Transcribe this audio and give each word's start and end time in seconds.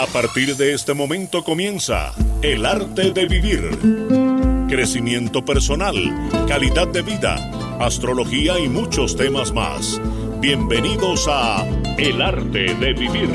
A 0.00 0.06
partir 0.06 0.56
de 0.56 0.72
este 0.72 0.94
momento 0.94 1.44
comienza 1.44 2.14
El 2.40 2.64
arte 2.64 3.10
de 3.10 3.26
vivir. 3.26 3.60
Crecimiento 4.66 5.44
personal, 5.44 5.94
calidad 6.48 6.88
de 6.88 7.02
vida, 7.02 7.36
astrología 7.78 8.58
y 8.58 8.66
muchos 8.66 9.14
temas 9.14 9.52
más. 9.52 10.00
Bienvenidos 10.40 11.28
a 11.28 11.66
El 11.98 12.22
arte 12.22 12.74
de 12.76 12.94
vivir. 12.94 13.28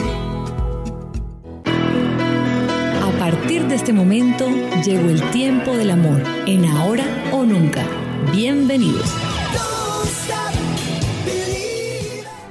A 3.03 3.19
partir 3.19 3.67
de 3.67 3.75
este 3.75 3.93
momento 3.93 4.49
llegó 4.83 5.07
el 5.09 5.21
tiempo 5.29 5.77
del 5.77 5.91
amor, 5.91 6.23
en 6.47 6.65
ahora 6.65 7.05
o 7.31 7.43
nunca. 7.43 7.85
Bienvenidos. 8.31 9.24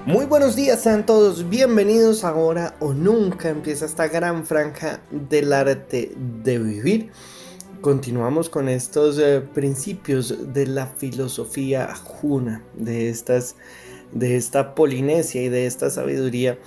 Muy 0.06 0.26
buenos 0.26 0.54
días, 0.54 0.82
sean 0.82 1.06
todos 1.06 1.48
bienvenidos 1.48 2.24
ahora 2.24 2.76
o 2.78 2.92
nunca 2.92 3.48
empieza 3.48 3.86
esta 3.86 4.06
gran 4.06 4.44
franja 4.44 5.00
del 5.10 5.50
arte 5.50 6.12
de 6.44 6.58
vivir. 6.58 7.10
Continuamos 7.80 8.50
con 8.50 8.68
estos 8.68 9.18
eh, 9.18 9.40
principios 9.40 10.52
de 10.52 10.66
la 10.66 10.88
filosofía 10.88 11.94
juna, 11.94 12.62
de, 12.74 13.08
estas, 13.08 13.56
de 14.12 14.36
esta 14.36 14.74
Polinesia 14.74 15.42
y 15.42 15.48
de 15.48 15.64
esta 15.64 15.88
sabiduría 15.88 16.58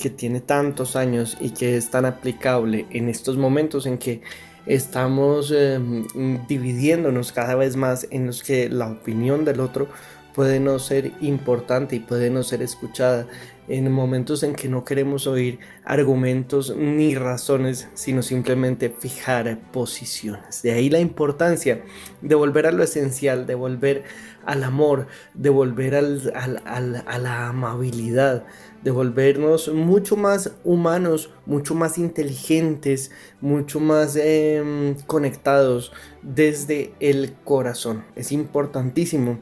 que 0.00 0.10
tiene 0.10 0.40
tantos 0.40 0.96
años 0.96 1.36
y 1.40 1.50
que 1.50 1.76
es 1.76 1.92
tan 1.92 2.06
aplicable 2.06 2.86
en 2.90 3.08
estos 3.08 3.36
momentos 3.36 3.86
en 3.86 3.98
que 3.98 4.20
estamos 4.66 5.52
eh, 5.54 5.78
dividiéndonos 6.48 7.30
cada 7.30 7.54
vez 7.54 7.76
más 7.76 8.08
en 8.10 8.26
los 8.26 8.42
que 8.42 8.68
la 8.68 8.88
opinión 8.88 9.44
del 9.44 9.60
otro 9.60 9.86
puede 10.34 10.60
no 10.60 10.78
ser 10.78 11.12
importante 11.20 11.96
y 11.96 12.00
puede 12.00 12.28
no 12.30 12.42
ser 12.42 12.62
escuchada 12.62 13.26
en 13.68 13.90
momentos 13.90 14.42
en 14.42 14.54
que 14.54 14.68
no 14.68 14.84
queremos 14.84 15.26
oír 15.26 15.58
argumentos 15.84 16.74
ni 16.76 17.14
razones, 17.14 17.88
sino 17.94 18.22
simplemente 18.22 18.90
fijar 18.90 19.58
posiciones. 19.72 20.62
De 20.62 20.72
ahí 20.72 20.90
la 20.90 21.00
importancia 21.00 21.82
de 22.20 22.34
volver 22.34 22.66
a 22.66 22.72
lo 22.72 22.82
esencial, 22.82 23.46
de 23.46 23.54
volver 23.54 24.04
al 24.44 24.64
amor, 24.64 25.06
de 25.32 25.48
volver 25.48 25.94
a 25.94 26.02
la 26.02 27.48
amabilidad, 27.48 28.44
de 28.82 28.90
volvernos 28.90 29.68
mucho 29.72 30.16
más 30.16 30.52
humanos, 30.62 31.30
mucho 31.46 31.74
más 31.74 31.96
inteligentes, 31.96 33.10
mucho 33.40 33.80
más 33.80 34.14
em, 34.16 34.94
conectados 35.06 35.92
desde 36.22 36.92
el 37.00 37.32
corazón. 37.44 38.04
Es 38.14 38.30
importantísimo 38.30 39.38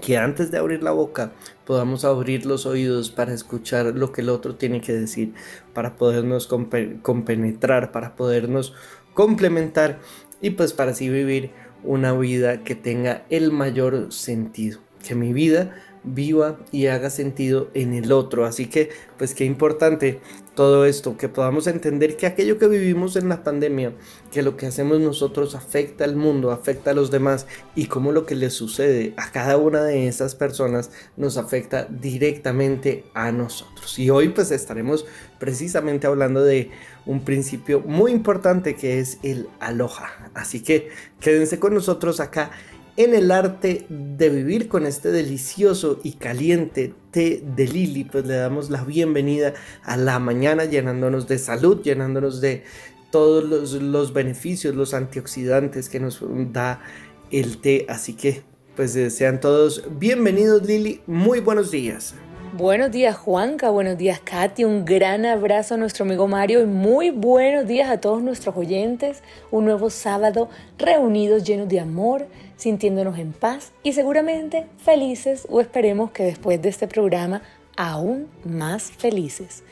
que 0.00 0.18
antes 0.18 0.50
de 0.50 0.58
abrir 0.58 0.82
la 0.82 0.90
boca 0.90 1.32
podamos 1.64 2.04
abrir 2.04 2.46
los 2.46 2.66
oídos 2.66 3.10
para 3.10 3.32
escuchar 3.32 3.86
lo 3.86 4.12
que 4.12 4.20
el 4.20 4.28
otro 4.28 4.56
tiene 4.56 4.80
que 4.80 4.92
decir, 4.92 5.34
para 5.72 5.96
podernos 5.96 6.46
compenetrar, 6.46 7.92
para 7.92 8.16
podernos 8.16 8.74
complementar 9.14 9.98
y 10.40 10.50
pues 10.50 10.72
para 10.72 10.90
así 10.90 11.08
vivir 11.08 11.50
una 11.82 12.12
vida 12.12 12.64
que 12.64 12.74
tenga 12.74 13.24
el 13.30 13.52
mayor 13.52 14.12
sentido. 14.12 14.80
Que 15.06 15.14
mi 15.14 15.32
vida 15.32 15.74
viva 16.02 16.58
y 16.70 16.86
haga 16.86 17.10
sentido 17.10 17.70
en 17.74 17.94
el 17.94 18.12
otro. 18.12 18.44
Así 18.44 18.66
que, 18.66 18.90
pues 19.18 19.34
qué 19.34 19.44
importante 19.44 20.20
todo 20.54 20.84
esto, 20.86 21.16
que 21.16 21.28
podamos 21.28 21.66
entender 21.66 22.16
que 22.16 22.26
aquello 22.26 22.58
que 22.58 22.68
vivimos 22.68 23.16
en 23.16 23.28
la 23.28 23.42
pandemia, 23.42 23.92
que 24.30 24.42
lo 24.42 24.56
que 24.56 24.66
hacemos 24.66 25.00
nosotros 25.00 25.54
afecta 25.54 26.04
al 26.04 26.16
mundo, 26.16 26.50
afecta 26.50 26.90
a 26.90 26.94
los 26.94 27.10
demás 27.10 27.46
y 27.74 27.86
cómo 27.86 28.12
lo 28.12 28.24
que 28.26 28.34
les 28.34 28.54
sucede 28.54 29.14
a 29.16 29.30
cada 29.32 29.56
una 29.56 29.82
de 29.82 30.06
esas 30.08 30.34
personas 30.34 30.90
nos 31.16 31.36
afecta 31.36 31.86
directamente 31.90 33.04
a 33.14 33.32
nosotros. 33.32 33.98
Y 33.98 34.10
hoy 34.10 34.28
pues 34.28 34.50
estaremos 34.50 35.04
precisamente 35.38 36.06
hablando 36.06 36.42
de 36.42 36.70
un 37.06 37.24
principio 37.24 37.80
muy 37.80 38.12
importante 38.12 38.76
que 38.76 39.00
es 39.00 39.18
el 39.22 39.48
aloha. 39.60 40.30
Así 40.34 40.62
que 40.62 40.88
quédense 41.20 41.58
con 41.58 41.74
nosotros 41.74 42.20
acá 42.20 42.50
en 42.96 43.14
el 43.14 43.30
arte 43.30 43.86
de 43.88 44.28
vivir 44.28 44.68
con 44.68 44.86
este 44.86 45.10
delicioso 45.10 46.00
y 46.04 46.12
caliente 46.12 46.94
té 47.10 47.42
de 47.56 47.66
Lili, 47.66 48.04
pues 48.04 48.24
le 48.26 48.34
damos 48.34 48.70
la 48.70 48.84
bienvenida 48.84 49.54
a 49.82 49.96
la 49.96 50.18
mañana 50.18 50.64
llenándonos 50.64 51.26
de 51.26 51.38
salud, 51.38 51.82
llenándonos 51.82 52.40
de 52.40 52.62
todos 53.10 53.72
los, 53.74 54.12
beneficios, 54.12 54.74
los 54.74 54.94
antioxidantes 54.94 55.88
que 55.88 56.00
nos 56.00 56.20
da 56.52 56.82
el 57.30 57.58
té. 57.58 57.86
Así 57.88 58.14
que 58.14 58.42
pues 58.76 58.92
sean 59.14 59.40
todos 59.40 59.84
bienvenidos 59.98 60.62
Lili, 60.64 61.00
muy 61.06 61.40
buenos 61.40 61.70
días. 61.70 62.14
Buenos 62.56 62.92
días 62.92 63.16
Juanca, 63.16 63.70
buenos 63.70 63.98
días 63.98 64.20
Katy, 64.20 64.62
un 64.62 64.84
gran 64.84 65.26
abrazo 65.26 65.74
a 65.74 65.76
nuestro 65.76 66.04
amigo 66.04 66.28
Mario 66.28 66.62
y 66.62 66.66
muy 66.66 67.10
buenos 67.10 67.66
días 67.66 67.90
a 67.90 67.98
todos 67.98 68.22
nuestros 68.22 68.56
oyentes. 68.56 69.24
Un 69.50 69.64
nuevo 69.64 69.90
sábado 69.90 70.48
reunidos 70.78 71.42
llenos 71.42 71.68
de 71.68 71.80
amor, 71.80 72.28
sintiéndonos 72.56 73.18
en 73.18 73.32
paz 73.32 73.72
y 73.82 73.92
seguramente 73.92 74.66
felices 74.78 75.46
o 75.50 75.60
esperemos 75.60 76.10
que 76.10 76.24
después 76.24 76.60
de 76.62 76.68
este 76.68 76.88
programa 76.88 77.42
aún 77.76 78.28
más 78.44 78.90
felices. 78.90 79.62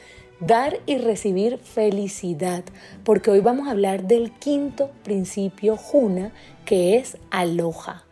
Dar 0.41 0.81
y 0.87 0.99
recibir 0.99 1.59
felicidad, 1.59 2.65
porque 3.05 3.31
hoy 3.31 3.41
vamos 3.41 3.69
a 3.69 3.71
hablar 3.71 4.05
del 4.05 4.33
quinto 4.33 4.91
principio 5.05 5.77
Juna, 5.77 6.33
que 6.65 6.97
es 6.97 7.17
aloha. 7.31 8.05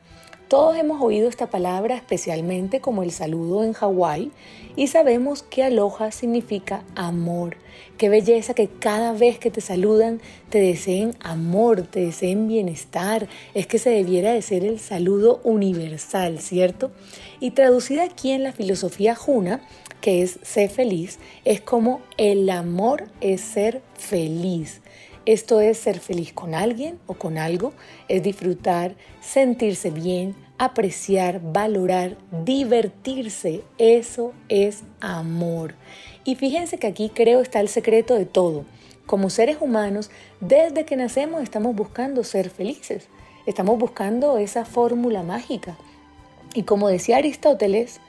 Todos 0.51 0.77
hemos 0.77 1.01
oído 1.01 1.29
esta 1.29 1.49
palabra 1.49 1.95
especialmente 1.95 2.81
como 2.81 3.05
el 3.05 3.13
saludo 3.13 3.63
en 3.63 3.73
Hawái 3.73 4.33
y 4.75 4.89
sabemos 4.89 5.45
que 5.45 5.63
aloha 5.63 6.11
significa 6.11 6.83
amor. 6.97 7.57
Qué 7.99 8.09
belleza 8.09 8.53
que 8.53 8.67
cada 8.67 9.13
vez 9.13 9.39
que 9.39 9.53
te 9.53 9.61
saludan 9.61 10.21
te 10.49 10.59
deseen 10.59 11.15
amor, 11.21 11.83
te 11.83 12.01
deseen 12.01 12.49
bienestar. 12.49 13.29
Es 13.55 13.69
que 13.69 13.79
se 13.79 13.91
debiera 13.91 14.33
de 14.33 14.43
ser 14.43 14.65
el 14.65 14.81
saludo 14.81 15.41
universal, 15.45 16.41
¿cierto? 16.41 16.91
Y 17.39 17.53
traducida 17.53 18.03
aquí 18.03 18.33
en 18.33 18.43
la 18.43 18.53
filosofía 18.53 19.15
juna, 19.15 19.61
que 20.01 20.23
es 20.23 20.41
ser 20.43 20.69
feliz, 20.69 21.21
es 21.45 21.61
como 21.61 22.01
el 22.17 22.51
amor 22.51 23.05
es 23.21 23.41
ser 23.41 23.83
feliz. 23.95 24.81
Esto 25.31 25.61
es 25.61 25.79
ser 25.79 26.01
feliz 26.01 26.33
con 26.33 26.57
alguien 26.57 26.99
o 27.07 27.15
con 27.15 27.39
algo, 27.39 27.73
es 28.09 28.21
disfrutar, 28.21 28.97
sentirse 29.21 29.93
bien, 29.93 30.35
apreciar, 30.59 31.41
valorar, 31.41 32.17
divertirse. 32.45 33.63
Eso 33.79 34.33
es 34.49 34.83
amor. 35.01 35.77
Y 36.25 36.35
fíjense 36.35 36.79
que 36.79 36.89
aquí 36.89 37.13
creo 37.15 37.43
está 37.43 37.61
el 37.61 37.69
secreto 37.69 38.17
de 38.17 38.27
todo. 38.27 38.65
Como 39.07 39.31
seres 39.31 39.59
humanos, 39.61 40.11
desde 40.41 40.85
que 40.85 40.97
nacemos 40.97 41.45
estamos 41.45 41.77
buscando 41.77 42.25
ser 42.25 42.51
felices. 42.51 43.07
Estamos 43.47 43.79
buscando 43.79 44.37
esa 44.37 44.65
fórmula 44.65 45.23
mágica. 45.23 45.77
Y 46.55 46.65
como 46.65 46.89
decía 46.89 47.19
Aristóteles, 47.19 48.01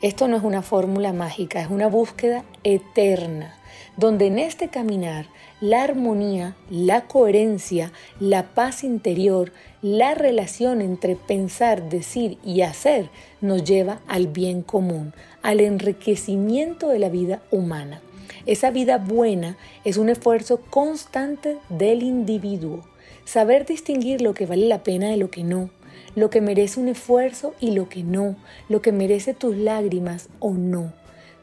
esto 0.00 0.28
no 0.28 0.36
es 0.36 0.44
una 0.44 0.62
fórmula 0.62 1.12
mágica, 1.12 1.60
es 1.60 1.70
una 1.70 1.88
búsqueda 1.88 2.44
eterna, 2.62 3.58
donde 3.96 4.28
en 4.28 4.38
este 4.38 4.68
caminar 4.68 5.26
la 5.60 5.82
armonía, 5.82 6.54
la 6.70 7.06
coherencia, 7.06 7.92
la 8.20 8.44
paz 8.54 8.84
interior, 8.84 9.52
la 9.82 10.14
relación 10.14 10.80
entre 10.80 11.16
pensar, 11.16 11.88
decir 11.88 12.38
y 12.44 12.62
hacer 12.62 13.10
nos 13.40 13.64
lleva 13.64 14.00
al 14.06 14.28
bien 14.28 14.62
común, 14.62 15.12
al 15.42 15.60
enriquecimiento 15.60 16.88
de 16.88 16.98
la 16.98 17.08
vida 17.08 17.42
humana. 17.50 18.00
Esa 18.46 18.70
vida 18.70 18.98
buena 18.98 19.56
es 19.84 19.96
un 19.96 20.08
esfuerzo 20.08 20.60
constante 20.70 21.58
del 21.68 22.02
individuo. 22.02 22.84
Saber 23.24 23.66
distinguir 23.66 24.22
lo 24.22 24.34
que 24.34 24.46
vale 24.46 24.66
la 24.66 24.82
pena 24.82 25.10
de 25.10 25.16
lo 25.16 25.30
que 25.30 25.44
no, 25.44 25.70
lo 26.14 26.30
que 26.30 26.40
merece 26.40 26.80
un 26.80 26.88
esfuerzo 26.88 27.54
y 27.60 27.72
lo 27.72 27.88
que 27.88 28.02
no, 28.02 28.36
lo 28.68 28.80
que 28.80 28.92
merece 28.92 29.34
tus 29.34 29.56
lágrimas 29.56 30.28
o 30.38 30.52
no. 30.52 30.92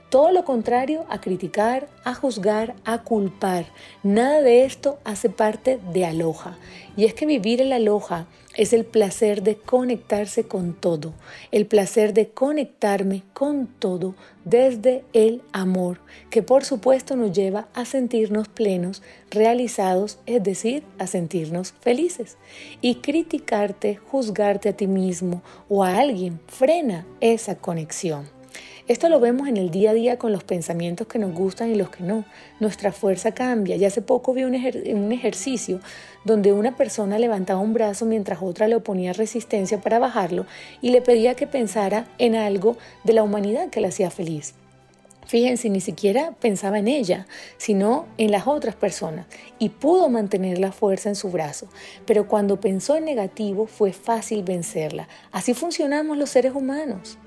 Todo 0.09 0.31
lo 0.31 0.45
contrario 0.45 1.05
a 1.09 1.19
criticar, 1.19 1.87
a 2.03 2.13
juzgar, 2.13 2.75
a 2.85 3.03
culpar. 3.03 3.65
Nada 4.03 4.41
de 4.41 4.63
esto 4.63 4.99
hace 5.03 5.29
parte 5.29 5.79
de 5.91 6.05
aloja. 6.05 6.57
Y 6.95 7.05
es 7.05 7.13
que 7.13 7.25
vivir 7.25 7.59
el 7.59 7.73
aloja 7.73 8.27
es 8.55 8.71
el 8.71 8.85
placer 8.85 9.43
de 9.43 9.57
conectarse 9.57 10.45
con 10.45 10.73
todo, 10.73 11.13
el 11.51 11.65
placer 11.65 12.13
de 12.13 12.29
conectarme 12.29 13.23
con 13.33 13.67
todo 13.67 14.15
desde 14.45 15.03
el 15.11 15.41
amor, 15.51 15.99
que 16.29 16.41
por 16.41 16.63
supuesto 16.63 17.15
nos 17.15 17.33
lleva 17.33 17.67
a 17.73 17.83
sentirnos 17.83 18.47
plenos, 18.47 19.01
realizados, 19.29 20.19
es 20.25 20.41
decir, 20.43 20.83
a 20.99 21.07
sentirnos 21.07 21.73
felices. 21.81 22.37
Y 22.79 22.95
criticarte, 22.95 23.97
juzgarte 23.97 24.69
a 24.69 24.77
ti 24.77 24.87
mismo 24.87 25.41
o 25.67 25.83
a 25.83 25.97
alguien 25.97 26.39
frena 26.47 27.05
esa 27.19 27.55
conexión. 27.55 28.34
Esto 28.87 29.09
lo 29.09 29.19
vemos 29.19 29.47
en 29.47 29.57
el 29.57 29.71
día 29.71 29.89
a 29.89 29.93
día 29.95 30.19
con 30.19 30.31
los 30.31 30.43
pensamientos 30.43 31.07
que 31.07 31.17
nos 31.17 31.33
gustan 31.33 31.71
y 31.71 31.75
los 31.75 31.89
que 31.89 32.03
no. 32.03 32.23
Nuestra 32.59 32.91
fuerza 32.91 33.33
cambia. 33.33 33.77
Ya 33.77 33.87
hace 33.87 34.03
poco 34.03 34.31
vi 34.35 34.43
un, 34.43 34.53
un 34.53 35.11
ejercicio 35.11 35.79
donde 36.23 36.53
una 36.53 36.77
persona 36.77 37.17
levantaba 37.17 37.59
un 37.61 37.73
brazo 37.73 38.05
mientras 38.05 38.43
otra 38.43 38.67
le 38.67 38.75
oponía 38.75 39.11
resistencia 39.13 39.81
para 39.81 39.97
bajarlo 39.97 40.45
y 40.83 40.91
le 40.91 41.01
pedía 41.01 41.33
que 41.33 41.47
pensara 41.47 42.05
en 42.19 42.35
algo 42.35 42.77
de 43.03 43.13
la 43.13 43.23
humanidad 43.23 43.71
que 43.71 43.81
le 43.81 43.87
hacía 43.87 44.11
feliz. 44.11 44.53
Fíjense, 45.25 45.69
ni 45.71 45.81
siquiera 45.81 46.33
pensaba 46.39 46.77
en 46.77 46.87
ella, 46.87 47.25
sino 47.57 48.05
en 48.19 48.29
las 48.29 48.45
otras 48.45 48.75
personas 48.75 49.25
y 49.57 49.69
pudo 49.69 50.09
mantener 50.09 50.59
la 50.59 50.71
fuerza 50.71 51.09
en 51.09 51.15
su 51.15 51.31
brazo. 51.31 51.67
Pero 52.05 52.27
cuando 52.27 52.59
pensó 52.59 52.95
en 52.95 53.05
negativo 53.05 53.65
fue 53.65 53.93
fácil 53.93 54.43
vencerla. 54.43 55.07
Así 55.31 55.55
funcionamos 55.55 56.19
los 56.19 56.29
seres 56.29 56.53
humanos. 56.53 57.17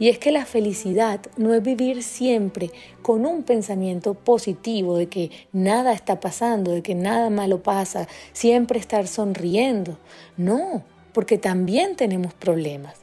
Y 0.00 0.08
es 0.08 0.18
que 0.18 0.32
la 0.32 0.46
felicidad 0.46 1.20
no 1.36 1.52
es 1.52 1.62
vivir 1.62 2.02
siempre 2.02 2.70
con 3.02 3.26
un 3.26 3.42
pensamiento 3.42 4.14
positivo 4.14 4.96
de 4.96 5.08
que 5.08 5.30
nada 5.52 5.92
está 5.92 6.20
pasando, 6.20 6.72
de 6.72 6.82
que 6.82 6.94
nada 6.94 7.28
malo 7.28 7.62
pasa, 7.62 8.08
siempre 8.32 8.80
estar 8.80 9.06
sonriendo. 9.06 9.98
No, 10.38 10.82
porque 11.12 11.36
también 11.36 11.96
tenemos 11.96 12.32
problemas. 12.32 12.94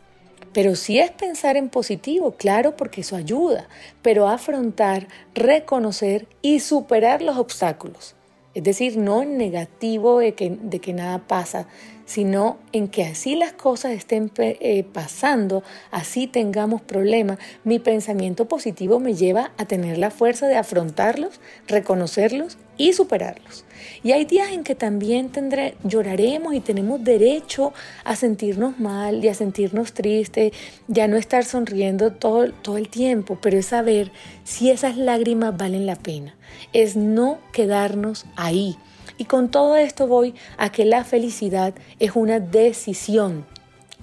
Pero 0.53 0.75
sí 0.75 0.97
es 0.97 1.11
pensar 1.11 1.55
en 1.55 1.69
positivo, 1.69 2.31
claro, 2.31 2.75
porque 2.75 3.01
eso 3.01 3.15
ayuda, 3.15 3.69
pero 4.01 4.27
afrontar, 4.27 5.07
reconocer 5.35 6.27
y 6.41 6.61
superar 6.61 7.21
los 7.21 7.37
obstáculos. 7.37 8.15
Es 8.55 8.63
decir, 8.63 8.97
no 8.97 9.21
en 9.21 9.37
negativo 9.37 10.17
de 10.17 10.33
que, 10.33 10.49
de 10.49 10.79
que 10.79 10.93
nada 10.93 11.19
pasa, 11.27 11.67
sino 12.07 12.57
en 12.71 12.87
que 12.87 13.03
así 13.03 13.35
las 13.35 13.51
cosas 13.51 13.91
estén 13.91 14.31
eh, 14.37 14.83
pasando, 14.91 15.61
así 15.91 16.25
tengamos 16.25 16.81
problemas, 16.81 17.37
mi 17.65 17.79
pensamiento 17.79 18.47
positivo 18.47 18.99
me 18.99 19.13
lleva 19.13 19.51
a 19.57 19.65
tener 19.65 19.97
la 19.97 20.09
fuerza 20.09 20.47
de 20.47 20.55
afrontarlos, 20.55 21.41
reconocerlos 21.67 22.57
y 22.77 22.93
superarlos. 22.93 23.65
Y 24.03 24.13
hay 24.13 24.23
días 24.23 24.51
en 24.51 24.63
que 24.63 24.73
también 24.73 25.29
tendré, 25.29 25.75
lloraremos 25.83 26.53
y 26.53 26.61
tenemos 26.61 27.03
derecho 27.03 27.73
a 28.05 28.15
sentirnos 28.15 28.79
mal 28.79 29.23
y 29.23 29.27
a 29.27 29.33
sentirnos 29.33 29.93
tristes, 29.93 30.53
ya 30.87 31.09
no 31.09 31.17
estar 31.17 31.43
sonriendo 31.43 32.13
todo, 32.13 32.53
todo 32.53 32.77
el 32.77 32.87
tiempo, 32.87 33.37
pero 33.41 33.57
es 33.57 33.65
saber 33.67 34.13
si 34.45 34.71
esas 34.71 34.95
lágrimas 34.95 35.57
valen 35.57 35.85
la 35.85 35.97
pena, 35.97 36.37
es 36.71 36.95
no 36.95 37.39
quedarnos 37.51 38.25
ahí 38.37 38.77
y 39.17 39.25
con 39.25 39.49
todo 39.49 39.75
esto 39.75 40.07
voy 40.07 40.35
a 40.57 40.71
que 40.71 40.85
la 40.85 41.03
felicidad 41.03 41.73
es 41.99 42.15
una 42.15 42.39
decisión. 42.39 43.45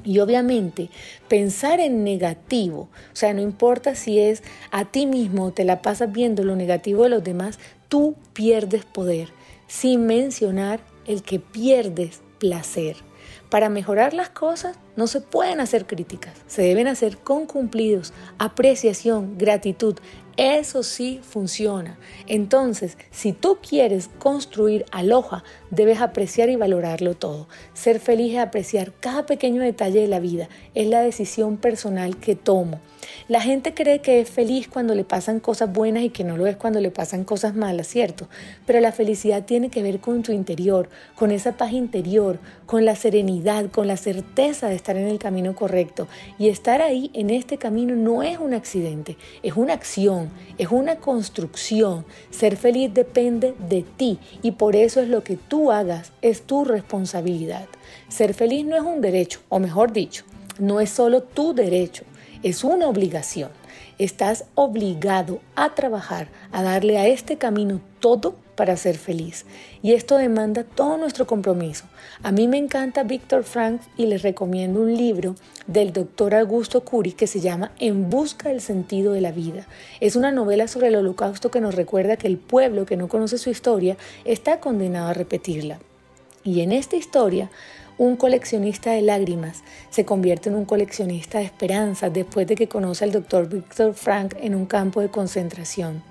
Y 0.04 0.18
obviamente 0.18 0.90
pensar 1.28 1.80
en 1.80 2.04
negativo, 2.04 2.88
o 3.12 3.16
sea, 3.16 3.32
no 3.32 3.40
importa 3.40 3.94
si 3.94 4.18
es 4.18 4.42
a 4.70 4.84
ti 4.84 5.06
mismo 5.06 5.52
te 5.52 5.64
la 5.64 5.80
pasas 5.80 6.12
viendo 6.12 6.42
lo 6.42 6.56
negativo 6.56 7.04
de 7.04 7.08
los 7.08 7.24
demás, 7.24 7.58
tú 7.88 8.14
pierdes 8.34 8.84
poder, 8.84 9.30
sin 9.66 10.04
mencionar 10.06 10.80
el 11.06 11.22
que 11.22 11.38
pierdes 11.38 12.20
placer. 12.38 12.96
Para 13.50 13.68
mejorar 13.68 14.14
las 14.14 14.30
cosas 14.30 14.76
no 14.96 15.06
se 15.06 15.20
pueden 15.20 15.60
hacer 15.60 15.86
críticas, 15.86 16.34
se 16.46 16.62
deben 16.62 16.88
hacer 16.88 17.18
con 17.18 17.46
cumplidos, 17.46 18.12
apreciación, 18.38 19.38
gratitud, 19.38 19.96
eso 20.36 20.82
sí 20.82 21.20
funciona. 21.22 21.98
Entonces, 22.26 22.96
si 23.10 23.32
tú 23.32 23.58
quieres 23.66 24.10
construir 24.18 24.84
aloja, 24.90 25.44
debes 25.74 26.00
apreciar 26.00 26.48
y 26.48 26.56
valorarlo 26.56 27.14
todo. 27.14 27.48
Ser 27.72 28.00
feliz 28.00 28.34
es 28.34 28.40
apreciar 28.40 28.92
cada 29.00 29.26
pequeño 29.26 29.62
detalle 29.62 30.00
de 30.00 30.08
la 30.08 30.20
vida. 30.20 30.48
Es 30.74 30.86
la 30.88 31.00
decisión 31.00 31.56
personal 31.56 32.16
que 32.18 32.34
tomo. 32.34 32.80
La 33.28 33.40
gente 33.40 33.74
cree 33.74 34.00
que 34.00 34.20
es 34.20 34.30
feliz 34.30 34.68
cuando 34.68 34.94
le 34.94 35.04
pasan 35.04 35.40
cosas 35.40 35.72
buenas 35.72 36.02
y 36.02 36.10
que 36.10 36.24
no 36.24 36.36
lo 36.36 36.46
es 36.46 36.56
cuando 36.56 36.80
le 36.80 36.90
pasan 36.90 37.24
cosas 37.24 37.54
malas, 37.54 37.86
¿cierto? 37.86 38.28
Pero 38.66 38.80
la 38.80 38.92
felicidad 38.92 39.44
tiene 39.44 39.70
que 39.70 39.82
ver 39.82 40.00
con 40.00 40.22
tu 40.22 40.32
interior, 40.32 40.88
con 41.14 41.30
esa 41.30 41.56
paz 41.56 41.72
interior, 41.72 42.38
con 42.66 42.84
la 42.84 42.96
serenidad, 42.96 43.70
con 43.70 43.86
la 43.86 43.96
certeza 43.96 44.68
de 44.68 44.74
estar 44.74 44.96
en 44.96 45.08
el 45.08 45.18
camino 45.18 45.54
correcto. 45.54 46.08
Y 46.38 46.48
estar 46.48 46.82
ahí 46.82 47.10
en 47.14 47.30
este 47.30 47.58
camino 47.58 47.94
no 47.94 48.22
es 48.22 48.38
un 48.38 48.54
accidente, 48.54 49.16
es 49.42 49.54
una 49.54 49.74
acción, 49.74 50.30
es 50.58 50.68
una 50.70 50.96
construcción. 50.96 52.04
Ser 52.30 52.56
feliz 52.56 52.92
depende 52.92 53.54
de 53.68 53.82
ti 53.82 54.18
y 54.42 54.52
por 54.52 54.76
eso 54.76 55.00
es 55.00 55.08
lo 55.08 55.24
que 55.24 55.36
tú 55.36 55.63
hagas, 55.70 56.12
es 56.22 56.42
tu 56.42 56.64
responsabilidad. 56.64 57.66
Ser 58.08 58.34
feliz 58.34 58.64
no 58.64 58.76
es 58.76 58.82
un 58.82 59.00
derecho, 59.00 59.40
o 59.48 59.58
mejor 59.58 59.92
dicho, 59.92 60.24
no 60.58 60.80
es 60.80 60.90
solo 60.90 61.22
tu 61.22 61.54
derecho, 61.54 62.04
es 62.42 62.64
una 62.64 62.88
obligación. 62.88 63.50
Estás 63.98 64.44
obligado 64.54 65.40
a 65.54 65.74
trabajar, 65.74 66.28
a 66.52 66.62
darle 66.62 66.98
a 66.98 67.06
este 67.06 67.38
camino 67.38 67.80
todo 68.00 68.36
para 68.54 68.76
ser 68.76 68.96
feliz. 68.96 69.44
Y 69.82 69.92
esto 69.92 70.16
demanda 70.16 70.64
todo 70.64 70.96
nuestro 70.96 71.26
compromiso. 71.26 71.84
A 72.22 72.32
mí 72.32 72.48
me 72.48 72.58
encanta 72.58 73.02
Víctor 73.02 73.44
Frank 73.44 73.80
y 73.96 74.06
les 74.06 74.22
recomiendo 74.22 74.80
un 74.80 74.96
libro 74.96 75.34
del 75.66 75.92
doctor 75.92 76.34
Augusto 76.34 76.84
Curi 76.84 77.12
que 77.12 77.26
se 77.26 77.40
llama 77.40 77.72
En 77.78 78.10
busca 78.10 78.48
del 78.48 78.60
sentido 78.60 79.12
de 79.12 79.20
la 79.20 79.32
vida. 79.32 79.66
Es 80.00 80.16
una 80.16 80.32
novela 80.32 80.68
sobre 80.68 80.88
el 80.88 80.96
holocausto 80.96 81.50
que 81.50 81.60
nos 81.60 81.74
recuerda 81.74 82.16
que 82.16 82.26
el 82.26 82.38
pueblo 82.38 82.86
que 82.86 82.96
no 82.96 83.08
conoce 83.08 83.38
su 83.38 83.50
historia 83.50 83.96
está 84.24 84.60
condenado 84.60 85.08
a 85.08 85.14
repetirla. 85.14 85.78
Y 86.44 86.60
en 86.60 86.72
esta 86.72 86.96
historia 86.96 87.50
un 87.96 88.16
coleccionista 88.16 88.90
de 88.90 89.02
lágrimas 89.02 89.62
se 89.88 90.04
convierte 90.04 90.48
en 90.48 90.56
un 90.56 90.64
coleccionista 90.64 91.38
de 91.38 91.44
esperanzas 91.44 92.12
después 92.12 92.46
de 92.46 92.56
que 92.56 92.68
conoce 92.68 93.04
al 93.04 93.12
doctor 93.12 93.48
Victor 93.48 93.94
Frank 93.94 94.34
en 94.40 94.56
un 94.56 94.66
campo 94.66 95.00
de 95.00 95.10
concentración. 95.10 96.02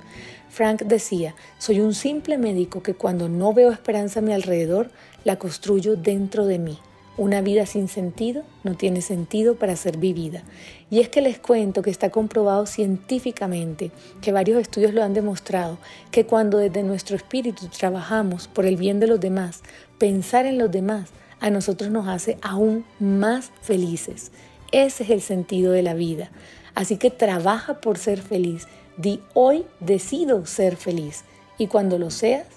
Frank 0.53 0.83
decía, 0.83 1.33
soy 1.57 1.79
un 1.79 1.95
simple 1.95 2.37
médico 2.37 2.83
que 2.83 2.93
cuando 2.93 3.27
no 3.27 3.53
veo 3.53 3.71
esperanza 3.71 4.19
a 4.19 4.21
mi 4.21 4.33
alrededor, 4.33 4.91
la 5.23 5.39
construyo 5.39 5.95
dentro 5.95 6.45
de 6.45 6.59
mí. 6.59 6.77
Una 7.17 7.41
vida 7.41 7.65
sin 7.65 7.87
sentido 7.87 8.43
no 8.63 8.75
tiene 8.75 9.01
sentido 9.01 9.55
para 9.55 9.75
ser 9.75 9.97
vivida. 9.97 10.43
Y 10.91 10.99
es 10.99 11.09
que 11.09 11.21
les 11.21 11.39
cuento 11.39 11.81
que 11.81 11.89
está 11.89 12.11
comprobado 12.11 12.67
científicamente, 12.67 13.89
que 14.21 14.31
varios 14.31 14.61
estudios 14.61 14.93
lo 14.93 15.03
han 15.03 15.15
demostrado, 15.15 15.79
que 16.11 16.27
cuando 16.27 16.59
desde 16.59 16.83
nuestro 16.83 17.15
espíritu 17.15 17.67
trabajamos 17.69 18.47
por 18.47 18.67
el 18.67 18.77
bien 18.77 18.99
de 18.99 19.07
los 19.07 19.19
demás, 19.19 19.63
pensar 19.97 20.45
en 20.45 20.59
los 20.59 20.69
demás, 20.69 21.09
a 21.39 21.49
nosotros 21.49 21.89
nos 21.89 22.07
hace 22.07 22.37
aún 22.43 22.85
más 22.99 23.49
felices. 23.63 24.31
Ese 24.71 25.03
es 25.03 25.09
el 25.09 25.21
sentido 25.21 25.71
de 25.71 25.81
la 25.81 25.95
vida. 25.95 26.29
Así 26.75 26.97
que 26.97 27.09
trabaja 27.09 27.81
por 27.81 27.97
ser 27.97 28.21
feliz. 28.21 28.67
Di 28.97 29.21
hoy 29.33 29.65
decido 29.79 30.45
ser 30.45 30.75
feliz. 30.75 31.23
Y 31.57 31.67
cuando 31.67 31.97
lo 31.97 32.11
seas, 32.11 32.47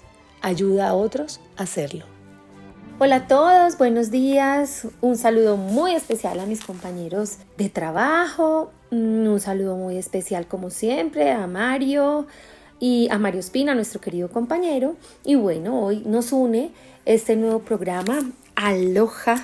ayuda 0.41 0.89
a 0.89 0.93
otros 0.93 1.39
a 1.57 1.63
hacerlo. 1.63 2.05
Hola 2.99 3.15
a 3.17 3.27
todos, 3.27 3.77
buenos 3.77 4.09
días. 4.09 4.87
Un 5.01 5.17
saludo 5.17 5.55
muy 5.55 5.93
especial 5.93 6.39
a 6.39 6.45
mis 6.45 6.63
compañeros 6.63 7.37
de 7.57 7.69
trabajo. 7.69 8.71
Mm, 8.91 9.27
un 9.27 9.39
saludo 9.39 9.75
muy 9.75 9.97
especial 9.97 10.47
como 10.47 10.69
siempre 10.69 11.31
a 11.31 11.45
Mario 11.47 12.27
y 12.79 13.07
a 13.11 13.17
Mario 13.17 13.39
Espina, 13.39 13.75
nuestro 13.75 14.01
querido 14.01 14.29
compañero. 14.29 14.95
Y 15.23 15.35
bueno, 15.35 15.83
hoy 15.83 16.03
nos 16.05 16.31
une 16.31 16.71
este 17.05 17.35
nuevo 17.35 17.59
programa 17.59 18.31
aloja 18.55 19.43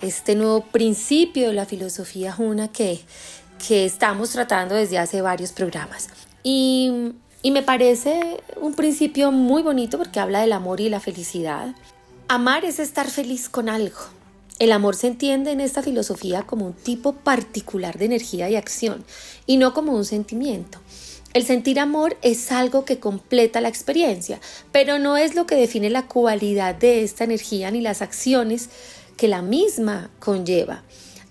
este 0.00 0.34
nuevo 0.34 0.60
principio 0.60 1.48
de 1.48 1.54
la 1.54 1.66
filosofía 1.66 2.32
Juna 2.32 2.68
que, 2.68 3.00
que 3.66 3.84
estamos 3.84 4.30
tratando 4.30 4.74
desde 4.74 4.98
hace 4.98 5.22
varios 5.22 5.52
programas. 5.52 6.08
Y, 6.42 7.12
y 7.42 7.50
me 7.50 7.62
parece 7.62 8.42
un 8.60 8.74
principio 8.74 9.32
muy 9.32 9.62
bonito 9.62 9.98
porque 9.98 10.20
habla 10.20 10.40
del 10.40 10.52
amor 10.52 10.80
y 10.80 10.88
la 10.88 11.00
felicidad. 11.00 11.74
Amar 12.28 12.64
es 12.64 12.78
estar 12.78 13.10
feliz 13.10 13.48
con 13.48 13.68
algo. 13.68 13.98
El 14.58 14.72
amor 14.72 14.94
se 14.94 15.08
entiende 15.08 15.50
en 15.50 15.60
esta 15.60 15.82
filosofía 15.82 16.42
como 16.42 16.66
un 16.66 16.72
tipo 16.72 17.12
particular 17.12 17.98
de 17.98 18.06
energía 18.06 18.48
y 18.48 18.56
acción 18.56 19.04
y 19.46 19.58
no 19.58 19.74
como 19.74 19.92
un 19.92 20.04
sentimiento. 20.04 20.78
El 21.34 21.44
sentir 21.44 21.78
amor 21.78 22.16
es 22.22 22.50
algo 22.52 22.84
que 22.84 22.98
completa 22.98 23.60
la 23.60 23.68
experiencia, 23.68 24.40
pero 24.72 24.98
no 24.98 25.18
es 25.18 25.34
lo 25.34 25.46
que 25.46 25.56
define 25.56 25.90
la 25.90 26.06
cualidad 26.06 26.74
de 26.74 27.02
esta 27.02 27.24
energía 27.24 27.70
ni 27.70 27.82
las 27.82 28.00
acciones 28.00 28.70
que 29.16 29.28
la 29.28 29.42
misma 29.42 30.10
conlleva. 30.20 30.82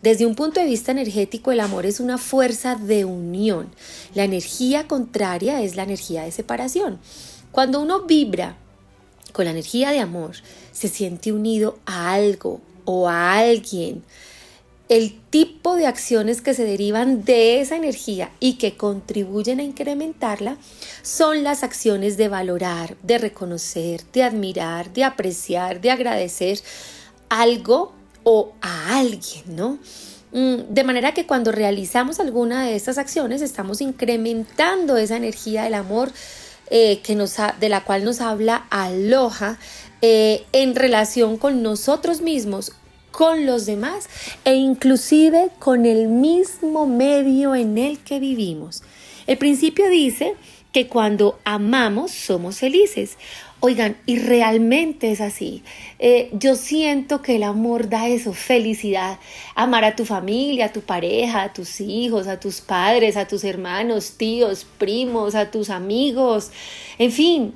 Desde 0.06 0.28
un 0.28 0.36
punto 0.36 0.60
de 0.60 0.68
vista 0.68 0.92
energético, 0.92 1.52
el 1.52 1.60
amor 1.60 1.88
es 1.88 2.00
una 2.00 2.20
fuerza 2.20 2.76
de 2.76 3.06
unión. 3.06 3.72
La 4.14 4.24
energía 4.24 4.88
contraria 4.88 5.64
es 5.64 5.76
la 5.76 5.82
energía 5.82 6.22
de 6.22 6.32
separación. 6.32 7.00
Cuando 7.52 7.82
uno 7.82 8.04
vibra 8.04 8.56
con 9.34 9.46
la 9.46 9.52
energía 9.52 9.90
de 9.90 10.02
amor, 10.02 10.36
se 10.72 10.90
siente 10.90 11.34
unido 11.34 11.80
a 11.88 12.14
algo 12.14 12.62
o 12.86 13.10
a 13.10 13.40
alguien 13.40 14.04
el 14.90 15.20
tipo 15.32 15.76
de 15.76 15.88
acciones 15.88 16.44
que 16.44 16.54
se 16.54 16.66
derivan 16.66 17.26
de 17.26 17.60
esa 17.60 17.76
energía 17.76 18.30
y 18.40 18.60
que 18.60 18.78
contribuyen 18.78 19.60
a 19.60 19.64
incrementarla 19.64 20.60
son 21.02 21.44
las 21.44 21.64
acciones 21.64 22.16
de 22.16 22.28
valorar, 22.28 22.96
de 23.02 23.18
reconocer, 23.18 24.04
de 24.14 24.22
admirar, 24.22 24.94
de 24.94 25.04
apreciar, 25.04 25.82
de 25.82 25.90
agradecer 25.90 26.60
algo 27.28 27.96
o 28.26 28.52
a 28.62 28.98
alguien, 28.98 29.56
¿no? 29.56 29.80
Mm, 30.34 30.74
de 30.74 30.84
manera 30.84 31.14
que 31.14 31.26
cuando 31.26 31.54
realizamos 31.54 32.20
alguna 32.20 32.66
de 32.66 32.76
estas 32.76 32.98
acciones 32.98 33.42
estamos 33.42 33.80
incrementando 33.80 34.98
esa 34.98 35.16
energía 35.16 35.64
del 35.64 35.76
amor 35.76 36.12
eh, 36.70 37.00
que 37.04 37.16
nos 37.16 37.36
de 37.60 37.70
la 37.70 37.86
cual 37.86 38.04
nos 38.04 38.20
habla 38.20 38.66
Aloha 38.70 39.58
eh, 40.02 40.44
en 40.52 40.76
relación 40.76 41.38
con 41.38 41.64
nosotros 41.64 42.20
mismos 42.22 42.74
con 43.12 43.46
los 43.46 43.66
demás 43.66 44.10
e 44.44 44.56
inclusive 44.56 45.52
con 45.60 45.86
el 45.86 46.08
mismo 46.08 46.86
medio 46.86 47.56
en 47.56 47.78
el 47.78 48.00
que 48.00 48.20
vivimos. 48.20 48.84
El 49.28 49.38
principio 49.38 49.88
dice 49.90 50.36
que 50.74 50.88
cuando 50.88 51.40
amamos 51.46 52.12
somos 52.12 52.58
felices. 52.58 53.18
Oigan, 53.68 53.98
y 54.06 54.20
realmente 54.20 55.12
es 55.12 55.22
así. 55.22 55.64
Eh, 55.98 56.30
yo 56.34 56.56
siento 56.56 57.24
que 57.24 57.38
el 57.38 57.42
amor 57.42 57.90
da 57.90 58.08
eso, 58.08 58.32
felicidad. 58.32 59.18
Amar 59.56 59.84
a 59.86 59.96
tu 59.96 60.06
familia, 60.06 60.66
a 60.66 60.72
tu 60.72 60.82
pareja, 60.82 61.42
a 61.42 61.52
tus 61.52 61.82
hijos, 61.82 62.28
a 62.28 62.40
tus 62.40 62.62
padres, 62.62 63.18
a 63.18 63.28
tus 63.28 63.44
hermanos, 63.44 64.18
tíos, 64.18 64.68
primos, 64.78 65.34
a 65.34 65.50
tus 65.50 65.72
amigos. 65.72 66.52
En 67.00 67.12
fin, 67.12 67.56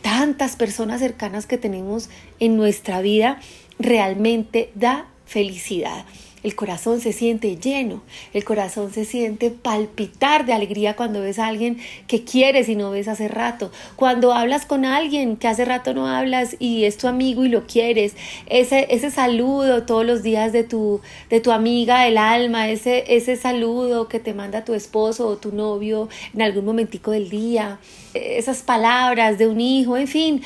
tantas 0.00 0.56
personas 0.56 1.00
cercanas 1.00 1.44
que 1.44 1.58
tenemos 1.58 2.08
en 2.38 2.56
nuestra 2.56 3.02
vida 3.02 3.38
realmente 3.78 4.70
da 4.74 5.08
felicidad. 5.26 6.06
El 6.42 6.54
corazón 6.54 7.00
se 7.00 7.12
siente 7.12 7.56
lleno, 7.56 8.02
el 8.32 8.44
corazón 8.44 8.92
se 8.92 9.04
siente 9.04 9.50
palpitar 9.50 10.46
de 10.46 10.54
alegría 10.54 10.96
cuando 10.96 11.20
ves 11.20 11.38
a 11.38 11.46
alguien 11.46 11.78
que 12.06 12.24
quieres 12.24 12.68
y 12.68 12.76
no 12.76 12.90
ves 12.90 13.08
hace 13.08 13.28
rato, 13.28 13.70
cuando 13.96 14.32
hablas 14.32 14.64
con 14.64 14.84
alguien 14.84 15.36
que 15.36 15.48
hace 15.48 15.64
rato 15.64 15.92
no 15.92 16.06
hablas 16.06 16.56
y 16.58 16.84
es 16.84 16.96
tu 16.96 17.08
amigo 17.08 17.44
y 17.44 17.48
lo 17.48 17.66
quieres, 17.66 18.16
ese, 18.46 18.86
ese 18.90 19.10
saludo 19.10 19.84
todos 19.84 20.06
los 20.06 20.22
días 20.22 20.52
de 20.52 20.64
tu, 20.64 21.00
de 21.28 21.40
tu 21.40 21.52
amiga 21.52 22.04
del 22.04 22.16
alma, 22.16 22.70
ese, 22.70 23.04
ese 23.14 23.36
saludo 23.36 24.08
que 24.08 24.18
te 24.18 24.32
manda 24.32 24.64
tu 24.64 24.72
esposo 24.72 25.28
o 25.28 25.36
tu 25.36 25.52
novio 25.52 26.08
en 26.32 26.42
algún 26.42 26.64
momentico 26.64 27.10
del 27.10 27.28
día, 27.28 27.78
esas 28.14 28.62
palabras 28.62 29.36
de 29.36 29.46
un 29.46 29.60
hijo, 29.60 29.96
en 29.96 30.08
fin 30.08 30.42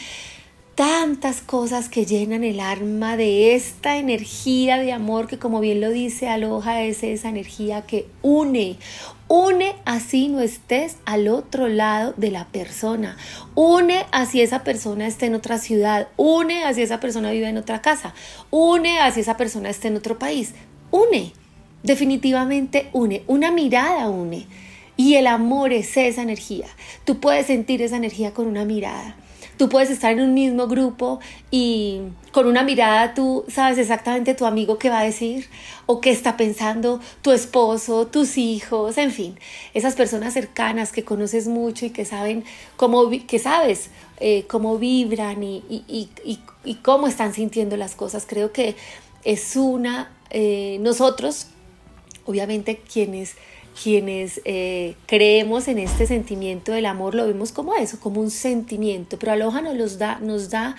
tantas 0.74 1.40
cosas 1.40 1.88
que 1.88 2.04
llenan 2.04 2.42
el 2.42 2.58
alma 2.58 3.16
de 3.16 3.54
esta 3.54 3.96
energía 3.96 4.78
de 4.78 4.92
amor 4.92 5.28
que 5.28 5.38
como 5.38 5.60
bien 5.60 5.80
lo 5.80 5.90
dice 5.90 6.28
Aloha 6.28 6.82
es 6.82 7.04
esa 7.04 7.28
energía 7.28 7.82
que 7.82 8.06
une, 8.22 8.76
une 9.28 9.76
así 9.84 10.28
no 10.28 10.40
estés 10.40 10.96
al 11.04 11.28
otro 11.28 11.68
lado 11.68 12.12
de 12.16 12.32
la 12.32 12.46
persona, 12.48 13.16
une 13.54 14.04
así 14.10 14.40
esa 14.40 14.64
persona 14.64 15.06
esté 15.06 15.26
en 15.26 15.36
otra 15.36 15.58
ciudad, 15.58 16.08
une 16.16 16.64
así 16.64 16.82
esa 16.82 16.98
persona 16.98 17.30
vive 17.30 17.48
en 17.48 17.58
otra 17.58 17.80
casa, 17.80 18.12
une 18.50 18.98
así 18.98 19.20
esa 19.20 19.36
persona 19.36 19.70
esté 19.70 19.88
en 19.88 19.96
otro 19.96 20.18
país, 20.18 20.54
une, 20.90 21.32
definitivamente 21.84 22.88
une, 22.92 23.22
una 23.28 23.52
mirada 23.52 24.08
une. 24.08 24.46
Y 24.96 25.16
el 25.16 25.26
amor 25.26 25.72
es 25.72 25.96
esa 25.96 26.22
energía. 26.22 26.66
Tú 27.04 27.18
puedes 27.18 27.46
sentir 27.46 27.82
esa 27.82 27.96
energía 27.96 28.32
con 28.32 28.46
una 28.46 28.64
mirada. 28.64 29.16
Tú 29.56 29.68
puedes 29.68 29.90
estar 29.90 30.12
en 30.12 30.20
un 30.20 30.34
mismo 30.34 30.66
grupo 30.66 31.20
y 31.50 32.00
con 32.32 32.46
una 32.46 32.64
mirada 32.64 33.14
tú 33.14 33.44
sabes 33.48 33.78
exactamente 33.78 34.34
tu 34.34 34.46
amigo 34.46 34.78
qué 34.78 34.90
va 34.90 35.00
a 35.00 35.04
decir 35.04 35.48
o 35.86 36.00
qué 36.00 36.10
está 36.10 36.36
pensando 36.36 37.00
tu 37.22 37.30
esposo, 37.30 38.06
tus 38.06 38.36
hijos, 38.38 38.98
en 38.98 39.12
fin, 39.12 39.38
esas 39.72 39.94
personas 39.94 40.34
cercanas 40.34 40.90
que 40.90 41.04
conoces 41.04 41.46
mucho 41.46 41.86
y 41.86 41.90
que 41.90 42.04
saben 42.04 42.44
cómo, 42.76 43.08
que 43.10 43.38
sabes 43.38 43.90
eh, 44.18 44.44
cómo 44.48 44.78
vibran 44.78 45.42
y, 45.42 45.62
y, 45.68 46.74
cómo 46.82 47.06
están 47.06 47.34
sintiendo 47.34 47.76
las 47.76 47.94
cosas. 47.94 48.26
Creo 48.26 48.52
que 48.52 48.74
es 49.24 49.56
una, 49.56 50.12
eh, 50.30 50.78
nosotros, 50.80 51.48
obviamente 52.24 52.78
quienes 52.78 53.36
quienes 53.80 54.40
eh, 54.44 54.94
creemos 55.06 55.68
en 55.68 55.78
este 55.78 56.06
sentimiento 56.06 56.72
del 56.72 56.86
amor 56.86 57.14
lo 57.14 57.26
vemos 57.26 57.52
como 57.52 57.74
eso, 57.74 57.98
como 58.00 58.20
un 58.20 58.30
sentimiento, 58.30 59.18
pero 59.18 59.32
Aloha 59.32 59.60
nos, 59.60 59.98
da, 59.98 60.18
nos 60.20 60.50
da 60.50 60.76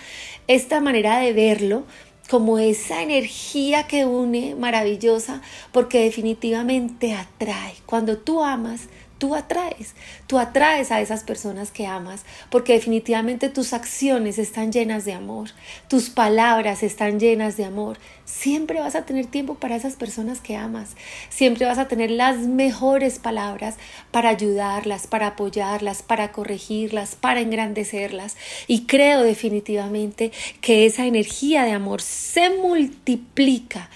esta 0.48 0.80
manera 0.80 1.20
de 1.20 1.34
verlo 1.34 1.84
como 2.30 2.58
esa 2.58 3.04
energía 3.04 3.84
que 3.88 4.06
une 4.06 4.56
maravillosa, 4.56 5.42
porque 5.72 6.04
definitivamente 6.04 7.14
atrae. 7.14 7.76
Cuando 7.86 8.18
tú 8.18 8.44
amas, 8.44 8.88
tú 9.18 9.36
atraes, 9.36 9.96
tú 10.28 10.40
atraes 10.40 10.92
a 10.92 11.02
esas 11.02 11.24
personas 11.24 11.72
que 11.72 11.88
amas, 11.88 12.24
porque 12.50 12.74
definitivamente 12.74 13.50
tus 13.50 13.74
acciones 13.74 14.38
están 14.38 14.72
llenas 14.72 15.06
de 15.06 15.14
amor, 15.14 15.50
tus 15.88 16.10
palabras 16.10 16.84
están 16.84 17.20
llenas 17.20 17.58
de 17.58 17.66
amor. 17.66 17.98
Siempre 18.26 18.80
vas 18.80 18.96
a 18.96 19.06
tener 19.06 19.28
tiempo 19.28 19.56
para 19.56 19.76
esas 19.76 19.94
personas 19.94 20.42
que 20.42 20.56
amas, 20.56 20.96
siempre 21.30 21.66
vas 21.66 21.78
a 21.78 21.88
tener 21.88 22.12
las 22.12 22.38
mejores 22.38 23.20
palabras 23.20 23.76
para 24.12 24.30
ayudarlas, 24.30 25.08
para 25.08 25.28
apoyarlas, 25.28 26.02
para 26.02 26.32
corregirlas, 26.32 27.16
para 27.16 27.42
engrandecerlas. 27.42 28.36
Y 28.68 28.86
creo 28.86 29.22
definitivamente 29.22 30.32
que 30.60 30.86
esa 30.86 31.06
energía 31.06 31.64
de 31.64 31.72
amor 31.72 32.02
se 32.02 32.50
multiplica 32.50 33.90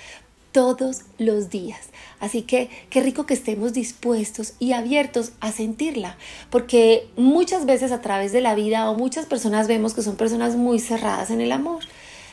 todos 0.52 1.02
los 1.18 1.50
días. 1.50 1.90
Así 2.20 2.42
que 2.42 2.70
qué 2.90 3.02
rico 3.02 3.26
que 3.26 3.34
estemos 3.34 3.74
dispuestos 3.74 4.54
y 4.60 4.74
abiertos 4.74 5.32
a 5.40 5.52
sentirla, 5.52 6.18
porque 6.50 7.08
muchas 7.16 7.66
veces 7.66 7.92
a 7.92 8.02
través 8.02 8.32
de 8.32 8.42
la 8.42 8.56
vida 8.56 8.90
o 8.90 8.96
muchas 8.96 9.26
personas 9.26 9.68
vemos 9.68 9.94
que 9.94 10.02
son 10.02 10.18
personas 10.18 10.56
muy 10.56 10.80
cerradas 10.80 11.32
en 11.32 11.42
el 11.42 11.52
amor. 11.52 11.84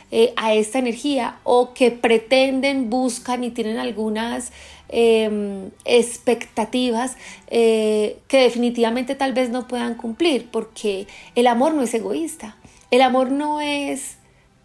Eh, 0.09 0.31
a 0.37 0.53
esta 0.53 0.79
energía 0.79 1.37
o 1.43 1.73
que 1.73 1.91
pretenden, 1.91 2.89
buscan 2.89 3.43
y 3.43 3.51
tienen 3.51 3.77
algunas 3.77 4.53
em, 4.87 5.69
expectativas 5.83 7.17
eh, 7.47 8.17
que 8.29 8.37
definitivamente 8.37 9.15
tal 9.15 9.33
vez 9.33 9.49
no 9.49 9.67
puedan 9.67 9.95
cumplir, 9.95 10.47
porque 10.49 11.07
el 11.35 11.45
amor 11.45 11.73
no 11.73 11.81
es 11.81 11.93
egoísta, 11.93 12.55
el 12.89 13.01
amor 13.01 13.31
no 13.31 13.59
es 13.59 14.15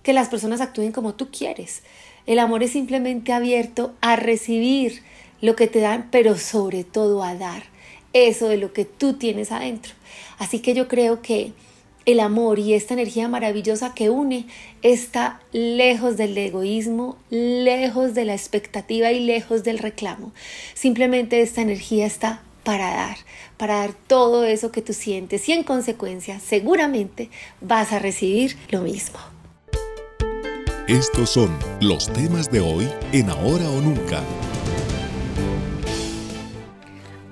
que 0.04 0.12
las 0.12 0.28
personas 0.28 0.60
actúen 0.60 0.92
como 0.92 1.14
tú 1.14 1.28
quieres, 1.32 1.82
el 2.26 2.38
amor 2.38 2.62
es 2.62 2.70
simplemente 2.70 3.32
abierto 3.32 3.94
a 4.00 4.14
recibir 4.14 5.02
lo 5.42 5.54
que 5.54 5.66
te 5.66 5.80
dan, 5.80 6.08
pero 6.10 6.38
sobre 6.38 6.84
todo 6.84 7.22
a 7.22 7.34
dar 7.34 7.64
eso 8.14 8.48
de 8.48 8.56
lo 8.56 8.72
que 8.72 8.86
tú 8.86 9.14
tienes 9.14 9.52
adentro. 9.52 9.92
Así 10.38 10.60
que 10.60 10.72
yo 10.72 10.88
creo 10.88 11.20
que 11.20 11.52
el 12.06 12.20
amor 12.20 12.58
y 12.58 12.74
esta 12.74 12.94
energía 12.94 13.28
maravillosa 13.28 13.94
que 13.94 14.10
une 14.10 14.46
está 14.82 15.40
lejos 15.52 16.16
del 16.16 16.36
egoísmo, 16.36 17.16
lejos 17.30 18.14
de 18.14 18.24
la 18.24 18.34
expectativa 18.34 19.12
y 19.12 19.20
lejos 19.20 19.62
del 19.62 19.78
reclamo. 19.78 20.32
Simplemente 20.74 21.42
esta 21.42 21.60
energía 21.60 22.06
está 22.06 22.42
para 22.64 22.94
dar, 22.94 23.16
para 23.56 23.76
dar 23.78 23.92
todo 23.92 24.44
eso 24.44 24.72
que 24.72 24.82
tú 24.82 24.92
sientes 24.92 25.48
y 25.48 25.52
en 25.52 25.64
consecuencia 25.64 26.40
seguramente 26.40 27.28
vas 27.60 27.92
a 27.92 27.98
recibir 27.98 28.56
lo 28.70 28.82
mismo. 28.82 29.18
Estos 30.88 31.30
son 31.30 31.56
los 31.80 32.12
temas 32.12 32.50
de 32.50 32.60
hoy 32.60 32.88
en 33.12 33.30
Ahora 33.30 33.68
o 33.70 33.80
Nunca. 33.80 34.22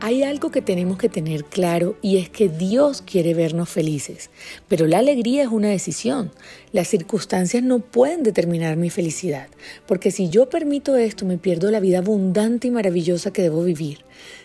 Hay 0.02 0.22
algo 0.22 0.50
que 0.50 0.62
tenemos 0.62 0.96
que 0.96 1.10
tener 1.10 1.44
claro 1.44 1.94
y 2.00 2.16
es 2.16 2.30
que 2.30 2.48
Dios 2.48 3.02
quiere 3.02 3.34
vernos 3.34 3.68
felices, 3.68 4.30
pero 4.66 4.86
la 4.86 4.98
alegría 4.98 5.42
es 5.42 5.50
una 5.50 5.68
decisión. 5.68 6.30
Las 6.72 6.88
circunstancias 6.88 7.62
no 7.62 7.80
pueden 7.80 8.22
determinar 8.22 8.78
mi 8.78 8.88
felicidad, 8.88 9.48
porque 9.86 10.10
si 10.10 10.30
yo 10.30 10.48
permito 10.48 10.96
esto 10.96 11.26
me 11.26 11.36
pierdo 11.36 11.70
la 11.70 11.80
vida 11.80 11.98
abundante 11.98 12.68
y 12.68 12.70
maravillosa 12.70 13.30
que 13.30 13.42
debo 13.42 13.62
vivir. 13.62 13.98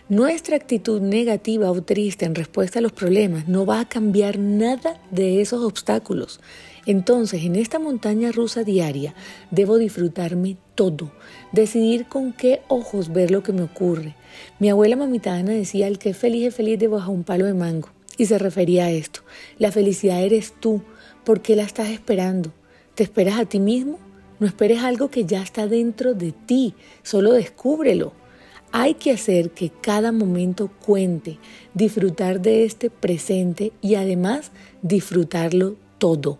Nuestra 0.10 0.58
actitud 0.58 1.00
negativa 1.00 1.72
o 1.72 1.82
triste 1.82 2.26
en 2.26 2.36
respuesta 2.36 2.80
a 2.80 2.82
los 2.82 2.92
problemas 2.92 3.48
no 3.48 3.66
va 3.66 3.80
a 3.80 3.88
cambiar 3.88 4.38
nada 4.38 5.00
de 5.10 5.40
esos 5.40 5.64
obstáculos. 5.64 6.42
Entonces, 6.86 7.44
en 7.46 7.56
esta 7.56 7.80
montaña 7.80 8.34
rusa 8.34 8.66
diaria, 8.66 9.16
debo 9.52 9.78
disfrutarme 9.78 10.58
todo, 10.76 11.14
decidir 11.54 12.08
con 12.08 12.34
qué 12.34 12.62
ojos 12.68 13.14
ver 13.14 13.32
lo 13.32 13.42
que 13.42 13.54
me 13.54 13.64
ocurre. 13.64 14.16
Mi 14.60 14.70
abuela 14.70 14.96
mamita 14.96 15.34
Ana 15.34 15.52
decía, 15.52 15.88
el 15.88 16.00
que 16.00 16.10
es 16.10 16.18
feliz 16.18 16.48
es 16.48 16.56
feliz 16.56 16.80
debajo 16.80 17.12
de 17.12 17.18
un 17.18 17.24
palo 17.24 17.46
de 17.46 17.54
mango. 17.54 17.90
Y 18.18 18.28
se 18.28 18.38
refería 18.38 18.86
a 18.86 18.92
esto. 18.92 19.22
La 19.58 19.72
felicidad 19.72 20.24
eres 20.24 20.54
tú. 20.60 20.82
¿Por 21.24 21.42
qué 21.42 21.56
la 21.56 21.64
estás 21.64 21.90
esperando? 21.90 22.54
¿Te 22.94 23.04
esperas 23.04 23.40
a 23.40 23.46
ti 23.46 23.60
mismo? 23.60 24.00
No 24.40 24.48
esperes 24.48 24.84
algo 24.84 25.10
que 25.10 25.26
ya 25.26 25.42
está 25.42 25.68
dentro 25.68 26.14
de 26.14 26.32
ti, 26.32 26.76
solo 27.04 27.34
descúbrelo. 27.34 28.14
Hay 28.72 28.96
que 28.96 29.12
hacer 29.12 29.52
que 29.52 29.70
cada 29.70 30.12
momento 30.12 30.70
cuente, 30.86 31.38
disfrutar 31.74 32.42
de 32.42 32.66
este 32.66 32.90
presente 32.90 33.72
y 33.82 33.96
además 33.96 34.52
disfrutarlo 34.82 35.78
todo. 35.98 36.40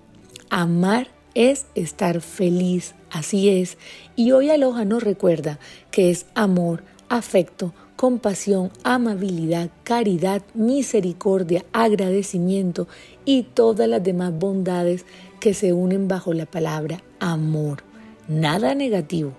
Amar 0.50 1.08
es 1.34 1.68
estar 1.76 2.20
feliz, 2.20 2.96
así 3.10 3.50
es. 3.50 3.78
Y 4.18 4.32
hoy 4.32 4.50
Aloha 4.50 4.84
nos 4.84 5.04
recuerda 5.04 5.60
que 5.92 6.10
es 6.10 6.26
amor, 6.36 6.84
afecto, 7.08 7.74
compasión, 7.96 8.72
amabilidad, 8.84 9.70
caridad, 9.84 10.42
misericordia, 10.54 11.66
agradecimiento 11.74 12.88
y 13.24 13.44
todas 13.44 13.88
las 13.88 14.04
demás 14.04 14.34
bondades 14.38 15.06
que 15.40 15.54
se 15.54 15.74
unen 15.74 16.08
bajo 16.08 16.34
la 16.34 16.46
palabra 16.46 17.04
amor. 17.20 17.84
Nada 18.28 18.76
negativo. 18.76 19.34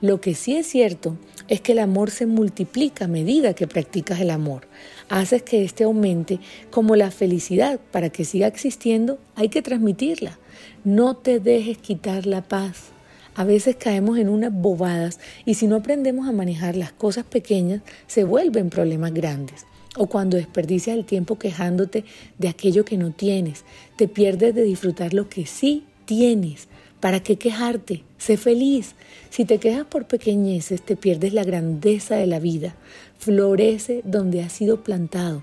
Lo 0.00 0.20
que 0.20 0.34
sí 0.34 0.56
es 0.56 0.66
cierto 0.66 1.16
es 1.48 1.60
que 1.60 1.72
el 1.72 1.78
amor 1.78 2.10
se 2.10 2.26
multiplica 2.26 3.06
a 3.06 3.08
medida 3.08 3.54
que 3.54 3.66
practicas 3.66 4.20
el 4.20 4.30
amor. 4.30 4.68
Haces 5.08 5.42
que 5.42 5.64
éste 5.64 5.84
aumente 5.84 6.38
como 6.70 6.96
la 6.96 7.10
felicidad. 7.10 7.80
Para 7.92 8.10
que 8.10 8.24
siga 8.24 8.46
existiendo 8.46 9.18
hay 9.36 9.48
que 9.48 9.62
transmitirla. 9.62 10.38
No 10.84 11.16
te 11.16 11.40
dejes 11.40 11.78
quitar 11.78 12.26
la 12.26 12.42
paz. 12.42 12.95
A 13.36 13.44
veces 13.44 13.76
caemos 13.76 14.16
en 14.16 14.30
unas 14.30 14.50
bobadas 14.50 15.20
y 15.44 15.54
si 15.54 15.66
no 15.66 15.76
aprendemos 15.76 16.26
a 16.26 16.32
manejar 16.32 16.74
las 16.74 16.92
cosas 16.92 17.26
pequeñas 17.26 17.82
se 18.06 18.24
vuelven 18.24 18.70
problemas 18.70 19.12
grandes. 19.12 19.66
o 19.98 20.08
cuando 20.08 20.36
desperdicias 20.36 20.94
el 20.94 21.06
tiempo 21.06 21.38
quejándote 21.38 22.04
de 22.36 22.48
aquello 22.48 22.84
que 22.84 22.98
no 22.98 23.12
tienes, 23.12 23.64
te 23.96 24.08
pierdes 24.08 24.54
de 24.54 24.62
disfrutar 24.62 25.14
lo 25.14 25.30
que 25.30 25.46
sí 25.46 25.84
tienes. 26.04 26.68
¿Para 27.00 27.20
qué 27.20 27.36
quejarte? 27.36 28.02
Sé 28.18 28.36
feliz. 28.36 28.94
Si 29.30 29.46
te 29.46 29.56
quejas 29.58 29.86
por 29.86 30.06
pequeñeces, 30.06 30.82
te 30.82 30.96
pierdes 30.96 31.32
la 31.32 31.44
grandeza 31.44 32.16
de 32.16 32.26
la 32.26 32.40
vida. 32.40 32.74
Florece 33.18 34.02
donde 34.04 34.42
has 34.42 34.52
sido 34.52 34.82
plantado, 34.82 35.42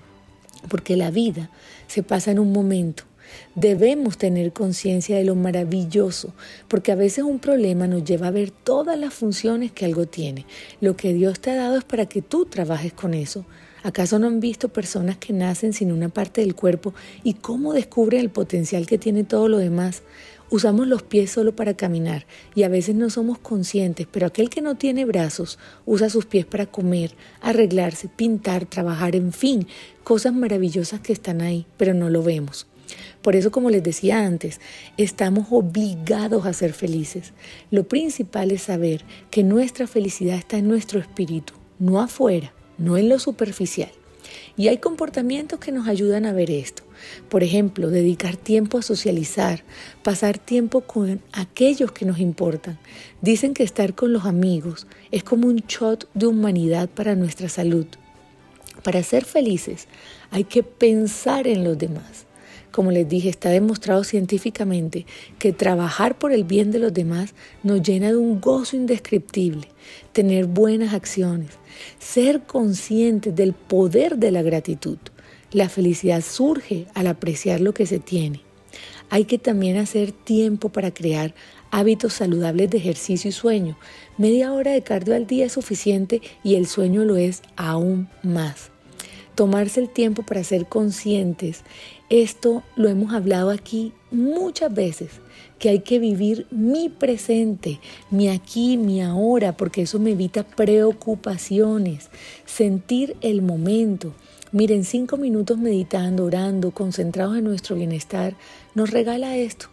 porque 0.68 0.96
la 0.96 1.10
vida 1.10 1.50
se 1.88 2.04
pasa 2.04 2.30
en 2.30 2.38
un 2.38 2.52
momento. 2.52 3.04
Debemos 3.54 4.18
tener 4.18 4.52
conciencia 4.52 5.16
de 5.16 5.24
lo 5.24 5.34
maravilloso, 5.34 6.32
porque 6.68 6.92
a 6.92 6.96
veces 6.96 7.24
un 7.24 7.38
problema 7.38 7.86
nos 7.86 8.04
lleva 8.04 8.28
a 8.28 8.32
ver 8.32 8.50
todas 8.50 8.98
las 8.98 9.14
funciones 9.14 9.72
que 9.72 9.84
algo 9.84 10.06
tiene. 10.06 10.46
Lo 10.80 10.96
que 10.96 11.12
Dios 11.12 11.40
te 11.40 11.50
ha 11.50 11.56
dado 11.56 11.78
es 11.78 11.84
para 11.84 12.06
que 12.06 12.22
tú 12.22 12.46
trabajes 12.46 12.92
con 12.92 13.14
eso. 13.14 13.44
¿Acaso 13.84 14.18
no 14.18 14.28
han 14.28 14.40
visto 14.40 14.70
personas 14.70 15.18
que 15.18 15.34
nacen 15.34 15.74
sin 15.74 15.92
una 15.92 16.08
parte 16.08 16.40
del 16.40 16.54
cuerpo 16.54 16.94
y 17.22 17.34
cómo 17.34 17.74
descubren 17.74 18.20
el 18.20 18.30
potencial 18.30 18.86
que 18.86 18.96
tiene 18.96 19.24
todo 19.24 19.46
lo 19.46 19.58
demás? 19.58 20.02
Usamos 20.50 20.86
los 20.86 21.02
pies 21.02 21.30
solo 21.30 21.54
para 21.54 21.74
caminar 21.74 22.26
y 22.54 22.62
a 22.62 22.68
veces 22.68 22.94
no 22.94 23.10
somos 23.10 23.38
conscientes, 23.38 24.06
pero 24.10 24.26
aquel 24.26 24.48
que 24.48 24.62
no 24.62 24.76
tiene 24.76 25.04
brazos 25.04 25.58
usa 25.84 26.08
sus 26.08 26.24
pies 26.26 26.46
para 26.46 26.64
comer, 26.64 27.14
arreglarse, 27.42 28.08
pintar, 28.08 28.64
trabajar, 28.64 29.16
en 29.16 29.32
fin, 29.32 29.66
cosas 30.02 30.32
maravillosas 30.32 31.00
que 31.00 31.12
están 31.12 31.42
ahí, 31.42 31.66
pero 31.76 31.92
no 31.92 32.08
lo 32.08 32.22
vemos. 32.22 32.66
Por 33.24 33.36
eso, 33.36 33.50
como 33.50 33.70
les 33.70 33.82
decía 33.82 34.26
antes, 34.26 34.60
estamos 34.98 35.46
obligados 35.50 36.44
a 36.44 36.52
ser 36.52 36.74
felices. 36.74 37.32
Lo 37.70 37.84
principal 37.84 38.50
es 38.50 38.64
saber 38.64 39.02
que 39.30 39.42
nuestra 39.42 39.86
felicidad 39.86 40.36
está 40.36 40.58
en 40.58 40.68
nuestro 40.68 41.00
espíritu, 41.00 41.54
no 41.78 42.02
afuera, 42.02 42.52
no 42.76 42.98
en 42.98 43.08
lo 43.08 43.18
superficial. 43.18 43.90
Y 44.58 44.68
hay 44.68 44.76
comportamientos 44.76 45.58
que 45.58 45.72
nos 45.72 45.88
ayudan 45.88 46.26
a 46.26 46.34
ver 46.34 46.50
esto. 46.50 46.82
Por 47.30 47.42
ejemplo, 47.42 47.88
dedicar 47.88 48.36
tiempo 48.36 48.76
a 48.76 48.82
socializar, 48.82 49.64
pasar 50.02 50.36
tiempo 50.36 50.82
con 50.82 51.22
aquellos 51.32 51.92
que 51.92 52.04
nos 52.04 52.18
importan. 52.18 52.78
Dicen 53.22 53.54
que 53.54 53.62
estar 53.62 53.94
con 53.94 54.12
los 54.12 54.26
amigos 54.26 54.86
es 55.10 55.24
como 55.24 55.48
un 55.48 55.64
shot 55.66 56.10
de 56.12 56.26
humanidad 56.26 56.90
para 56.90 57.14
nuestra 57.14 57.48
salud. 57.48 57.86
Para 58.82 59.02
ser 59.02 59.24
felices 59.24 59.88
hay 60.30 60.44
que 60.44 60.62
pensar 60.62 61.46
en 61.46 61.64
los 61.64 61.78
demás. 61.78 62.26
Como 62.74 62.90
les 62.90 63.08
dije, 63.08 63.28
está 63.28 63.50
demostrado 63.50 64.02
científicamente 64.02 65.06
que 65.38 65.52
trabajar 65.52 66.18
por 66.18 66.32
el 66.32 66.42
bien 66.42 66.72
de 66.72 66.80
los 66.80 66.92
demás 66.92 67.32
nos 67.62 67.80
llena 67.80 68.08
de 68.08 68.16
un 68.16 68.40
gozo 68.40 68.74
indescriptible, 68.74 69.68
tener 70.12 70.46
buenas 70.46 70.92
acciones, 70.92 71.50
ser 72.00 72.42
conscientes 72.42 73.32
del 73.36 73.52
poder 73.52 74.18
de 74.18 74.32
la 74.32 74.42
gratitud. 74.42 74.98
La 75.52 75.68
felicidad 75.68 76.20
surge 76.20 76.88
al 76.94 77.06
apreciar 77.06 77.60
lo 77.60 77.72
que 77.74 77.86
se 77.86 78.00
tiene. 78.00 78.40
Hay 79.08 79.26
que 79.26 79.38
también 79.38 79.76
hacer 79.76 80.10
tiempo 80.10 80.70
para 80.70 80.92
crear 80.92 81.32
hábitos 81.70 82.14
saludables 82.14 82.70
de 82.70 82.78
ejercicio 82.78 83.28
y 83.28 83.32
sueño. 83.32 83.78
Media 84.18 84.52
hora 84.52 84.72
de 84.72 84.82
cardio 84.82 85.14
al 85.14 85.28
día 85.28 85.46
es 85.46 85.52
suficiente 85.52 86.22
y 86.42 86.56
el 86.56 86.66
sueño 86.66 87.04
lo 87.04 87.18
es 87.18 87.40
aún 87.54 88.08
más. 88.24 88.72
Tomarse 89.34 89.80
el 89.80 89.90
tiempo 89.90 90.22
para 90.22 90.44
ser 90.44 90.66
conscientes, 90.66 91.64
esto 92.10 92.62
lo 92.76 92.88
hemos 92.88 93.12
hablado 93.14 93.50
aquí 93.50 93.92
muchas 94.10 94.72
veces, 94.72 95.10
que 95.58 95.70
hay 95.70 95.80
que 95.80 95.98
vivir 95.98 96.46
mi 96.50 96.88
presente, 96.88 97.80
mi 98.10 98.28
aquí, 98.28 98.76
mi 98.76 99.00
ahora, 99.02 99.56
porque 99.56 99.82
eso 99.82 99.98
me 99.98 100.12
evita 100.12 100.42
preocupaciones, 100.42 102.10
sentir 102.44 103.16
el 103.20 103.42
momento. 103.42 104.12
Miren, 104.52 104.84
cinco 104.84 105.16
minutos 105.16 105.58
meditando, 105.58 106.24
orando, 106.24 106.70
concentrados 106.70 107.36
en 107.38 107.44
nuestro 107.44 107.76
bienestar, 107.76 108.36
nos 108.74 108.90
regala 108.90 109.36
esto. 109.36 109.66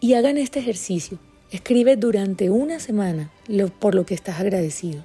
Y 0.00 0.14
hagan 0.14 0.36
este 0.36 0.60
ejercicio. 0.60 1.18
Escribe 1.50 1.96
durante 1.96 2.50
una 2.50 2.78
semana 2.80 3.30
por 3.78 3.94
lo 3.94 4.04
que 4.04 4.14
estás 4.14 4.40
agradecido. 4.40 5.02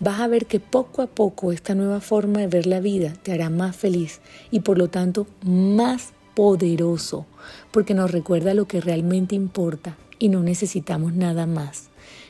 Vas 0.00 0.20
a 0.20 0.28
ver 0.28 0.46
que 0.46 0.60
poco 0.60 1.02
a 1.02 1.08
poco 1.08 1.50
esta 1.50 1.74
nueva 1.74 2.00
forma 2.00 2.38
de 2.40 2.46
ver 2.46 2.66
la 2.66 2.78
vida 2.78 3.14
te 3.22 3.32
hará 3.32 3.50
más 3.50 3.74
feliz 3.74 4.20
y 4.52 4.60
por 4.60 4.78
lo 4.78 4.88
tanto 4.88 5.26
más 5.42 6.12
poderoso, 6.36 7.26
porque 7.72 7.94
nos 7.94 8.12
recuerda 8.12 8.54
lo 8.54 8.68
que 8.68 8.80
realmente 8.80 9.34
importa 9.34 9.96
y 10.20 10.28
no 10.28 10.44
necesitamos 10.44 11.14
nada 11.14 11.46
más. 11.46 11.88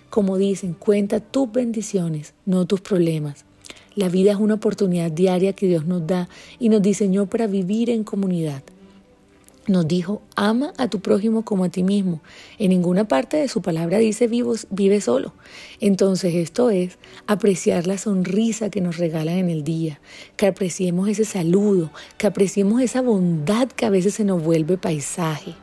Como 0.09 0.38
dicen, 0.38 0.72
cuenta 0.72 1.20
tus 1.20 1.52
bendiciones, 1.52 2.33
no 2.46 2.66
tus 2.66 2.81
problemas. 2.81 3.44
La 3.94 4.09
vida 4.09 4.31
es 4.33 4.38
una 4.38 4.54
oportunidad 4.54 5.11
diaria 5.11 5.52
que 5.52 5.66
Dios 5.66 5.85
nos 5.85 6.07
da 6.07 6.31
y 6.59 6.70
nos 6.70 6.81
diseñó 6.81 7.26
para 7.26 7.46
vivir 7.46 7.90
en 7.90 8.02
comunidad. 8.02 8.62
Nos 9.68 9.87
dijo, 9.87 10.22
ama 10.35 10.72
a 10.78 10.88
tu 10.88 11.00
prójimo 11.00 11.44
como 11.44 11.64
a 11.64 11.68
ti 11.68 11.83
mismo. 11.83 12.22
En 12.59 12.70
ninguna 12.70 13.07
parte 13.07 13.37
de 13.37 13.48
su 13.48 13.61
palabra 13.61 13.98
dice 13.98 14.26
vive 14.26 15.00
solo. 15.02 15.35
Entonces 15.78 16.35
esto 16.35 16.70
es 16.70 16.98
apreciar 17.26 17.87
la 17.87 17.98
sonrisa 17.98 18.70
que 18.70 18.81
nos 18.81 18.96
regalan 18.96 19.37
en 19.37 19.50
el 19.50 19.64
día, 19.64 20.00
que 20.37 20.46
apreciemos 20.46 21.07
ese 21.11 21.26
saludo, 21.26 21.90
que 22.16 22.26
apreciemos 22.26 22.81
esa 22.81 23.02
bondad 23.02 23.68
que 23.68 23.85
a 23.85 23.90
veces 23.90 24.14
se 24.14 24.24
nos 24.24 24.42
vuelve 24.42 24.78
paisaje. 24.78 25.54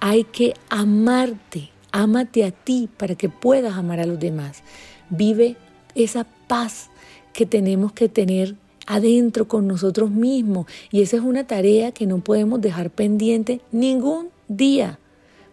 Hay 0.00 0.24
que 0.24 0.54
amarte, 0.68 1.70
ámate 1.92 2.44
a 2.44 2.50
ti 2.50 2.88
para 2.96 3.14
que 3.14 3.28
puedas 3.28 3.76
amar 3.76 4.00
a 4.00 4.06
los 4.06 4.18
demás. 4.18 4.64
Vive 5.08 5.56
esa 5.94 6.26
paz 6.48 6.90
que 7.32 7.46
tenemos 7.46 7.92
que 7.92 8.08
tener 8.08 8.56
adentro 8.90 9.46
con 9.46 9.68
nosotros 9.68 10.10
mismos. 10.10 10.66
Y 10.90 11.00
esa 11.00 11.16
es 11.16 11.22
una 11.22 11.46
tarea 11.46 11.92
que 11.92 12.06
no 12.06 12.18
podemos 12.18 12.60
dejar 12.60 12.90
pendiente 12.90 13.60
ningún 13.70 14.30
día. 14.48 14.98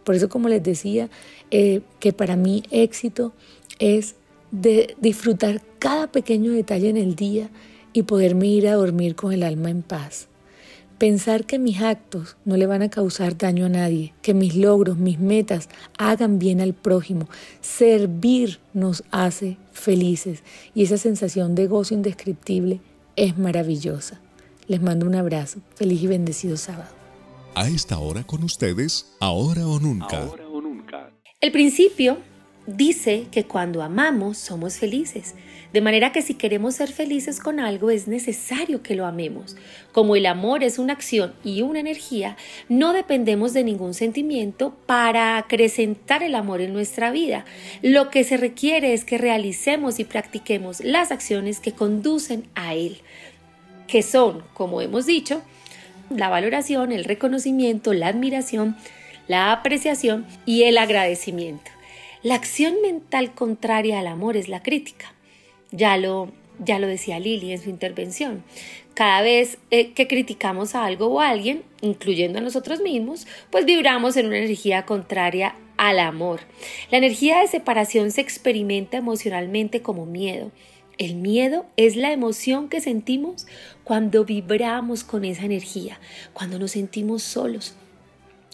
Por 0.04 0.16
eso, 0.16 0.28
como 0.28 0.50
les 0.50 0.64
decía, 0.64 1.10
eh, 1.52 1.82
que 2.00 2.14
para 2.14 2.36
mí 2.36 2.64
éxito 2.72 3.34
es 3.78 4.16
de 4.52 4.96
disfrutar 5.00 5.62
cada 5.78 6.08
pequeño 6.08 6.52
detalle 6.52 6.90
en 6.90 6.98
el 6.98 7.16
día 7.16 7.52
y 7.94 8.04
poderme 8.04 8.48
ir 8.48 8.68
a 8.68 8.74
dormir 8.74 9.16
con 9.16 9.32
el 9.32 9.44
alma 9.44 9.70
en 9.70 9.84
paz. 9.84 10.30
Pensar 10.98 11.46
que 11.46 11.60
mis 11.60 11.80
actos 11.80 12.38
no 12.44 12.58
le 12.58 12.66
van 12.66 12.82
a 12.82 12.90
causar 12.90 13.38
daño 13.38 13.68
a 13.68 13.70
nadie, 13.70 14.16
que 14.24 14.34
mis 14.34 14.56
logros, 14.56 14.98
mis 14.98 15.20
metas 15.20 15.70
hagan 16.00 16.40
bien 16.40 16.60
al 16.60 16.74
prójimo. 16.74 17.30
Servir 17.62 18.58
nos 18.74 19.04
hace 19.12 19.58
felices 19.74 20.42
y 20.74 20.82
esa 20.82 20.98
sensación 20.98 21.54
de 21.54 21.68
gozo 21.68 21.94
indescriptible 21.94 22.80
es 23.18 23.38
maravillosa. 23.38 24.22
Les 24.68 24.82
mando 24.82 25.06
un 25.06 25.16
abrazo. 25.16 25.60
Feliz 25.76 26.02
y 26.04 26.08
bendecido 26.08 26.56
sábado. 26.56 26.96
A 27.56 27.68
esta 27.68 27.98
hora 27.98 28.24
con 28.24 28.44
ustedes, 28.44 29.18
ahora 29.20 29.68
o 29.68 29.80
nunca. 29.80 30.20
Ahora 30.20 30.48
o 30.48 30.62
nunca. 30.62 31.12
El 31.42 31.52
principio 31.52 32.20
dice 32.68 33.28
que 33.32 33.46
cuando 33.46 33.82
amamos 33.82 34.38
somos 34.38 34.78
felices. 34.78 35.34
De 35.78 35.82
manera 35.82 36.12
que 36.12 36.24
si 36.24 36.34
queremos 36.34 36.74
ser 36.74 36.92
felices 36.92 37.40
con 37.40 37.60
algo 37.60 37.92
es 37.92 38.08
necesario 38.08 38.82
que 38.82 38.96
lo 38.96 39.06
amemos. 39.06 39.56
Como 39.92 40.16
el 40.16 40.26
amor 40.26 40.64
es 40.64 40.80
una 40.80 40.94
acción 40.94 41.36
y 41.44 41.62
una 41.62 41.80
energía, 41.80 42.36
no 42.68 42.94
dependemos 42.94 43.54
de 43.54 43.64
ningún 43.64 43.94
sentimiento 43.94 44.76
para 44.88 45.38
acrecentar 45.38 46.24
el 46.24 46.34
amor 46.34 46.62
en 46.62 46.74
nuestra 46.74 47.12
vida. 47.12 47.46
Lo 47.84 48.10
que 48.10 48.24
se 48.24 48.38
requiere 48.38 48.94
es 48.94 49.06
que 49.06 49.20
realicemos 49.20 50.00
y 50.00 50.04
practiquemos 50.04 50.80
las 50.80 51.12
acciones 51.12 51.60
que 51.60 51.74
conducen 51.74 52.48
a 52.56 52.74
él, 52.74 52.98
que 53.86 54.02
son, 54.02 54.42
como 54.56 54.82
hemos 54.82 55.06
dicho, 55.06 55.44
la 56.10 56.28
valoración, 56.28 56.92
el 56.92 57.04
reconocimiento, 57.04 57.94
la 57.94 58.08
admiración, 58.08 58.76
la 59.28 59.52
apreciación 59.52 60.26
y 60.44 60.64
el 60.64 60.80
agradecimiento. 60.80 61.70
La 62.24 62.34
acción 62.34 62.82
mental 62.82 63.36
contraria 63.36 64.00
al 64.00 64.08
amor 64.08 64.38
es 64.38 64.50
la 64.50 64.64
crítica. 64.64 65.14
Ya 65.72 65.98
lo, 65.98 66.32
ya 66.60 66.80
lo 66.80 66.88
decía 66.88 67.20
Lili 67.20 67.52
en 67.52 67.62
su 67.62 67.70
intervención. 67.70 68.44
Cada 68.94 69.22
vez 69.22 69.60
eh, 69.70 69.94
que 69.94 70.08
criticamos 70.08 70.74
a 70.74 70.86
algo 70.86 71.08
o 71.08 71.22
a 71.22 71.30
alguien, 71.30 71.64
incluyendo 71.82 72.40
a 72.40 72.42
nosotros 72.42 72.82
mismos, 72.82 73.28
pues 73.52 73.66
vibramos 73.66 74.18
en 74.18 74.28
una 74.28 74.38
energía 74.38 74.86
contraria 74.86 75.56
al 75.78 76.00
amor. 76.00 76.42
La 76.90 76.98
energía 76.98 77.40
de 77.40 77.48
separación 77.48 78.12
se 78.12 78.22
experimenta 78.22 78.98
emocionalmente 78.98 79.82
como 79.82 80.06
miedo. 80.06 80.52
El 80.98 81.14
miedo 81.14 81.68
es 81.78 81.96
la 81.96 82.12
emoción 82.12 82.70
que 82.70 82.82
sentimos 82.82 83.46
cuando 83.84 84.26
vibramos 84.26 85.04
con 85.04 85.26
esa 85.26 85.46
energía, 85.46 86.00
cuando 86.34 86.58
nos 86.58 86.72
sentimos 86.72 87.22
solos, 87.22 87.76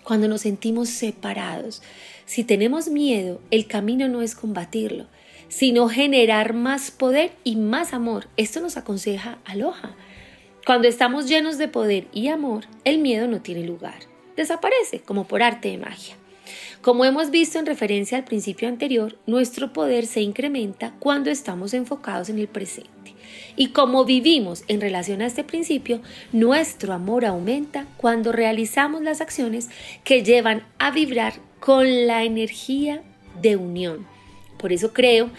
cuando 0.03 0.27
nos 0.27 0.41
sentimos 0.41 0.89
separados. 0.89 1.81
Si 2.25 2.43
tenemos 2.43 2.89
miedo, 2.89 3.39
el 3.49 3.67
camino 3.67 4.09
no 4.09 4.21
es 4.21 4.35
combatirlo, 4.35 5.07
sino 5.53 5.87
generar 5.87 6.55
más 6.55 6.89
poder 6.89 7.33
y 7.43 7.57
más 7.57 7.93
amor. 7.93 8.27
Esto 8.37 8.59
nos 8.59 8.75
aconseja 8.75 9.37
Aloha. 9.45 9.95
Cuando 10.65 10.87
estamos 10.87 11.27
llenos 11.27 11.59
de 11.59 11.67
poder 11.67 12.07
y 12.11 12.29
amor, 12.29 12.65
el 12.85 12.97
miedo 12.97 13.27
no 13.27 13.39
tiene 13.39 13.63
lugar. 13.63 13.99
Desaparece 14.35 15.01
como 15.01 15.27
por 15.27 15.43
arte 15.43 15.69
de 15.69 15.77
magia. 15.77 16.15
Como 16.81 17.05
hemos 17.05 17.29
visto 17.29 17.59
en 17.59 17.67
referencia 17.67 18.17
al 18.17 18.23
principio 18.23 18.67
anterior, 18.67 19.19
nuestro 19.27 19.73
poder 19.73 20.07
se 20.07 20.21
incrementa 20.21 20.95
cuando 20.97 21.29
estamos 21.29 21.75
enfocados 21.75 22.29
en 22.29 22.39
el 22.39 22.47
presente. 22.47 23.13
Y 23.55 23.67
como 23.67 24.05
vivimos 24.05 24.63
en 24.67 24.81
relación 24.81 25.21
a 25.21 25.27
este 25.27 25.43
principio, 25.43 26.01
nuestro 26.31 26.93
amor 26.93 27.25
aumenta 27.25 27.85
cuando 27.97 28.31
realizamos 28.31 29.03
las 29.03 29.21
acciones 29.21 29.69
que 30.03 30.23
llevan 30.23 30.65
a 30.79 30.89
vibrar 30.89 31.35
con 31.59 32.07
la 32.07 32.23
energía 32.23 33.03
de 33.39 33.55
unión. 33.55 34.12
Por 34.63 34.71
eso 34.71 34.93
creo 34.93 35.29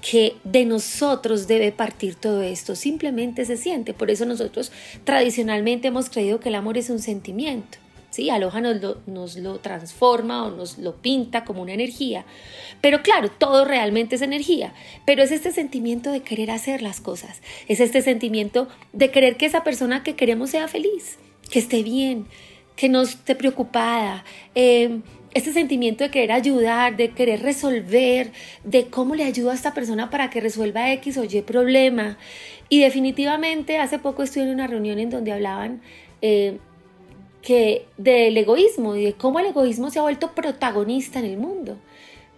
que 0.00 0.34
de 0.42 0.64
nosotros 0.64 1.46
debe 1.46 1.70
partir 1.70 2.16
todo 2.16 2.42
esto, 2.42 2.74
simplemente 2.74 3.44
se 3.44 3.56
siente. 3.56 3.94
Por 3.94 4.10
eso 4.10 4.26
nosotros 4.26 4.72
tradicionalmente 5.04 5.86
hemos 5.86 6.10
creído 6.10 6.40
que 6.40 6.48
el 6.48 6.56
amor 6.56 6.76
es 6.78 6.90
un 6.90 6.98
sentimiento. 6.98 7.78
¿sí? 8.10 8.28
Aloha 8.28 8.60
nos 8.60 8.82
lo, 8.82 8.96
nos 9.06 9.36
lo 9.36 9.60
transforma 9.60 10.44
o 10.44 10.50
nos 10.50 10.78
lo 10.78 10.96
pinta 10.96 11.44
como 11.44 11.62
una 11.62 11.74
energía. 11.74 12.24
Pero 12.80 13.04
claro, 13.04 13.30
todo 13.30 13.64
realmente 13.64 14.16
es 14.16 14.22
energía. 14.22 14.74
Pero 15.06 15.22
es 15.22 15.30
este 15.30 15.52
sentimiento 15.52 16.10
de 16.10 16.22
querer 16.22 16.50
hacer 16.50 16.82
las 16.82 17.00
cosas. 17.00 17.40
Es 17.68 17.78
este 17.78 18.02
sentimiento 18.02 18.66
de 18.92 19.12
querer 19.12 19.36
que 19.36 19.46
esa 19.46 19.62
persona 19.62 20.02
que 20.02 20.16
queremos 20.16 20.50
sea 20.50 20.66
feliz, 20.66 21.18
que 21.52 21.60
esté 21.60 21.84
bien, 21.84 22.26
que 22.74 22.88
no 22.88 23.02
esté 23.02 23.36
preocupada. 23.36 24.24
Eh, 24.56 25.02
este 25.34 25.52
sentimiento 25.52 26.04
de 26.04 26.10
querer 26.10 26.32
ayudar, 26.32 26.96
de 26.96 27.10
querer 27.10 27.42
resolver, 27.42 28.32
de 28.64 28.86
cómo 28.86 29.14
le 29.14 29.24
ayudo 29.24 29.50
a 29.50 29.54
esta 29.54 29.74
persona 29.74 30.10
para 30.10 30.30
que 30.30 30.40
resuelva 30.40 30.92
X 30.92 31.16
o 31.18 31.24
Y 31.24 31.42
problema. 31.42 32.18
Y 32.68 32.80
definitivamente 32.80 33.78
hace 33.78 33.98
poco 33.98 34.22
estuve 34.22 34.44
en 34.44 34.50
una 34.50 34.66
reunión 34.66 34.98
en 34.98 35.10
donde 35.10 35.32
hablaban 35.32 35.82
eh, 36.20 36.58
que 37.42 37.86
del 37.98 38.36
egoísmo 38.36 38.96
y 38.96 39.04
de 39.04 39.12
cómo 39.14 39.40
el 39.40 39.46
egoísmo 39.46 39.90
se 39.90 39.98
ha 39.98 40.02
vuelto 40.02 40.32
protagonista 40.32 41.18
en 41.18 41.24
el 41.24 41.36
mundo, 41.36 41.76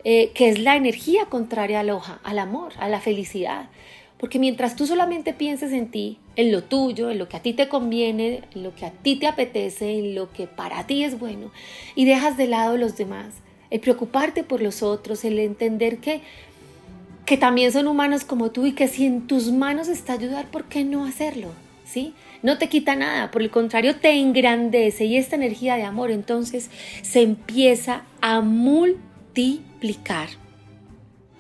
eh, 0.03 0.31
que 0.35 0.49
es 0.49 0.59
la 0.59 0.77
energía 0.77 1.27
contraria 1.27 1.81
al, 1.81 1.91
hoja, 1.91 2.21
al 2.25 2.39
amor, 2.39 2.73
a 2.79 2.89
la 2.89 3.01
felicidad. 3.01 3.69
Porque 4.25 4.39
mientras 4.39 4.75
tú 4.75 4.87
solamente 4.87 5.35
pienses 5.35 5.71
en 5.73 5.91
ti, 5.91 6.17
en 6.35 6.51
lo 6.51 6.65
tuyo, 6.65 7.11
en 7.11 7.19
lo 7.19 7.29
que 7.29 7.37
a 7.37 7.43
ti 7.43 7.53
te 7.53 7.69
conviene, 7.69 8.41
en 8.55 8.63
lo 8.63 8.75
que 8.75 8.87
a 8.87 8.91
ti 8.91 9.17
te 9.17 9.27
apetece, 9.27 9.99
en 9.99 10.15
lo 10.15 10.33
que 10.33 10.47
para 10.47 10.87
ti 10.87 11.05
es 11.05 11.19
bueno, 11.19 11.53
y 11.95 12.07
dejas 12.07 12.39
de 12.39 12.49
lado 12.49 12.79
los 12.79 12.97
demás, 12.97 13.35
el 13.69 13.81
preocuparte 13.81 14.43
por 14.43 14.63
los 14.63 14.83
otros, 14.83 15.27
el 15.27 15.39
entender 15.39 15.99
que, 15.99 16.23
que 17.27 17.37
también 17.37 17.71
son 17.71 17.87
humanos 17.87 18.25
como 18.25 18.51
tú 18.51 18.65
y 18.65 18.73
que 18.73 18.89
si 18.89 19.05
en 19.05 19.27
tus 19.27 19.53
manos 19.53 19.89
está 19.89 20.15
ayudar, 20.15 20.51
¿por 20.51 20.65
qué 20.71 20.85
no 20.85 21.05
hacerlo? 21.05 21.49
¿Sí? 21.85 22.15
no 22.41 22.57
te 22.57 22.71
quita 22.71 22.97
nada, 22.97 23.31
por 23.31 23.43
el 23.43 23.51
contrario 23.51 23.97
te 23.97 24.13
engrandece 24.13 25.05
y 25.05 25.19
esta 25.19 25.37
energía 25.37 25.77
de 25.77 25.83
amor 25.83 26.11
entonces 26.11 26.71
se 27.03 27.21
empieza 27.21 28.05
a 28.23 28.41
multiplicar. 28.41 30.31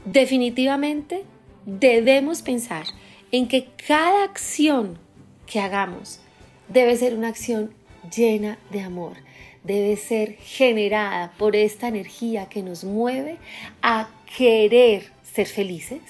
Definitivamente 0.05 1.25
debemos 1.66 2.42
pensar 2.42 2.87
en 3.33 3.48
que 3.48 3.68
cada 3.87 4.24
acción 4.24 4.98
que 5.46 5.61
hagamos 5.61 6.20
debe 6.68 6.96
ser 6.96 7.14
una 7.14 7.29
acción 7.29 7.74
llena 8.14 8.59
de 8.70 8.81
amor, 8.81 9.16
debe 9.62 9.96
ser 9.96 10.37
generada 10.37 11.33
por 11.38 11.57
esta 11.57 11.88
energía 11.88 12.48
que 12.48 12.62
nos 12.62 12.85
mueve 12.85 13.38
a 13.83 14.09
querer 14.37 15.11
ser 15.22 15.46
felices, 15.46 16.00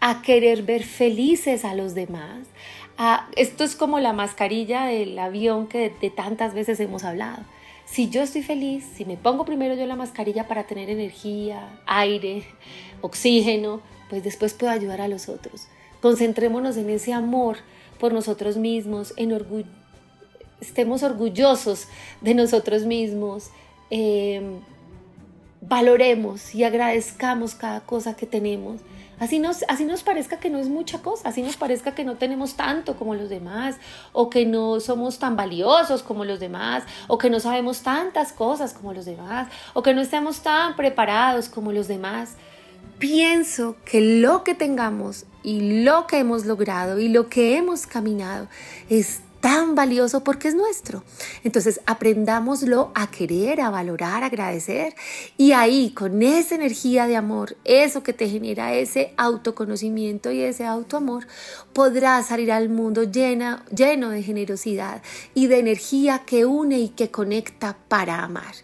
a 0.00 0.22
querer 0.22 0.62
ver 0.62 0.84
felices 0.84 1.64
a 1.64 1.74
los 1.74 1.94
demás, 1.94 2.46
esto 3.36 3.62
es 3.62 3.76
como 3.76 4.00
la 4.00 4.12
mascarilla 4.12 4.86
del 4.86 5.16
avión 5.18 5.68
que 5.68 5.92
de, 6.00 6.10
tantas 6.10 6.52
veces 6.52 6.80
hemos 6.80 7.04
hablado. 7.04 7.44
Si 7.84 8.10
yo 8.10 8.22
estoy 8.22 8.42
feliz, 8.42 8.84
si 8.96 9.04
me 9.04 9.16
pongo 9.16 9.44
primero 9.44 9.74
yo 9.74 9.86
la 9.86 9.96
mascarilla 9.96 10.48
para 10.48 10.64
tener 10.64 10.90
energía, 10.90 11.80
aire, 11.86 12.42
oxígeno, 13.00 13.80
pues 14.08 14.24
después 14.24 14.54
puedo 14.54 14.72
ayudar 14.72 15.00
a 15.00 15.08
los 15.08 15.28
otros. 15.28 15.68
Concentrémonos 16.00 16.76
en 16.76 16.90
ese 16.90 17.12
amor 17.12 17.58
por 17.98 18.12
nosotros 18.12 18.56
mismos, 18.56 19.12
en 19.16 19.36
estemos 20.60 21.02
orgullosos 21.02 21.88
de 22.20 22.34
nosotros 22.34 22.84
mismos, 22.84 23.50
em, 23.90 24.60
valoremos 25.60 26.54
y 26.54 26.64
agradezcamos 26.64 27.54
cada 27.54 27.80
cosa 27.80 28.14
que 28.14 28.26
tenemos 28.26 28.80
Así 29.20 29.40
nos, 29.40 29.64
así 29.66 29.84
nos 29.84 30.02
parezca 30.02 30.38
que 30.38 30.48
no 30.48 30.58
es 30.58 30.68
mucha 30.68 31.00
cosa, 31.00 31.28
así 31.28 31.42
nos 31.42 31.56
parezca 31.56 31.94
que 31.94 32.04
no 32.04 32.16
tenemos 32.16 32.54
tanto 32.54 32.96
como 32.96 33.14
los 33.14 33.28
demás, 33.28 33.76
o 34.12 34.30
que 34.30 34.46
no 34.46 34.78
somos 34.78 35.18
tan 35.18 35.34
valiosos 35.34 36.02
como 36.02 36.24
los 36.24 36.38
demás, 36.38 36.84
o 37.08 37.18
que 37.18 37.28
no 37.28 37.40
sabemos 37.40 37.82
tantas 37.82 38.32
cosas 38.32 38.72
como 38.74 38.92
los 38.92 39.06
demás, 39.06 39.48
o 39.74 39.82
que 39.82 39.92
no 39.92 40.00
estemos 40.00 40.40
tan 40.42 40.76
preparados 40.76 41.48
como 41.48 41.72
los 41.72 41.88
demás. 41.88 42.36
Pienso 42.98 43.76
que 43.84 44.00
lo 44.00 44.42
que 44.42 44.54
tengamos 44.54 45.24
y 45.44 45.82
lo 45.84 46.06
que 46.06 46.18
hemos 46.18 46.46
logrado 46.46 46.98
y 46.98 47.08
lo 47.08 47.28
que 47.28 47.56
hemos 47.56 47.86
caminado 47.86 48.48
es 48.90 49.20
tan 49.40 49.74
valioso 49.74 50.24
porque 50.24 50.48
es 50.48 50.54
nuestro. 50.54 51.04
Entonces 51.44 51.80
aprendámoslo 51.86 52.90
a 52.94 53.10
querer, 53.10 53.60
a 53.60 53.70
valorar, 53.70 54.22
a 54.22 54.26
agradecer 54.26 54.94
y 55.36 55.52
ahí 55.52 55.90
con 55.90 56.22
esa 56.22 56.56
energía 56.56 57.06
de 57.06 57.16
amor, 57.16 57.56
eso 57.64 58.02
que 58.02 58.12
te 58.12 58.28
genera 58.28 58.74
ese 58.74 59.12
autoconocimiento 59.16 60.30
y 60.30 60.42
ese 60.42 60.66
autoamor, 60.66 61.26
podrás 61.72 62.26
salir 62.26 62.52
al 62.52 62.68
mundo 62.68 63.04
llena, 63.04 63.64
lleno 63.74 64.10
de 64.10 64.22
generosidad 64.22 65.02
y 65.34 65.46
de 65.46 65.58
energía 65.58 66.22
que 66.26 66.44
une 66.44 66.78
y 66.78 66.88
que 66.90 67.10
conecta 67.10 67.76
para 67.88 68.24
amar. 68.24 68.54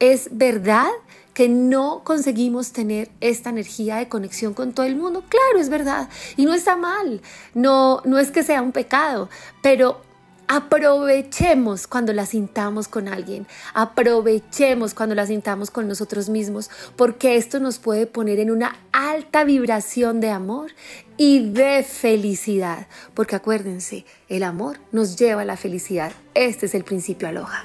Es 0.00 0.28
verdad 0.32 0.88
que 1.34 1.48
no 1.48 2.02
conseguimos 2.04 2.72
tener 2.72 3.10
esta 3.20 3.50
energía 3.50 3.96
de 3.96 4.08
conexión 4.08 4.54
con 4.54 4.72
todo 4.72 4.86
el 4.86 4.96
mundo. 4.96 5.24
Claro, 5.28 5.58
es 5.58 5.68
verdad. 5.68 6.08
Y 6.36 6.46
no 6.46 6.54
está 6.54 6.76
mal. 6.76 7.20
No, 7.52 8.00
no 8.04 8.18
es 8.18 8.30
que 8.30 8.42
sea 8.42 8.62
un 8.62 8.72
pecado, 8.72 9.28
pero 9.62 10.00
Aprovechemos 10.46 11.86
cuando 11.86 12.12
la 12.12 12.26
sintamos 12.26 12.86
con 12.86 13.08
alguien, 13.08 13.46
aprovechemos 13.72 14.92
cuando 14.92 15.14
la 15.14 15.26
sintamos 15.26 15.70
con 15.70 15.88
nosotros 15.88 16.28
mismos, 16.28 16.70
porque 16.96 17.36
esto 17.36 17.60
nos 17.60 17.78
puede 17.78 18.06
poner 18.06 18.38
en 18.38 18.50
una 18.50 18.76
alta 18.92 19.44
vibración 19.44 20.20
de 20.20 20.28
amor 20.28 20.72
y 21.16 21.48
de 21.48 21.82
felicidad, 21.82 22.88
porque 23.14 23.36
acuérdense, 23.36 24.04
el 24.28 24.42
amor 24.42 24.80
nos 24.92 25.16
lleva 25.16 25.42
a 25.42 25.46
la 25.46 25.56
felicidad. 25.56 26.12
Este 26.34 26.66
es 26.66 26.74
el 26.74 26.84
principio 26.84 27.26
aloja. 27.26 27.64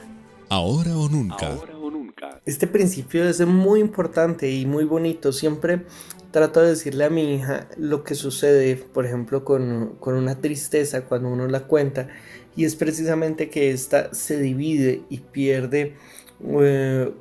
Ahora 0.49 0.95
o 0.97 1.10
nunca. 1.10 1.58
Este 2.45 2.67
principio 2.67 3.27
es 3.27 3.45
muy 3.45 3.79
importante 3.79 4.49
y 4.49 4.65
muy 4.65 4.85
bonito. 4.85 5.31
Siempre 5.31 5.83
trato 6.31 6.61
de 6.61 6.69
decirle 6.69 7.05
a 7.05 7.09
mi 7.09 7.35
hija 7.35 7.67
lo 7.77 8.03
que 8.03 8.15
sucede, 8.15 8.75
por 8.75 9.05
ejemplo, 9.05 9.43
con, 9.43 9.95
con 9.99 10.15
una 10.15 10.39
tristeza 10.41 11.05
cuando 11.05 11.29
uno 11.29 11.47
la 11.47 11.61
cuenta 11.61 12.07
y 12.55 12.65
es 12.65 12.75
precisamente 12.75 13.49
que 13.49 13.71
ésta 13.71 14.13
se 14.13 14.39
divide 14.39 15.01
y 15.09 15.19
pierde 15.19 15.95
eh, 16.41 17.11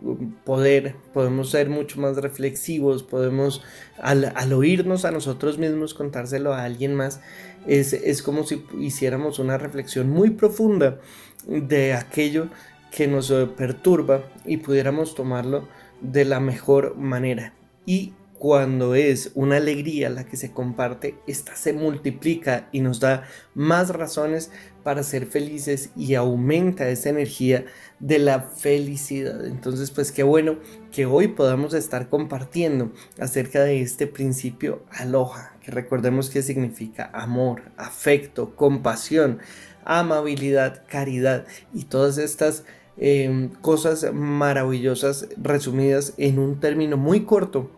poder, 0.44 0.94
podemos 1.12 1.50
ser 1.50 1.68
mucho 1.68 2.00
más 2.00 2.16
reflexivos, 2.16 3.02
podemos 3.02 3.62
al, 4.00 4.52
oírnos 4.52 5.04
a 5.04 5.10
nosotros 5.10 5.58
mismos 5.58 5.92
contárselo 5.92 6.54
a 6.54 6.62
alguien 6.62 6.94
más, 6.94 7.20
es, 7.66 7.92
es 7.92 8.22
como 8.22 8.44
si 8.44 8.64
hiciéramos 8.78 9.40
una 9.40 9.58
reflexión 9.58 10.08
muy 10.08 10.30
profunda 10.30 11.00
de 11.46 11.94
aquello 11.94 12.48
que 12.90 13.06
nos 13.06 13.32
perturba 13.56 14.22
y 14.44 14.58
pudiéramos 14.58 15.14
tomarlo 15.14 15.68
de 16.00 16.24
la 16.24 16.40
mejor 16.40 16.96
manera. 16.96 17.54
Y 17.86 18.12
cuando 18.38 18.94
es 18.94 19.32
una 19.34 19.56
alegría 19.56 20.10
la 20.10 20.24
que 20.24 20.36
se 20.36 20.52
comparte, 20.52 21.16
esta 21.26 21.56
se 21.56 21.72
multiplica 21.72 22.68
y 22.70 22.80
nos 22.80 23.00
da 23.00 23.24
más 23.54 23.90
razones 23.90 24.52
para 24.84 25.02
ser 25.02 25.26
felices 25.26 25.90
y 25.96 26.14
aumenta 26.14 26.88
esa 26.88 27.10
energía 27.10 27.64
de 27.98 28.20
la 28.20 28.40
felicidad. 28.40 29.44
Entonces, 29.44 29.90
pues 29.90 30.12
qué 30.12 30.22
bueno 30.22 30.56
que 30.92 31.04
hoy 31.04 31.28
podamos 31.28 31.74
estar 31.74 32.08
compartiendo 32.08 32.92
acerca 33.18 33.64
de 33.64 33.82
este 33.82 34.06
principio 34.06 34.84
aloha, 34.90 35.56
que 35.60 35.72
recordemos 35.72 36.30
que 36.30 36.42
significa 36.42 37.10
amor, 37.12 37.62
afecto, 37.76 38.54
compasión, 38.54 39.40
amabilidad, 39.84 40.84
caridad 40.86 41.46
y 41.74 41.84
todas 41.84 42.18
estas 42.18 42.64
em, 42.98 43.48
cosas 43.48 44.12
maravillosas 44.12 45.28
resumidas 45.36 46.14
en 46.16 46.38
un 46.38 46.60
término 46.60 46.96
muy 46.96 47.24
corto 47.24 47.70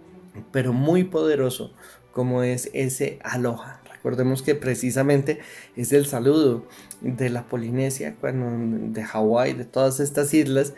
pero 0.52 0.72
muy 0.72 1.04
poderoso 1.04 1.72
como 2.12 2.42
es 2.42 2.70
ese 2.72 3.18
aloha. 3.22 3.80
Recordemos 3.92 4.42
que 4.42 4.54
precisamente 4.54 5.40
es 5.76 5.92
el 5.92 6.06
saludo 6.06 6.66
de 7.02 7.28
la 7.28 7.44
Polinesia, 7.44 8.16
cuando, 8.18 8.92
de 8.92 9.04
Hawái, 9.04 9.52
de 9.52 9.64
todas 9.64 10.00
estas 10.00 10.32
islas, 10.32 10.72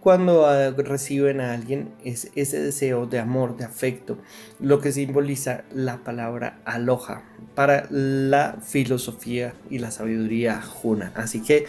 cuando 0.00 0.46
ah, 0.46 0.70
reciben 0.70 1.40
a 1.40 1.52
alguien 1.52 1.90
es 2.04 2.30
ese 2.36 2.60
deseo 2.62 3.06
de 3.06 3.18
amor, 3.18 3.56
de 3.56 3.64
afecto, 3.64 4.16
lo 4.60 4.80
que 4.80 4.92
simboliza 4.92 5.64
la 5.74 5.98
palabra 6.04 6.60
aloha 6.64 7.24
para 7.56 7.88
la 7.90 8.58
filosofía 8.62 9.54
y 9.68 9.78
la 9.78 9.90
sabiduría 9.90 10.62
juna. 10.62 11.12
Así 11.16 11.42
que, 11.42 11.66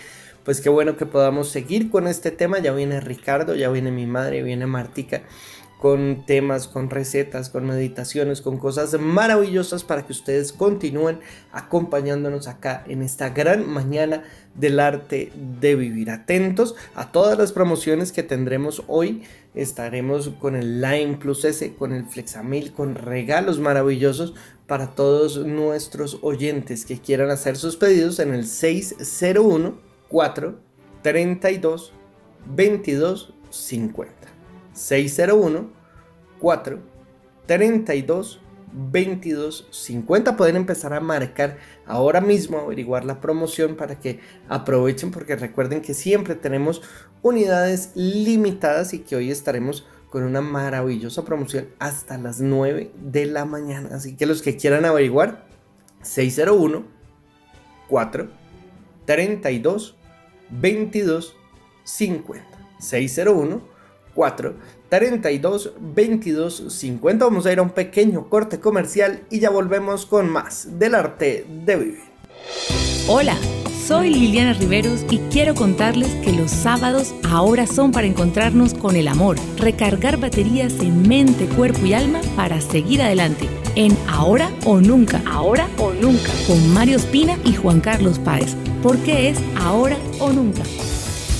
pues 0.49 0.61
qué 0.61 0.69
bueno 0.69 0.97
que 0.97 1.05
podamos 1.05 1.49
seguir 1.49 1.91
con 1.91 2.07
este 2.07 2.31
tema. 2.31 2.57
Ya 2.57 2.71
viene 2.71 2.99
Ricardo, 3.01 3.53
ya 3.53 3.69
viene 3.69 3.91
mi 3.91 4.07
madre, 4.07 4.41
viene 4.41 4.65
Martica 4.65 5.21
con 5.79 6.25
temas, 6.25 6.67
con 6.67 6.89
recetas, 6.89 7.51
con 7.51 7.67
meditaciones, 7.67 8.41
con 8.41 8.57
cosas 8.57 8.99
maravillosas 8.99 9.83
para 9.83 10.07
que 10.07 10.11
ustedes 10.11 10.51
continúen 10.51 11.19
acompañándonos 11.51 12.47
acá 12.47 12.83
en 12.87 13.03
esta 13.03 13.29
gran 13.29 13.69
mañana 13.69 14.23
del 14.55 14.79
arte 14.79 15.31
de 15.61 15.75
vivir. 15.75 16.09
Atentos 16.09 16.73
a 16.95 17.11
todas 17.11 17.37
las 17.37 17.51
promociones 17.51 18.11
que 18.11 18.23
tendremos 18.23 18.81
hoy. 18.87 19.21
Estaremos 19.53 20.29
con 20.29 20.55
el 20.55 20.81
Line 20.81 21.17
Plus 21.17 21.45
S, 21.45 21.75
con 21.75 21.93
el 21.93 22.05
Flexamil, 22.05 22.73
con 22.73 22.95
regalos 22.95 23.59
maravillosos 23.59 24.33
para 24.65 24.95
todos 24.95 25.45
nuestros 25.45 26.17
oyentes 26.23 26.85
que 26.85 26.97
quieran 26.97 27.29
hacer 27.29 27.55
sus 27.55 27.75
pedidos 27.75 28.17
en 28.17 28.33
el 28.33 28.47
601 28.47 29.88
432 30.09 31.93
22 32.45 33.33
50. 33.49 34.13
601 34.73 35.69
4 36.39 36.79
32 37.45 38.41
22 38.71 39.67
50 39.71 40.37
pueden 40.37 40.55
empezar 40.55 40.93
a 40.93 40.99
marcar 40.99 41.57
ahora 41.85 42.21
mismo 42.21 42.59
averiguar 42.59 43.03
la 43.03 43.19
promoción 43.19 43.75
para 43.75 43.99
que 43.99 44.19
aprovechen 44.47 45.11
porque 45.11 45.35
recuerden 45.35 45.81
que 45.81 45.93
siempre 45.93 46.35
tenemos 46.35 46.81
unidades 47.21 47.91
limitadas 47.95 48.93
y 48.93 48.99
que 48.99 49.15
hoy 49.15 49.31
estaremos 49.31 49.87
con 50.09 50.23
una 50.23 50.41
maravillosa 50.41 51.25
promoción 51.25 51.69
hasta 51.79 52.17
las 52.17 52.41
9 52.41 52.91
de 52.95 53.25
la 53.25 53.45
mañana 53.45 53.89
así 53.95 54.15
que 54.15 54.27
los 54.27 54.41
que 54.43 54.55
quieran 54.55 54.85
averiguar 54.85 55.45
601 56.03 56.85
4 57.87 58.29
32 59.05 59.98
22 60.49 61.35
50 61.83 62.45
601 62.79 63.61
4 64.13 64.53
32 64.89 65.73
22 65.79 66.73
50. 66.73 67.25
Vamos 67.25 67.45
a 67.45 67.53
ir 67.53 67.59
a 67.59 67.61
un 67.61 67.69
pequeño 67.69 68.29
corte 68.29 68.59
comercial 68.59 69.21
y 69.29 69.39
ya 69.39 69.49
volvemos 69.49 70.05
con 70.05 70.29
más 70.29 70.79
del 70.79 70.95
arte 70.95 71.45
de 71.47 71.75
vivir. 71.75 72.09
Hola, 73.07 73.35
soy 73.85 74.09
Liliana 74.09 74.53
Riveros 74.53 75.05
y 75.09 75.19
quiero 75.31 75.55
contarles 75.55 76.09
que 76.23 76.31
los 76.31 76.51
sábados 76.51 77.13
ahora 77.29 77.67
son 77.67 77.91
para 77.91 78.07
encontrarnos 78.07 78.73
con 78.73 78.95
el 78.95 79.07
amor, 79.07 79.37
recargar 79.57 80.17
baterías 80.17 80.79
en 80.79 81.07
mente, 81.07 81.47
cuerpo 81.47 81.85
y 81.85 81.93
alma 81.93 82.21
para 82.35 82.61
seguir 82.61 83.01
adelante 83.01 83.47
en 83.79 83.97
Ahora 84.09 84.51
o 84.65 84.81
Nunca. 84.81 85.21
Ahora 85.25 85.69
o 85.77 85.93
Nunca. 85.93 86.33
Con 86.45 86.73
Mario 86.73 86.97
Espina 86.97 87.37
y 87.45 87.55
Juan 87.55 87.79
Carlos 87.79 88.19
Páez. 88.19 88.55
Porque 88.83 89.29
es 89.29 89.39
Ahora 89.55 89.97
o 90.19 90.33
Nunca. 90.33 90.63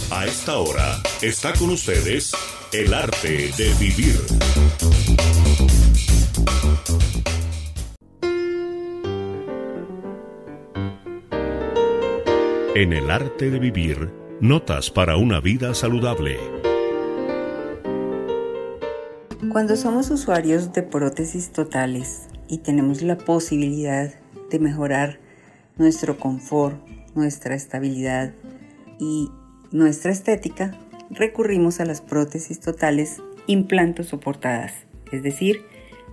A 0.09 0.25
esta 0.25 0.57
hora 0.57 0.95
está 1.21 1.51
con 1.53 1.69
ustedes 1.69 2.31
el 2.71 2.93
arte 2.93 3.51
de 3.57 3.73
vivir. 3.77 4.15
En 12.73 12.93
el 12.93 13.11
arte 13.11 13.49
de 13.51 13.59
vivir, 13.59 14.13
notas 14.39 14.89
para 14.89 15.17
una 15.17 15.41
vida 15.41 15.73
saludable. 15.73 16.39
Cuando 19.51 19.75
somos 19.75 20.09
usuarios 20.09 20.71
de 20.71 20.83
prótesis 20.83 21.51
totales 21.51 22.28
y 22.49 22.57
tenemos 22.57 23.01
la 23.01 23.17
posibilidad 23.17 24.11
de 24.49 24.59
mejorar 24.59 25.19
nuestro 25.77 26.17
confort, 26.17 26.75
nuestra 27.15 27.55
estabilidad 27.55 28.33
y 28.99 29.29
nuestra 29.71 30.11
estética, 30.11 30.77
recurrimos 31.11 31.79
a 31.79 31.85
las 31.85 32.01
prótesis 32.01 32.59
totales 32.59 33.21
implanto 33.47 34.03
soportadas, 34.03 34.73
es 35.11 35.23
decir, 35.23 35.61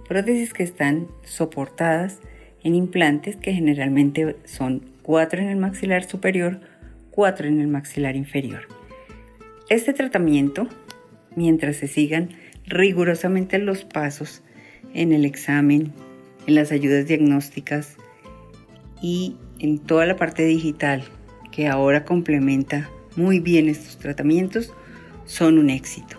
prótesis 0.08 0.52
que 0.52 0.62
están 0.62 1.08
soportadas 1.24 2.18
en 2.62 2.74
implantes 2.74 3.36
que 3.36 3.52
generalmente 3.52 4.36
son 4.44 4.82
4 5.02 5.40
en 5.40 5.48
el 5.48 5.56
maxilar 5.56 6.04
superior, 6.04 6.60
4 7.10 7.48
en 7.48 7.60
el 7.60 7.68
maxilar 7.68 8.16
inferior. 8.16 8.68
Este 9.68 9.92
tratamiento, 9.92 10.68
mientras 11.34 11.76
se 11.76 11.88
sigan 11.88 12.30
rigurosamente 12.66 13.58
los 13.58 13.84
pasos 13.84 14.42
en 14.94 15.12
el 15.12 15.24
examen, 15.24 15.92
en 16.46 16.54
las 16.54 16.72
ayudas 16.72 17.06
diagnósticas 17.06 17.96
y 19.02 19.36
en 19.58 19.78
toda 19.78 20.06
la 20.06 20.16
parte 20.16 20.44
digital 20.44 21.04
que 21.50 21.68
ahora 21.68 22.04
complementa 22.04 22.90
muy 23.16 23.40
bien 23.40 23.68
estos 23.68 23.98
tratamientos 23.98 24.72
son 25.24 25.58
un 25.58 25.70
éxito. 25.70 26.18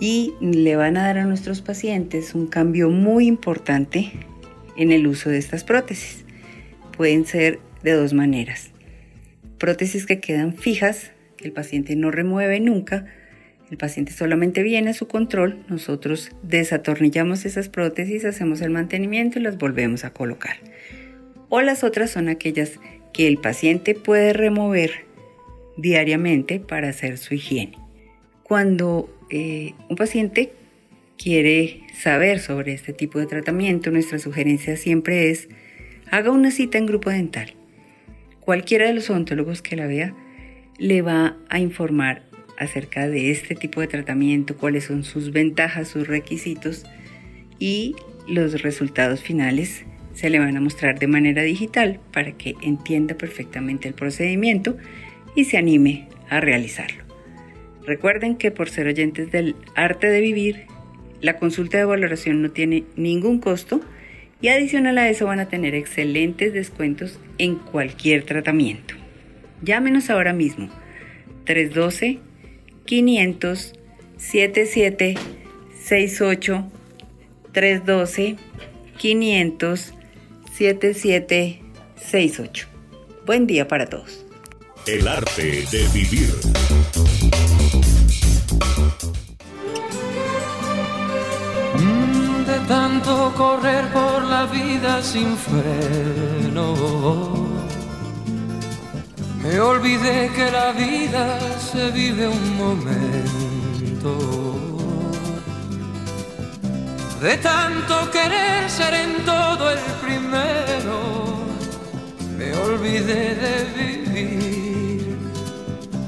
Y 0.00 0.32
le 0.40 0.76
van 0.76 0.96
a 0.96 1.04
dar 1.04 1.18
a 1.18 1.26
nuestros 1.26 1.60
pacientes 1.60 2.34
un 2.34 2.46
cambio 2.46 2.88
muy 2.88 3.26
importante 3.26 4.12
en 4.76 4.92
el 4.92 5.06
uso 5.06 5.28
de 5.28 5.38
estas 5.38 5.62
prótesis. 5.62 6.24
Pueden 6.96 7.26
ser 7.26 7.60
de 7.82 7.92
dos 7.92 8.14
maneras. 8.14 8.70
Prótesis 9.58 10.06
que 10.06 10.20
quedan 10.20 10.54
fijas, 10.54 11.12
que 11.36 11.44
el 11.44 11.52
paciente 11.52 11.96
no 11.96 12.10
remueve 12.10 12.60
nunca, 12.60 13.06
el 13.70 13.76
paciente 13.76 14.12
solamente 14.12 14.62
viene 14.62 14.90
a 14.90 14.94
su 14.94 15.06
control, 15.06 15.64
nosotros 15.68 16.30
desatornillamos 16.42 17.44
esas 17.44 17.68
prótesis, 17.68 18.24
hacemos 18.24 18.60
el 18.62 18.70
mantenimiento 18.70 19.38
y 19.38 19.42
las 19.42 19.58
volvemos 19.58 20.04
a 20.04 20.12
colocar. 20.12 20.56
O 21.48 21.62
las 21.62 21.84
otras 21.84 22.10
son 22.10 22.28
aquellas 22.28 22.80
que 23.12 23.28
el 23.28 23.38
paciente 23.38 23.94
puede 23.94 24.32
remover 24.32 25.04
diariamente 25.76 26.58
para 26.58 26.88
hacer 26.88 27.16
su 27.18 27.34
higiene. 27.34 27.78
Cuando 28.42 29.08
eh, 29.30 29.74
un 29.88 29.96
paciente 29.96 30.52
quiere 31.16 31.82
saber 31.94 32.40
sobre 32.40 32.72
este 32.72 32.92
tipo 32.92 33.20
de 33.20 33.26
tratamiento, 33.26 33.92
nuestra 33.92 34.18
sugerencia 34.18 34.76
siempre 34.76 35.30
es 35.30 35.48
haga 36.10 36.32
una 36.32 36.50
cita 36.50 36.78
en 36.78 36.86
grupo 36.86 37.10
dental. 37.10 37.54
Cualquiera 38.40 38.86
de 38.86 38.94
los 38.94 39.10
odontólogos 39.10 39.62
que 39.62 39.76
la 39.76 39.86
vea 39.86 40.14
le 40.78 41.02
va 41.02 41.36
a 41.48 41.60
informar 41.60 42.29
acerca 42.60 43.08
de 43.08 43.30
este 43.30 43.56
tipo 43.56 43.80
de 43.80 43.88
tratamiento, 43.88 44.56
cuáles 44.56 44.84
son 44.84 45.02
sus 45.02 45.32
ventajas, 45.32 45.88
sus 45.88 46.06
requisitos 46.06 46.84
y 47.58 47.96
los 48.28 48.62
resultados 48.62 49.22
finales 49.22 49.84
se 50.14 50.28
le 50.28 50.38
van 50.38 50.56
a 50.56 50.60
mostrar 50.60 50.98
de 50.98 51.06
manera 51.06 51.42
digital 51.42 52.00
para 52.12 52.32
que 52.32 52.54
entienda 52.62 53.14
perfectamente 53.14 53.88
el 53.88 53.94
procedimiento 53.94 54.76
y 55.34 55.44
se 55.44 55.56
anime 55.56 56.08
a 56.28 56.40
realizarlo. 56.40 57.02
Recuerden 57.86 58.36
que 58.36 58.50
por 58.50 58.68
ser 58.68 58.86
oyentes 58.86 59.32
del 59.32 59.56
arte 59.74 60.08
de 60.08 60.20
vivir, 60.20 60.66
la 61.22 61.38
consulta 61.38 61.78
de 61.78 61.86
valoración 61.86 62.42
no 62.42 62.50
tiene 62.50 62.84
ningún 62.94 63.40
costo 63.40 63.80
y 64.42 64.48
adicional 64.48 64.98
a 64.98 65.08
eso 65.08 65.26
van 65.26 65.40
a 65.40 65.48
tener 65.48 65.74
excelentes 65.74 66.52
descuentos 66.52 67.18
en 67.38 67.56
cualquier 67.56 68.24
tratamiento. 68.24 68.94
Llámenos 69.62 70.10
ahora 70.10 70.34
mismo 70.34 70.68
312 71.44 72.18
500 72.90 73.72
7768 74.16 76.64
312 77.52 78.36
500 78.98 79.94
7768. 80.52 82.66
Buen 83.24 83.46
día 83.46 83.68
para 83.68 83.86
todos. 83.86 84.26
El 84.88 85.06
arte 85.06 85.64
de 85.70 85.86
vivir. 85.94 86.34
Mm, 91.76 92.44
de 92.44 92.58
tanto 92.66 93.32
correr 93.36 93.84
por 93.92 94.24
la 94.24 94.46
vida 94.46 95.00
sin 95.00 95.36
freno, 95.36 96.74
me 99.42 99.58
olvidé 99.60 100.30
que 100.34 100.50
la 100.50 100.72
vida 100.72 101.38
se 101.58 101.90
vive 101.90 102.28
un 102.28 102.56
momento. 102.56 104.12
De 107.20 107.36
tanto 107.38 108.10
querer 108.10 108.70
ser 108.70 108.94
en 108.94 109.24
todo 109.24 109.70
el 109.70 109.78
primero, 110.02 110.98
me 112.38 112.54
olvidé 112.54 113.34
de 113.34 113.54
vivir 113.76 115.16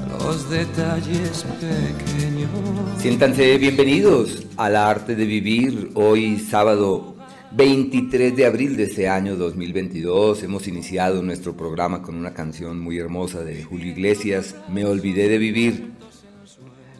los 0.09 0.49
detalles 0.49 1.45
pequeños. 1.59 2.49
Siéntanse 2.97 3.57
bienvenidos 3.57 4.43
al 4.57 4.75
arte 4.75 5.15
de 5.15 5.25
vivir 5.25 5.91
hoy 5.93 6.39
sábado 6.39 7.12
23 7.55 8.35
de 8.35 8.47
abril 8.47 8.75
de 8.75 8.85
este 8.85 9.07
año 9.07 9.35
2022. 9.35 10.41
Hemos 10.41 10.67
iniciado 10.67 11.21
nuestro 11.21 11.55
programa 11.55 12.01
con 12.01 12.15
una 12.15 12.33
canción 12.33 12.79
muy 12.79 12.97
hermosa 12.97 13.43
de 13.43 13.63
Julio 13.63 13.91
Iglesias, 13.91 14.55
Me 14.69 14.85
olvidé 14.85 15.29
de 15.29 15.37
vivir. 15.37 15.91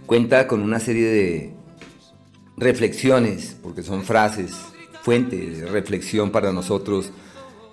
Cuenta 0.05 0.47
con 0.47 0.61
una 0.61 0.79
serie 0.79 1.07
de 1.07 1.53
reflexiones, 2.55 3.57
porque 3.63 3.81
son 3.81 4.03
frases, 4.03 4.51
fuente 5.01 5.37
de 5.37 5.65
reflexión 5.65 6.29
para 6.29 6.53
nosotros 6.53 7.09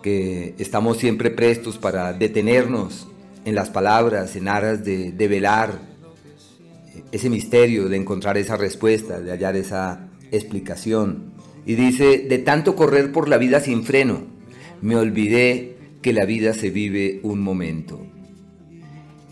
que 0.03 0.55
estamos 0.57 0.97
siempre 0.97 1.31
prestos 1.31 1.77
para 1.77 2.14
detenernos 2.14 3.09
en 3.45 3.57
las 3.57 3.69
palabras, 3.69 4.37
en 4.37 4.49
aras 4.49 4.83
de, 4.85 5.12
velar 5.29 5.83
ese 7.12 7.29
misterio, 7.29 7.90
de 7.90 7.99
encontrar 7.99 8.38
esa 8.38 8.57
respuesta, 8.57 9.21
de 9.21 9.33
hallar 9.33 9.57
esa 9.57 10.09
explicación. 10.31 11.39
Y 11.66 11.75
dice, 11.75 12.27
de 12.29 12.38
tanto 12.38 12.75
correr 12.75 13.12
por 13.12 13.29
la 13.29 13.38
vida 13.38 13.61
sin 13.61 13.85
freno, 13.85 14.23
me 14.83 14.96
olvidé 14.96 15.77
que 16.03 16.12
la 16.12 16.25
vida 16.25 16.55
se 16.55 16.70
vive 16.70 17.20
un 17.23 17.40
momento. 17.40 18.01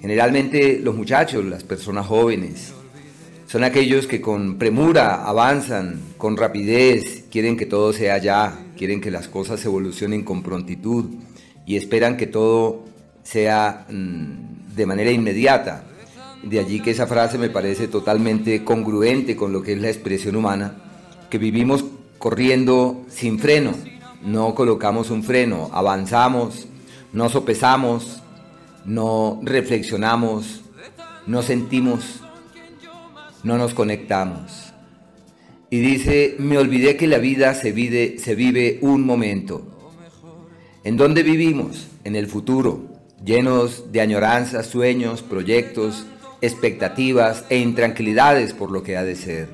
Generalmente 0.00 0.78
los 0.80 0.94
muchachos, 0.94 1.44
las 1.44 1.64
personas 1.64 2.06
jóvenes, 2.06 2.72
son 3.46 3.64
aquellos 3.64 4.06
que 4.06 4.20
con 4.20 4.58
premura 4.58 5.24
avanzan, 5.24 6.00
con 6.18 6.36
rapidez, 6.36 7.24
quieren 7.30 7.56
que 7.56 7.66
todo 7.66 7.92
sea 7.92 8.18
ya, 8.18 8.58
quieren 8.76 9.00
que 9.00 9.10
las 9.10 9.26
cosas 9.26 9.64
evolucionen 9.64 10.22
con 10.22 10.42
prontitud 10.42 11.06
y 11.64 11.76
esperan 11.76 12.16
que 12.16 12.26
todo 12.26 12.84
sea 13.22 13.86
mm, 13.88 14.74
de 14.76 14.86
manera 14.86 15.10
inmediata. 15.10 15.84
De 16.42 16.60
allí 16.60 16.80
que 16.80 16.90
esa 16.90 17.06
frase 17.06 17.38
me 17.38 17.48
parece 17.50 17.88
totalmente 17.88 18.62
congruente 18.64 19.34
con 19.34 19.52
lo 19.52 19.62
que 19.62 19.72
es 19.72 19.80
la 19.80 19.88
expresión 19.88 20.36
humana, 20.36 20.76
que 21.30 21.38
vivimos 21.38 21.84
corriendo 22.18 23.04
sin 23.08 23.38
freno, 23.38 23.72
no 24.22 24.54
colocamos 24.54 25.10
un 25.10 25.22
freno, 25.22 25.70
avanzamos, 25.72 26.66
no 27.12 27.28
sopesamos, 27.28 28.22
no 28.84 29.40
reflexionamos, 29.42 30.62
no 31.26 31.42
sentimos, 31.42 32.20
no 33.42 33.58
nos 33.58 33.74
conectamos. 33.74 34.72
Y 35.70 35.80
dice, 35.80 36.36
me 36.38 36.58
olvidé 36.58 36.96
que 36.96 37.06
la 37.06 37.18
vida 37.18 37.54
se 37.54 37.72
vive, 37.72 38.18
se 38.18 38.34
vive 38.34 38.78
un 38.80 39.04
momento. 39.04 39.62
¿En 40.82 40.96
dónde 40.96 41.22
vivimos? 41.22 41.88
En 42.04 42.16
el 42.16 42.26
futuro, 42.26 42.88
llenos 43.24 43.92
de 43.92 44.00
añoranzas, 44.00 44.66
sueños, 44.66 45.22
proyectos, 45.22 46.06
expectativas 46.40 47.44
e 47.50 47.58
intranquilidades 47.58 48.54
por 48.54 48.70
lo 48.70 48.82
que 48.82 48.96
ha 48.96 49.04
de 49.04 49.16
ser. 49.16 49.48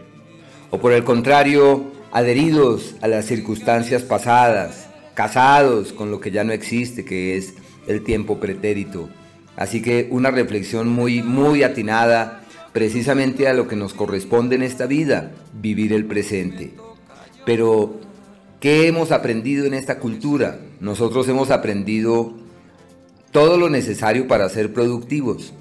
O 0.70 0.79
por 0.79 0.92
el 0.92 1.03
contrario, 1.03 1.93
adheridos 2.14 2.94
a 3.00 3.09
las 3.09 3.27
circunstancias 3.27 4.03
pasadas, 4.03 4.87
casados 5.14 5.92
con 5.92 6.12
lo 6.12 6.20
que 6.20 6.31
ya 6.31 6.44
no 6.44 6.53
existe, 6.53 7.05
que 7.05 7.37
es 7.37 7.55
el 7.88 8.05
tiempo 8.05 8.38
pretérito. 8.38 9.11
Así 9.57 9.83
que 9.83 10.07
una 10.12 10.31
reflexión 10.31 10.88
muy, 10.88 11.22
muy 11.22 11.64
atinada 11.64 12.40
precisamente 12.72 13.48
a 13.48 13.53
lo 13.53 13.66
que 13.66 13.74
nos 13.74 13.94
corresponde 13.94 14.55
en 14.55 14.62
esta 14.62 14.87
vida, 14.87 15.33
vivir 15.61 15.92
el 15.92 16.07
presente. 16.07 16.74
Pero, 17.44 17.96
¿qué 18.61 18.87
hemos 18.87 19.11
aprendido 19.11 19.66
en 19.66 19.74
esta 19.74 19.98
cultura? 19.98 20.61
Nosotros 20.79 21.29
hemos 21.29 21.50
aprendido 21.50 22.35
todo 23.33 23.59
lo 23.59 23.68
necesario 23.70 24.29
para 24.29 24.48
ser 24.48 24.72
productivos 24.72 25.53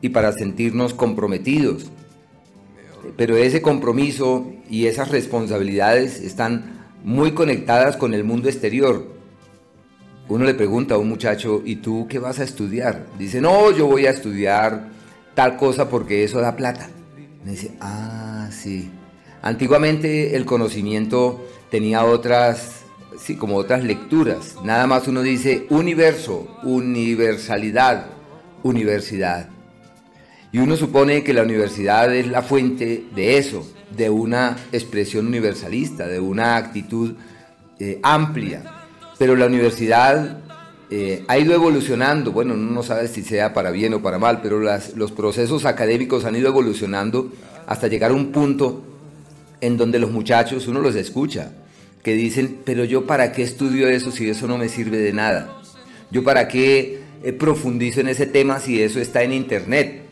y 0.00 0.10
para 0.10 0.30
sentirnos 0.30 0.94
comprometidos. 0.94 1.90
Pero 3.16 3.36
ese 3.36 3.62
compromiso 3.62 4.52
y 4.68 4.86
esas 4.86 5.10
responsabilidades 5.10 6.20
están 6.20 6.86
muy 7.04 7.32
conectadas 7.32 7.96
con 7.96 8.14
el 8.14 8.24
mundo 8.24 8.48
exterior, 8.48 9.14
uno 10.26 10.44
le 10.46 10.54
pregunta 10.54 10.94
a 10.94 10.98
un 10.98 11.08
muchacho, 11.10 11.62
¿y 11.64 11.76
tú 11.76 12.06
qué 12.08 12.18
vas 12.18 12.38
a 12.38 12.44
estudiar? 12.44 13.06
Dice, 13.18 13.42
no, 13.42 13.70
yo 13.72 13.86
voy 13.86 14.06
a 14.06 14.10
estudiar 14.10 14.88
tal 15.34 15.58
cosa 15.58 15.88
porque 15.90 16.24
eso 16.24 16.40
da 16.40 16.56
plata. 16.56 16.88
Me 17.44 17.50
dice, 17.50 17.72
ah, 17.80 18.48
sí. 18.50 18.90
Antiguamente 19.42 20.34
el 20.34 20.46
conocimiento 20.46 21.44
tenía 21.70 22.06
otras, 22.06 22.84
sí, 23.18 23.36
como 23.36 23.56
otras 23.56 23.84
lecturas. 23.84 24.56
Nada 24.64 24.86
más 24.86 25.06
uno 25.08 25.20
dice 25.20 25.66
universo, 25.68 26.58
universalidad, 26.62 28.06
universidad. 28.62 29.50
Y 30.54 30.60
uno 30.60 30.76
supone 30.76 31.24
que 31.24 31.34
la 31.34 31.42
universidad 31.42 32.14
es 32.14 32.28
la 32.28 32.40
fuente 32.40 33.06
de 33.12 33.38
eso, 33.38 33.68
de 33.90 34.08
una 34.08 34.56
expresión 34.70 35.26
universalista, 35.26 36.06
de 36.06 36.20
una 36.20 36.54
actitud 36.54 37.14
eh, 37.80 37.98
amplia. 38.04 38.62
Pero 39.18 39.34
la 39.34 39.46
universidad 39.46 40.38
eh, 40.90 41.24
ha 41.26 41.38
ido 41.38 41.54
evolucionando, 41.54 42.30
bueno, 42.30 42.54
uno 42.54 42.70
no 42.70 42.84
sabe 42.84 43.08
si 43.08 43.24
sea 43.24 43.52
para 43.52 43.72
bien 43.72 43.94
o 43.94 44.00
para 44.00 44.20
mal, 44.20 44.42
pero 44.42 44.60
los 44.60 45.10
procesos 45.10 45.64
académicos 45.64 46.24
han 46.24 46.36
ido 46.36 46.46
evolucionando 46.46 47.32
hasta 47.66 47.88
llegar 47.88 48.12
a 48.12 48.14
un 48.14 48.30
punto 48.30 48.84
en 49.60 49.76
donde 49.76 49.98
los 49.98 50.12
muchachos, 50.12 50.68
uno 50.68 50.78
los 50.78 50.94
escucha, 50.94 51.50
que 52.04 52.14
dicen, 52.14 52.60
pero 52.64 52.84
yo 52.84 53.08
para 53.08 53.32
qué 53.32 53.42
estudio 53.42 53.88
eso 53.88 54.12
si 54.12 54.30
eso 54.30 54.46
no 54.46 54.56
me 54.56 54.68
sirve 54.68 54.98
de 54.98 55.12
nada, 55.12 55.52
yo 56.12 56.22
para 56.22 56.46
qué 56.46 57.00
eh, 57.24 57.32
profundizo 57.32 57.98
en 57.98 58.06
ese 58.06 58.26
tema 58.26 58.60
si 58.60 58.80
eso 58.80 59.00
está 59.00 59.24
en 59.24 59.32
internet. 59.32 60.03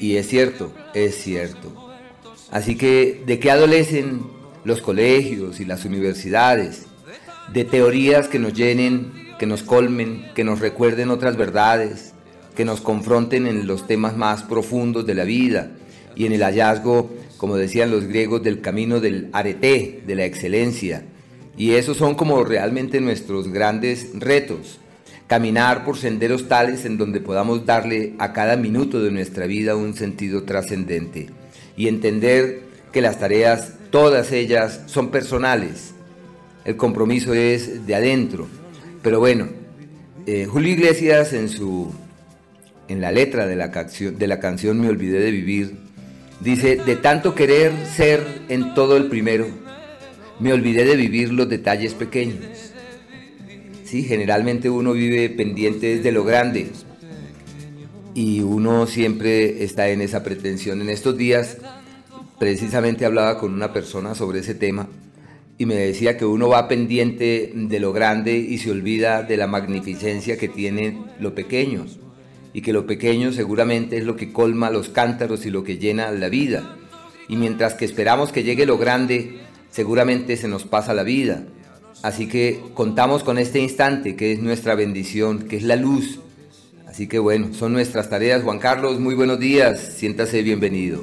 Y 0.00 0.16
es 0.16 0.28
cierto, 0.28 0.72
es 0.94 1.16
cierto. 1.16 1.72
Así 2.50 2.76
que, 2.76 3.22
¿de 3.26 3.38
qué 3.38 3.50
adolecen 3.50 4.22
los 4.64 4.80
colegios 4.80 5.60
y 5.60 5.64
las 5.64 5.84
universidades? 5.84 6.86
de 7.52 7.64
teorías 7.64 8.28
que 8.28 8.38
nos 8.38 8.54
llenen, 8.54 9.12
que 9.38 9.46
nos 9.46 9.62
colmen, 9.62 10.26
que 10.34 10.44
nos 10.44 10.60
recuerden 10.60 11.10
otras 11.10 11.36
verdades, 11.36 12.12
que 12.54 12.64
nos 12.64 12.80
confronten 12.80 13.46
en 13.46 13.66
los 13.66 13.86
temas 13.86 14.16
más 14.16 14.42
profundos 14.42 15.06
de 15.06 15.14
la 15.14 15.24
vida 15.24 15.72
y 16.14 16.26
en 16.26 16.32
el 16.32 16.42
hallazgo, 16.42 17.10
como 17.36 17.56
decían 17.56 17.90
los 17.90 18.04
griegos, 18.04 18.42
del 18.42 18.60
camino 18.60 19.00
del 19.00 19.28
arete, 19.32 20.02
de 20.06 20.14
la 20.14 20.24
excelencia. 20.24 21.04
Y 21.56 21.72
esos 21.72 21.96
son 21.96 22.14
como 22.14 22.42
realmente 22.44 23.00
nuestros 23.00 23.48
grandes 23.48 24.10
retos. 24.14 24.78
Caminar 25.26 25.84
por 25.84 25.96
senderos 25.96 26.48
tales 26.48 26.84
en 26.84 26.98
donde 26.98 27.20
podamos 27.20 27.66
darle 27.66 28.14
a 28.18 28.32
cada 28.32 28.56
minuto 28.56 29.02
de 29.02 29.10
nuestra 29.10 29.46
vida 29.46 29.74
un 29.74 29.94
sentido 29.94 30.44
trascendente 30.44 31.30
y 31.76 31.88
entender 31.88 32.62
que 32.92 33.00
las 33.00 33.18
tareas, 33.18 33.72
todas 33.90 34.30
ellas, 34.32 34.82
son 34.86 35.10
personales, 35.10 35.94
el 36.64 36.76
compromiso 36.76 37.34
es 37.34 37.86
de 37.86 37.94
adentro. 37.94 38.46
Pero 39.02 39.18
bueno, 39.18 39.48
eh, 40.26 40.46
Julio 40.46 40.72
Iglesias 40.72 41.32
en 41.32 41.48
su 41.48 41.92
en 42.88 43.00
la 43.00 43.12
letra 43.12 43.46
de 43.46 43.56
la, 43.56 43.68
de 43.68 44.26
la 44.26 44.40
canción 44.40 44.80
Me 44.80 44.88
olvidé 44.88 45.18
de 45.18 45.30
vivir, 45.30 45.76
dice, 46.40 46.76
de 46.76 46.96
tanto 46.96 47.34
querer 47.34 47.72
ser 47.86 48.24
en 48.48 48.74
todo 48.74 48.96
el 48.96 49.06
primero, 49.06 49.46
me 50.38 50.52
olvidé 50.52 50.84
de 50.84 50.96
vivir 50.96 51.32
los 51.32 51.48
detalles 51.48 51.94
pequeños. 51.94 52.65
Sí, 53.86 54.02
generalmente 54.02 54.68
uno 54.68 54.94
vive 54.94 55.30
pendiente 55.30 56.00
de 56.00 56.10
lo 56.10 56.24
grande 56.24 56.72
y 58.14 58.40
uno 58.40 58.88
siempre 58.88 59.62
está 59.62 59.88
en 59.90 60.00
esa 60.00 60.24
pretensión. 60.24 60.80
En 60.80 60.90
estos 60.90 61.16
días 61.16 61.58
precisamente 62.40 63.06
hablaba 63.06 63.38
con 63.38 63.54
una 63.54 63.72
persona 63.72 64.16
sobre 64.16 64.40
ese 64.40 64.56
tema 64.56 64.88
y 65.56 65.66
me 65.66 65.76
decía 65.76 66.16
que 66.16 66.24
uno 66.24 66.48
va 66.48 66.66
pendiente 66.66 67.52
de 67.54 67.78
lo 67.78 67.92
grande 67.92 68.36
y 68.36 68.58
se 68.58 68.72
olvida 68.72 69.22
de 69.22 69.36
la 69.36 69.46
magnificencia 69.46 70.36
que 70.36 70.48
tiene 70.48 70.98
lo 71.20 71.36
pequeño 71.36 71.86
y 72.52 72.62
que 72.62 72.72
lo 72.72 72.86
pequeño 72.86 73.30
seguramente 73.30 73.98
es 73.98 74.04
lo 74.04 74.16
que 74.16 74.32
colma 74.32 74.68
los 74.68 74.88
cántaros 74.88 75.46
y 75.46 75.50
lo 75.50 75.62
que 75.62 75.78
llena 75.78 76.10
la 76.10 76.28
vida. 76.28 76.76
Y 77.28 77.36
mientras 77.36 77.74
que 77.74 77.84
esperamos 77.84 78.32
que 78.32 78.42
llegue 78.42 78.66
lo 78.66 78.78
grande, 78.78 79.38
seguramente 79.70 80.36
se 80.36 80.48
nos 80.48 80.64
pasa 80.64 80.92
la 80.92 81.04
vida. 81.04 81.44
Así 82.02 82.28
que 82.28 82.62
contamos 82.74 83.24
con 83.24 83.38
este 83.38 83.58
instante 83.58 84.16
que 84.16 84.32
es 84.32 84.40
nuestra 84.40 84.74
bendición, 84.74 85.48
que 85.48 85.56
es 85.56 85.62
la 85.62 85.76
luz. 85.76 86.20
Así 86.86 87.08
que 87.08 87.18
bueno, 87.18 87.52
son 87.52 87.72
nuestras 87.72 88.08
tareas. 88.08 88.42
Juan 88.42 88.58
Carlos, 88.58 89.00
muy 89.00 89.14
buenos 89.14 89.38
días, 89.38 89.80
siéntase 89.80 90.42
bienvenido. 90.42 91.02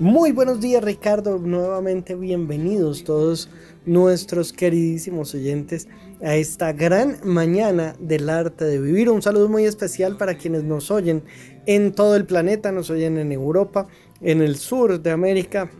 Muy 0.00 0.30
buenos 0.30 0.60
días 0.60 0.84
Ricardo, 0.84 1.38
nuevamente 1.38 2.14
bienvenidos 2.14 3.02
todos 3.02 3.48
nuestros 3.84 4.52
queridísimos 4.52 5.34
oyentes 5.34 5.88
a 6.22 6.36
esta 6.36 6.72
gran 6.72 7.18
mañana 7.24 7.96
del 7.98 8.30
arte 8.30 8.64
de 8.64 8.80
vivir. 8.80 9.10
Un 9.10 9.22
saludo 9.22 9.48
muy 9.48 9.64
especial 9.64 10.16
para 10.16 10.36
quienes 10.36 10.62
nos 10.62 10.92
oyen 10.92 11.24
en 11.66 11.92
todo 11.92 12.14
el 12.14 12.26
planeta, 12.26 12.70
nos 12.70 12.90
oyen 12.90 13.18
en 13.18 13.32
Europa, 13.32 13.88
en 14.20 14.40
el 14.40 14.56
sur 14.56 15.00
de 15.00 15.10
América, 15.10 15.70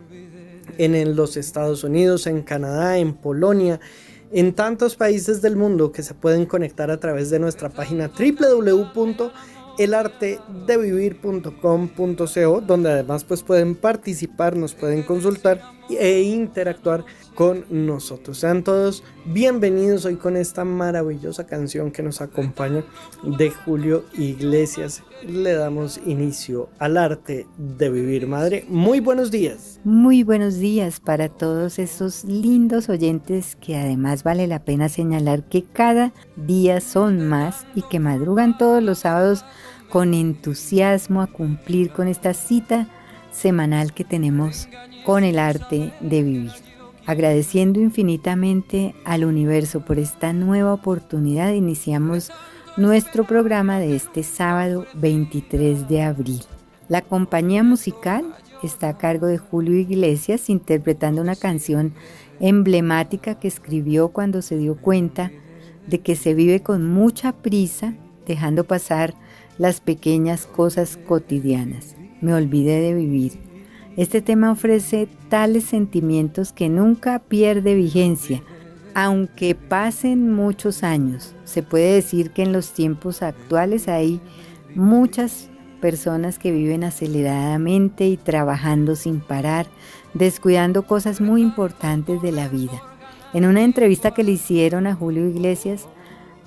en 0.79 1.15
los 1.15 1.37
Estados 1.37 1.83
Unidos, 1.83 2.25
en 2.25 2.41
Canadá, 2.41 2.97
en 2.97 3.13
Polonia, 3.13 3.79
en 4.31 4.53
tantos 4.53 4.95
países 4.95 5.41
del 5.41 5.55
mundo 5.55 5.91
que 5.91 6.01
se 6.01 6.15
pueden 6.15 6.45
conectar 6.45 6.89
a 6.89 6.99
través 6.99 7.29
de 7.29 7.39
nuestra 7.39 7.69
página 7.69 8.09
www 8.09 9.31
elartedevivir.com.co 9.79 12.61
donde 12.61 12.91
además 12.91 13.23
pues 13.23 13.41
pueden 13.43 13.75
participar, 13.75 14.57
nos 14.57 14.73
pueden 14.73 15.03
consultar 15.03 15.61
e 15.89 16.21
interactuar 16.21 17.05
con 17.35 17.65
nosotros. 17.69 18.39
Sean 18.39 18.63
todos 18.63 19.03
bienvenidos 19.25 20.05
hoy 20.05 20.15
con 20.15 20.35
esta 20.35 20.65
maravillosa 20.65 21.45
canción 21.45 21.91
que 21.91 22.03
nos 22.03 22.21
acompaña 22.21 22.83
de 23.23 23.49
Julio 23.49 24.05
Iglesias. 24.13 25.03
Le 25.25 25.53
damos 25.53 25.99
inicio 26.05 26.69
al 26.79 26.97
arte 26.97 27.47
de 27.57 27.89
vivir, 27.89 28.27
madre. 28.27 28.65
Muy 28.67 28.99
buenos 28.99 29.31
días. 29.31 29.79
Muy 29.83 30.23
buenos 30.23 30.57
días 30.57 30.99
para 30.99 31.29
todos 31.29 31.79
esos 31.79 32.23
lindos 32.25 32.89
oyentes 32.89 33.55
que 33.55 33.77
además 33.77 34.23
vale 34.23 34.47
la 34.47 34.63
pena 34.63 34.89
señalar 34.89 35.43
que 35.43 35.63
cada 35.63 36.13
día 36.35 36.81
son 36.81 37.27
más 37.27 37.65
y 37.75 37.83
que 37.83 37.99
madrugan 37.99 38.57
todos 38.57 38.83
los 38.83 38.99
sábados 38.99 39.45
con 39.89 40.13
entusiasmo 40.13 41.21
a 41.21 41.27
cumplir 41.27 41.91
con 41.91 42.07
esta 42.07 42.33
cita 42.33 42.87
semanal 43.31 43.93
que 43.93 44.03
tenemos 44.03 44.67
con 45.05 45.23
el 45.23 45.39
arte 45.39 45.93
de 45.99 46.23
vivir. 46.23 46.51
Agradeciendo 47.05 47.79
infinitamente 47.79 48.93
al 49.03 49.25
universo 49.25 49.83
por 49.83 49.97
esta 49.97 50.31
nueva 50.33 50.73
oportunidad, 50.73 51.53
iniciamos 51.53 52.31
nuestro 52.77 53.23
programa 53.23 53.79
de 53.79 53.95
este 53.95 54.23
sábado 54.23 54.85
23 54.93 55.87
de 55.89 56.01
abril. 56.03 56.41
La 56.87 57.01
compañía 57.01 57.63
musical 57.63 58.35
está 58.63 58.89
a 58.89 58.97
cargo 58.97 59.27
de 59.27 59.37
Julio 59.37 59.75
Iglesias 59.75 60.49
interpretando 60.49 61.21
una 61.21 61.35
canción 61.35 61.93
emblemática 62.39 63.35
que 63.35 63.47
escribió 63.47 64.09
cuando 64.09 64.41
se 64.41 64.57
dio 64.57 64.75
cuenta 64.75 65.31
de 65.87 65.99
que 65.99 66.15
se 66.15 66.33
vive 66.33 66.61
con 66.61 66.87
mucha 66.87 67.33
prisa, 67.33 67.95
dejando 68.25 68.63
pasar 68.63 69.15
las 69.57 69.81
pequeñas 69.81 70.45
cosas 70.45 70.97
cotidianas. 71.07 71.98
Me 72.21 72.33
olvidé 72.33 72.81
de 72.81 72.93
vivir. 72.93 73.33
Este 73.97 74.21
tema 74.21 74.51
ofrece 74.51 75.07
tales 75.29 75.65
sentimientos 75.65 76.53
que 76.53 76.69
nunca 76.69 77.19
pierde 77.19 77.75
vigencia, 77.75 78.41
aunque 78.93 79.55
pasen 79.55 80.33
muchos 80.33 80.83
años. 80.83 81.35
Se 81.45 81.63
puede 81.63 81.95
decir 81.95 82.31
que 82.31 82.43
en 82.43 82.53
los 82.53 82.73
tiempos 82.73 83.21
actuales 83.21 83.87
hay 83.87 84.21
muchas 84.75 85.49
personas 85.79 86.39
que 86.39 86.51
viven 86.51 86.83
aceleradamente 86.83 88.07
y 88.07 88.17
trabajando 88.17 88.95
sin 88.95 89.21
parar, 89.21 89.67
descuidando 90.13 90.83
cosas 90.83 91.21
muy 91.21 91.41
importantes 91.41 92.21
de 92.21 92.31
la 92.31 92.47
vida. 92.47 92.81
En 93.33 93.45
una 93.45 93.63
entrevista 93.63 94.11
que 94.11 94.23
le 94.23 94.31
hicieron 94.31 94.87
a 94.87 94.95
Julio 94.95 95.27
Iglesias 95.27 95.87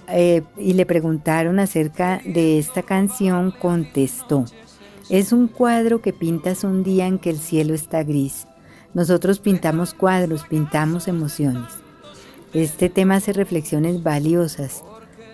eh, 0.09 0.43
y 0.59 0.75
le 0.75 0.87
preguntaron 0.87 1.59
acerca 1.61 2.21
de 2.25 2.59
esta 2.59 2.83
canción, 2.83 3.53
contestó, 3.53 4.45
es 5.13 5.31
un 5.35 5.47
cuadro 5.47 6.01
que 6.01 6.15
pintas 6.15 6.65
un 6.65 6.83
día 6.83 7.07
en 7.07 7.19
que 7.19 7.29
el 7.29 7.37
cielo 7.39 7.75
está 7.75 8.03
gris. 8.03 8.47
Nosotros 8.95 9.41
pintamos 9.41 9.93
cuadros, 9.93 10.45
pintamos 10.49 11.07
emociones. 11.07 11.69
Este 12.55 12.89
tema 12.89 13.17
hace 13.17 13.35
reflexiones 13.35 14.03
valiosas 14.03 14.83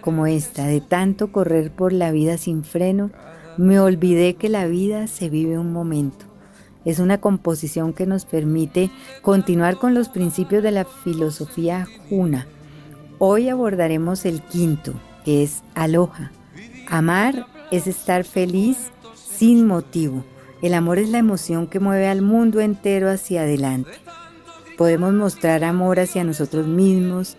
como 0.00 0.26
esta, 0.26 0.66
de 0.66 0.80
tanto 0.80 1.30
correr 1.30 1.70
por 1.70 1.92
la 1.92 2.10
vida 2.10 2.38
sin 2.38 2.64
freno, 2.64 3.12
me 3.56 3.78
olvidé 3.78 4.34
que 4.34 4.48
la 4.48 4.66
vida 4.66 5.06
se 5.06 5.30
vive 5.30 5.58
un 5.58 5.72
momento. 5.72 6.26
Es 6.84 6.98
una 6.98 7.18
composición 7.18 7.92
que 7.92 8.06
nos 8.06 8.24
permite 8.24 8.90
continuar 9.22 9.78
con 9.78 9.94
los 9.94 10.08
principios 10.08 10.64
de 10.64 10.72
la 10.72 10.86
filosofía 10.86 11.86
juna. 12.08 12.48
Hoy 13.20 13.48
abordaremos 13.48 14.24
el 14.24 14.42
quinto, 14.42 14.94
que 15.24 15.44
es 15.44 15.62
aloja. 15.76 16.32
Amar 16.88 17.46
es 17.70 17.86
estar 17.86 18.24
feliz 18.24 18.90
sin 19.39 19.68
motivo. 19.68 20.24
El 20.62 20.74
amor 20.74 20.99
es 20.99 21.11
la 21.11 21.18
emoción 21.18 21.68
que 21.68 21.78
mueve 21.78 22.09
al 22.09 22.22
mundo 22.22 22.59
entero 22.61 23.09
hacia 23.09 23.43
adelante. 23.43 23.93
Podemos 24.76 25.12
mostrar 25.12 25.62
amor 25.62 26.01
hacia 26.01 26.24
nosotros 26.24 26.66
mismos, 26.66 27.36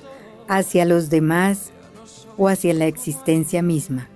hacia 0.47 0.85
los 0.85 1.09
demás 1.09 1.71
o 2.37 2.47
hacia 2.47 2.73
la 2.73 2.87
existencia 2.87 3.61
misma. 3.61 4.07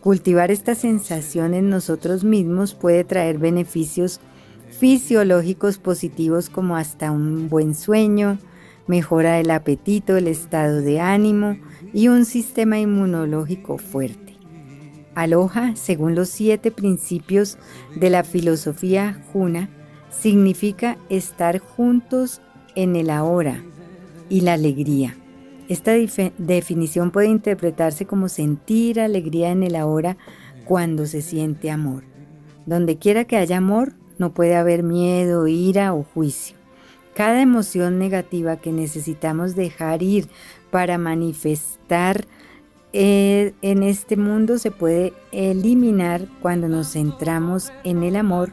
Cultivar 0.00 0.50
esta 0.50 0.74
sensación 0.74 1.54
en 1.54 1.70
nosotros 1.70 2.24
mismos 2.24 2.74
puede 2.74 3.04
traer 3.04 3.38
beneficios 3.38 4.20
fisiológicos 4.76 5.78
positivos 5.78 6.50
como 6.50 6.76
hasta 6.76 7.12
un 7.12 7.48
buen 7.48 7.76
sueño, 7.76 8.38
mejora 8.88 9.34
del 9.34 9.52
apetito, 9.52 10.16
el 10.16 10.26
estado 10.26 10.80
de 10.80 10.98
ánimo 10.98 11.58
y 11.92 12.08
un 12.08 12.24
sistema 12.24 12.80
inmunológico 12.80 13.78
fuerte. 13.78 14.29
Aloha, 15.20 15.76
según 15.76 16.14
los 16.14 16.30
siete 16.30 16.70
principios 16.70 17.58
de 17.94 18.08
la 18.08 18.24
filosofía 18.24 19.22
juna, 19.34 19.68
significa 20.10 20.96
estar 21.10 21.58
juntos 21.58 22.40
en 22.74 22.96
el 22.96 23.10
ahora 23.10 23.62
y 24.30 24.40
la 24.40 24.54
alegría. 24.54 25.14
Esta 25.68 25.92
definición 26.38 27.10
puede 27.10 27.28
interpretarse 27.28 28.06
como 28.06 28.30
sentir 28.30 28.98
alegría 28.98 29.50
en 29.50 29.62
el 29.62 29.76
ahora 29.76 30.16
cuando 30.64 31.04
se 31.04 31.20
siente 31.20 31.70
amor. 31.70 32.04
Donde 32.64 32.96
quiera 32.96 33.26
que 33.26 33.36
haya 33.36 33.58
amor, 33.58 33.92
no 34.16 34.32
puede 34.32 34.56
haber 34.56 34.82
miedo, 34.82 35.46
ira 35.46 35.92
o 35.92 36.02
juicio. 36.02 36.56
Cada 37.14 37.42
emoción 37.42 37.98
negativa 37.98 38.56
que 38.56 38.72
necesitamos 38.72 39.54
dejar 39.54 40.02
ir 40.02 40.28
para 40.70 40.96
manifestar 40.96 42.24
eh, 42.92 43.54
en 43.62 43.82
este 43.82 44.16
mundo 44.16 44.58
se 44.58 44.70
puede 44.70 45.12
eliminar 45.32 46.26
cuando 46.42 46.68
nos 46.68 46.92
centramos 46.92 47.72
en 47.84 48.02
el 48.02 48.16
amor 48.16 48.52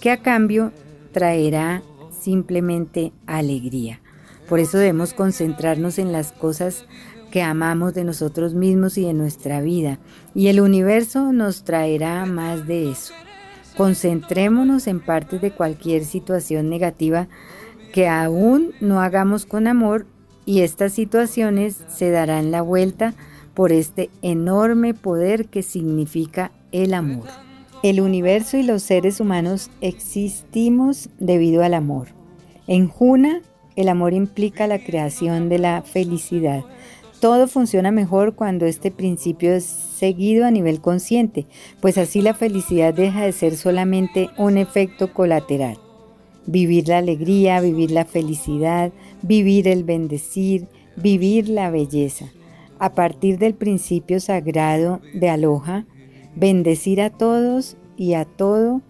que 0.00 0.10
a 0.10 0.22
cambio 0.22 0.72
traerá 1.12 1.82
simplemente 2.18 3.12
alegría. 3.26 4.00
Por 4.48 4.60
eso 4.60 4.78
debemos 4.78 5.14
concentrarnos 5.14 5.98
en 5.98 6.12
las 6.12 6.32
cosas 6.32 6.86
que 7.30 7.42
amamos 7.42 7.94
de 7.94 8.04
nosotros 8.04 8.54
mismos 8.54 8.96
y 8.96 9.04
de 9.04 9.12
nuestra 9.12 9.60
vida, 9.60 9.98
y 10.34 10.46
el 10.48 10.60
universo 10.60 11.32
nos 11.32 11.64
traerá 11.64 12.26
más 12.26 12.66
de 12.66 12.90
eso. 12.90 13.12
Concentrémonos 13.76 14.86
en 14.86 15.00
partes 15.00 15.40
de 15.40 15.50
cualquier 15.50 16.04
situación 16.04 16.68
negativa 16.68 17.26
que 17.92 18.08
aún 18.08 18.72
no 18.80 19.00
hagamos 19.00 19.46
con 19.46 19.66
amor 19.66 20.06
y 20.46 20.60
estas 20.60 20.92
situaciones 20.92 21.76
se 21.88 22.10
darán 22.10 22.50
la 22.50 22.62
vuelta 22.62 23.14
por 23.54 23.72
este 23.72 24.10
enorme 24.22 24.94
poder 24.94 25.46
que 25.46 25.62
significa 25.62 26.52
el 26.72 26.92
amor. 26.94 27.28
El 27.82 28.00
universo 28.00 28.56
y 28.56 28.62
los 28.62 28.82
seres 28.82 29.20
humanos 29.20 29.70
existimos 29.80 31.10
debido 31.18 31.62
al 31.62 31.74
amor. 31.74 32.08
En 32.66 32.88
Juna 32.88 33.42
el 33.76 33.88
amor 33.88 34.14
implica 34.14 34.66
la 34.66 34.78
creación 34.78 35.48
de 35.48 35.58
la 35.58 35.82
felicidad. 35.82 36.64
Todo 37.20 37.48
funciona 37.48 37.90
mejor 37.90 38.34
cuando 38.34 38.66
este 38.66 38.90
principio 38.90 39.54
es 39.54 39.64
seguido 39.64 40.44
a 40.44 40.50
nivel 40.50 40.80
consciente, 40.80 41.46
pues 41.80 41.96
así 41.98 42.20
la 42.20 42.34
felicidad 42.34 42.92
deja 42.92 43.22
de 43.24 43.32
ser 43.32 43.56
solamente 43.56 44.30
un 44.36 44.58
efecto 44.58 45.12
colateral. 45.12 45.78
Vivir 46.46 46.88
la 46.88 46.98
alegría, 46.98 47.60
vivir 47.60 47.90
la 47.90 48.04
felicidad, 48.04 48.92
vivir 49.22 49.68
el 49.68 49.84
bendecir, 49.84 50.66
vivir 50.96 51.48
la 51.48 51.70
belleza. 51.70 52.26
A 52.78 52.94
partir 52.94 53.38
del 53.38 53.54
principio 53.54 54.20
sagrado 54.20 55.00
de 55.14 55.28
Aloha, 55.30 55.86
bendecir 56.34 57.00
a 57.00 57.10
todos 57.10 57.76
y 57.96 58.14
a 58.14 58.24
todo 58.24 58.82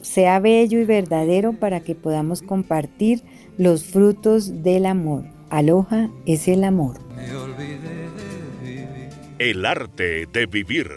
sea 0.00 0.38
bello 0.40 0.80
y 0.80 0.84
verdadero 0.84 1.52
para 1.52 1.80
que 1.80 1.94
podamos 1.94 2.42
compartir 2.42 3.22
los 3.56 3.84
frutos 3.84 4.62
del 4.62 4.86
amor. 4.86 5.24
Aloha 5.50 6.10
es 6.26 6.48
el 6.48 6.64
amor. 6.64 6.98
El 9.38 9.66
arte 9.66 10.26
de 10.26 10.46
vivir. 10.46 10.88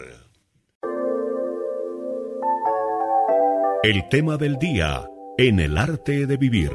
El 3.82 4.08
tema 4.08 4.36
del 4.36 4.58
día 4.58 5.08
en 5.38 5.58
el 5.58 5.76
arte 5.76 6.26
de 6.26 6.36
vivir. 6.36 6.70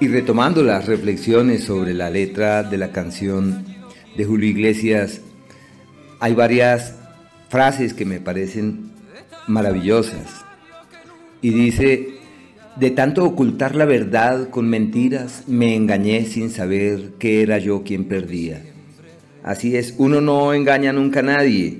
Y 0.00 0.08
retomando 0.08 0.62
las 0.62 0.86
reflexiones 0.86 1.64
sobre 1.64 1.94
la 1.94 2.10
letra 2.10 2.64
de 2.64 2.78
la 2.78 2.90
canción 2.90 3.64
de 4.16 4.24
Julio 4.24 4.50
Iglesias, 4.50 5.20
hay 6.18 6.34
varias 6.34 6.96
frases 7.48 7.94
que 7.94 8.04
me 8.04 8.18
parecen 8.18 8.90
maravillosas. 9.46 10.44
Y 11.40 11.50
dice, 11.50 12.08
de 12.76 12.90
tanto 12.90 13.24
ocultar 13.24 13.76
la 13.76 13.84
verdad 13.84 14.50
con 14.50 14.68
mentiras, 14.68 15.44
me 15.46 15.76
engañé 15.76 16.24
sin 16.24 16.50
saber 16.50 17.12
que 17.20 17.42
era 17.42 17.58
yo 17.58 17.84
quien 17.84 18.04
perdía. 18.04 18.62
Así 19.44 19.76
es, 19.76 19.94
uno 19.96 20.20
no 20.20 20.54
engaña 20.54 20.92
nunca 20.92 21.20
a 21.20 21.24
nadie. 21.24 21.78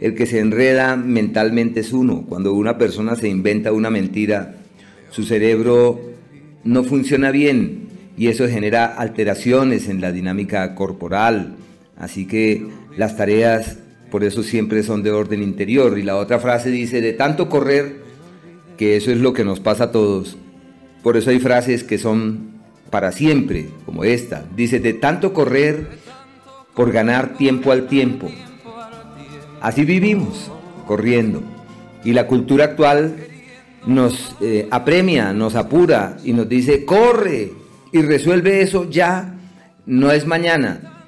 El 0.00 0.14
que 0.14 0.26
se 0.26 0.38
enreda 0.38 0.94
mentalmente 0.94 1.80
es 1.80 1.92
uno. 1.92 2.24
Cuando 2.28 2.54
una 2.54 2.78
persona 2.78 3.16
se 3.16 3.28
inventa 3.28 3.72
una 3.72 3.90
mentira, 3.90 4.54
su 5.10 5.24
cerebro 5.24 6.07
no 6.64 6.84
funciona 6.84 7.30
bien 7.30 7.88
y 8.16 8.28
eso 8.28 8.48
genera 8.48 8.86
alteraciones 8.86 9.88
en 9.88 10.00
la 10.00 10.12
dinámica 10.12 10.74
corporal. 10.74 11.54
Así 11.96 12.26
que 12.26 12.66
las 12.96 13.16
tareas 13.16 13.78
por 14.10 14.24
eso 14.24 14.42
siempre 14.42 14.82
son 14.82 15.02
de 15.02 15.10
orden 15.10 15.42
interior. 15.42 15.98
Y 15.98 16.02
la 16.02 16.16
otra 16.16 16.38
frase 16.38 16.70
dice, 16.70 17.00
de 17.00 17.12
tanto 17.12 17.48
correr, 17.48 18.02
que 18.76 18.96
eso 18.96 19.10
es 19.10 19.18
lo 19.18 19.32
que 19.32 19.44
nos 19.44 19.60
pasa 19.60 19.84
a 19.84 19.92
todos. 19.92 20.36
Por 21.02 21.16
eso 21.16 21.30
hay 21.30 21.38
frases 21.38 21.84
que 21.84 21.98
son 21.98 22.58
para 22.90 23.12
siempre, 23.12 23.68
como 23.84 24.04
esta. 24.04 24.44
Dice, 24.56 24.80
de 24.80 24.94
tanto 24.94 25.32
correr 25.32 25.86
por 26.74 26.92
ganar 26.92 27.36
tiempo 27.36 27.72
al 27.72 27.86
tiempo. 27.86 28.30
Así 29.60 29.84
vivimos, 29.84 30.50
corriendo. 30.86 31.42
Y 32.04 32.12
la 32.12 32.26
cultura 32.26 32.64
actual 32.64 33.16
nos 33.86 34.36
eh, 34.40 34.68
apremia, 34.70 35.32
nos 35.32 35.54
apura 35.54 36.16
y 36.24 36.32
nos 36.32 36.48
dice, 36.48 36.84
corre 36.84 37.52
y 37.92 38.02
resuelve 38.02 38.60
eso 38.62 38.88
ya, 38.88 39.34
no 39.86 40.10
es 40.10 40.26
mañana. 40.26 41.04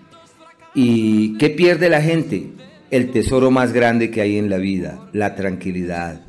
¿Y 0.74 1.36
qué 1.38 1.50
pierde 1.50 1.88
la 1.88 2.00
gente? 2.00 2.52
El 2.90 3.10
tesoro 3.10 3.50
más 3.50 3.72
grande 3.72 4.10
que 4.10 4.20
hay 4.20 4.38
en 4.38 4.50
la 4.50 4.58
vida, 4.58 5.08
la 5.12 5.34
tranquilidad 5.34 6.22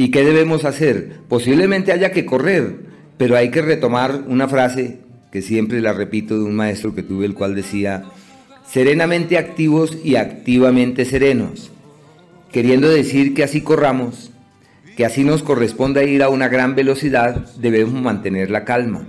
¿Y 0.00 0.10
qué 0.10 0.24
debemos 0.24 0.64
hacer? 0.64 1.18
Posiblemente 1.28 1.92
haya 1.92 2.10
que 2.10 2.24
correr, 2.24 2.76
pero 3.18 3.36
hay 3.36 3.50
que 3.50 3.60
retomar 3.60 4.24
una 4.28 4.48
frase 4.48 5.00
que 5.30 5.42
siempre 5.42 5.82
la 5.82 5.92
repito 5.92 6.38
de 6.38 6.44
un 6.44 6.56
maestro 6.56 6.94
que 6.94 7.02
tuve, 7.02 7.26
el 7.26 7.34
cual 7.34 7.54
decía, 7.54 8.04
serenamente 8.66 9.36
activos 9.36 9.98
y 10.02 10.16
activamente 10.16 11.04
serenos, 11.04 11.70
queriendo 12.50 12.88
decir 12.88 13.34
que 13.34 13.44
así 13.44 13.60
corramos, 13.60 14.29
que 15.00 15.06
así 15.06 15.24
nos 15.24 15.42
corresponde 15.42 16.10
ir 16.10 16.22
a 16.22 16.28
una 16.28 16.48
gran 16.48 16.74
velocidad, 16.74 17.46
debemos 17.56 18.02
mantener 18.02 18.50
la 18.50 18.66
calma. 18.66 19.08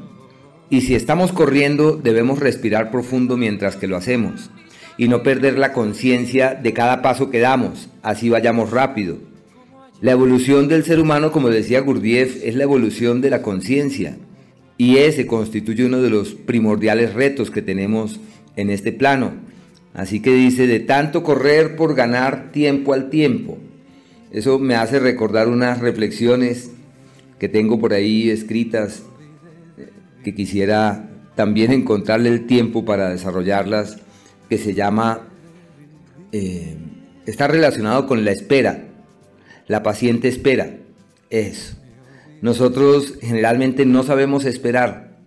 Y 0.69 0.79
si 0.79 0.95
estamos 0.95 1.33
corriendo, 1.33 1.97
debemos 1.97 2.39
respirar 2.39 2.91
profundo 2.91 3.35
mientras 3.35 3.75
que 3.75 3.87
lo 3.87 3.97
hacemos 3.97 4.51
y 4.95 5.09
no 5.09 5.21
perder 5.21 5.59
la 5.59 5.73
conciencia 5.73 6.55
de 6.55 6.71
cada 6.71 7.01
paso 7.01 7.29
que 7.29 7.41
damos, 7.41 7.89
así 8.03 8.29
vayamos 8.29 8.71
rápido. 8.71 9.17
La 9.99 10.13
evolución 10.13 10.69
del 10.69 10.85
ser 10.85 10.97
humano, 10.97 11.33
como 11.33 11.49
decía 11.49 11.81
Gurdjieff, 11.81 12.41
es 12.41 12.55
la 12.55 12.63
evolución 12.63 13.19
de 13.19 13.29
la 13.29 13.41
conciencia 13.41 14.15
y 14.77 14.95
ese 14.95 15.27
constituye 15.27 15.83
uno 15.83 16.01
de 16.01 16.09
los 16.09 16.35
primordiales 16.35 17.13
retos 17.15 17.51
que 17.51 17.61
tenemos 17.61 18.21
en 18.55 18.69
este 18.69 18.93
plano. 18.93 19.33
Así 19.93 20.21
que 20.21 20.33
dice, 20.33 20.67
de 20.67 20.79
tanto 20.79 21.21
correr 21.21 21.75
por 21.75 21.95
ganar 21.95 22.53
tiempo 22.53 22.93
al 22.93 23.09
tiempo. 23.09 23.57
Eso 24.31 24.59
me 24.59 24.75
hace 24.75 24.99
recordar 24.99 25.47
unas 25.49 25.79
reflexiones 25.79 26.71
que 27.37 27.49
tengo 27.49 27.79
por 27.79 27.93
ahí 27.93 28.29
escritas 28.29 29.03
que 30.23 30.35
quisiera 30.35 31.09
también 31.35 31.71
encontrarle 31.71 32.29
el 32.29 32.45
tiempo 32.45 32.85
para 32.85 33.09
desarrollarlas, 33.09 33.97
que 34.49 34.57
se 34.57 34.73
llama, 34.73 35.27
eh, 36.31 36.77
está 37.25 37.47
relacionado 37.47 38.07
con 38.07 38.23
la 38.23 38.31
espera, 38.31 38.85
la 39.67 39.83
paciente 39.83 40.27
espera, 40.27 40.77
eso. 41.29 41.75
Nosotros 42.41 43.17
generalmente 43.21 43.85
no 43.85 44.03
sabemos 44.03 44.45
esperar. 44.45 45.19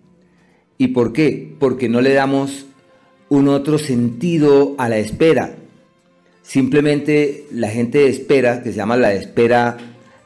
¿Y 0.77 0.89
por 0.89 1.13
qué? 1.13 1.55
Porque 1.59 1.89
no 1.89 2.01
le 2.01 2.13
damos 2.13 2.65
un 3.29 3.47
otro 3.47 3.77
sentido 3.77 4.75
a 4.77 4.89
la 4.89 4.97
espera. 4.97 5.55
Simplemente 6.45 7.45
la 7.51 7.69
gente 7.69 8.07
espera, 8.07 8.61
que 8.61 8.71
se 8.71 8.77
llama 8.77 8.97
la 8.97 9.13
espera 9.13 9.77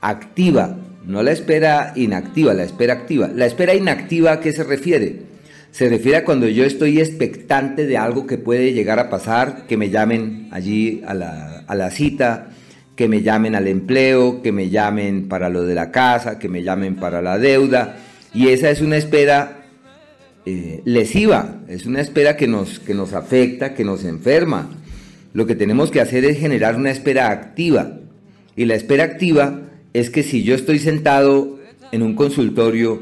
activa, 0.01 0.77
no 1.05 1.23
la 1.23 1.31
espera 1.31 1.93
inactiva, 1.95 2.53
la 2.53 2.63
espera 2.63 2.93
activa. 2.93 3.29
La 3.33 3.45
espera 3.45 3.73
inactiva, 3.73 4.33
¿a 4.33 4.39
qué 4.39 4.51
se 4.51 4.63
refiere? 4.63 5.21
Se 5.71 5.87
refiere 5.87 6.17
a 6.17 6.25
cuando 6.25 6.47
yo 6.47 6.65
estoy 6.65 6.99
expectante 6.99 7.87
de 7.87 7.97
algo 7.97 8.27
que 8.27 8.37
puede 8.37 8.73
llegar 8.73 8.99
a 8.99 9.09
pasar, 9.09 9.65
que 9.67 9.77
me 9.77 9.89
llamen 9.89 10.49
allí 10.51 11.01
a 11.07 11.13
la, 11.13 11.91
cita, 11.91 12.49
que 12.95 13.07
me 13.07 13.21
llamen 13.21 13.55
al 13.55 13.67
empleo, 13.67 14.41
que 14.41 14.51
me 14.51 14.69
llamen 14.69 15.29
para 15.29 15.47
lo 15.49 15.63
de 15.63 15.75
la 15.75 15.89
casa, 15.89 16.37
que 16.37 16.49
me 16.49 16.63
llamen 16.63 16.95
para 16.95 17.21
la 17.21 17.37
deuda. 17.37 17.97
Y 18.33 18.49
esa 18.49 18.69
es 18.69 18.81
una 18.81 18.97
espera 18.97 19.63
eh, 20.45 20.81
lesiva, 20.83 21.61
es 21.69 21.85
una 21.85 22.01
espera 22.01 22.35
que 22.35 22.47
nos, 22.47 22.79
que 22.79 22.93
nos 22.93 23.13
afecta, 23.13 23.73
que 23.73 23.85
nos 23.85 24.03
enferma. 24.03 24.69
Lo 25.33 25.45
que 25.45 25.55
tenemos 25.55 25.91
que 25.91 26.01
hacer 26.01 26.25
es 26.25 26.39
generar 26.39 26.75
una 26.75 26.91
espera 26.91 27.29
activa. 27.29 27.99
Y 28.55 28.65
la 28.65 28.75
espera 28.75 29.03
activa 29.03 29.61
es 29.93 30.09
que 30.09 30.23
si 30.23 30.43
yo 30.43 30.55
estoy 30.55 30.79
sentado 30.79 31.59
en 31.91 32.03
un 32.03 32.15
consultorio, 32.15 33.01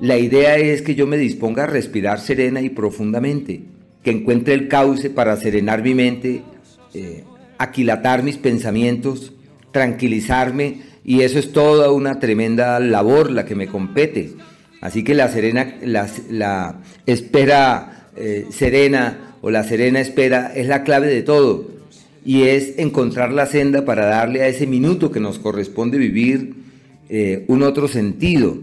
la 0.00 0.18
idea 0.18 0.56
es 0.56 0.82
que 0.82 0.94
yo 0.94 1.06
me 1.06 1.16
disponga 1.16 1.64
a 1.64 1.68
respirar 1.68 2.20
serena 2.20 2.60
y 2.60 2.70
profundamente, 2.70 3.62
que 4.02 4.10
encuentre 4.10 4.54
el 4.54 4.68
cauce 4.68 5.10
para 5.10 5.36
serenar 5.36 5.82
mi 5.82 5.94
mente, 5.94 6.42
eh, 6.94 7.24
aquilatar 7.58 8.22
mis 8.22 8.36
pensamientos, 8.36 9.32
tranquilizarme, 9.70 10.82
y 11.04 11.22
eso 11.22 11.38
es 11.38 11.52
toda 11.52 11.90
una 11.90 12.18
tremenda 12.18 12.78
labor 12.80 13.30
la 13.30 13.44
que 13.44 13.54
me 13.54 13.66
compete. 13.66 14.32
Así 14.80 15.04
que 15.04 15.14
la, 15.14 15.28
serena, 15.28 15.76
la, 15.84 16.80
espera 17.06 18.08
eh, 18.16 18.46
serena 18.50 19.31
o 19.42 19.50
la 19.50 19.64
serena 19.64 20.00
espera 20.00 20.52
es 20.54 20.68
la 20.68 20.84
clave 20.84 21.08
de 21.08 21.22
todo 21.22 21.66
y 22.24 22.44
es 22.44 22.78
encontrar 22.78 23.32
la 23.32 23.46
senda 23.46 23.84
para 23.84 24.06
darle 24.06 24.42
a 24.42 24.48
ese 24.48 24.66
minuto 24.66 25.10
que 25.10 25.20
nos 25.20 25.38
corresponde 25.38 25.98
vivir 25.98 26.54
eh, 27.08 27.44
un 27.48 27.62
otro 27.62 27.88
sentido. 27.88 28.56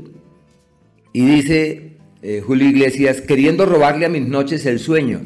Y 1.12 1.26
dice 1.26 1.92
eh, 2.22 2.42
Julio 2.46 2.70
Iglesias, 2.70 3.22
queriendo 3.22 3.66
robarle 3.66 4.06
a 4.06 4.10
mis 4.10 4.26
noches 4.26 4.66
el 4.66 4.80
sueño. 4.80 5.22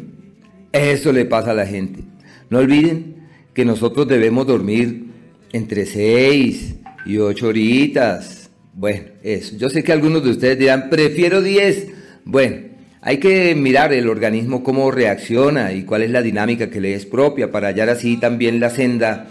Eso 0.71 1.13
le 1.13 1.25
pasa 1.25 1.51
a 1.51 1.55
la 1.55 1.67
gente. 1.67 2.01
No 2.49 2.57
olviden 2.57 3.15
que 3.53 3.63
nosotros 3.63 4.07
debemos 4.07 4.47
dormir 4.47 5.05
entre 5.51 5.85
seis 5.85 6.73
y 7.05 7.17
ocho 7.17 7.49
horitas. 7.49 8.49
Bueno, 8.73 9.05
eso. 9.21 9.55
Yo 9.57 9.69
sé 9.69 9.83
que 9.83 9.91
algunos 9.91 10.23
de 10.23 10.31
ustedes 10.31 10.57
dirán, 10.57 10.89
prefiero 10.89 11.43
10. 11.43 11.87
Bueno, 12.25 12.72
hay 13.05 13.17
que 13.17 13.53
mirar 13.53 13.91
el 13.91 14.07
organismo 14.07 14.63
cómo 14.63 14.89
reacciona 14.89 15.73
y 15.73 15.83
cuál 15.83 16.03
es 16.03 16.11
la 16.11 16.21
dinámica 16.21 16.69
que 16.69 16.79
le 16.79 16.93
es 16.93 17.05
propia 17.05 17.51
para 17.51 17.67
hallar 17.67 17.89
así 17.89 18.15
también 18.17 18.61
la 18.61 18.69
senda 18.69 19.27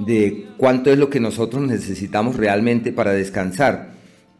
de 0.00 0.46
cuánto 0.56 0.90
es 0.90 0.98
lo 0.98 1.08
que 1.08 1.20
nosotros 1.20 1.62
necesitamos 1.62 2.36
realmente 2.36 2.90
para 2.92 3.12
descansar. 3.12 3.90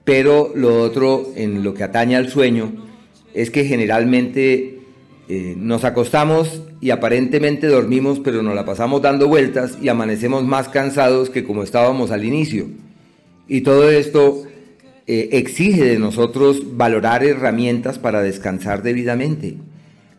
Pero 0.05 0.53
lo 0.55 0.83
otro 0.83 1.33
en 1.37 1.62
lo 1.62 1.75
que 1.75 1.85
atañe 1.85 2.17
al 2.17 2.29
sueño 2.29 2.73
es 3.35 3.51
que 3.51 3.64
generalmente 3.64 4.81
eh, 5.29 5.55
nos 5.57 5.85
acostamos 5.85 6.62
y 6.81 6.91
aparentemente 6.91 7.69
dormimos, 7.69 8.19
pero 8.19 8.43
nos 8.43 8.57
la 8.57 8.64
pasamos 8.64 9.01
dando 9.01 9.29
vueltas 9.29 9.79
y 9.81 9.89
amanecemos 9.89 10.45
más 10.45 10.69
cansados 10.69 11.31
que 11.31 11.45
como 11.45 11.62
estábamos 11.62 12.11
al 12.11 12.25
inicio. 12.25 12.67
Y 13.47 13.61
todo 13.61 13.89
esto 13.91 14.43
eh, 15.09 15.29
exige 15.33 15.85
de 15.85 15.99
nosotros 16.01 16.77
valorar 16.77 17.23
herramientas 17.23 17.99
para 17.99 18.23
descansar 18.23 18.83
debidamente, 18.83 19.57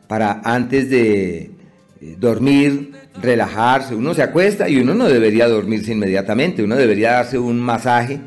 para 0.08 0.42
antes 0.46 0.90
de 0.90 1.52
eh, 2.00 2.16
dormir, 2.18 2.94
relajarse. 3.22 3.96
Uno 3.96 4.14
se 4.14 4.24
acuesta 4.24 4.70
y 4.70 4.78
uno 4.78 4.94
no 4.94 5.10
debería 5.10 5.50
dormirse 5.50 5.92
inmediatamente, 5.92 6.64
uno 6.64 6.78
debería 6.78 7.12
darse 7.12 7.38
un 7.38 7.60
masaje, 7.60 8.20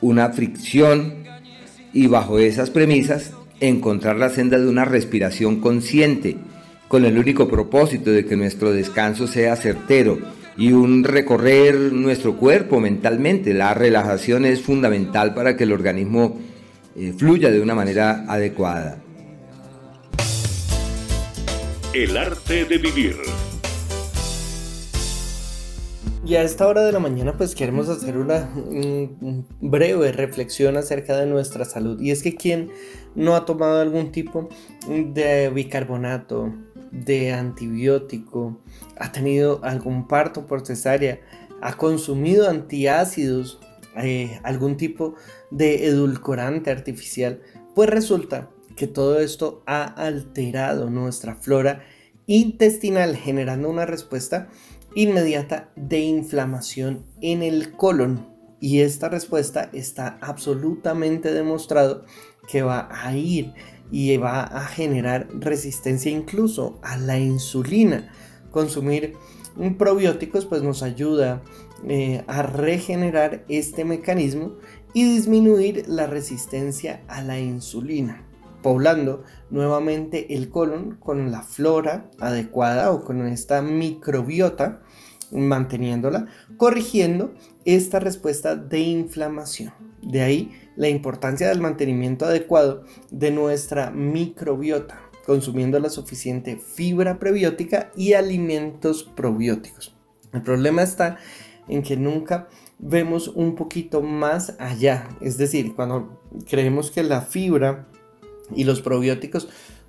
una 0.00 0.30
fricción 0.30 1.24
y 1.92 2.06
bajo 2.06 2.38
esas 2.38 2.70
premisas 2.70 3.32
encontrar 3.58 4.16
la 4.16 4.28
senda 4.28 4.58
de 4.58 4.68
una 4.68 4.84
respiración 4.84 5.60
consciente, 5.60 6.36
con 6.86 7.04
el 7.04 7.18
único 7.18 7.48
propósito 7.48 8.12
de 8.12 8.24
que 8.24 8.36
nuestro 8.36 8.70
descanso 8.70 9.26
sea 9.26 9.56
certero 9.56 10.18
y 10.56 10.72
un 10.72 11.04
recorrer 11.04 11.74
nuestro 11.92 12.36
cuerpo 12.36 12.80
mentalmente. 12.80 13.52
La 13.54 13.74
relajación 13.74 14.44
es 14.44 14.62
fundamental 14.62 15.34
para 15.34 15.56
que 15.56 15.64
el 15.64 15.72
organismo 15.72 16.38
eh, 16.96 17.12
fluya 17.16 17.50
de 17.50 17.60
una 17.60 17.74
manera 17.74 18.24
adecuada. 18.28 19.02
El 21.92 22.16
arte 22.16 22.64
de 22.64 22.78
vivir. 22.78 23.16
Y 26.26 26.34
a 26.34 26.42
esta 26.42 26.66
hora 26.66 26.84
de 26.84 26.90
la 26.90 26.98
mañana 26.98 27.36
pues 27.36 27.54
queremos 27.54 27.88
hacer 27.88 28.16
una 28.16 28.50
breve 29.60 30.10
reflexión 30.10 30.76
acerca 30.76 31.16
de 31.16 31.26
nuestra 31.26 31.64
salud. 31.64 32.00
Y 32.00 32.10
es 32.10 32.22
que 32.22 32.34
quien 32.34 32.70
no 33.14 33.36
ha 33.36 33.44
tomado 33.44 33.80
algún 33.80 34.10
tipo 34.10 34.48
de 34.88 35.50
bicarbonato, 35.50 36.52
de 36.90 37.32
antibiótico, 37.32 38.60
ha 38.98 39.12
tenido 39.12 39.60
algún 39.64 40.08
parto 40.08 40.46
por 40.46 40.66
cesárea, 40.66 41.20
ha 41.60 41.76
consumido 41.76 42.48
antiácidos, 42.48 43.60
eh, 43.96 44.40
algún 44.42 44.76
tipo 44.76 45.14
de 45.50 45.86
edulcorante 45.86 46.70
artificial, 46.70 47.40
pues 47.74 47.88
resulta 47.88 48.50
que 48.76 48.86
todo 48.86 49.20
esto 49.20 49.62
ha 49.66 49.84
alterado 49.84 50.90
nuestra 50.90 51.34
flora 51.34 51.82
intestinal, 52.26 53.16
generando 53.16 53.70
una 53.70 53.86
respuesta 53.86 54.48
inmediata 54.94 55.70
de 55.76 56.00
inflamación 56.00 57.06
en 57.20 57.42
el 57.42 57.72
colon. 57.72 58.34
Y 58.60 58.80
esta 58.80 59.08
respuesta 59.08 59.70
está 59.72 60.18
absolutamente 60.20 61.32
demostrado 61.32 62.04
que 62.48 62.62
va 62.62 62.88
a 62.90 63.14
ir 63.14 63.52
y 63.90 64.16
va 64.16 64.42
a 64.42 64.66
generar 64.66 65.28
resistencia 65.32 66.10
incluso 66.10 66.78
a 66.82 66.96
la 66.96 67.18
insulina. 67.18 68.10
Consumir 68.50 69.14
probióticos 69.78 70.46
pues 70.46 70.62
nos 70.62 70.82
ayuda 70.82 71.42
eh, 71.88 72.24
a 72.26 72.42
regenerar 72.42 73.44
este 73.48 73.84
mecanismo 73.84 74.52
y 74.94 75.04
disminuir 75.04 75.84
la 75.88 76.06
resistencia 76.06 77.02
a 77.06 77.22
la 77.22 77.38
insulina, 77.38 78.24
poblando 78.62 79.24
nuevamente 79.50 80.34
el 80.34 80.48
colon 80.48 80.96
con 80.96 81.30
la 81.30 81.42
flora 81.42 82.10
adecuada 82.18 82.90
o 82.92 83.04
con 83.04 83.26
esta 83.26 83.60
microbiota, 83.60 84.82
manteniéndola, 85.32 86.26
corrigiendo 86.56 87.34
esta 87.64 88.00
respuesta 88.00 88.56
de 88.56 88.80
inflamación. 88.80 89.74
De 90.02 90.22
ahí 90.22 90.52
la 90.76 90.88
importancia 90.88 91.48
del 91.48 91.60
mantenimiento 91.60 92.26
adecuado 92.26 92.84
de 93.10 93.30
nuestra 93.30 93.90
microbiota, 93.90 95.00
consumiendo 95.24 95.80
la 95.80 95.90
suficiente 95.90 96.56
fibra 96.56 97.18
prebiótica 97.18 97.90
y 97.96 98.12
alimentos 98.12 99.04
probióticos. 99.04 99.94
El 100.32 100.42
problema 100.42 100.82
está 100.82 101.18
en 101.68 101.82
que 101.82 101.96
nunca 101.96 102.48
vemos 102.78 103.28
un 103.28 103.54
poquito 103.54 104.02
más 104.02 104.54
allá. 104.58 105.08
Es 105.20 105.38
decir, 105.38 105.74
cuando 105.74 106.20
creemos 106.48 106.90
que 106.90 107.02
la 107.02 107.22
fibra 107.22 107.86
y 108.54 108.64
los 108.64 108.80
probióticos 108.80 109.48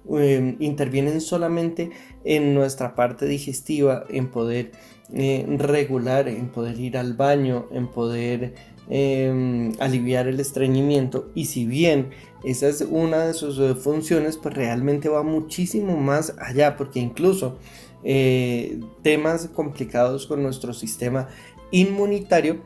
em, 0.10 0.56
intervienen 0.60 1.22
solamente 1.22 1.92
en 2.24 2.54
nuestra 2.54 2.96
parte 2.96 3.26
digestiva, 3.26 4.06
en 4.10 4.30
poder 4.30 4.72
eh, 5.14 5.46
regular, 5.58 6.28
en 6.28 6.50
poder 6.50 6.80
ir 6.80 6.98
al 6.98 7.14
baño, 7.14 7.66
en 7.72 7.88
poder 7.88 8.56
em, 8.90 9.74
aliviar 9.80 10.28
el 10.28 10.40
estreñimiento. 10.40 11.32
Y 11.36 11.46
si 11.46 11.66
bien 11.66 12.10
esa 12.44 12.68
es 12.68 12.82
una 12.82 13.26
de 13.26 13.34
sus 13.34 13.60
eh, 13.60 13.76
funciones, 13.76 14.38
pues 14.38 14.56
realmente 14.56 15.10
va 15.10 15.24
muchísimo 15.24 15.98
más 15.98 16.34
allá, 16.40 16.78
porque 16.78 17.00
incluso 17.00 17.58
eh, 18.04 18.80
temas 19.02 19.50
complicados 19.54 20.28
con 20.28 20.44
nuestro 20.44 20.74
sistema 20.74 21.28
inmunitario 21.72 22.62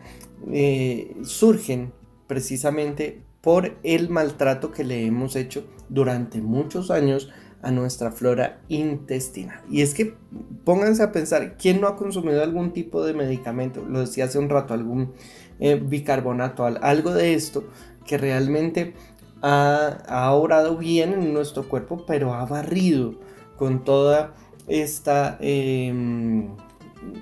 eh, 0.51 1.15
surgen 1.23 1.93
precisamente 2.27 3.21
por 3.41 3.77
el 3.83 4.09
maltrato 4.09 4.71
que 4.71 4.83
le 4.83 5.05
hemos 5.05 5.35
hecho 5.35 5.65
durante 5.89 6.41
muchos 6.41 6.91
años 6.91 7.29
a 7.61 7.71
nuestra 7.71 8.11
flora 8.11 8.61
intestinal. 8.69 9.61
Y 9.69 9.81
es 9.81 9.93
que 9.93 10.15
pónganse 10.63 11.03
a 11.03 11.11
pensar, 11.11 11.57
¿quién 11.57 11.81
no 11.81 11.87
ha 11.87 11.95
consumido 11.95 12.41
algún 12.41 12.73
tipo 12.73 13.03
de 13.03 13.13
medicamento? 13.13 13.83
Lo 13.85 13.99
decía 13.99 14.25
hace 14.25 14.39
un 14.39 14.49
rato, 14.49 14.73
algún 14.73 15.13
eh, 15.61 15.75
bicarbonato, 15.75 16.65
algo 16.65 17.13
de 17.13 17.33
esto 17.33 17.63
que 18.05 18.17
realmente 18.17 18.93
ha, 19.41 19.99
ha 20.07 20.33
obrado 20.33 20.75
bien 20.75 21.13
en 21.13 21.33
nuestro 21.33 21.69
cuerpo, 21.69 22.03
pero 22.05 22.33
ha 22.33 22.45
barrido 22.45 23.15
con 23.57 23.83
toda 23.83 24.33
esta 24.67 25.37
em, 25.39 26.49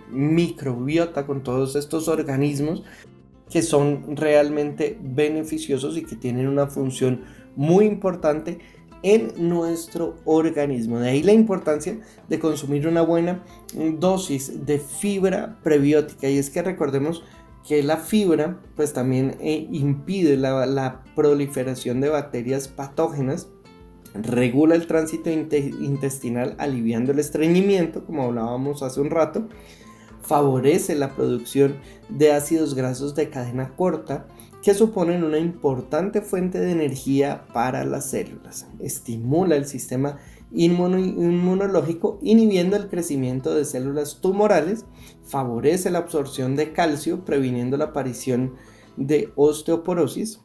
microbiota, 0.10 1.26
con 1.26 1.44
todos 1.44 1.76
estos 1.76 2.08
organismos 2.08 2.84
que 3.50 3.62
son 3.62 4.16
realmente 4.16 4.98
beneficiosos 5.02 5.98
y 5.98 6.06
que 6.06 6.16
tienen 6.16 6.48
una 6.48 6.68
función 6.68 7.26
muy 7.56 7.86
importante 7.86 8.60
en 9.02 9.50
nuestro 9.50 10.18
organismo. 10.26 11.00
De 11.00 11.10
ahí 11.10 11.24
la 11.24 11.34
importancia 11.34 12.00
de 12.28 12.40
consumir 12.40 12.88
una 12.88 13.02
buena 13.02 13.44
dosis 13.98 14.66
de 14.66 14.78
fibra 14.80 15.58
prebiótica. 15.64 16.30
Y 16.30 16.38
es 16.38 16.50
que 16.50 16.62
recordemos 16.62 17.24
que 17.68 17.84
la 17.84 17.98
fibra 17.98 18.60
pues 18.76 18.94
también 18.94 19.38
eh, 19.40 19.68
impide 19.72 20.38
la, 20.38 20.66
la 20.66 21.04
proliferación 21.16 22.02
de 22.02 22.10
bacterias 22.10 22.68
patógenas 22.68 23.48
regula 24.14 24.76
el 24.76 24.88
tránsito 24.88 25.30
intestinal 25.30 26.56
aliviando 26.58 27.12
el 27.12 27.20
estreñimiento, 27.20 28.06
como 28.06 28.24
hablábamos 28.24 28.82
hace 28.84 29.02
un 29.02 29.10
rato, 29.10 29.48
favorece 30.22 30.96
la 30.96 31.16
producción 31.16 31.78
de 32.10 32.32
ácidos 32.32 32.76
grasos 32.76 33.16
de 33.16 33.30
cadena 33.30 33.76
corta, 33.76 34.28
que 34.64 34.74
suponen 34.74 35.24
una 35.24 35.40
importante 35.40 36.22
fuente 36.22 36.60
de 36.60 36.72
energía 36.72 37.46
para 37.54 37.86
las 37.86 38.10
células, 38.10 38.68
estimula 38.80 39.56
el 39.56 39.66
sistema 39.66 40.18
inmunológico 40.52 42.20
inhibiendo 42.22 42.76
el 42.76 42.90
crecimiento 42.90 43.54
de 43.54 43.64
células 43.64 44.20
tumorales, 44.20 44.86
favorece 45.30 45.92
la 45.92 46.00
absorción 46.00 46.56
de 46.56 46.74
calcio 46.74 47.24
previniendo 47.24 47.78
la 47.78 47.86
aparición 47.86 48.56
de 48.98 49.32
osteoporosis, 49.36 50.42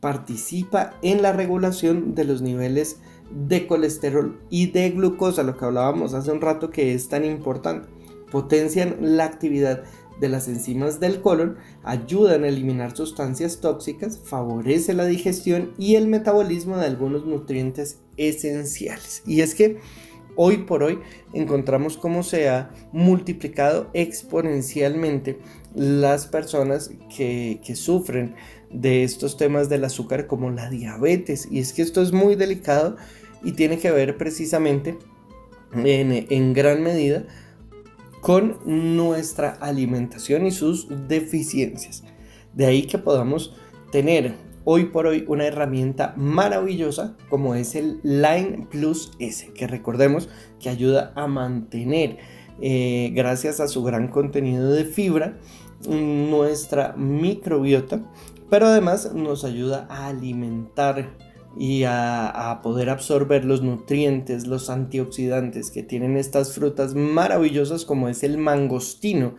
participa 0.00 0.94
en 1.02 1.22
la 1.22 1.32
regulación 1.32 2.14
de 2.14 2.24
los 2.24 2.40
niveles 2.40 3.00
de 3.30 3.66
colesterol 3.66 4.40
y 4.48 4.70
de 4.70 4.90
glucosa, 4.90 5.42
lo 5.42 5.56
que 5.56 5.64
hablábamos 5.64 6.14
hace 6.14 6.30
un 6.30 6.40
rato 6.40 6.70
que 6.70 6.94
es 6.94 7.08
tan 7.08 7.24
importante. 7.24 7.88
Potencian 8.30 8.96
la 9.00 9.24
actividad 9.24 9.82
de 10.20 10.28
las 10.28 10.48
enzimas 10.48 11.00
del 11.00 11.20
colon, 11.20 11.56
ayudan 11.82 12.44
a 12.44 12.48
eliminar 12.48 12.96
sustancias 12.96 13.60
tóxicas, 13.60 14.18
favorece 14.18 14.94
la 14.94 15.06
digestión 15.06 15.72
y 15.78 15.96
el 15.96 16.08
metabolismo 16.08 16.76
de 16.76 16.86
algunos 16.86 17.24
nutrientes 17.24 18.00
esenciales. 18.16 19.22
Y 19.26 19.40
es 19.40 19.54
que 19.54 19.78
hoy 20.40 20.58
por 20.58 20.84
hoy 20.84 21.00
encontramos 21.32 21.98
cómo 21.98 22.22
se 22.22 22.48
ha 22.48 22.70
multiplicado 22.92 23.90
exponencialmente 23.92 25.40
las 25.74 26.28
personas 26.28 26.92
que, 27.14 27.60
sufren 27.74 28.36
de 28.70 29.02
estos 29.02 29.36
temas 29.36 29.68
del 29.68 29.84
azúcar 29.84 30.28
como 30.28 30.50
la 30.50 30.70
diabetes. 30.70 31.48
Y 31.50 31.58
es 31.58 31.72
que 31.72 31.82
esto 31.82 32.00
es 32.02 32.12
muy 32.12 32.36
delicado 32.36 32.96
y 33.42 33.52
tiene 33.52 33.78
que 33.78 33.90
ver 33.90 34.16
precisamente 34.16 34.96
en, 35.74 36.26
en 36.30 36.52
gran 36.54 36.84
medida 36.84 37.24
con 38.20 38.58
nuestra 38.64 39.50
alimentación 39.50 40.46
y 40.46 40.52
sus 40.52 40.86
deficiencias. 41.08 42.04
De 42.54 42.66
ahí 42.66 42.82
que 42.82 42.98
podamos 42.98 43.56
tener 43.90 44.34
hoy 44.70 44.84
por 44.84 45.06
hoy 45.06 45.24
una 45.28 45.46
herramienta 45.46 46.12
maravillosa 46.18 47.16
como 47.30 47.54
es 47.54 47.74
el 47.74 48.00
Line 48.02 48.66
Plus 48.70 49.12
S, 49.18 49.50
que 49.54 49.66
recordemos 49.66 50.28
que 50.60 50.68
ayuda 50.68 51.10
a 51.14 51.26
mantener, 51.26 52.18
eh, 52.60 53.10
gracias 53.14 53.60
a 53.60 53.68
su 53.68 53.82
gran 53.82 54.08
contenido 54.08 54.70
de 54.70 54.84
fibra, 54.84 55.38
nuestra 55.88 56.92
microbiota 56.98 58.02
pero 58.50 58.66
además 58.66 59.14
nos 59.14 59.44
ayuda 59.44 59.86
a 59.88 60.08
alimentar 60.08 61.16
y 61.56 61.84
a, 61.84 62.60
poder 62.62 62.90
absorber 62.90 63.46
los 63.46 63.62
nutrientes, 63.62 64.46
los 64.46 64.68
antioxidantes 64.68 65.70
que 65.70 65.82
tienen 65.82 66.18
estas 66.18 66.52
frutas 66.52 66.94
maravillosas 66.94 67.86
como 67.86 68.10
es 68.10 68.22
el 68.22 68.36
mangostino, 68.36 69.34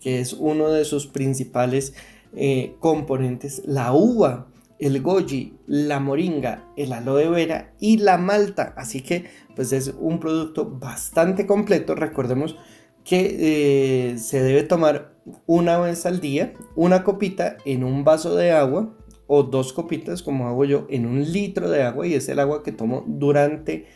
que 0.00 0.20
es 0.20 0.34
uno 0.34 0.68
de 0.68 0.84
sus 0.84 1.08
principales 1.08 1.94
eh, 2.36 2.76
componentes, 2.78 3.62
la 3.66 3.92
uva, 3.92 4.46
el 4.78 5.00
goji, 5.02 5.58
la 5.66 6.00
moringa, 6.00 6.64
el 6.76 6.92
aloe 6.92 7.28
vera 7.28 7.72
y 7.80 7.98
la 7.98 8.16
malta. 8.16 8.74
Así 8.76 9.02
que 9.02 9.24
pues 9.56 9.72
es 9.72 9.94
un 9.98 10.20
producto 10.20 10.66
bastante 10.66 11.46
completo. 11.46 11.94
Recordemos 11.94 12.56
que 13.04 14.10
eh, 14.12 14.18
se 14.18 14.42
debe 14.42 14.62
tomar 14.62 15.14
una 15.46 15.78
vez 15.78 16.06
al 16.06 16.20
día 16.20 16.52
una 16.76 17.04
copita 17.04 17.56
en 17.64 17.84
un 17.84 18.04
vaso 18.04 18.36
de 18.36 18.52
agua 18.52 18.94
o 19.26 19.42
dos 19.42 19.72
copitas 19.72 20.22
como 20.22 20.48
hago 20.48 20.64
yo 20.64 20.86
en 20.90 21.06
un 21.06 21.32
litro 21.32 21.70
de 21.70 21.82
agua 21.82 22.06
y 22.06 22.14
es 22.14 22.28
el 22.28 22.38
agua 22.38 22.62
que 22.62 22.72
tomo 22.72 23.04
durante 23.06 23.86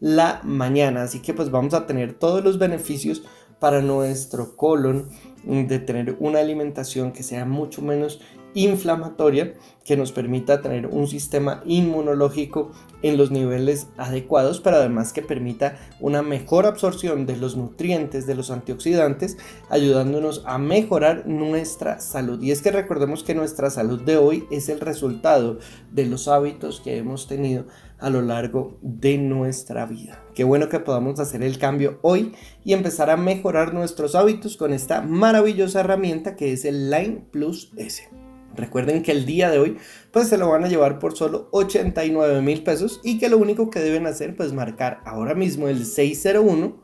la 0.00 0.40
mañana 0.44 1.02
así 1.02 1.20
que 1.20 1.34
pues 1.34 1.50
vamos 1.50 1.74
a 1.74 1.86
tener 1.86 2.14
todos 2.14 2.44
los 2.44 2.58
beneficios 2.58 3.22
para 3.60 3.82
nuestro 3.82 4.56
colon 4.56 5.08
de 5.44 5.78
tener 5.78 6.16
una 6.18 6.40
alimentación 6.40 7.12
que 7.12 7.22
sea 7.22 7.44
mucho 7.44 7.82
menos 7.82 8.20
inflamatoria 8.54 9.54
que 9.84 9.96
nos 9.96 10.12
permita 10.12 10.60
tener 10.60 10.86
un 10.86 11.06
sistema 11.06 11.62
inmunológico 11.64 12.70
en 13.02 13.16
los 13.16 13.30
niveles 13.30 13.88
adecuados, 13.96 14.60
pero 14.60 14.76
además 14.76 15.12
que 15.12 15.22
permita 15.22 15.78
una 16.00 16.22
mejor 16.22 16.66
absorción 16.66 17.26
de 17.26 17.36
los 17.36 17.56
nutrientes, 17.56 18.26
de 18.26 18.34
los 18.34 18.50
antioxidantes, 18.50 19.36
ayudándonos 19.68 20.42
a 20.46 20.58
mejorar 20.58 21.26
nuestra 21.26 22.00
salud. 22.00 22.40
Y 22.42 22.50
es 22.50 22.62
que 22.62 22.70
recordemos 22.70 23.22
que 23.24 23.34
nuestra 23.34 23.70
salud 23.70 24.02
de 24.02 24.16
hoy 24.16 24.44
es 24.50 24.68
el 24.68 24.80
resultado 24.80 25.58
de 25.90 26.06
los 26.06 26.28
hábitos 26.28 26.80
que 26.80 26.98
hemos 26.98 27.26
tenido 27.26 27.66
a 27.98 28.10
lo 28.10 28.22
largo 28.22 28.78
de 28.82 29.18
nuestra 29.18 29.86
vida. 29.86 30.22
Qué 30.34 30.44
bueno 30.44 30.68
que 30.68 30.80
podamos 30.80 31.20
hacer 31.20 31.42
el 31.42 31.58
cambio 31.58 31.98
hoy 32.02 32.32
y 32.64 32.72
empezar 32.72 33.10
a 33.10 33.16
mejorar 33.16 33.74
nuestros 33.74 34.14
hábitos 34.14 34.56
con 34.56 34.72
esta 34.72 35.02
maravillosa 35.02 35.80
herramienta 35.80 36.36
que 36.36 36.52
es 36.52 36.64
el 36.64 36.90
Line 36.90 37.24
Plus 37.30 37.72
S. 37.76 38.08
Recuerden 38.56 39.02
que 39.02 39.12
el 39.12 39.26
día 39.26 39.50
de 39.50 39.58
hoy 39.58 39.78
pues 40.10 40.28
se 40.28 40.38
lo 40.38 40.48
van 40.48 40.64
a 40.64 40.68
llevar 40.68 40.98
por 40.98 41.16
solo 41.16 41.48
89 41.52 42.42
mil 42.42 42.62
pesos 42.62 43.00
y 43.04 43.18
que 43.18 43.28
lo 43.28 43.38
único 43.38 43.70
que 43.70 43.80
deben 43.80 44.06
hacer 44.06 44.36
pues 44.36 44.52
marcar 44.52 45.00
ahora 45.04 45.34
mismo 45.34 45.68
el 45.68 45.84
601 45.84 46.82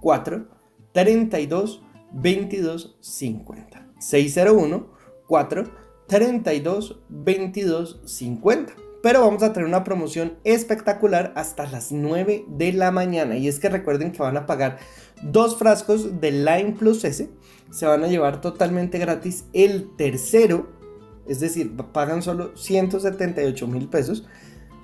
4 0.00 0.46
32 0.92 1.82
22 2.12 2.96
50 3.00 3.88
601 3.98 4.90
4 5.26 5.64
32 6.06 7.00
22 7.08 8.00
50 8.04 8.72
pero 9.02 9.20
vamos 9.20 9.42
a 9.42 9.52
tener 9.52 9.68
una 9.68 9.82
promoción 9.82 10.38
espectacular 10.44 11.32
hasta 11.34 11.66
las 11.66 11.90
9 11.90 12.44
de 12.48 12.72
la 12.72 12.92
mañana. 12.92 13.36
Y 13.36 13.48
es 13.48 13.58
que 13.58 13.68
recuerden 13.68 14.12
que 14.12 14.22
van 14.22 14.36
a 14.36 14.46
pagar 14.46 14.78
dos 15.22 15.56
frascos 15.58 16.20
de 16.20 16.30
Line 16.30 16.76
Plus 16.78 17.02
S. 17.02 17.28
Se 17.72 17.86
van 17.86 18.04
a 18.04 18.06
llevar 18.06 18.40
totalmente 18.40 18.98
gratis 18.98 19.44
el 19.52 19.90
tercero 19.96 20.81
es 21.26 21.40
decir, 21.40 21.76
pagan 21.92 22.22
solo 22.22 22.56
178 22.56 23.66
mil 23.66 23.88
pesos. 23.88 24.26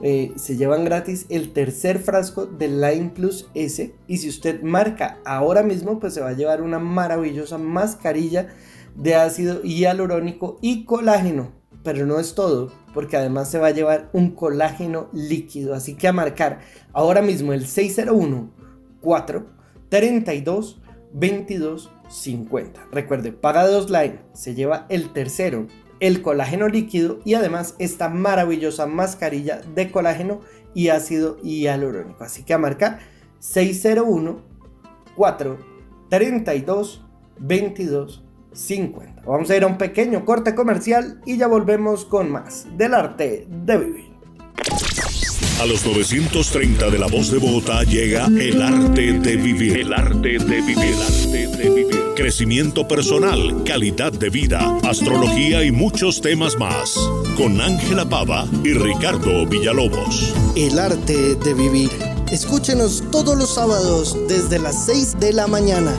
Eh, 0.00 0.32
se 0.36 0.56
llevan 0.56 0.84
gratis 0.84 1.26
el 1.28 1.52
tercer 1.52 1.98
frasco 1.98 2.46
de 2.46 2.68
Line 2.68 3.10
Plus 3.12 3.50
S 3.54 3.92
y 4.06 4.18
si 4.18 4.28
usted 4.28 4.62
marca 4.62 5.18
ahora 5.24 5.64
mismo 5.64 5.98
pues 5.98 6.14
se 6.14 6.20
va 6.20 6.28
a 6.28 6.34
llevar 6.34 6.62
una 6.62 6.78
maravillosa 6.78 7.58
mascarilla 7.58 8.54
de 8.94 9.16
ácido 9.16 9.60
hialurónico 9.62 10.60
y 10.62 10.84
colágeno 10.84 11.50
pero 11.82 12.06
no 12.06 12.20
es 12.20 12.36
todo 12.36 12.70
porque 12.94 13.16
además 13.16 13.50
se 13.50 13.58
va 13.58 13.66
a 13.66 13.72
llevar 13.72 14.08
un 14.12 14.30
colágeno 14.30 15.08
líquido 15.12 15.74
así 15.74 15.94
que 15.94 16.06
a 16.06 16.12
marcar 16.12 16.60
ahora 16.92 17.20
mismo 17.20 17.52
el 17.52 17.66
601 17.66 18.52
4 19.00 19.46
32 19.88 20.80
22 21.12 21.90
50. 22.08 22.88
Recuerde, 22.90 23.32
paga 23.32 23.66
dos 23.66 23.90
line, 23.90 24.20
se 24.32 24.54
lleva 24.54 24.86
el 24.88 25.12
tercero, 25.12 25.66
el 26.00 26.22
colágeno 26.22 26.68
líquido 26.68 27.20
y 27.24 27.34
además 27.34 27.74
esta 27.78 28.08
maravillosa 28.08 28.86
mascarilla 28.86 29.60
de 29.74 29.90
colágeno 29.90 30.40
y 30.74 30.88
ácido 30.88 31.38
hialurónico. 31.42 32.24
Así 32.24 32.42
que 32.42 32.54
a 32.54 32.58
marcar 32.58 33.00
601 33.40 34.42
4 35.14 35.58
32 36.08 37.04
22 37.38 38.24
50. 38.52 39.22
Vamos 39.26 39.50
a 39.50 39.56
ir 39.56 39.64
a 39.64 39.66
un 39.66 39.78
pequeño 39.78 40.24
corte 40.24 40.54
comercial 40.54 41.20
y 41.26 41.36
ya 41.36 41.46
volvemos 41.46 42.04
con 42.04 42.30
más 42.30 42.66
del 42.76 42.94
arte 42.94 43.46
de 43.48 43.78
vivir. 43.78 44.08
A 45.60 45.66
los 45.66 45.84
930 45.84 46.88
de 46.88 46.98
la 47.00 47.08
voz 47.08 47.32
de 47.32 47.38
Bogotá 47.38 47.82
llega 47.82 48.26
el 48.26 48.62
arte 48.62 49.12
de 49.14 49.36
vivir. 49.36 49.78
El 49.78 49.92
arte 49.92 50.38
de 50.38 50.60
vivir. 50.60 50.78
El 50.78 51.02
arte 51.02 51.46
de 51.48 51.70
vivir. 51.70 52.14
Crecimiento 52.14 52.86
personal, 52.86 53.64
calidad 53.64 54.12
de 54.12 54.30
vida, 54.30 54.78
astrología 54.84 55.64
y 55.64 55.72
muchos 55.72 56.20
temas 56.20 56.56
más. 56.58 56.94
Con 57.36 57.60
Ángela 57.60 58.08
Pava 58.08 58.46
y 58.62 58.72
Ricardo 58.72 59.46
Villalobos. 59.46 60.32
El 60.54 60.78
arte 60.78 61.34
de 61.34 61.54
vivir. 61.54 61.90
Escúchenos 62.30 63.02
todos 63.10 63.36
los 63.36 63.52
sábados 63.52 64.16
desde 64.28 64.60
las 64.60 64.86
6 64.86 65.18
de 65.18 65.32
la 65.32 65.48
mañana. 65.48 65.96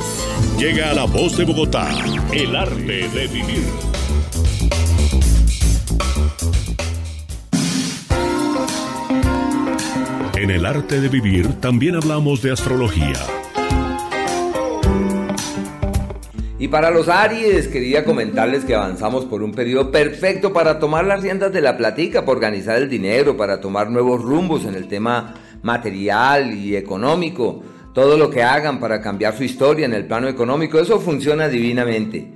Llega 0.58 0.92
a 0.92 0.94
la 0.94 1.04
voz 1.04 1.36
de 1.36 1.44
Bogotá. 1.44 1.90
El 2.32 2.56
arte 2.56 3.10
de 3.10 3.28
vivir. 3.28 3.89
En 10.40 10.52
el 10.52 10.66
arte 10.66 11.02
de 11.02 11.10
vivir 11.10 11.60
también 11.60 11.98
hablamos 11.98 12.42
de 12.42 12.54
astrología. 12.54 13.20
Y 16.58 16.70
para 16.70 16.92
los 16.92 17.10
Aries, 17.10 17.68
quería 17.68 18.06
comentarles 18.06 18.64
que 18.64 18.74
avanzamos 18.74 19.26
por 19.26 19.44
un 19.44 19.52
periodo 19.52 19.92
perfecto 19.92 20.54
para 20.54 20.80
tomar 20.80 21.04
las 21.04 21.22
riendas 21.22 21.52
de 21.52 21.60
la 21.60 21.76
platica, 21.76 22.22
para 22.22 22.32
organizar 22.32 22.78
el 22.78 22.88
dinero, 22.88 23.36
para 23.36 23.60
tomar 23.60 23.90
nuevos 23.90 24.22
rumbos 24.22 24.64
en 24.64 24.76
el 24.76 24.88
tema 24.88 25.36
material 25.62 26.54
y 26.54 26.78
económico. 26.78 27.62
Todo 27.94 28.18
lo 28.18 28.30
que 28.30 28.42
hagan 28.42 28.80
para 28.80 29.02
cambiar 29.02 29.36
su 29.36 29.44
historia 29.44 29.88
en 29.88 29.94
el 29.94 30.06
plano 30.06 30.30
económico, 30.30 30.80
eso 30.80 31.02
funciona 31.02 31.50
divinamente. 31.50 32.32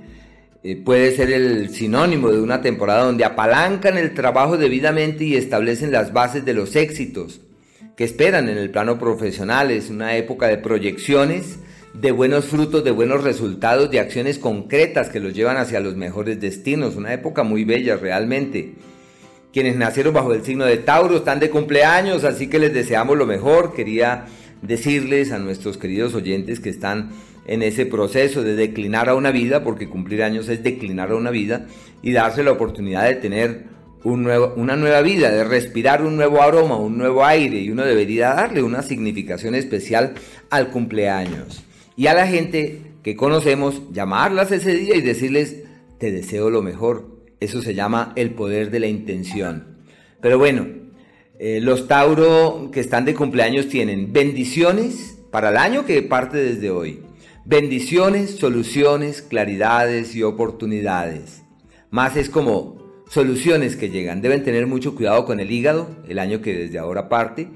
Eh, 0.62 0.76
puede 0.76 1.16
ser 1.16 1.32
el 1.32 1.70
sinónimo 1.70 2.30
de 2.30 2.42
una 2.42 2.60
temporada 2.60 3.04
donde 3.04 3.24
apalancan 3.24 3.96
el 3.96 4.12
trabajo 4.12 4.58
debidamente 4.58 5.24
y 5.24 5.36
establecen 5.36 5.90
las 5.90 6.12
bases 6.12 6.44
de 6.44 6.52
los 6.52 6.76
éxitos 6.76 7.40
que 7.96 8.04
esperan 8.04 8.48
en 8.48 8.58
el 8.58 8.70
plano 8.70 8.98
profesional. 8.98 9.70
Es 9.70 9.90
una 9.90 10.16
época 10.16 10.48
de 10.48 10.58
proyecciones, 10.58 11.58
de 11.92 12.10
buenos 12.10 12.46
frutos, 12.46 12.82
de 12.84 12.90
buenos 12.90 13.22
resultados, 13.22 13.90
de 13.90 14.00
acciones 14.00 14.38
concretas 14.38 15.10
que 15.10 15.20
los 15.20 15.34
llevan 15.34 15.56
hacia 15.56 15.80
los 15.80 15.96
mejores 15.96 16.40
destinos. 16.40 16.96
Una 16.96 17.12
época 17.12 17.42
muy 17.42 17.64
bella 17.64 17.96
realmente. 17.96 18.74
Quienes 19.52 19.76
nacieron 19.76 20.14
bajo 20.14 20.34
el 20.34 20.44
signo 20.44 20.64
de 20.64 20.78
Tauro 20.78 21.18
están 21.18 21.38
de 21.38 21.50
cumpleaños, 21.50 22.24
así 22.24 22.48
que 22.48 22.58
les 22.58 22.74
deseamos 22.74 23.16
lo 23.16 23.26
mejor. 23.26 23.72
Quería 23.74 24.26
decirles 24.62 25.30
a 25.30 25.38
nuestros 25.38 25.78
queridos 25.78 26.14
oyentes 26.14 26.58
que 26.58 26.70
están 26.70 27.10
en 27.46 27.62
ese 27.62 27.86
proceso 27.86 28.42
de 28.42 28.56
declinar 28.56 29.08
a 29.08 29.14
una 29.14 29.30
vida, 29.30 29.62
porque 29.62 29.88
cumplir 29.88 30.24
años 30.24 30.48
es 30.48 30.64
declinar 30.64 31.12
a 31.12 31.16
una 31.16 31.30
vida, 31.30 31.66
y 32.02 32.12
darse 32.12 32.42
la 32.42 32.52
oportunidad 32.52 33.04
de 33.04 33.14
tener 33.14 33.73
una 34.04 34.76
nueva 34.76 35.00
vida, 35.00 35.30
de 35.30 35.44
respirar 35.44 36.02
un 36.02 36.16
nuevo 36.16 36.42
aroma, 36.42 36.76
un 36.76 36.98
nuevo 36.98 37.24
aire, 37.24 37.58
y 37.58 37.70
uno 37.70 37.84
debería 37.84 38.34
darle 38.34 38.62
una 38.62 38.82
significación 38.82 39.54
especial 39.54 40.14
al 40.50 40.70
cumpleaños. 40.70 41.64
Y 41.96 42.06
a 42.06 42.14
la 42.14 42.26
gente 42.26 42.82
que 43.02 43.16
conocemos, 43.16 43.82
llamarlas 43.92 44.52
ese 44.52 44.74
día 44.74 44.96
y 44.96 45.00
decirles, 45.00 45.62
te 45.98 46.10
deseo 46.10 46.50
lo 46.50 46.62
mejor. 46.62 47.22
Eso 47.40 47.62
se 47.62 47.74
llama 47.74 48.12
el 48.16 48.30
poder 48.30 48.70
de 48.70 48.80
la 48.80 48.86
intención. 48.86 49.78
Pero 50.20 50.38
bueno, 50.38 50.66
eh, 51.38 51.60
los 51.60 51.88
Tauro 51.88 52.70
que 52.72 52.80
están 52.80 53.04
de 53.04 53.14
cumpleaños 53.14 53.68
tienen 53.68 54.12
bendiciones 54.12 55.18
para 55.30 55.50
el 55.50 55.56
año 55.56 55.84
que 55.84 56.02
parte 56.02 56.38
desde 56.38 56.70
hoy. 56.70 57.00
Bendiciones, 57.44 58.36
soluciones, 58.36 59.20
claridades 59.20 60.14
y 60.14 60.22
oportunidades. 60.22 61.42
Más 61.90 62.16
es 62.16 62.30
como 62.30 62.83
soluciones 63.14 63.76
que 63.76 63.90
llegan. 63.90 64.22
Deben 64.22 64.42
tener 64.42 64.66
mucho 64.66 64.96
cuidado 64.96 65.24
con 65.24 65.38
el 65.38 65.52
hígado, 65.52 65.88
el 66.08 66.18
año 66.18 66.40
que 66.40 66.52
desde 66.52 66.80
ahora 66.80 67.08
parte, 67.08 67.46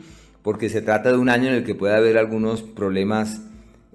porque 0.43 0.69
se 0.69 0.83
trata 0.83 1.11
de 1.11 1.19
un 1.19 1.29
año 1.29 1.49
en 1.49 1.55
el 1.55 1.65
que 1.65 1.75
puede 1.75 1.97
haber 1.97 2.17
algunos 2.17 2.63
problemas 2.63 3.41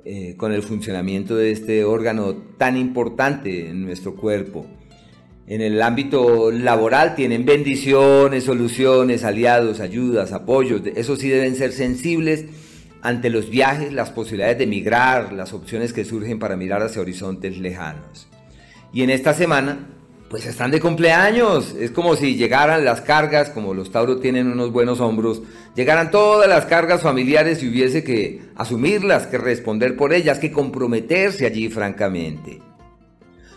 eh, 0.04 0.36
con 0.36 0.52
el 0.52 0.62
funcionamiento 0.62 1.38
de 1.38 1.52
este 1.52 1.86
órgano 1.86 2.36
tan 2.58 2.76
importante 2.76 3.70
en 3.70 3.86
nuestro 3.86 4.14
cuerpo. 4.16 4.66
En 5.48 5.62
el 5.62 5.82
ámbito 5.82 6.52
laboral 6.52 7.16
tienen 7.16 7.46
bendiciones, 7.46 8.44
soluciones, 8.44 9.24
aliados, 9.24 9.80
ayudas, 9.80 10.34
apoyos. 10.34 10.82
Eso 10.98 11.16
sí 11.16 11.30
deben 11.30 11.56
ser 11.56 11.72
sensibles 11.72 12.44
ante 13.02 13.30
los 13.30 13.50
viajes, 13.50 13.94
las 13.94 14.10
posibilidades 14.10 14.58
de 14.58 14.68
migrar, 14.68 15.32
las 15.32 15.54
opciones 15.54 15.94
que 15.94 16.04
surgen 16.04 16.40
para 16.40 16.58
mirar 16.58 16.82
hacia 16.82 17.02
horizontes 17.02 17.58
lejanos. 17.58 18.28
Y 18.92 19.04
en 19.04 19.10
esta 19.10 19.34
semana 19.34 19.93
pues 20.34 20.48
están 20.48 20.72
de 20.72 20.80
cumpleaños. 20.80 21.76
Es 21.80 21.92
como 21.92 22.16
si 22.16 22.36
llegaran 22.36 22.84
las 22.84 23.02
cargas, 23.02 23.52
como 23.52 23.76
los 23.76 23.92
Tauros 23.92 24.20
tienen 24.20 24.48
unos 24.48 24.72
buenos 24.72 25.00
hombros, 25.00 25.44
llegaran 25.76 26.10
todas 26.10 26.50
las 26.50 26.66
cargas 26.66 27.04
familiares 27.04 27.62
y 27.62 27.70
hubiese 27.70 28.04
que 28.04 28.42
asumirlas, 28.56 29.28
que 29.28 29.38
responder 29.38 29.96
por 29.96 30.12
ellas, 30.12 30.40
que 30.40 30.52
comprometerse 30.52 31.46
allí 31.46 31.70
francamente. 31.70 32.60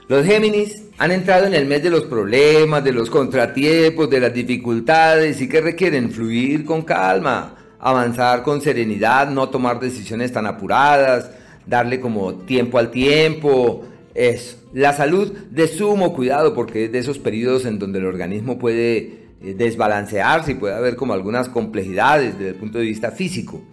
Los 0.06 0.26
Géminis 0.26 0.82
han 0.98 1.12
entrado 1.12 1.46
en 1.46 1.54
el 1.54 1.64
mes 1.64 1.82
de 1.82 1.88
los 1.88 2.04
problemas, 2.04 2.84
de 2.84 2.92
los 2.92 3.08
contratiempos, 3.08 4.10
de 4.10 4.20
las 4.20 4.34
dificultades 4.34 5.40
y 5.40 5.48
que 5.48 5.62
requieren 5.62 6.10
fluir 6.10 6.66
con 6.66 6.82
calma, 6.82 7.54
avanzar 7.80 8.42
con 8.42 8.60
serenidad, 8.60 9.30
no 9.30 9.48
tomar 9.48 9.80
decisiones 9.80 10.30
tan 10.30 10.44
apuradas, 10.44 11.30
darle 11.64 12.00
como 12.00 12.34
tiempo 12.34 12.76
al 12.76 12.90
tiempo, 12.90 13.86
es 14.14 14.58
La 14.76 14.92
salud 14.92 15.32
de 15.32 15.68
sumo 15.68 16.12
cuidado 16.12 16.52
porque 16.52 16.84
es 16.84 16.92
de 16.92 16.98
esos 16.98 17.18
periodos 17.18 17.64
en 17.64 17.78
donde 17.78 17.98
el 17.98 18.04
organismo 18.04 18.58
puede 18.58 18.96
eh, 19.40 19.54
desbalancearse 19.56 20.52
y 20.52 20.56
puede 20.56 20.74
haber 20.74 20.96
como 20.96 21.14
algunas 21.14 21.48
complejidades 21.48 22.38
desde 22.38 22.50
el 22.50 22.56
punto 22.56 22.76
de 22.76 22.84
vista 22.84 23.10
físico. 23.10 23.64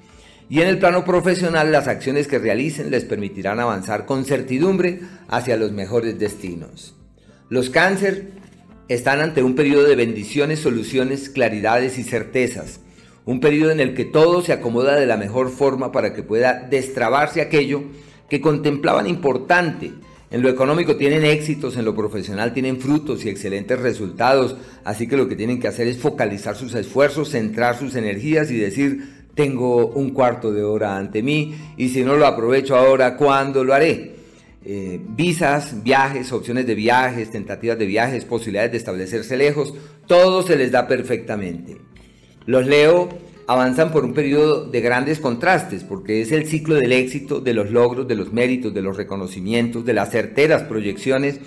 Y 0.49 0.62
en 0.62 0.70
el 0.70 0.80
plano 0.80 1.04
profesional 1.04 1.74
las 1.74 1.89
acciones 1.89 2.30
que 2.30 2.39
realicen 2.39 2.89
les 2.89 3.04
permitirán 3.04 3.60
avanzar 3.60 4.06
con 4.06 4.24
certidumbre 4.24 5.01
hacia 5.28 5.58
los 5.58 5.74
mejores 5.74 6.18
destinos. 6.20 6.95
Los 7.49 7.70
cáncer 7.70 8.30
están 8.88 9.20
ante 9.20 9.43
un 9.43 9.56
periodo 9.56 9.84
de 9.84 9.97
bendiciones, 9.97 10.60
soluciones, 10.60 11.28
claridades 11.28 11.97
y 11.97 12.04
certezas. 12.04 12.80
Un 13.26 13.41
periodo 13.41 13.72
en 13.72 13.82
el 13.82 13.93
que 13.93 14.06
todo 14.06 14.41
se 14.41 14.54
acomoda 14.54 14.95
de 14.95 15.06
la 15.06 15.18
mejor 15.18 15.49
forma 15.49 15.91
para 15.91 16.14
que 16.14 16.24
pueda 16.24 16.66
destrabarse 16.70 17.41
aquello 17.41 17.84
que 18.30 18.39
contemplaban 18.39 19.06
importante 19.06 19.91
en 20.34 20.42
lo 20.42 20.50
económico 20.50 20.96
tienen 20.96 21.26
éxitos, 21.26 21.78
en 21.78 21.86
lo 21.86 21.96
profesional 21.96 22.54
tienen 22.54 22.82
frutos 22.82 23.24
y 23.24 23.30
excelentes 23.30 23.80
resultados, 23.80 24.56
así 24.84 25.06
que 25.06 25.16
lo 25.16 25.28
que 25.28 25.36
tienen 25.36 25.60
que 25.60 25.68
hacer 25.68 25.88
es 25.88 26.00
focalizar 26.00 26.56
sus 26.56 26.74
esfuerzos, 26.74 27.30
centrar 27.30 27.78
sus 27.78 27.96
energías 27.96 28.50
y 28.50 28.58
decir, 28.58 29.28
tengo 29.36 29.90
un 29.90 30.10
cuarto 30.10 30.52
de 30.52 30.64
hora 30.64 30.98
ante 30.98 31.22
mí 31.22 31.54
y 31.78 31.90
si 31.90 32.04
no 32.04 32.16
lo 32.16 32.26
aprovecho 32.26 32.76
ahora, 32.76 33.16
¿cuándo 33.16 33.64
lo 33.64 33.76
haré? 33.76 34.16
Eh, 34.66 35.00
visas, 35.08 35.84
viajes, 35.84 36.32
opciones 36.32 36.66
de 36.66 36.74
viajes, 36.74 37.30
tentativas 37.30 37.78
de 37.78 37.86
viajes, 37.86 38.26
posibilidades 38.26 38.72
de 38.72 38.78
establecerse 38.80 39.38
lejos, 39.38 39.76
todo 40.08 40.42
se 40.42 40.56
les 40.56 40.72
da 40.72 40.88
perfectamente. 40.88 41.78
Los 42.48 42.66
leo 42.66 43.08
avanzan 43.48 43.91
por 43.91 44.06
un 44.06 44.14
periodo 44.14 44.66
de 44.66 44.82
grandes 44.82 45.20
contrastes, 45.20 45.84
porque 45.84 46.22
es 46.22 46.32
el 46.32 46.48
ciclo 46.48 46.76
del 46.76 46.91
éxito, 46.91 47.39
de 47.39 47.54
los 47.54 47.72
logros, 47.72 48.08
de 48.08 48.16
los 48.16 48.32
méritos, 48.32 48.74
de 48.74 48.82
los 48.82 48.98
reconocimientos, 48.98 49.86
de 49.86 49.94
las 49.94 50.12
certeras 50.12 50.64
proyecciones, 50.64 51.39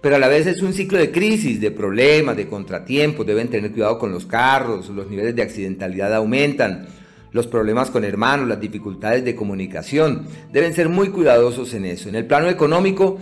pero 0.00 0.16
a 0.16 0.18
la 0.18 0.28
vez 0.28 0.46
es 0.46 0.62
un 0.62 0.72
ciclo 0.72 0.98
de 0.98 1.12
crisis, 1.12 1.60
de 1.60 1.70
problemas, 1.70 2.36
de 2.36 2.48
contratiempos, 2.48 3.24
deben 3.24 3.48
tener 3.48 3.70
cuidado 3.70 3.98
con 3.98 4.10
los 4.10 4.26
carros, 4.26 4.88
los 4.88 5.08
niveles 5.08 5.36
de 5.36 5.42
accidentalidad 5.42 6.12
aumentan, 6.14 6.88
los 7.30 7.46
problemas 7.46 7.90
con 7.90 8.04
hermanos, 8.04 8.48
las 8.48 8.60
dificultades 8.60 9.24
de 9.24 9.34
comunicación, 9.34 10.26
deben 10.52 10.74
ser 10.74 10.88
muy 10.88 11.08
cuidadosos 11.08 11.72
en 11.74 11.84
eso. 11.84 12.08
En 12.08 12.16
el 12.16 12.26
plano 12.26 12.48
económico, 12.48 13.18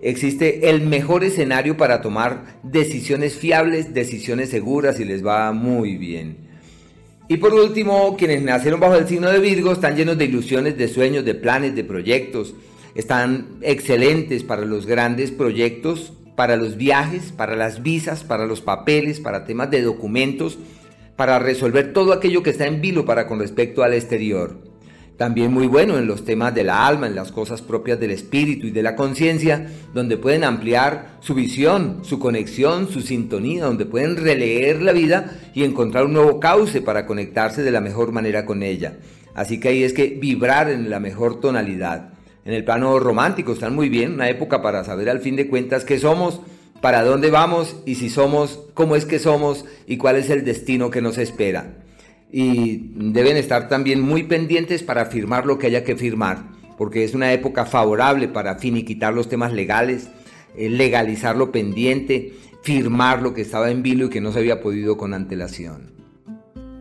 existe 0.00 0.70
el 0.70 0.82
mejor 0.82 1.22
escenario 1.22 1.76
para 1.76 2.00
tomar 2.00 2.58
decisiones 2.62 3.36
fiables, 3.36 3.94
decisiones 3.94 4.50
seguras 4.50 4.98
y 5.00 5.04
les 5.04 5.24
va 5.24 5.52
muy 5.52 5.96
bien. 5.96 6.51
Y 7.32 7.38
por 7.38 7.54
último, 7.54 8.14
quienes 8.18 8.42
nacieron 8.42 8.78
bajo 8.78 8.94
el 8.94 9.08
signo 9.08 9.30
de 9.30 9.38
Virgo 9.38 9.72
están 9.72 9.96
llenos 9.96 10.18
de 10.18 10.26
ilusiones, 10.26 10.76
de 10.76 10.86
sueños, 10.86 11.24
de 11.24 11.34
planes, 11.34 11.74
de 11.74 11.82
proyectos. 11.82 12.54
Están 12.94 13.56
excelentes 13.62 14.44
para 14.44 14.66
los 14.66 14.84
grandes 14.84 15.30
proyectos, 15.30 16.12
para 16.36 16.56
los 16.56 16.76
viajes, 16.76 17.32
para 17.32 17.56
las 17.56 17.82
visas, 17.82 18.22
para 18.22 18.44
los 18.44 18.60
papeles, 18.60 19.18
para 19.18 19.46
temas 19.46 19.70
de 19.70 19.80
documentos, 19.80 20.58
para 21.16 21.38
resolver 21.38 21.94
todo 21.94 22.12
aquello 22.12 22.42
que 22.42 22.50
está 22.50 22.66
en 22.66 22.82
vilo 22.82 23.06
para 23.06 23.26
con 23.26 23.38
respecto 23.38 23.82
al 23.82 23.94
exterior. 23.94 24.71
También 25.16 25.52
muy 25.52 25.66
bueno 25.66 25.98
en 25.98 26.06
los 26.06 26.24
temas 26.24 26.54
de 26.54 26.64
la 26.64 26.86
alma, 26.86 27.06
en 27.06 27.14
las 27.14 27.32
cosas 27.32 27.60
propias 27.60 28.00
del 28.00 28.10
espíritu 28.10 28.66
y 28.66 28.70
de 28.70 28.82
la 28.82 28.96
conciencia, 28.96 29.66
donde 29.92 30.16
pueden 30.16 30.42
ampliar 30.42 31.18
su 31.20 31.34
visión, 31.34 32.00
su 32.02 32.18
conexión, 32.18 32.88
su 32.88 33.02
sintonía, 33.02 33.66
donde 33.66 33.84
pueden 33.84 34.16
releer 34.16 34.80
la 34.80 34.92
vida 34.92 35.38
y 35.54 35.64
encontrar 35.64 36.06
un 36.06 36.14
nuevo 36.14 36.40
cauce 36.40 36.80
para 36.80 37.06
conectarse 37.06 37.62
de 37.62 37.70
la 37.70 37.80
mejor 37.80 38.10
manera 38.10 38.46
con 38.46 38.62
ella. 38.62 38.96
Así 39.34 39.60
que 39.60 39.68
ahí 39.68 39.84
es 39.84 39.92
que 39.92 40.06
vibrar 40.08 40.70
en 40.70 40.88
la 40.88 40.98
mejor 40.98 41.40
tonalidad. 41.40 42.14
En 42.44 42.54
el 42.54 42.64
plano 42.64 42.98
romántico 42.98 43.52
están 43.52 43.74
muy 43.74 43.88
bien, 43.88 44.14
una 44.14 44.28
época 44.28 44.62
para 44.62 44.82
saber 44.82 45.08
al 45.10 45.20
fin 45.20 45.36
de 45.36 45.46
cuentas 45.46 45.84
qué 45.84 45.98
somos, 45.98 46.40
para 46.80 47.04
dónde 47.04 47.30
vamos 47.30 47.76
y 47.86 47.94
si 47.94 48.10
somos, 48.10 48.60
cómo 48.74 48.96
es 48.96 49.04
que 49.04 49.18
somos 49.18 49.66
y 49.86 49.98
cuál 49.98 50.16
es 50.16 50.30
el 50.30 50.44
destino 50.44 50.90
que 50.90 51.02
nos 51.02 51.18
espera 51.18 51.81
y 52.32 52.90
deben 52.94 53.36
estar 53.36 53.68
también 53.68 54.00
muy 54.00 54.22
pendientes 54.22 54.82
para 54.82 55.04
firmar 55.06 55.44
lo 55.44 55.58
que 55.58 55.66
haya 55.66 55.84
que 55.84 55.96
firmar, 55.96 56.50
porque 56.78 57.04
es 57.04 57.14
una 57.14 57.32
época 57.34 57.66
favorable 57.66 58.26
para 58.26 58.58
finiquitar 58.58 59.12
los 59.12 59.28
temas 59.28 59.52
legales, 59.52 60.08
eh, 60.56 60.70
legalizar 60.70 61.36
lo 61.36 61.52
pendiente, 61.52 62.32
firmar 62.62 63.22
lo 63.22 63.34
que 63.34 63.42
estaba 63.42 63.70
en 63.70 63.82
vilo 63.82 64.06
y 64.06 64.08
que 64.08 64.22
no 64.22 64.32
se 64.32 64.38
había 64.38 64.62
podido 64.62 64.96
con 64.96 65.12
antelación. 65.12 65.92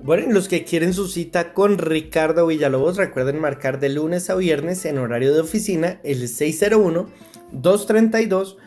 Bueno, 0.04 0.32
los 0.32 0.48
que 0.48 0.64
quieren 0.64 0.94
su 0.94 1.08
cita 1.08 1.54
con 1.54 1.78
Ricardo 1.78 2.48
Villalobos, 2.48 2.98
recuerden 2.98 3.40
marcar 3.40 3.80
de 3.80 3.90
lunes 3.90 4.32
a 4.32 4.36
viernes 4.36 4.86
en 4.86 4.98
horario 4.98 5.34
de 5.34 5.42
oficina 5.42 6.00
el 6.04 6.28
601 6.28 7.10
232 7.52 8.58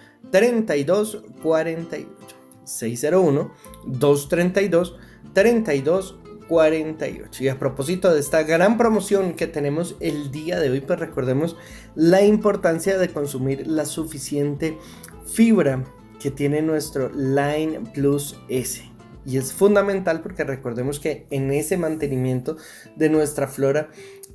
3248. 6.48 6.48
601 6.48 6.48
232 6.48 6.48
32 6.48 6.48
48. 6.48 7.44
Y 7.44 7.48
a 7.48 7.58
propósito 7.58 8.12
de 8.12 8.20
esta 8.20 8.42
gran 8.42 8.76
promoción 8.78 9.34
que 9.34 9.46
tenemos 9.46 9.96
el 10.00 10.30
día 10.30 10.60
de 10.60 10.70
hoy, 10.70 10.80
pues 10.80 10.98
recordemos 10.98 11.56
la 11.94 12.22
importancia 12.22 12.98
de 12.98 13.08
consumir 13.08 13.66
la 13.66 13.84
suficiente 13.84 14.78
fibra 15.26 15.84
que 16.20 16.30
tiene 16.30 16.62
nuestro 16.62 17.10
Line 17.10 17.80
Plus 17.92 18.36
S. 18.48 18.82
Y 19.26 19.38
es 19.38 19.52
fundamental 19.52 20.20
porque 20.20 20.44
recordemos 20.44 21.00
que 21.00 21.26
en 21.30 21.50
ese 21.50 21.76
mantenimiento 21.78 22.56
de 22.96 23.08
nuestra 23.08 23.48
flora 23.48 23.88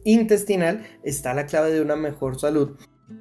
intestinal 0.03 0.85
está 1.03 1.33
la 1.33 1.45
clave 1.45 1.71
de 1.71 1.81
una 1.81 1.95
mejor 1.95 2.39
salud 2.39 2.75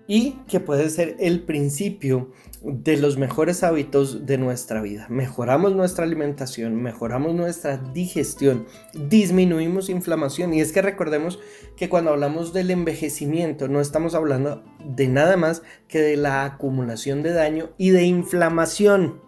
y 0.07 0.32
que 0.49 0.61
puede 0.61 0.89
ser 0.91 1.16
el 1.20 1.43
principio 1.43 2.32
de 2.62 2.97
los 2.97 3.18
mejores 3.18 3.62
hábitos 3.62 4.26
de 4.26 4.39
nuestra 4.39 4.80
vida. 4.82 5.07
Mejoramos 5.09 5.74
nuestra 5.74 6.05
alimentación, 6.05 6.74
mejoramos 6.76 7.34
nuestra 7.34 7.76
digestión, 7.76 8.66
disminuimos 8.95 9.89
inflamación 9.89 10.55
y 10.55 10.61
es 10.61 10.72
que 10.72 10.82
recordemos 10.82 11.39
que 11.76 11.89
cuando 11.89 12.11
hablamos 12.11 12.53
del 12.53 12.70
envejecimiento 12.70 13.68
no 13.68 13.80
estamos 13.80 14.14
hablando 14.14 14.64
de 14.84 15.09
nada 15.09 15.36
más 15.36 15.62
que 15.86 16.01
de 16.01 16.16
la 16.16 16.45
acumulación 16.45 17.22
de 17.22 17.32
daño 17.32 17.70
y 17.78 17.91
de 17.91 18.05
inflamación. 18.05 19.20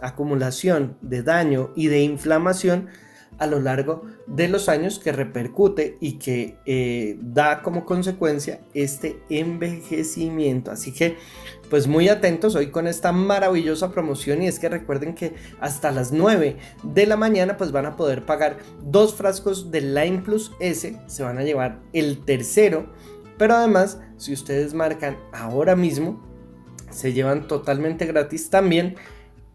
Acumulación 0.00 0.98
de 1.00 1.22
daño 1.22 1.70
y 1.76 1.86
de 1.86 2.00
inflamación 2.00 2.88
a 3.42 3.46
lo 3.48 3.58
largo 3.58 4.02
de 4.28 4.46
los 4.46 4.68
años 4.68 5.00
que 5.00 5.10
repercute 5.10 5.96
y 6.00 6.12
que 6.12 6.58
eh, 6.64 7.18
da 7.20 7.60
como 7.62 7.84
consecuencia 7.84 8.60
este 8.72 9.20
envejecimiento. 9.28 10.70
Así 10.70 10.92
que 10.92 11.16
pues 11.68 11.88
muy 11.88 12.08
atentos 12.08 12.54
hoy 12.54 12.70
con 12.70 12.86
esta 12.86 13.10
maravillosa 13.10 13.90
promoción. 13.90 14.42
Y 14.42 14.46
es 14.46 14.60
que 14.60 14.68
recuerden 14.68 15.16
que 15.16 15.34
hasta 15.58 15.90
las 15.90 16.12
9 16.12 16.56
de 16.84 17.06
la 17.06 17.16
mañana 17.16 17.56
pues 17.56 17.72
van 17.72 17.86
a 17.86 17.96
poder 17.96 18.24
pagar 18.24 18.58
dos 18.80 19.14
frascos 19.14 19.72
de 19.72 19.80
Line 19.80 20.20
Plus 20.20 20.52
S, 20.60 20.96
se 21.04 21.22
van 21.24 21.38
a 21.38 21.42
llevar 21.42 21.80
el 21.92 22.24
tercero, 22.24 22.92
pero 23.38 23.54
además 23.54 23.98
si 24.18 24.32
ustedes 24.32 24.72
marcan 24.72 25.18
ahora 25.32 25.74
mismo 25.74 26.24
se 26.90 27.12
llevan 27.12 27.48
totalmente 27.48 28.06
gratis 28.06 28.50
también 28.50 28.94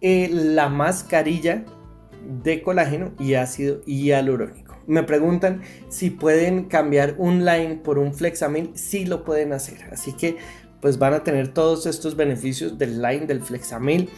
eh, 0.01 0.27
la 0.29 0.67
mascarilla 0.69 1.65
de 2.27 2.61
colágeno 2.61 3.13
y 3.19 3.35
ácido 3.35 3.81
hialurónico. 3.85 4.75
Me 4.87 5.03
preguntan 5.03 5.61
si 5.89 6.09
pueden 6.09 6.65
cambiar 6.65 7.15
un 7.17 7.45
line 7.45 7.81
por 7.83 7.97
un 7.97 8.13
Flexamil, 8.13 8.71
sí 8.75 9.05
lo 9.05 9.23
pueden 9.23 9.53
hacer. 9.53 9.85
Así 9.91 10.13
que 10.13 10.37
pues 10.81 10.99
van 10.99 11.13
a 11.13 11.23
tener 11.23 11.53
todos 11.53 11.85
estos 11.85 12.15
beneficios 12.15 12.77
del 12.77 13.01
line 13.01 13.25
del 13.25 13.41
Flexamil 13.41 14.09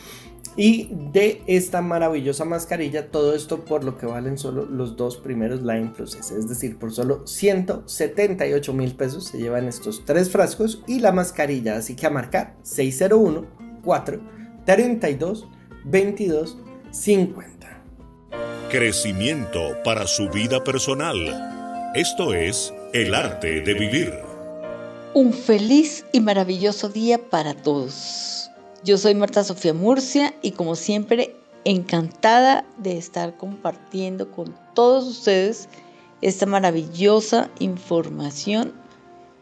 y 0.56 0.90
de 1.14 1.42
esta 1.48 1.82
maravillosa 1.82 2.44
mascarilla, 2.44 3.12
todo 3.12 3.34
esto 3.34 3.64
por 3.64 3.84
lo 3.84 3.98
que 3.98 4.06
valen 4.06 4.38
solo 4.38 4.66
los 4.66 4.98
dos 4.98 5.18
primeros 5.18 5.62
Line 5.62 5.94
Plus 5.96 6.16
S, 6.16 6.38
es 6.38 6.50
decir, 6.50 6.78
por 6.78 6.92
solo 6.92 7.26
178 7.26 8.74
mil 8.74 8.94
pesos 8.96 9.28
se 9.28 9.38
llevan 9.38 9.68
estos 9.68 10.04
tres 10.06 10.30
frascos 10.30 10.84
y 10.86 11.00
la 11.00 11.12
mascarilla, 11.12 11.78
así 11.78 11.96
que 11.96 12.08
a 12.08 12.10
marcar 12.10 12.58
601 12.64 13.46
4 13.84 14.20
32 14.66 15.48
22 15.86 16.58
50 16.92 17.59
crecimiento 18.70 19.76
para 19.84 20.06
su 20.06 20.30
vida 20.30 20.64
personal. 20.64 21.92
Esto 21.96 22.36
es 22.36 22.72
el 22.94 23.16
arte 23.16 23.62
de 23.62 23.74
vivir. 23.74 24.14
Un 25.16 25.34
feliz 25.34 26.06
y 26.12 26.20
maravilloso 26.20 26.88
día 26.88 27.18
para 27.18 27.56
todos. 27.56 28.52
Yo 28.84 29.00
soy 29.00 29.16
Marta 29.16 29.44
Sofía 29.44 29.74
Murcia 29.74 30.36
y 30.44 30.52
como 30.52 30.76
siempre 30.76 31.36
encantada 31.66 32.64
de 32.78 32.98
estar 32.98 33.36
compartiendo 33.38 34.30
con 34.32 34.56
todos 34.76 35.08
ustedes 35.08 35.68
esta 36.22 36.46
maravillosa 36.46 37.50
información 37.60 38.74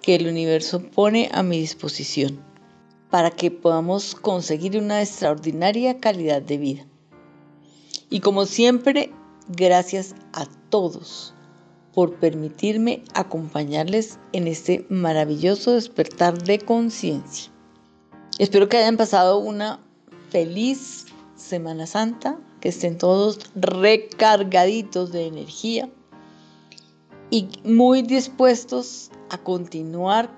que 0.02 0.16
el 0.16 0.28
universo 0.28 0.82
pone 0.82 1.30
a 1.34 1.44
mi 1.44 1.60
disposición 1.60 2.40
para 3.10 3.32
que 3.32 3.52
podamos 3.52 4.16
conseguir 4.16 4.78
una 4.78 5.02
extraordinaria 5.02 6.00
calidad 6.00 6.42
de 6.42 6.58
vida. 6.58 6.87
Y 8.10 8.22
como 8.22 8.46
siempre, 8.46 9.12
gracias 9.50 10.16
a 10.34 10.46
todos 10.70 11.34
por 11.94 12.16
permitirme 12.16 13.04
acompañarles 13.14 14.20
en 14.32 14.48
este 14.48 14.86
maravilloso 14.90 15.72
despertar 15.72 16.42
de 16.44 16.60
conciencia. 16.60 17.52
Espero 18.40 18.70
que 18.70 18.78
hayan 18.78 18.98
pasado 18.98 19.40
una 19.40 19.80
feliz 20.30 21.06
Semana 21.36 21.88
Santa, 21.88 22.40
que 22.62 22.70
estén 22.70 22.98
todos 22.98 23.40
recargaditos 23.56 25.12
de 25.12 25.28
energía 25.28 25.90
y 27.30 27.48
muy 27.64 28.04
dispuestos 28.04 29.12
a 29.30 29.38
continuar 29.38 30.30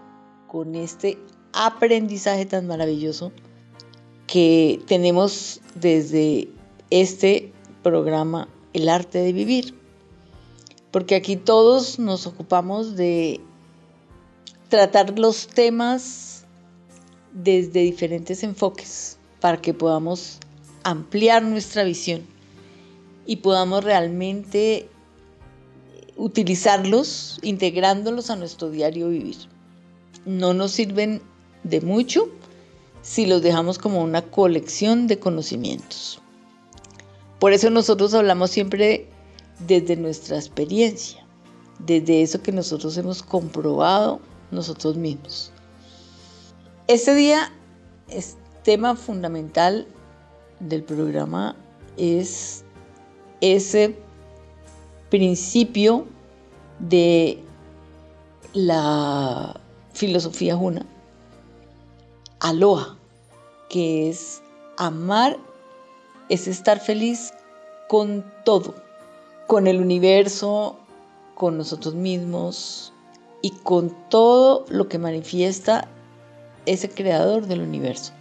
con 0.47 0.76
este 0.76 1.17
aprendizaje 1.53 2.45
tan 2.45 2.67
maravilloso 2.67 3.32
que 4.28 4.82
tenemos 4.88 5.61
desde 5.76 6.49
este 6.89 7.53
programa 7.84 8.47
El 8.73 8.89
arte 8.89 9.19
de 9.19 9.34
vivir. 9.34 9.75
Porque 10.91 11.15
aquí 11.15 11.36
todos 11.36 11.99
nos 11.99 12.25
ocupamos 12.25 12.95
de 12.95 13.41
tratar 14.69 15.17
los 15.17 15.47
temas 15.47 16.45
desde 17.34 17.82
diferentes 17.82 18.43
enfoques 18.43 19.17
para 19.39 19.61
que 19.61 19.73
podamos 19.73 20.39
ampliar 20.84 21.43
nuestra 21.43 21.84
visión 21.84 22.25
y 23.25 23.38
podamos 23.38 23.84
realmente 23.84 24.89
utilizarlos, 26.17 27.39
integrándolos 27.41 28.30
a 28.30 28.36
nuestro 28.36 28.69
diario 28.69 29.09
vivir. 29.09 29.38
No 30.25 30.53
nos 30.53 30.71
sirven 30.71 31.21
de 31.63 31.82
mucho 31.82 32.30
si 33.01 33.25
los 33.25 33.41
dejamos 33.41 33.77
como 33.77 34.03
una 34.03 34.21
colección 34.23 35.07
de 35.07 35.19
conocimientos. 35.19 36.21
Por 37.40 37.54
eso 37.54 37.70
nosotros 37.70 38.14
hablamos 38.14 38.52
siempre 38.52 39.08
desde 39.68 39.96
nuestra 39.96 40.38
experiencia, 40.38 41.26
desde 41.80 42.22
eso 42.22 42.42
que 42.42 42.52
nosotros 42.52 42.98
hemos 42.98 43.24
comprobado 43.24 44.20
nosotros 44.52 44.98
mismos. 44.98 45.52
Este 46.88 47.16
día, 47.16 47.52
es 48.10 48.38
tema 48.64 48.96
fundamental 48.96 49.88
del 50.60 50.84
programa 50.84 51.56
es 51.98 52.64
ese 53.42 53.96
principio 55.10 56.06
de 56.80 57.42
la 58.54 59.60
filosofía 59.94 60.56
juna, 60.56 60.86
aloha, 62.40 62.98
que 63.70 64.10
es 64.10 64.42
amar 64.78 65.38
es 66.30 66.47
estar 66.47 66.80
feliz 66.80 67.34
con 67.88 68.23
todo, 68.45 68.75
con 69.47 69.67
el 69.67 69.82
universo, 69.82 70.77
con 71.34 71.57
nosotros 71.57 71.95
mismos 71.95 72.93
y 73.41 73.51
con 73.51 73.95
todo 74.09 74.65
lo 74.69 74.88
que 74.88 74.99
manifiesta 74.99 75.89
ese 76.65 76.89
creador 76.89 77.47
del 77.47 77.61
universo, 77.61 78.13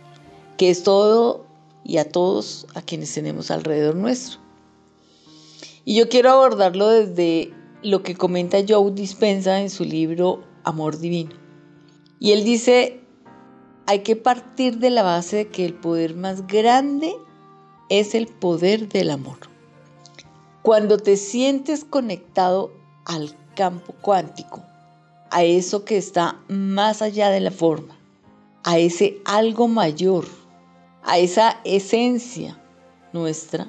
que 0.56 0.70
es 0.70 0.82
todo 0.82 1.44
y 1.84 1.98
a 1.98 2.10
todos 2.10 2.66
a 2.74 2.82
quienes 2.82 3.12
tenemos 3.12 3.50
alrededor 3.50 3.94
nuestro. 3.94 4.40
Y 5.84 5.96
yo 5.96 6.08
quiero 6.08 6.30
abordarlo 6.30 6.88
desde 6.88 7.52
lo 7.82 8.02
que 8.02 8.14
comenta 8.14 8.58
Joe 8.66 8.90
Dispensa 8.92 9.60
en 9.60 9.70
su 9.70 9.84
libro 9.84 10.42
amor 10.64 10.98
divino. 10.98 11.34
Y 12.20 12.32
él 12.32 12.44
dice, 12.44 13.00
hay 13.86 14.00
que 14.00 14.16
partir 14.16 14.78
de 14.78 14.90
la 14.90 15.02
base 15.02 15.36
de 15.36 15.48
que 15.48 15.64
el 15.64 15.74
poder 15.74 16.14
más 16.14 16.46
grande 16.46 17.14
es 17.88 18.14
el 18.14 18.26
poder 18.26 18.88
del 18.88 19.10
amor. 19.10 19.38
Cuando 20.62 20.98
te 20.98 21.16
sientes 21.16 21.84
conectado 21.84 22.72
al 23.04 23.34
campo 23.54 23.94
cuántico, 24.00 24.62
a 25.30 25.42
eso 25.44 25.84
que 25.84 25.96
está 25.96 26.40
más 26.48 27.02
allá 27.02 27.30
de 27.30 27.40
la 27.40 27.50
forma, 27.50 27.96
a 28.64 28.78
ese 28.78 29.20
algo 29.24 29.68
mayor, 29.68 30.26
a 31.02 31.18
esa 31.18 31.60
esencia 31.64 32.58
nuestra, 33.12 33.68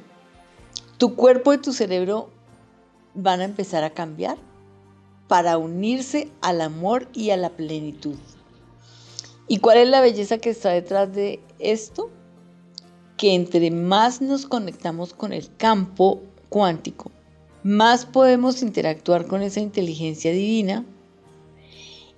tu 0.97 1.15
cuerpo 1.15 1.53
y 1.53 1.57
tu 1.57 1.71
cerebro 1.71 2.29
van 3.13 3.41
a 3.41 3.45
empezar 3.45 3.83
a 3.83 3.91
cambiar 3.91 4.37
para 5.27 5.57
unirse 5.57 6.29
al 6.41 6.59
amor 6.59 7.07
y 7.13 7.29
a 7.29 7.37
la 7.37 7.51
plenitud. 7.51 8.17
¿Y 9.47 9.59
cuál 9.59 9.77
es 9.77 9.87
la 9.87 10.01
belleza 10.01 10.37
que 10.37 10.49
está 10.49 10.69
detrás 10.69 11.13
de 11.13 11.39
esto? 11.59 12.09
Que 13.19 13.35
entre 13.35 13.69
más 13.69 14.21
nos 14.21 14.45
conectamos 14.45 15.13
con 15.13 15.33
el 15.33 15.53
campo 15.57 16.21
cuántico, 16.47 17.11
más 17.63 18.05
podemos 18.05 18.61
interactuar 18.61 19.27
con 19.27 19.41
esa 19.41 19.59
inteligencia 19.59 20.31
divina 20.31 20.85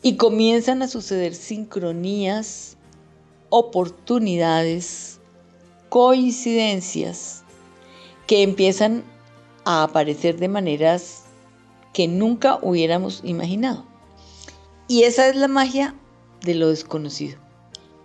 y 0.03 0.17
comienzan 0.17 0.83
a 0.83 0.87
suceder 0.87 1.33
sincronías, 1.33 2.77
oportunidades, 3.49 5.19
coincidencias 5.89 7.45
que 8.27 8.43
empiezan 8.43 9.03
a 9.65 9.81
aparecer 9.81 10.37
de 10.37 10.49
maneras 10.49 11.23
que 11.93 12.07
nunca 12.07 12.59
hubiéramos 12.61 13.21
imaginado. 13.23 13.87
Y 14.87 15.01
esa 15.05 15.27
es 15.27 15.35
la 15.35 15.47
magia 15.47 15.95
de 16.45 16.53
lo 16.53 16.69
desconocido. 16.69 17.39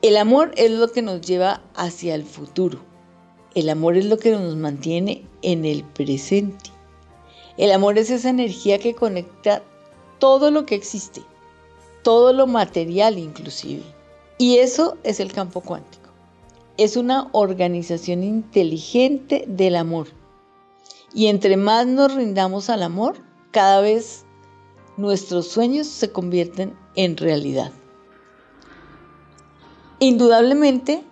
El 0.01 0.17
amor 0.17 0.53
es 0.57 0.71
lo 0.71 0.93
que 0.93 1.03
nos 1.03 1.21
lleva 1.21 1.63
hacia 1.75 2.15
el 2.15 2.25
futuro. 2.25 2.86
El 3.57 3.71
amor 3.71 3.97
es 3.97 4.05
lo 4.05 4.19
que 4.19 4.33
nos 4.33 4.55
mantiene 4.55 5.25
en 5.41 5.65
el 5.65 5.83
presente. 5.83 6.71
El 7.57 7.73
amor 7.73 7.97
es 7.97 8.11
esa 8.11 8.29
energía 8.29 8.79
que 8.79 8.95
conecta 8.95 9.63
todo 10.19 10.51
lo 10.51 10.67
que 10.67 10.75
existe, 10.75 11.23
todo 12.03 12.35
lo 12.35 12.47
material 12.47 13.19
inclusive. 13.19 13.83
Y 14.37 14.59
eso 14.59 14.99
es 15.05 15.21
el 15.21 15.33
campo 15.33 15.63
cuántico. 15.63 16.11
Es 16.77 16.99
una 16.99 17.31
organización 17.33 18.23
inteligente 18.25 19.47
del 19.49 19.77
amor. 19.77 20.09
Y 21.15 21.29
entre 21.29 21.57
más 21.57 21.87
nos 21.87 22.15
rindamos 22.15 22.69
al 22.69 22.83
amor, 22.83 23.17
cada 23.53 23.81
vez 23.81 24.27
nuestros 24.99 25.49
sueños 25.49 25.87
se 25.87 26.13
convierten 26.13 26.77
en 26.95 27.17
realidad. 27.17 27.73
Indudablemente, 29.99 31.03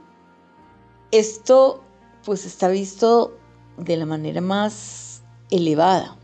esto 1.10 1.83
pues 2.24 2.44
está 2.44 2.68
visto 2.68 3.36
de 3.76 3.96
la 3.96 4.06
manera 4.06 4.40
más 4.40 5.22
elevada, 5.50 6.16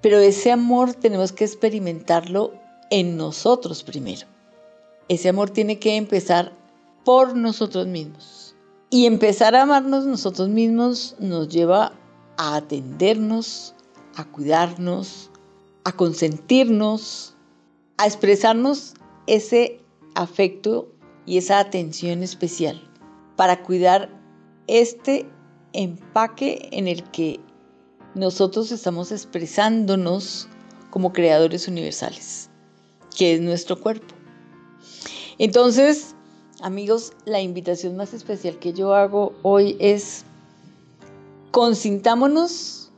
pero 0.00 0.18
ese 0.18 0.52
amor 0.52 0.94
tenemos 0.94 1.32
que 1.32 1.44
experimentarlo 1.44 2.52
en 2.90 3.16
nosotros 3.16 3.82
primero. 3.82 4.26
Ese 5.08 5.28
amor 5.28 5.50
tiene 5.50 5.78
que 5.78 5.96
empezar 5.96 6.52
por 7.04 7.36
nosotros 7.36 7.86
mismos. 7.86 8.54
Y 8.90 9.06
empezar 9.06 9.54
a 9.54 9.62
amarnos 9.62 10.06
nosotros 10.06 10.48
mismos 10.48 11.16
nos 11.18 11.48
lleva 11.48 11.92
a 12.36 12.56
atendernos, 12.56 13.74
a 14.16 14.24
cuidarnos, 14.24 15.30
a 15.84 15.92
consentirnos, 15.92 17.34
a 17.96 18.06
expresarnos 18.06 18.94
ese 19.26 19.80
afecto 20.14 20.88
y 21.26 21.38
esa 21.38 21.58
atención 21.58 22.22
especial 22.22 22.80
para 23.36 23.62
cuidar 23.62 24.10
este 24.66 25.26
empaque 25.74 26.68
en 26.72 26.88
el 26.88 27.02
que 27.10 27.40
nosotros 28.14 28.72
estamos 28.72 29.12
expresándonos 29.12 30.48
como 30.90 31.12
creadores 31.12 31.68
universales, 31.68 32.48
que 33.16 33.34
es 33.34 33.40
nuestro 33.40 33.78
cuerpo. 33.80 34.14
Entonces, 35.38 36.14
amigos, 36.62 37.12
la 37.24 37.40
invitación 37.40 37.96
más 37.96 38.14
especial 38.14 38.58
que 38.58 38.72
yo 38.72 38.94
hago 38.94 39.34
hoy 39.42 39.76
es 39.80 40.24
consintámonos 41.50 42.92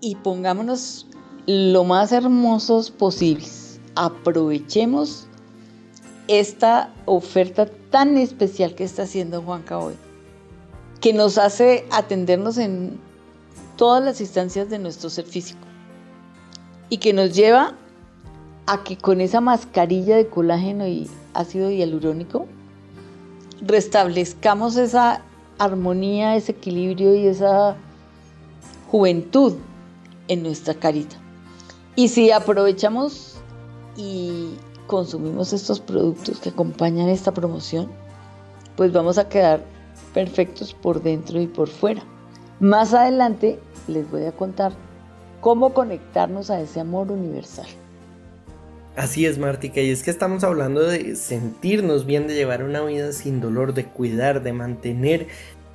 y 0.00 0.16
pongámonos 0.16 1.06
lo 1.46 1.84
más 1.84 2.12
hermosos 2.12 2.90
posibles. 2.90 3.80
Aprovechemos 3.94 5.26
esta 6.28 6.92
oferta 7.06 7.66
tan 7.90 8.18
especial 8.18 8.74
que 8.74 8.84
está 8.84 9.04
haciendo 9.04 9.42
Juanca 9.42 9.78
hoy, 9.78 9.94
que 11.00 11.12
nos 11.12 11.38
hace 11.38 11.86
atendernos 11.90 12.58
en 12.58 12.98
todas 13.76 14.02
las 14.02 14.20
instancias 14.20 14.70
de 14.70 14.78
nuestro 14.78 15.10
ser 15.10 15.26
físico 15.26 15.60
y 16.88 16.98
que 16.98 17.12
nos 17.12 17.34
lleva 17.34 17.74
a 18.66 18.82
que 18.82 18.96
con 18.96 19.20
esa 19.20 19.40
mascarilla 19.40 20.16
de 20.16 20.28
colágeno 20.28 20.86
y 20.86 21.08
ácido 21.34 21.70
hialurónico 21.70 22.46
restablezcamos 23.60 24.76
esa 24.76 25.22
armonía, 25.58 26.36
ese 26.36 26.52
equilibrio 26.52 27.14
y 27.14 27.26
esa 27.26 27.76
juventud 28.90 29.54
en 30.28 30.42
nuestra 30.42 30.74
carita. 30.74 31.16
Y 31.94 32.08
si 32.08 32.30
aprovechamos 32.30 33.36
y 33.96 34.54
consumimos 34.86 35.52
estos 35.52 35.80
productos 35.80 36.40
que 36.40 36.50
acompañan 36.50 37.08
esta 37.08 37.32
promoción, 37.32 37.90
pues 38.76 38.92
vamos 38.92 39.18
a 39.18 39.28
quedar 39.28 39.64
perfectos 40.16 40.72
por 40.72 41.02
dentro 41.02 41.38
y 41.38 41.46
por 41.46 41.68
fuera. 41.68 42.02
Más 42.58 42.94
adelante 42.94 43.58
les 43.86 44.10
voy 44.10 44.24
a 44.24 44.32
contar 44.32 44.72
cómo 45.42 45.74
conectarnos 45.74 46.48
a 46.48 46.58
ese 46.58 46.80
amor 46.80 47.12
universal. 47.12 47.66
Así 48.96 49.26
es, 49.26 49.36
Martica, 49.36 49.82
y 49.82 49.90
es 49.90 50.02
que 50.02 50.10
estamos 50.10 50.42
hablando 50.42 50.80
de 50.80 51.16
sentirnos 51.16 52.06
bien, 52.06 52.26
de 52.26 52.34
llevar 52.34 52.62
una 52.62 52.82
vida 52.82 53.12
sin 53.12 53.42
dolor, 53.42 53.74
de 53.74 53.84
cuidar, 53.84 54.42
de 54.42 54.54
mantener 54.54 55.26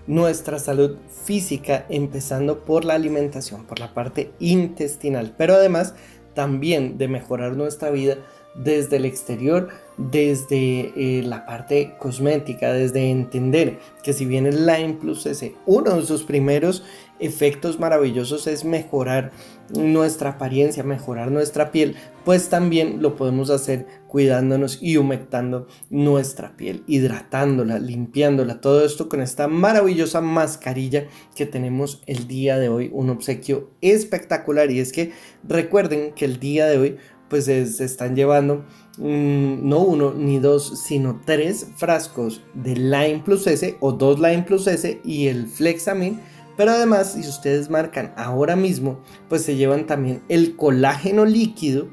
nuestra 0.07 0.57
salud 0.57 0.97
física, 1.23 1.85
empezando 1.89 2.61
por 2.65 2.83
la 2.83 2.95
alimentación, 2.95 3.65
por 3.65 3.77
la 3.77 3.93
parte 3.93 4.31
intestinal, 4.39 5.35
pero 5.37 5.53
además 5.53 5.93
también 6.33 6.97
de 6.97 7.07
mejorar 7.07 7.55
nuestra 7.55 7.91
vida 7.91 8.17
desde 8.55 8.95
el 8.95 9.05
exterior, 9.05 9.69
desde 10.09 10.93
eh, 10.95 11.23
la 11.23 11.45
parte 11.45 11.95
cosmética, 11.99 12.73
desde 12.73 13.09
entender 13.09 13.79
que 14.03 14.13
si 14.13 14.25
bien 14.25 14.45
el 14.45 14.65
Line 14.65 14.97
Plus 14.99 15.25
S, 15.25 15.53
uno 15.65 15.97
de 15.97 16.05
sus 16.05 16.23
primeros 16.23 16.83
efectos 17.19 17.79
maravillosos 17.79 18.47
es 18.47 18.65
mejorar 18.65 19.31
nuestra 19.77 20.31
apariencia, 20.31 20.83
mejorar 20.83 21.31
nuestra 21.31 21.71
piel, 21.71 21.95
pues 22.25 22.49
también 22.49 23.01
lo 23.01 23.15
podemos 23.15 23.49
hacer 23.51 23.85
cuidándonos 24.07 24.79
y 24.81 24.97
humectando 24.97 25.67
nuestra 25.89 26.57
piel, 26.57 26.83
hidratándola, 26.87 27.79
limpiándola, 27.79 28.59
todo 28.59 28.83
esto 28.83 29.07
con 29.07 29.21
esta 29.21 29.47
maravillosa 29.47 30.19
mascarilla 30.19 31.05
que 31.35 31.45
tenemos 31.45 32.01
el 32.07 32.27
día 32.27 32.57
de 32.57 32.69
hoy, 32.69 32.89
un 32.91 33.09
obsequio 33.11 33.69
espectacular. 33.81 34.71
Y 34.71 34.79
es 34.79 34.91
que 34.91 35.11
recuerden 35.47 36.13
que 36.13 36.25
el 36.25 36.39
día 36.39 36.65
de 36.65 36.77
hoy 36.77 36.97
pues 37.31 37.45
se, 37.45 37.61
están 37.61 38.15
llevando 38.17 38.65
mm, 39.01 39.67
no 39.67 39.79
uno 39.79 40.13
ni 40.13 40.39
dos, 40.39 40.81
sino 40.83 41.19
tres 41.25 41.67
frascos 41.75 42.41
de 42.53 42.75
Line 42.75 43.21
Plus 43.25 43.47
S 43.47 43.75
o 43.79 43.91
dos 43.91 44.19
Line 44.19 44.43
Plus 44.43 44.67
S 44.67 45.01
y 45.03 45.27
el 45.27 45.47
Flexamin. 45.47 46.19
Pero 46.55 46.71
además, 46.71 47.13
si 47.13 47.27
ustedes 47.27 47.69
marcan 47.69 48.13
ahora 48.15 48.55
mismo, 48.55 48.99
pues 49.27 49.43
se 49.43 49.55
llevan 49.55 49.87
también 49.87 50.21
el 50.29 50.55
colágeno 50.55 51.25
líquido 51.25 51.87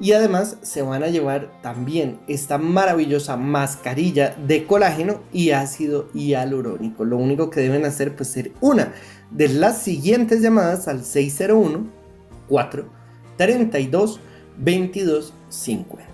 y 0.00 0.12
además 0.12 0.58
se 0.62 0.82
van 0.82 1.02
a 1.02 1.08
llevar 1.08 1.60
también 1.62 2.18
esta 2.26 2.58
maravillosa 2.58 3.36
mascarilla 3.36 4.34
de 4.46 4.66
colágeno 4.66 5.20
y 5.32 5.50
ácido 5.50 6.08
hialurónico. 6.12 7.04
Lo 7.04 7.16
único 7.16 7.50
que 7.50 7.60
deben 7.60 7.84
hacer 7.84 8.16
pues 8.16 8.28
ser 8.28 8.52
una 8.60 8.92
de 9.30 9.48
las 9.48 9.82
siguientes 9.82 10.42
llamadas 10.42 10.88
al 10.88 11.04
601 11.04 11.86
4 12.48 12.86
32 13.36 14.20
2250. 14.58 16.13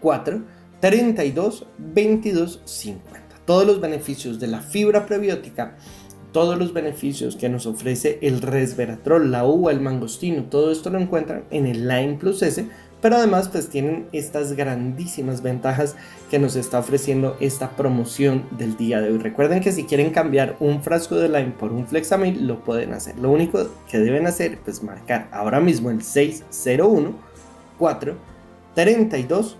4 0.00 0.42
32 0.80 1.66
22 1.78 2.60
50. 2.64 3.18
Todos 3.44 3.66
los 3.66 3.80
beneficios 3.80 4.38
de 4.38 4.48
la 4.48 4.60
fibra 4.60 5.06
prebiótica, 5.06 5.76
todos 6.32 6.58
los 6.58 6.72
beneficios 6.74 7.36
que 7.36 7.48
nos 7.48 7.66
ofrece 7.66 8.18
el 8.20 8.42
resveratrol, 8.42 9.30
la 9.30 9.46
uva, 9.46 9.72
el 9.72 9.80
mangostino, 9.80 10.44
todo 10.44 10.70
esto 10.70 10.90
lo 10.90 10.98
encuentran 10.98 11.44
en 11.50 11.66
el 11.66 11.88
Line 11.88 12.18
Plus 12.20 12.42
S, 12.42 12.66
pero 13.00 13.16
además 13.16 13.48
pues 13.48 13.68
tienen 13.68 14.06
estas 14.12 14.52
grandísimas 14.54 15.42
ventajas 15.42 15.96
que 16.30 16.38
nos 16.38 16.56
está 16.56 16.78
ofreciendo 16.78 17.36
esta 17.40 17.70
promoción 17.76 18.44
del 18.58 18.76
día 18.76 19.00
de 19.00 19.12
hoy. 19.12 19.18
Recuerden 19.18 19.60
que 19.60 19.72
si 19.72 19.84
quieren 19.84 20.10
cambiar 20.10 20.56
un 20.60 20.82
frasco 20.82 21.14
de 21.14 21.28
Line 21.28 21.54
por 21.58 21.72
un 21.72 21.86
Flexamil 21.86 22.46
lo 22.46 22.64
pueden 22.64 22.92
hacer. 22.92 23.18
Lo 23.18 23.30
único 23.30 23.68
que 23.88 23.98
deben 23.98 24.26
hacer 24.26 24.58
es 24.66 24.82
marcar 24.82 25.28
ahora 25.32 25.60
mismo 25.60 25.90
el 25.90 26.02
601 26.02 27.14
4 27.78 28.35
32 28.76 29.56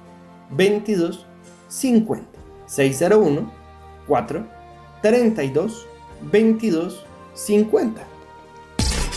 22 0.51 1.25
50 1.69 2.23
601 2.67 3.51
4 4.07 4.45
32 5.03 5.87
22 6.31 6.91
50 7.35 8.16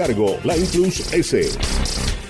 cargo, 0.00 0.38
Line 0.44 0.66
Plus 0.72 1.12
S. 1.12 2.29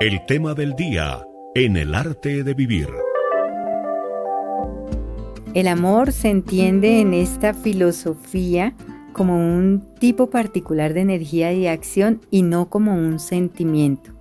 El 0.00 0.24
tema 0.26 0.54
del 0.54 0.76
día 0.76 1.26
en 1.56 1.76
el 1.76 1.92
arte 1.92 2.44
de 2.44 2.54
vivir. 2.54 2.86
El 5.54 5.66
amor 5.66 6.12
se 6.12 6.28
entiende 6.28 7.00
en 7.00 7.12
esta 7.12 7.52
filosofía 7.52 8.76
como 9.12 9.36
un 9.36 9.92
tipo 9.98 10.30
particular 10.30 10.94
de 10.94 11.00
energía 11.00 11.52
y 11.52 11.66
acción 11.66 12.20
y 12.30 12.42
no 12.42 12.70
como 12.70 12.94
un 12.94 13.18
sentimiento. 13.18 14.12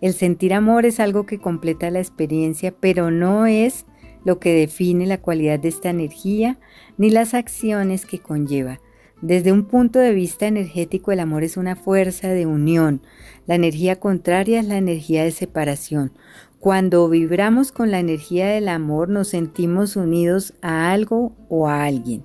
El 0.00 0.12
sentir 0.12 0.54
amor 0.54 0.86
es 0.86 1.00
algo 1.00 1.26
que 1.26 1.40
completa 1.40 1.90
la 1.90 1.98
experiencia, 1.98 2.72
pero 2.78 3.10
no 3.10 3.46
es 3.46 3.86
lo 4.24 4.38
que 4.38 4.54
define 4.54 5.04
la 5.04 5.20
cualidad 5.20 5.58
de 5.58 5.70
esta 5.70 5.90
energía 5.90 6.60
ni 6.96 7.10
las 7.10 7.34
acciones 7.34 8.06
que 8.06 8.20
conlleva. 8.20 8.78
Desde 9.20 9.52
un 9.52 9.64
punto 9.64 9.98
de 9.98 10.12
vista 10.12 10.46
energético, 10.46 11.12
el 11.12 11.20
amor 11.20 11.44
es 11.44 11.56
una 11.56 11.76
fuerza 11.76 12.28
de 12.28 12.46
unión. 12.46 13.00
La 13.46 13.54
energía 13.54 13.96
contraria 13.96 14.60
es 14.60 14.66
la 14.66 14.76
energía 14.76 15.24
de 15.24 15.30
separación. 15.30 16.12
Cuando 16.58 17.08
vibramos 17.08 17.72
con 17.72 17.90
la 17.90 18.00
energía 18.00 18.48
del 18.48 18.68
amor, 18.68 19.08
nos 19.08 19.28
sentimos 19.28 19.96
unidos 19.96 20.54
a 20.62 20.92
algo 20.92 21.32
o 21.48 21.68
a 21.68 21.84
alguien. 21.84 22.24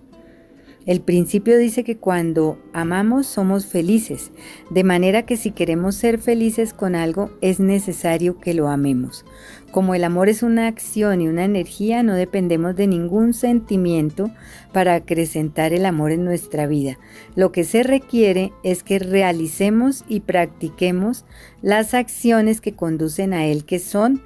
El 0.86 1.02
principio 1.02 1.58
dice 1.58 1.84
que 1.84 1.98
cuando 1.98 2.58
amamos 2.74 3.28
somos 3.28 3.68
felices, 3.68 4.32
de 4.72 4.84
manera 4.84 5.24
que 5.24 5.38
si 5.38 5.52
queremos 5.52 5.96
ser 5.96 6.18
felices 6.18 6.74
con 6.74 6.96
algo 6.96 7.30
es 7.42 7.60
necesario 7.60 8.40
que 8.40 8.54
lo 8.54 8.70
amemos. 8.70 9.24
Como 9.72 9.94
el 9.94 10.04
amor 10.04 10.30
es 10.30 10.42
una 10.42 10.68
acción 10.68 11.22
y 11.22 11.28
una 11.28 11.46
energía, 11.46 12.02
no 12.02 12.16
dependemos 12.16 12.76
de 12.76 12.88
ningún 12.88 13.34
sentimiento 13.34 14.32
para 14.74 14.96
acrecentar 14.96 15.74
el 15.74 15.86
amor 15.86 16.12
en 16.12 16.26
nuestra 16.26 16.66
vida. 16.66 16.98
Lo 17.36 17.52
que 17.52 17.64
se 17.64 17.84
requiere 17.84 18.52
es 18.64 18.82
que 18.82 18.98
realicemos 18.98 20.06
y 20.08 20.22
practiquemos 20.22 21.26
las 21.62 21.94
acciones 21.94 22.62
que 22.62 22.74
conducen 22.74 23.34
a 23.34 23.46
él, 23.46 23.64
que 23.64 23.78
son 23.78 24.24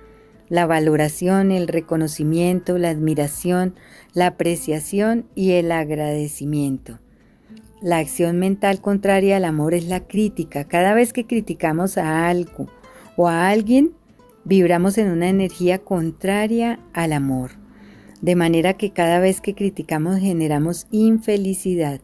la 0.47 0.65
valoración, 0.65 1.51
el 1.51 1.67
reconocimiento, 1.67 2.77
la 2.77 2.89
admiración, 2.89 3.75
la 4.13 4.27
apreciación 4.27 5.25
y 5.35 5.51
el 5.53 5.71
agradecimiento. 5.71 6.99
La 7.81 7.97
acción 7.97 8.39
mental 8.39 8.79
contraria 8.79 9.35
al 9.35 9.43
amor 9.43 9.73
es 9.73 9.87
la 9.87 10.01
crítica. 10.07 10.63
Cada 10.63 10.93
vez 10.93 11.11
que 11.11 11.27
criticamos 11.27 11.97
a 11.97 12.29
algo 12.29 12.69
o 13.17 13.27
a 13.27 13.49
alguien, 13.49 13.91
vibramos 14.45 14.97
en 14.97 15.09
una 15.09 15.29
energía 15.29 15.79
contraria 15.79 16.79
al 16.93 17.13
amor. 17.13 17.51
De 18.21 18.35
manera 18.35 18.73
que 18.73 18.91
cada 18.91 19.19
vez 19.19 19.41
que 19.41 19.55
criticamos 19.55 20.19
generamos 20.19 20.87
infelicidad. 20.91 22.01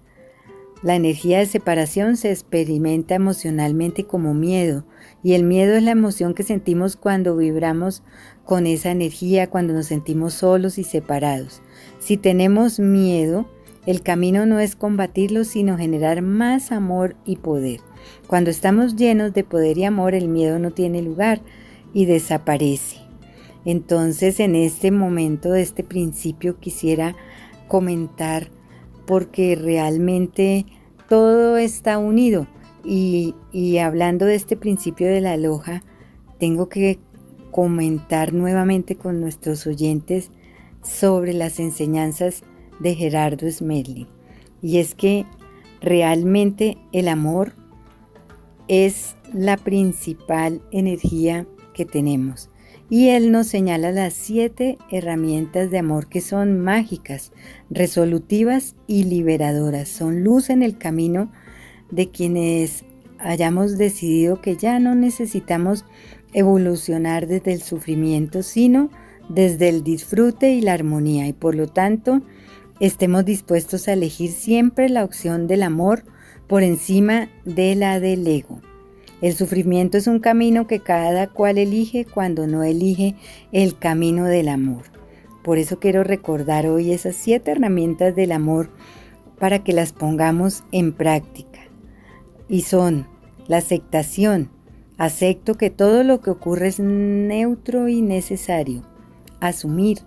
La 0.81 0.95
energía 0.95 1.39
de 1.39 1.45
separación 1.45 2.15
se 2.15 2.31
experimenta 2.31 3.15
emocionalmente 3.15 4.05
como 4.05 4.33
miedo 4.33 4.85
y 5.21 5.33
el 5.33 5.43
miedo 5.43 5.75
es 5.75 5.83
la 5.83 5.91
emoción 5.91 6.33
que 6.33 6.43
sentimos 6.43 6.95
cuando 6.95 7.35
vibramos 7.35 8.01
con 8.45 8.65
esa 8.65 8.91
energía, 8.91 9.49
cuando 9.49 9.73
nos 9.73 9.87
sentimos 9.87 10.33
solos 10.33 10.77
y 10.77 10.85
separados. 10.85 11.61
Si 11.99 12.15
tenemos 12.15 12.79
miedo, 12.79 13.45
el 13.85 14.01
camino 14.01 14.45
no 14.45 14.59
es 14.59 14.77
combatirlo, 14.77 15.43
sino 15.43 15.77
generar 15.77 16.21
más 16.21 16.71
amor 16.71 17.15
y 17.25 17.37
poder. 17.37 17.81
Cuando 18.27 18.49
estamos 18.49 18.95
llenos 18.95 19.33
de 19.33 19.43
poder 19.43 19.77
y 19.77 19.83
amor, 19.83 20.15
el 20.15 20.29
miedo 20.29 20.59
no 20.59 20.71
tiene 20.71 21.01
lugar 21.01 21.41
y 21.93 22.05
desaparece. 22.05 22.97
Entonces, 23.65 24.39
en 24.39 24.55
este 24.55 24.91
momento 24.91 25.51
de 25.51 25.61
este 25.61 25.83
principio 25.83 26.59
quisiera 26.59 27.15
comentar 27.67 28.49
porque 29.05 29.55
realmente 29.55 30.65
todo 31.07 31.57
está 31.57 31.97
unido. 31.97 32.47
Y, 32.85 33.33
hablando 33.77 34.25
de 34.25 34.35
este 34.35 34.55
principio 34.55 35.07
de 35.07 35.21
la 35.21 35.35
loja, 35.35 35.83
tengo 36.39 36.69
que 36.69 36.99
comentar 37.51 38.33
nuevamente 38.33 38.95
con 38.95 39.19
nuestros 39.19 39.67
oyentes 39.67 40.31
sobre 40.81 41.33
las 41.33 41.59
enseñanzas 41.59 42.43
de 42.79 42.95
Gerardo 42.95 43.51
Smedley. 43.51 44.07
Y 44.61 44.77
es 44.77 44.95
que 44.95 45.25
realmente 45.81 46.77
el 46.93 47.07
amor 47.07 47.53
es 48.67 49.15
la 49.33 49.57
principal 49.57 50.61
energía 50.71 51.45
que 51.73 51.85
tenemos. 51.85 52.49
Y 52.89 53.09
él 53.09 53.31
nos 53.31 53.47
señala 53.47 53.91
las 53.91 54.13
siete 54.13 54.77
herramientas 54.89 55.69
de 55.69 55.77
amor 55.77 56.07
que 56.07 56.21
son 56.21 56.59
mágicas, 56.59 57.31
resolutivas 57.69 58.75
y 58.87 59.03
liberadoras. 59.03 59.89
Son 59.89 60.23
luz 60.23 60.49
en 60.49 60.63
el 60.63 60.77
camino 60.77 61.31
de 61.91 62.09
quienes 62.09 62.83
hayamos 63.19 63.77
decidido 63.77 64.41
que 64.41 64.55
ya 64.55 64.79
no 64.79 64.95
necesitamos 64.95 65.85
evolucionar 66.33 67.27
desde 67.27 67.53
el 67.53 67.61
sufrimiento, 67.61 68.41
sino 68.41 68.89
desde 69.29 69.69
el 69.69 69.83
disfrute 69.83 70.51
y 70.51 70.61
la 70.61 70.73
armonía. 70.73 71.27
Y 71.27 71.33
por 71.33 71.53
lo 71.53 71.67
tanto, 71.67 72.21
estemos 72.79 73.23
dispuestos 73.23 73.87
a 73.87 73.93
elegir 73.93 74.31
siempre 74.31 74.89
la 74.89 75.03
opción 75.03 75.45
del 75.45 75.61
amor 75.61 76.03
por 76.47 76.63
encima 76.63 77.29
de 77.45 77.75
la 77.75 77.99
del 77.99 78.25
ego. 78.25 78.61
El 79.21 79.35
sufrimiento 79.35 79.97
es 79.97 80.07
un 80.07 80.19
camino 80.19 80.65
que 80.65 80.79
cada 80.79 81.27
cual 81.27 81.57
elige 81.57 82.05
cuando 82.05 82.47
no 82.47 82.63
elige 82.63 83.15
el 83.51 83.77
camino 83.77 84.25
del 84.25 84.47
amor. 84.47 84.83
Por 85.43 85.57
eso 85.57 85.79
quiero 85.79 86.03
recordar 86.03 86.67
hoy 86.67 86.91
esas 86.91 87.15
siete 87.15 87.51
herramientas 87.51 88.15
del 88.15 88.31
amor 88.31 88.69
para 89.37 89.63
que 89.63 89.73
las 89.73 89.91
pongamos 89.91 90.63
en 90.71 90.93
práctica. 90.93 91.59
Y 92.47 92.61
son 92.61 93.07
la 93.47 93.57
aceptación. 93.57 94.51
Acepto 94.97 95.55
que 95.55 95.69
todo 95.69 96.03
lo 96.03 96.21
que 96.21 96.29
ocurre 96.29 96.67
es 96.67 96.79
neutro 96.79 97.87
y 97.87 98.01
necesario. 98.01 98.83
Asumir. 99.39 99.99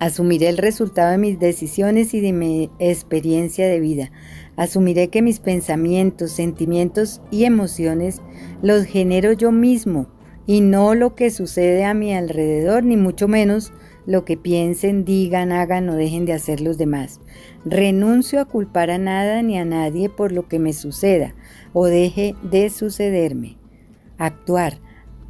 Asumiré 0.00 0.48
el 0.48 0.58
resultado 0.58 1.12
de 1.12 1.18
mis 1.18 1.38
decisiones 1.38 2.12
y 2.12 2.20
de 2.20 2.32
mi 2.32 2.70
experiencia 2.80 3.68
de 3.68 3.78
vida. 3.78 4.10
Asumiré 4.56 5.08
que 5.08 5.22
mis 5.22 5.40
pensamientos, 5.40 6.32
sentimientos 6.32 7.20
y 7.30 7.44
emociones 7.44 8.20
los 8.60 8.84
genero 8.84 9.32
yo 9.32 9.50
mismo 9.50 10.08
y 10.46 10.60
no 10.60 10.94
lo 10.94 11.14
que 11.14 11.30
sucede 11.30 11.84
a 11.84 11.94
mi 11.94 12.14
alrededor, 12.14 12.84
ni 12.84 12.96
mucho 12.96 13.28
menos 13.28 13.72
lo 14.06 14.24
que 14.24 14.36
piensen, 14.36 15.04
digan, 15.04 15.52
hagan 15.52 15.88
o 15.88 15.94
dejen 15.94 16.26
de 16.26 16.32
hacer 16.32 16.60
los 16.60 16.76
demás. 16.76 17.20
Renuncio 17.64 18.40
a 18.40 18.44
culpar 18.44 18.90
a 18.90 18.98
nada 18.98 19.42
ni 19.42 19.58
a 19.58 19.64
nadie 19.64 20.08
por 20.08 20.32
lo 20.32 20.48
que 20.48 20.58
me 20.58 20.72
suceda 20.72 21.34
o 21.72 21.86
deje 21.86 22.34
de 22.42 22.68
sucederme. 22.70 23.56
Actuar. 24.18 24.78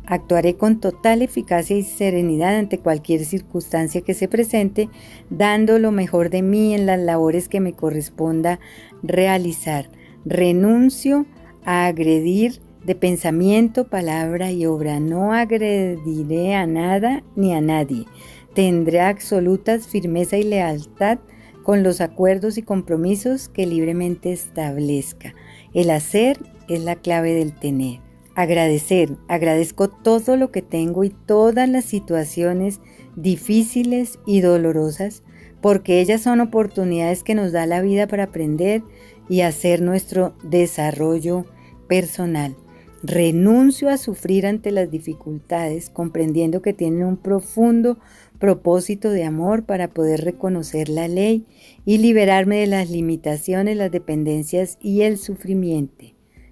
Actuaré 0.07 0.57
con 0.57 0.81
total 0.81 1.23
eficacia 1.23 1.77
y 1.77 1.83
serenidad 1.83 2.57
ante 2.57 2.79
cualquier 2.79 3.25
circunstancia 3.25 4.01
que 4.01 4.15
se 4.15 4.27
presente, 4.29 4.89
dando 5.31 5.79
lo 5.79 5.93
mejor 5.93 6.29
de 6.29 6.43
mí 6.43 6.75
en 6.75 6.87
las 6.87 6.99
labores 6.99 7.49
que 7.49 7.61
me 7.61 7.73
corresponda 7.73 8.59
realizar. 9.03 9.89
Renuncio 10.25 11.27
a 11.65 11.87
agredir 11.87 12.61
de 12.85 12.95
pensamiento, 12.97 13.87
palabra 13.87 14.51
y 14.51 14.67
obra. 14.67 14.99
No 14.99 15.33
agrediré 15.33 16.55
a 16.55 16.67
nada 16.67 17.23
ni 17.37 17.55
a 17.55 17.61
nadie. 17.61 18.07
Tendré 18.55 19.01
absolutas 19.01 19.87
firmeza 19.87 20.37
y 20.37 20.43
lealtad 20.43 21.19
con 21.63 21.85
los 21.85 22.01
acuerdos 22.01 22.59
y 22.59 22.63
compromisos 22.63 23.49
que 23.49 23.67
libremente 23.67 24.33
establezca. 24.33 25.35
El 25.75 25.91
hacer 25.91 26.39
es 26.69 26.83
la 26.83 26.97
clave 26.97 27.35
del 27.35 27.55
tener. 27.55 28.01
Agradecer. 28.35 29.11
Agradezco 29.29 29.89
todo 29.89 30.37
lo 30.37 30.51
que 30.51 30.63
tengo 30.63 31.05
y 31.05 31.11
todas 31.11 31.69
las 31.69 31.85
situaciones 31.85 32.81
difíciles 33.15 34.19
y 34.27 34.41
dolorosas 34.41 35.23
porque 35.63 36.01
ellas 36.01 36.21
son 36.21 36.41
oportunidades 36.41 37.23
que 37.23 37.35
nos 37.35 37.53
da 37.53 37.67
la 37.67 37.81
vida 37.81 38.07
para 38.07 38.25
aprender 38.25 38.83
y 39.29 39.43
hacer 39.43 39.81
nuestro 39.81 40.35
desarrollo 40.43 41.47
personal. 41.89 42.57
Renuncio 43.05 43.89
a 43.89 43.97
sufrir 43.97 44.47
ante 44.47 44.71
las 44.71 44.91
dificultades, 44.91 45.89
comprendiendo 45.89 46.63
que 46.63 46.73
tienen 46.73 47.05
un 47.05 47.17
profundo 47.17 47.99
propósito 48.39 49.11
de 49.11 49.25
amor 49.25 49.65
para 49.65 49.89
poder 49.89 50.25
reconocer 50.25 50.89
la 50.89 51.07
ley 51.07 51.47
y 51.85 51.99
liberarme 51.99 52.59
de 52.59 52.67
las 52.67 52.91
limitaciones, 52.91 53.77
las 53.77 53.91
dependencias 53.91 54.79
y 54.81 55.03
el 55.03 55.17
sufrimiento. 55.17 56.07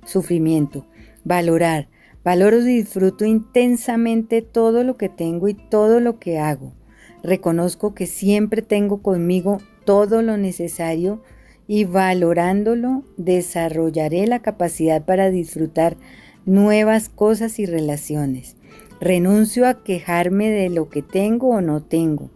Sufrimiento. 0.05 0.87
Valorar. 1.25 1.89
Valoro 2.23 2.61
y 2.61 2.65
disfruto 2.65 3.25
intensamente 3.25 4.43
todo 4.43 4.85
lo 4.85 4.97
que 4.97 5.09
tengo 5.09 5.49
y 5.49 5.55
todo 5.55 6.01
lo 6.01 6.19
que 6.19 6.39
hago. 6.39 6.75
Reconozco 7.23 7.95
que 7.95 8.07
siempre 8.07 8.63
tengo 8.63 9.03
conmigo 9.03 9.59
todo 9.85 10.23
lo 10.23 10.37
necesario 10.37 11.23
y 11.67 11.85
valorándolo 11.85 13.05
desarrollaré 13.17 14.27
la 14.27 14.41
capacidad 14.41 15.05
para 15.05 15.31
disfrutar 15.31 15.97
nuevas 16.45 17.09
cosas 17.09 17.59
y 17.59 17.67
relaciones. 17.67 18.57
Renuncio 19.01 19.67
a 19.67 19.83
quejarme 19.83 20.51
de 20.51 20.69
lo 20.69 20.91
que 20.91 21.03
tengo 21.03 21.49
o 21.49 21.61
no 21.61 21.83
tengo. 21.83 22.31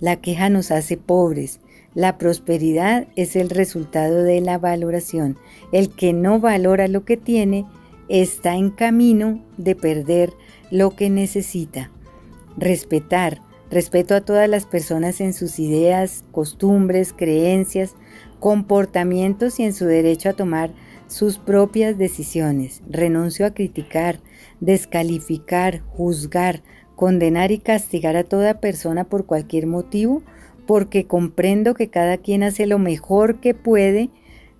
La 0.00 0.16
queja 0.16 0.50
nos 0.50 0.70
hace 0.70 0.96
pobres. 0.96 1.60
La 1.94 2.18
prosperidad 2.18 3.08
es 3.16 3.36
el 3.36 3.50
resultado 3.50 4.22
de 4.22 4.40
la 4.40 4.58
valoración. 4.58 5.36
El 5.72 5.90
que 5.90 6.12
no 6.12 6.40
valora 6.40 6.88
lo 6.88 7.04
que 7.04 7.16
tiene 7.16 7.66
está 8.08 8.56
en 8.56 8.70
camino 8.70 9.44
de 9.56 9.74
perder 9.74 10.32
lo 10.70 10.90
que 10.90 11.10
necesita. 11.10 11.90
Respetar. 12.56 13.42
Respeto 13.70 14.14
a 14.14 14.20
todas 14.20 14.48
las 14.48 14.64
personas 14.64 15.20
en 15.20 15.32
sus 15.32 15.58
ideas, 15.58 16.24
costumbres, 16.30 17.12
creencias, 17.12 17.96
comportamientos 18.38 19.58
y 19.58 19.64
en 19.64 19.72
su 19.72 19.86
derecho 19.86 20.28
a 20.28 20.34
tomar 20.34 20.72
sus 21.08 21.38
propias 21.38 21.98
decisiones. 21.98 22.82
Renuncio 22.88 23.44
a 23.44 23.50
criticar, 23.50 24.20
descalificar, 24.60 25.80
juzgar, 25.80 26.62
condenar 26.94 27.50
y 27.50 27.58
castigar 27.58 28.16
a 28.16 28.24
toda 28.24 28.60
persona 28.60 29.04
por 29.04 29.26
cualquier 29.26 29.66
motivo, 29.66 30.22
porque 30.66 31.06
comprendo 31.06 31.74
que 31.74 31.90
cada 31.90 32.18
quien 32.18 32.42
hace 32.42 32.66
lo 32.66 32.78
mejor 32.78 33.40
que 33.40 33.54
puede 33.54 34.10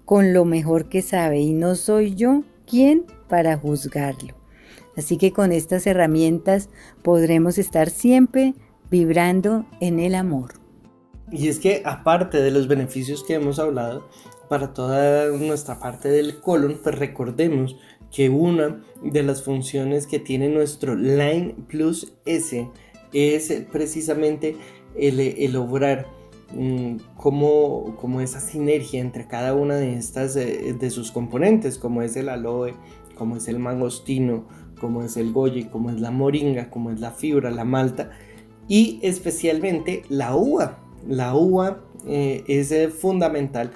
con 0.04 0.32
lo 0.32 0.44
mejor 0.44 0.88
que 0.88 1.02
sabe 1.02 1.40
y 1.40 1.52
no 1.52 1.74
soy 1.74 2.14
yo 2.14 2.44
quien 2.64 3.04
para 3.28 3.56
juzgarlo. 3.56 4.34
Así 4.96 5.18
que 5.18 5.32
con 5.32 5.52
estas 5.52 5.86
herramientas 5.86 6.70
podremos 7.02 7.58
estar 7.58 7.90
siempre 7.90 8.54
vibrando 8.90 9.66
en 9.80 10.00
el 10.00 10.14
amor. 10.14 10.54
Y 11.30 11.48
es 11.48 11.58
que 11.58 11.82
aparte 11.84 12.40
de 12.40 12.50
los 12.50 12.68
beneficios 12.68 13.24
que 13.24 13.34
hemos 13.34 13.58
hablado, 13.58 14.08
para 14.48 14.72
toda 14.72 15.28
nuestra 15.36 15.80
parte 15.80 16.08
del 16.08 16.40
colon, 16.40 16.78
pues 16.82 16.96
recordemos 16.98 17.76
que 18.12 18.30
una 18.30 18.80
de 19.02 19.22
las 19.22 19.42
funciones 19.42 20.06
que 20.06 20.20
tiene 20.20 20.48
nuestro 20.48 20.94
Line 20.94 21.56
Plus 21.68 22.14
S 22.24 22.70
es 23.12 23.52
precisamente 23.72 24.56
el, 24.96 25.18
el 25.18 25.52
lograr 25.52 26.06
mm, 26.54 26.96
como, 27.16 27.96
como, 27.96 28.20
esa 28.20 28.40
sinergia 28.40 29.00
entre 29.00 29.26
cada 29.26 29.54
una 29.54 29.74
de 29.74 29.94
estas 29.94 30.34
de 30.34 30.90
sus 30.90 31.10
componentes, 31.10 31.78
como 31.78 32.02
es 32.02 32.16
el 32.16 32.28
aloe, 32.28 32.74
como 33.16 33.36
es 33.36 33.48
el 33.48 33.58
mangostino, 33.58 34.46
como 34.80 35.02
es 35.02 35.16
el 35.16 35.32
goji, 35.32 35.64
como 35.64 35.90
es 35.90 36.00
la 36.00 36.12
moringa, 36.12 36.70
como 36.70 36.90
es 36.90 37.00
la 37.00 37.10
fibra, 37.10 37.50
la 37.50 37.64
malta 37.64 38.10
y 38.68 39.00
especialmente 39.02 40.02
la 40.08 40.36
uva. 40.36 40.78
La 41.08 41.34
uva 41.34 41.84
eh, 42.06 42.44
es 42.46 42.94
fundamental 42.94 43.70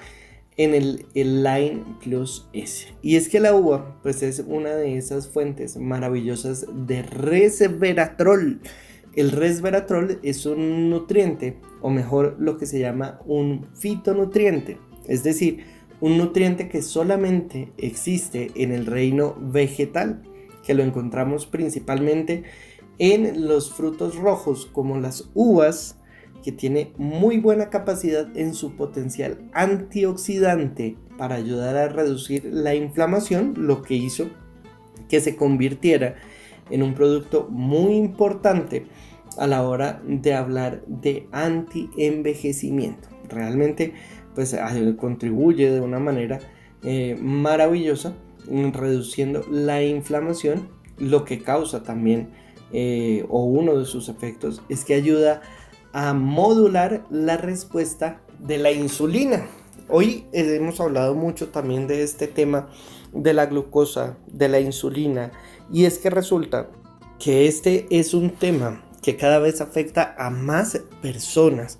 en 0.57 0.73
el, 0.73 1.05
Line 1.13 1.83
Plus 2.03 2.47
S. 2.53 2.87
Y 3.01 3.15
es 3.15 3.29
que 3.29 3.39
la 3.39 3.55
uva, 3.55 3.99
pues 4.03 4.21
es 4.21 4.43
una 4.45 4.75
de 4.75 4.97
esas 4.97 5.27
fuentes 5.27 5.77
maravillosas 5.77 6.65
de 6.87 7.01
resveratrol. 7.03 8.61
El 9.15 9.31
resveratrol 9.31 10.19
es 10.23 10.45
un 10.45 10.89
nutriente, 10.89 11.57
o 11.81 11.89
mejor 11.89 12.35
lo 12.39 12.57
que 12.57 12.65
se 12.65 12.79
llama 12.79 13.19
un 13.25 13.67
fitonutriente, 13.75 14.77
es 15.07 15.23
decir, 15.23 15.65
un 16.01 16.17
nutriente 16.17 16.67
que 16.67 16.81
solamente 16.81 17.71
existe 17.77 18.51
en 18.55 18.71
el 18.71 18.85
reino 18.85 19.35
vegetal, 19.39 20.23
que 20.65 20.73
lo 20.73 20.83
encontramos 20.83 21.45
principalmente 21.45 22.43
en 22.97 23.47
los 23.47 23.71
frutos 23.71 24.15
rojos 24.15 24.65
como 24.65 24.99
las 24.99 25.29
uvas, 25.33 25.97
que 26.43 26.51
tiene 26.51 26.91
muy 26.97 27.37
buena 27.37 27.69
capacidad 27.69 28.35
en 28.35 28.55
su 28.55 28.75
potencial 28.75 29.49
antioxidante 29.53 30.97
para 31.17 31.35
ayudar 31.35 31.77
a 31.77 31.87
reducir 31.87 32.45
la 32.45 32.73
inflamación, 32.73 33.53
lo 33.57 33.83
que 33.83 33.93
hizo 33.93 34.29
que 35.07 35.21
se 35.21 35.35
convirtiera 35.35 36.15
en 36.71 36.81
un 36.81 36.95
producto 36.95 37.47
muy 37.49 37.95
importante 37.95 38.87
a 39.37 39.45
la 39.45 39.63
hora 39.67 40.01
de 40.05 40.33
hablar 40.33 40.81
de 40.87 41.27
anti-envejecimiento. 41.31 43.09
Realmente 43.29 43.93
pues 44.35 44.55
contribuye 44.97 45.71
de 45.71 45.81
una 45.81 45.99
manera 45.99 46.39
eh, 46.83 47.17
maravillosa 47.19 48.13
reduciendo 48.47 49.45
la 49.49 49.83
inflamación, 49.83 50.69
lo 50.97 51.25
que 51.25 51.41
causa 51.41 51.83
también 51.83 52.29
eh, 52.73 53.25
o 53.29 53.43
uno 53.43 53.77
de 53.77 53.85
sus 53.85 54.09
efectos 54.09 54.61
es 54.69 54.85
que 54.85 54.93
ayuda 54.93 55.41
a 55.93 56.13
modular 56.13 57.03
la 57.09 57.37
respuesta 57.37 58.21
de 58.39 58.57
la 58.57 58.71
insulina. 58.71 59.45
Hoy 59.89 60.25
hemos 60.31 60.79
hablado 60.79 61.15
mucho 61.15 61.49
también 61.49 61.87
de 61.87 62.03
este 62.03 62.27
tema 62.27 62.69
de 63.13 63.33
la 63.33 63.47
glucosa, 63.47 64.17
de 64.27 64.47
la 64.47 64.59
insulina, 64.59 65.31
y 65.71 65.83
es 65.83 65.97
que 65.97 66.09
resulta 66.09 66.69
que 67.19 67.47
este 67.47 67.87
es 67.89 68.13
un 68.13 68.29
tema 68.29 68.83
que 69.01 69.17
cada 69.17 69.39
vez 69.39 69.59
afecta 69.59 70.15
a 70.17 70.29
más 70.29 70.79
personas 71.01 71.77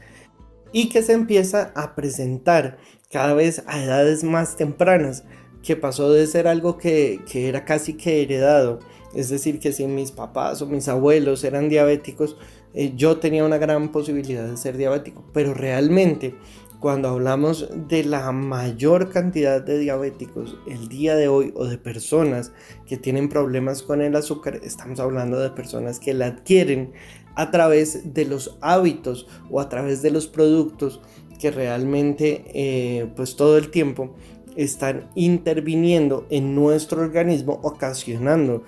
y 0.72 0.90
que 0.90 1.02
se 1.02 1.14
empieza 1.14 1.72
a 1.76 1.96
presentar 1.96 2.78
cada 3.12 3.34
vez 3.34 3.64
a 3.68 3.84
edades 3.84 4.24
más 4.24 4.56
tempranas, 4.56 5.24
que 5.64 5.76
pasó 5.76 6.12
de 6.12 6.26
ser 6.28 6.48
algo 6.48 6.78
que, 6.78 7.20
que 7.30 7.48
era 7.48 7.66
casi 7.66 7.94
que 7.94 8.22
heredado, 8.22 8.80
es 9.14 9.30
decir, 9.30 9.60
que 9.60 9.74
si 9.74 9.86
mis 9.86 10.12
papás 10.12 10.62
o 10.62 10.66
mis 10.66 10.88
abuelos 10.88 11.44
eran 11.44 11.70
diabéticos, 11.70 12.38
eh, 12.74 12.94
yo 12.96 13.18
tenía 13.18 13.44
una 13.44 13.58
gran 13.58 13.92
posibilidad 13.92 14.48
de 14.48 14.56
ser 14.56 14.78
diabético, 14.78 15.26
pero 15.34 15.54
realmente 15.54 16.36
cuando 16.82 17.10
hablamos 17.10 17.70
de 17.88 18.04
la 18.04 18.32
mayor 18.32 19.12
cantidad 19.12 19.62
de 19.62 19.78
diabéticos 19.78 20.58
el 20.68 20.90
día 20.90 21.16
de 21.16 21.28
hoy 21.28 21.54
o 21.56 21.66
de 21.66 21.78
personas 21.78 22.52
que 22.88 22.98
tienen 22.98 23.30
problemas 23.30 23.84
con 23.84 24.02
el 24.02 24.16
azúcar, 24.16 24.60
estamos 24.64 25.00
hablando 25.00 25.40
de 25.40 25.52
personas 25.52 26.00
que 26.00 26.16
la 26.16 26.26
adquieren 26.26 26.92
a 27.36 27.52
través 27.52 28.16
de 28.16 28.26
los 28.26 28.58
hábitos 28.62 29.28
o 29.52 29.62
a 29.62 29.70
través 29.70 30.02
de 30.02 30.10
los 30.10 30.26
productos 30.26 31.02
que 31.40 31.52
realmente 31.52 32.46
eh, 32.48 33.12
pues 33.16 33.36
todo 33.36 33.60
el 33.60 33.70
tiempo 33.70 34.16
están 34.56 35.08
interviniendo 35.14 36.26
en 36.32 36.56
nuestro 36.56 37.04
organismo 37.04 37.60
ocasionando 37.62 38.64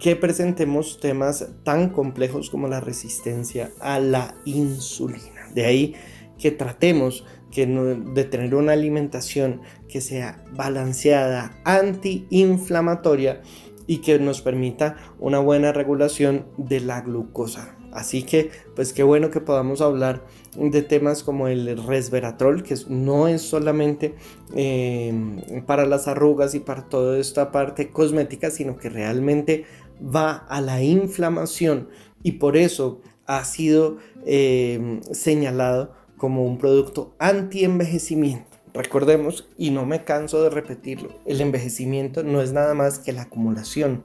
que 0.00 0.16
presentemos 0.16 0.98
temas 0.98 1.46
tan 1.62 1.90
complejos 1.90 2.50
como 2.50 2.66
la 2.66 2.80
resistencia 2.80 3.70
a 3.80 4.00
la 4.00 4.34
insulina. 4.44 5.52
De 5.54 5.64
ahí 5.64 5.94
que 6.38 6.50
tratemos 6.50 7.24
de 7.54 8.24
tener 8.24 8.54
una 8.54 8.72
alimentación 8.72 9.60
que 9.88 10.00
sea 10.00 10.44
balanceada, 10.52 11.52
antiinflamatoria 11.64 13.40
y 13.86 13.98
que 13.98 14.18
nos 14.18 14.42
permita 14.42 14.96
una 15.18 15.38
buena 15.38 15.72
regulación 15.72 16.46
de 16.56 16.80
la 16.80 17.00
glucosa. 17.02 17.76
Así 17.92 18.24
que, 18.24 18.50
pues 18.74 18.92
qué 18.92 19.04
bueno 19.04 19.30
que 19.30 19.40
podamos 19.40 19.80
hablar 19.80 20.24
de 20.56 20.82
temas 20.82 21.22
como 21.22 21.46
el 21.46 21.80
resveratrol, 21.80 22.64
que 22.64 22.74
no 22.88 23.28
es 23.28 23.42
solamente 23.42 24.16
eh, 24.56 25.62
para 25.66 25.86
las 25.86 26.08
arrugas 26.08 26.56
y 26.56 26.60
para 26.60 26.88
toda 26.88 27.18
esta 27.18 27.52
parte 27.52 27.90
cosmética, 27.90 28.50
sino 28.50 28.76
que 28.76 28.88
realmente 28.88 29.64
va 30.02 30.44
a 30.48 30.60
la 30.60 30.82
inflamación 30.82 31.88
y 32.24 32.32
por 32.32 32.56
eso 32.56 33.00
ha 33.26 33.44
sido 33.44 33.98
eh, 34.26 35.00
señalado 35.12 35.92
como 36.16 36.44
un 36.44 36.58
producto 36.58 37.14
anti-envejecimiento. 37.18 38.56
Recordemos, 38.72 39.48
y 39.56 39.70
no 39.70 39.86
me 39.86 40.04
canso 40.04 40.42
de 40.42 40.50
repetirlo, 40.50 41.20
el 41.26 41.40
envejecimiento 41.40 42.24
no 42.24 42.42
es 42.42 42.52
nada 42.52 42.74
más 42.74 42.98
que 42.98 43.12
la 43.12 43.22
acumulación 43.22 44.04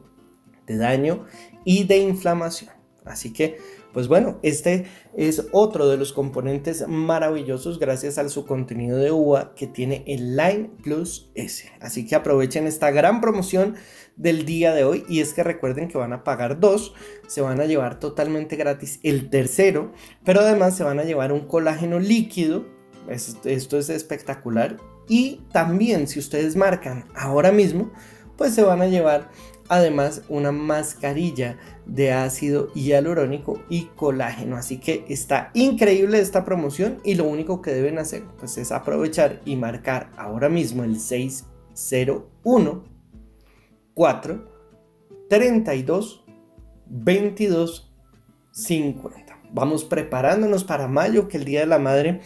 de 0.68 0.78
daño 0.78 1.26
y 1.66 1.86
de 1.86 1.98
inflamación. 1.98 2.72
Así 3.04 3.34
que 3.34 3.58
pues 3.94 4.08
bueno, 4.08 4.40
este 4.44 4.86
es 5.18 5.48
otro 5.52 5.90
de 5.90 5.98
los 5.98 6.14
componentes 6.14 6.88
maravillosos 6.88 7.80
gracias 7.80 8.20
a 8.20 8.30
su 8.30 8.46
contenido 8.46 8.98
de 8.98 9.12
uva 9.12 9.56
que 9.56 9.66
tiene 9.66 10.04
el 10.06 10.38
Line 10.38 10.70
Plus 10.84 11.32
S. 11.34 11.72
Así 11.80 12.06
que 12.06 12.16
aprovechen 12.16 12.68
esta 12.68 12.92
gran 12.92 13.20
promoción 13.20 13.76
del 14.20 14.46
día 14.46 14.74
de 14.74 14.84
hoy 14.84 15.06
y 15.08 15.22
es 15.22 15.34
que 15.34 15.44
recuerden 15.44 15.88
que 15.88 15.98
van 15.98 16.14
a 16.14 16.24
pagar 16.24 16.60
dos, 16.60 16.94
se 17.28 17.42
van 17.42 17.62
a 17.62 17.66
llevar 17.66 18.00
totalmente 18.00 18.58
gratis 18.58 19.00
el 19.02 19.30
tercero, 19.30 19.94
pero 20.26 20.42
además 20.42 20.78
se 20.78 20.84
van 20.84 21.00
a 21.00 21.04
llevar 21.04 21.32
un 21.32 21.48
colágeno 21.48 22.00
líquido, 22.00 22.66
esto 23.08 23.80
es 23.80 23.90
espectacular 23.90 24.78
y 25.08 25.42
también 25.54 26.08
si 26.08 26.20
ustedes 26.20 26.58
marcan 26.58 27.06
ahora 27.16 27.52
mismo, 27.52 27.92
pues 28.38 28.54
se 28.54 28.62
van 28.62 28.82
a 28.82 28.88
llevar 28.88 29.30
además 29.70 30.24
una 30.28 30.52
mascarilla 30.52 31.58
de 31.86 32.12
ácido 32.12 32.74
hialurónico 32.74 33.64
y 33.70 33.86
colágeno. 33.96 34.58
Así 34.58 34.80
que 34.80 35.06
está 35.08 35.52
increíble 35.54 36.20
esta 36.20 36.44
promoción 36.44 37.00
y 37.06 37.16
lo 37.16 37.24
único 37.24 37.62
que 37.62 37.72
deben 37.72 38.00
hacer 38.00 38.24
pues 38.38 38.58
es 38.58 38.72
aprovechar 38.72 39.42
y 39.46 39.56
marcar 39.56 40.12
ahora 40.18 40.50
mismo 40.50 40.84
el 40.84 41.00
601 41.00 42.99
4 44.00 44.40
32 45.30 46.24
22 46.88 47.94
50. 48.52 49.40
Vamos 49.52 49.84
preparándonos 49.84 50.64
para 50.64 50.88
mayo, 50.88 51.28
que 51.28 51.36
el 51.36 51.44
Día 51.44 51.60
de 51.60 51.66
la 51.66 51.80
Madre 51.80 52.22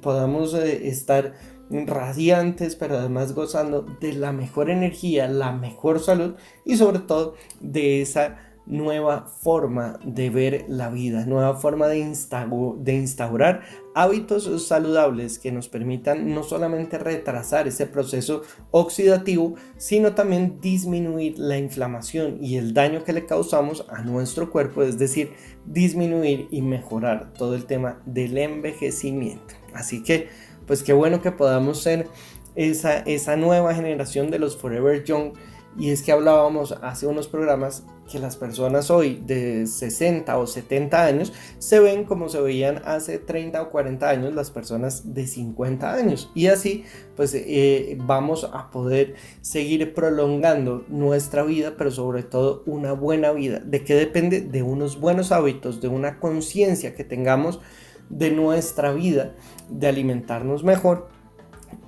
podamos 0.00 0.54
eh, 0.54 0.88
estar 0.88 1.34
radiantes, 1.70 2.76
pero 2.76 2.96
además 2.96 3.34
gozando 3.34 3.82
de 4.00 4.14
la 4.14 4.32
mejor 4.32 4.70
energía, 4.70 5.28
la 5.28 5.52
mejor 5.52 6.00
salud 6.00 6.36
y 6.64 6.78
sobre 6.78 7.00
todo 7.00 7.34
de 7.60 8.00
esa 8.00 8.38
nueva 8.64 9.26
forma 9.26 10.00
de 10.02 10.30
ver 10.30 10.64
la 10.66 10.88
vida, 10.88 11.26
nueva 11.26 11.56
forma 11.56 11.88
de, 11.88 11.98
de 12.78 12.94
instaurar 12.94 13.60
hábitos 13.94 14.66
saludables 14.66 15.38
que 15.38 15.52
nos 15.52 15.68
permitan 15.68 16.34
no 16.34 16.42
solamente 16.42 16.98
retrasar 16.98 17.68
ese 17.68 17.86
proceso 17.86 18.42
oxidativo, 18.70 19.54
sino 19.76 20.14
también 20.14 20.60
disminuir 20.60 21.38
la 21.38 21.58
inflamación 21.58 22.38
y 22.40 22.56
el 22.56 22.74
daño 22.74 23.04
que 23.04 23.12
le 23.12 23.26
causamos 23.26 23.84
a 23.88 24.02
nuestro 24.02 24.50
cuerpo, 24.50 24.82
es 24.82 24.98
decir, 24.98 25.32
disminuir 25.66 26.48
y 26.50 26.62
mejorar 26.62 27.32
todo 27.32 27.54
el 27.54 27.66
tema 27.66 28.00
del 28.06 28.38
envejecimiento. 28.38 29.54
Así 29.74 30.02
que 30.02 30.28
pues 30.66 30.84
qué 30.84 30.92
bueno 30.92 31.20
que 31.20 31.32
podamos 31.32 31.82
ser 31.82 32.06
esa, 32.54 32.98
esa 32.98 33.36
nueva 33.36 33.74
generación 33.74 34.30
de 34.30 34.38
los 34.38 34.56
Forever 34.56 35.02
Young. 35.04 35.32
Y 35.78 35.90
es 35.90 36.02
que 36.02 36.12
hablábamos 36.12 36.72
hace 36.82 37.06
unos 37.06 37.28
programas 37.28 37.84
que 38.10 38.18
las 38.18 38.36
personas 38.36 38.90
hoy 38.90 39.22
de 39.24 39.66
60 39.66 40.36
o 40.36 40.46
70 40.46 41.04
años 41.04 41.32
se 41.58 41.80
ven 41.80 42.04
como 42.04 42.28
se 42.28 42.40
veían 42.40 42.82
hace 42.84 43.18
30 43.18 43.62
o 43.62 43.70
40 43.70 44.08
años 44.08 44.34
las 44.34 44.50
personas 44.50 45.14
de 45.14 45.26
50 45.26 45.94
años. 45.94 46.30
Y 46.34 46.48
así 46.48 46.84
pues 47.16 47.34
eh, 47.34 47.96
vamos 48.00 48.48
a 48.52 48.70
poder 48.70 49.14
seguir 49.40 49.94
prolongando 49.94 50.84
nuestra 50.88 51.42
vida, 51.42 51.74
pero 51.76 51.90
sobre 51.90 52.22
todo 52.22 52.62
una 52.66 52.92
buena 52.92 53.32
vida. 53.32 53.60
¿De 53.60 53.84
qué 53.84 53.94
depende? 53.94 54.40
De 54.40 54.62
unos 54.62 54.98
buenos 54.98 55.32
hábitos, 55.32 55.80
de 55.80 55.88
una 55.88 56.18
conciencia 56.18 56.94
que 56.94 57.04
tengamos 57.04 57.60
de 58.08 58.30
nuestra 58.30 58.92
vida, 58.92 59.34
de 59.68 59.86
alimentarnos 59.86 60.64
mejor, 60.64 61.08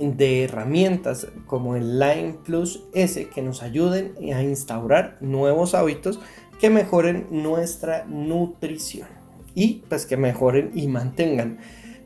de 0.02 0.44
herramientas 0.44 1.28
como 1.46 1.76
el 1.76 1.98
Line 1.98 2.34
Plus 2.44 2.84
S 2.92 3.28
que 3.28 3.42
nos 3.42 3.62
ayuden 3.62 4.14
a 4.34 4.42
instaurar 4.42 5.16
nuevos 5.20 5.74
hábitos 5.74 6.20
que 6.60 6.70
mejoren 6.70 7.26
nuestra 7.30 8.04
nutrición 8.06 9.08
y 9.54 9.84
pues 9.88 10.06
que 10.06 10.16
mejoren 10.16 10.72
y 10.74 10.88
mantengan 10.88 11.58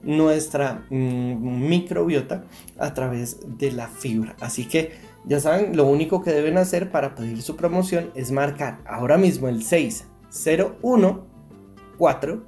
nuestra 0.02 0.84
mm, 0.90 1.68
microbiota 1.68 2.44
a 2.78 2.94
través 2.94 3.38
de 3.58 3.72
la 3.72 3.88
fibra. 3.88 4.36
Así 4.40 4.66
que 4.66 4.92
ya 5.24 5.40
saben, 5.40 5.76
lo 5.76 5.86
único 5.86 6.22
que 6.22 6.32
deben 6.32 6.58
hacer 6.58 6.90
para 6.90 7.14
pedir 7.14 7.42
su 7.42 7.56
promoción 7.56 8.10
es 8.14 8.30
marcar 8.30 8.78
ahora 8.86 9.18
mismo 9.18 9.48
el 9.48 9.62
601 9.64 11.26
4 11.98 12.42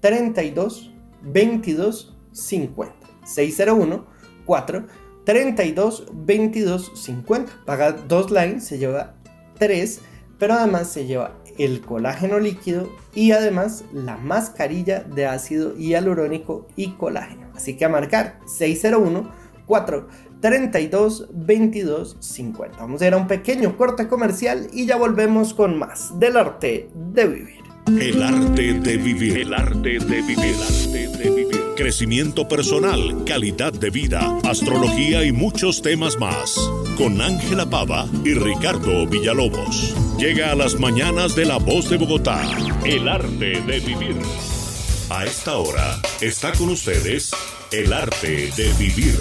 32 0.00 0.90
22 1.22 2.16
50. 2.32 2.94
601 3.24 4.17
4 4.48 4.86
32 5.24 6.06
22 6.12 6.92
50. 6.94 7.52
Paga 7.66 7.92
dos 7.92 8.30
lines, 8.30 8.64
se 8.64 8.78
lleva 8.78 9.14
3, 9.58 10.00
pero 10.38 10.54
además 10.54 10.88
se 10.88 11.04
lleva 11.04 11.34
el 11.58 11.82
colágeno 11.82 12.38
líquido 12.38 12.88
y 13.14 13.32
además 13.32 13.84
la 13.92 14.16
mascarilla 14.16 15.00
de 15.00 15.26
ácido 15.26 15.76
hialurónico 15.76 16.66
y 16.76 16.92
colágeno. 16.92 17.48
Así 17.54 17.76
que 17.76 17.84
a 17.84 17.90
marcar 17.90 18.40
601 18.46 19.30
4 19.66 20.08
32 20.40 21.28
22 21.30 22.16
50. 22.20 22.78
Vamos 22.78 23.02
a 23.02 23.06
ir 23.06 23.12
a 23.12 23.18
un 23.18 23.26
pequeño 23.26 23.76
corte 23.76 24.08
comercial 24.08 24.68
y 24.72 24.86
ya 24.86 24.96
volvemos 24.96 25.52
con 25.52 25.78
más 25.78 26.18
del 26.18 26.38
arte 26.38 26.88
de 26.94 27.26
vivir. 27.26 27.57
El 27.88 28.22
arte 28.22 28.74
de 28.74 28.96
vivir. 28.98 29.38
El 29.38 29.54
arte 29.54 29.98
de 29.98 30.20
vivir. 30.20 30.38
El 30.38 30.62
arte 30.62 31.08
de 31.08 31.30
vivir. 31.30 31.60
Crecimiento 31.74 32.46
personal, 32.46 33.24
calidad 33.24 33.72
de 33.72 33.88
vida, 33.88 34.38
astrología 34.44 35.24
y 35.24 35.32
muchos 35.32 35.80
temas 35.80 36.18
más. 36.18 36.54
Con 36.98 37.18
Ángela 37.22 37.68
Pava 37.68 38.06
y 38.26 38.34
Ricardo 38.34 39.06
Villalobos. 39.06 39.94
Llega 40.18 40.52
a 40.52 40.54
las 40.54 40.78
mañanas 40.78 41.34
de 41.34 41.46
La 41.46 41.56
Voz 41.56 41.88
de 41.88 41.96
Bogotá. 41.96 42.42
El 42.84 43.08
arte 43.08 43.62
de 43.62 43.80
vivir. 43.80 44.16
A 45.08 45.24
esta 45.24 45.56
hora 45.56 45.98
está 46.20 46.52
con 46.52 46.68
ustedes 46.68 47.30
El 47.72 47.94
arte 47.94 48.50
de 48.54 48.72
vivir. 48.74 49.18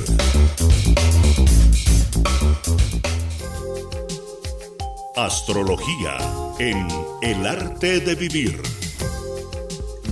Astrología 5.15 6.17
en 6.59 6.87
El 7.21 7.45
arte 7.45 7.99
de 7.99 8.15
vivir. 8.15 8.55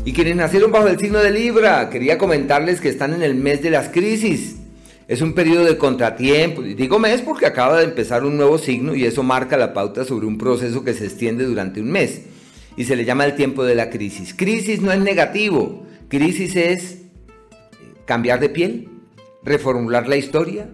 Y 0.04 0.14
quienes 0.14 0.36
nacieron 0.36 0.72
bajo 0.72 0.88
el 0.88 1.00
signo 1.00 1.20
de 1.20 1.32
Libra, 1.32 1.90
quería 1.90 2.20
comentarles 2.20 2.80
que 2.80 2.90
están 2.90 3.14
en 3.14 3.24
el 3.24 3.34
mes 3.34 3.64
de 3.64 3.72
las 3.72 3.90
crisis. 3.90 4.58
Es 5.08 5.22
un 5.22 5.34
periodo 5.34 5.66
de 5.66 5.78
contratiempo. 5.78 6.62
Digo 6.62 7.00
mes 7.00 7.22
porque 7.22 7.48
acaba 7.48 7.80
de 7.80 7.86
empezar 7.86 8.24
un 8.24 8.38
nuevo 8.38 8.60
signo 8.60 8.94
y 8.96 9.06
eso 9.06 9.24
marca 9.24 9.58
la 9.58 9.74
pauta 9.74 10.06
sobre 10.06 10.28
un 10.28 10.38
proceso 10.38 10.84
que 10.84 10.94
se 10.94 11.06
extiende 11.06 11.46
durante 11.46 11.82
un 11.82 11.92
mes. 11.92 12.22
Y 12.78 12.84
se 12.84 12.96
le 12.96 13.06
llama 13.06 13.26
el 13.26 13.36
tiempo 13.36 13.64
de 13.64 13.74
la 13.74 13.90
crisis. 13.90 14.36
Crisis 14.36 14.82
no 14.82 14.92
es 14.92 15.00
negativo. 15.00 15.88
Crisis 16.10 16.56
es 16.56 16.92
eh, 16.92 16.98
cambiar 18.06 18.40
de 18.40 18.50
piel, 18.50 18.90
reformular 19.44 20.08
la 20.08 20.18
historia, 20.18 20.70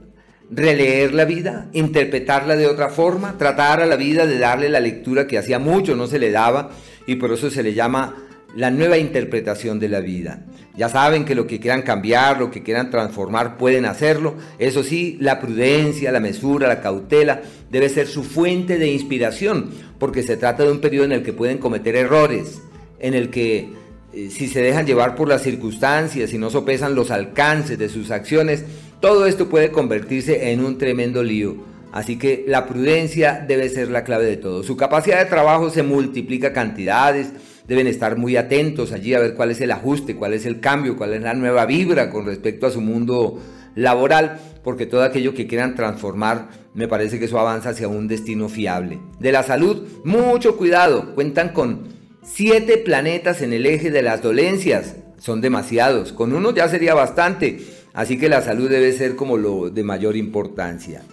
releer 0.51 1.13
la 1.13 1.25
vida, 1.25 1.69
interpretarla 1.71 2.55
de 2.55 2.67
otra 2.67 2.89
forma, 2.89 3.37
tratar 3.37 3.81
a 3.81 3.85
la 3.85 3.95
vida 3.95 4.27
de 4.27 4.37
darle 4.37 4.69
la 4.69 4.81
lectura 4.81 5.25
que 5.25 5.37
hacía 5.37 5.59
mucho 5.59 5.95
no 5.95 6.07
se 6.07 6.19
le 6.19 6.29
daba 6.29 6.71
y 7.07 7.15
por 7.15 7.31
eso 7.31 7.49
se 7.49 7.63
le 7.63 7.73
llama 7.73 8.15
la 8.55 8.69
nueva 8.69 8.97
interpretación 8.97 9.79
de 9.79 9.87
la 9.87 10.01
vida. 10.01 10.45
Ya 10.75 10.89
saben 10.89 11.25
que 11.25 11.35
lo 11.35 11.47
que 11.47 11.59
quieran 11.59 11.81
cambiar, 11.81 12.39
lo 12.39 12.51
que 12.51 12.63
quieran 12.63 12.89
transformar, 12.89 13.57
pueden 13.57 13.85
hacerlo. 13.85 14.35
Eso 14.57 14.83
sí, 14.83 15.17
la 15.19 15.39
prudencia, 15.39 16.11
la 16.11 16.19
mesura, 16.19 16.67
la 16.67 16.81
cautela 16.81 17.41
debe 17.69 17.89
ser 17.89 18.07
su 18.07 18.23
fuente 18.23 18.77
de 18.77 18.87
inspiración, 18.87 19.69
porque 19.99 20.23
se 20.23 20.37
trata 20.37 20.63
de 20.63 20.71
un 20.71 20.79
periodo 20.79 21.05
en 21.05 21.11
el 21.13 21.23
que 21.23 21.33
pueden 21.33 21.57
cometer 21.57 21.95
errores, 21.95 22.61
en 22.99 23.13
el 23.13 23.29
que 23.29 23.69
eh, 24.13 24.29
si 24.29 24.47
se 24.47 24.61
dejan 24.61 24.85
llevar 24.85 25.15
por 25.15 25.27
las 25.27 25.41
circunstancias 25.41 26.33
y 26.33 26.37
no 26.37 26.49
sopesan 26.49 26.95
los 26.95 27.11
alcances 27.11 27.77
de 27.77 27.89
sus 27.89 28.11
acciones, 28.11 28.65
todo 29.01 29.25
esto 29.25 29.49
puede 29.49 29.71
convertirse 29.71 30.51
en 30.51 30.63
un 30.63 30.77
tremendo 30.77 31.23
lío. 31.23 31.55
Así 31.91 32.17
que 32.17 32.45
la 32.47 32.67
prudencia 32.67 33.43
debe 33.45 33.67
ser 33.67 33.89
la 33.89 34.05
clave 34.05 34.25
de 34.25 34.37
todo. 34.37 34.63
Su 34.63 34.77
capacidad 34.77 35.19
de 35.19 35.25
trabajo 35.25 35.69
se 35.69 35.83
multiplica 35.83 36.53
cantidades, 36.53 37.33
deben 37.67 37.87
estar 37.87 38.17
muy 38.17 38.37
atentos 38.37 38.93
allí 38.93 39.13
a 39.13 39.19
ver 39.19 39.33
cuál 39.33 39.51
es 39.51 39.59
el 39.59 39.71
ajuste, 39.71 40.15
cuál 40.15 40.33
es 40.33 40.45
el 40.45 40.61
cambio, 40.61 40.95
cuál 40.95 41.13
es 41.13 41.21
la 41.21 41.33
nueva 41.33 41.65
vibra 41.65 42.09
con 42.09 42.25
respecto 42.25 42.67
a 42.67 42.71
su 42.71 42.79
mundo 42.79 43.39
laboral, 43.75 44.39
porque 44.63 44.85
todo 44.85 45.03
aquello 45.03 45.33
que 45.33 45.47
quieran 45.47 45.75
transformar, 45.75 46.49
me 46.73 46.87
parece 46.87 47.19
que 47.19 47.25
eso 47.25 47.39
avanza 47.39 47.69
hacia 47.69 47.87
un 47.87 48.07
destino 48.07 48.47
fiable. 48.47 48.99
De 49.19 49.31
la 49.31 49.43
salud, 49.43 49.83
mucho 50.05 50.55
cuidado, 50.55 51.13
cuentan 51.15 51.49
con 51.49 51.87
siete 52.23 52.77
planetas 52.77 53.41
en 53.41 53.51
el 53.51 53.65
eje 53.65 53.91
de 53.91 54.01
las 54.01 54.21
dolencias, 54.21 54.95
son 55.17 55.41
demasiados, 55.41 56.13
con 56.13 56.33
uno 56.33 56.53
ya 56.53 56.67
sería 56.67 56.93
bastante 56.93 57.59
Así 57.93 58.17
que 58.17 58.29
la 58.29 58.41
salud 58.41 58.69
debe 58.69 58.93
ser 58.93 59.15
como 59.15 59.37
lo 59.37 59.69
de 59.69 59.83
mayor 59.83 60.15
importancia. 60.15 61.03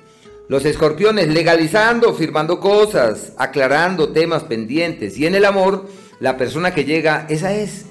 Los 0.48 0.64
escorpiones 0.64 1.28
legalizando, 1.28 2.14
firmando 2.14 2.59
cosas, 2.60 3.32
aclarando 3.36 4.12
temas 4.12 4.44
pendientes. 4.44 5.18
Y 5.18 5.26
en 5.26 5.34
el 5.34 5.44
amor, 5.44 5.86
la 6.20 6.36
persona 6.36 6.72
que 6.72 6.84
llega, 6.84 7.26
esa 7.28 7.52
es. 7.52 7.84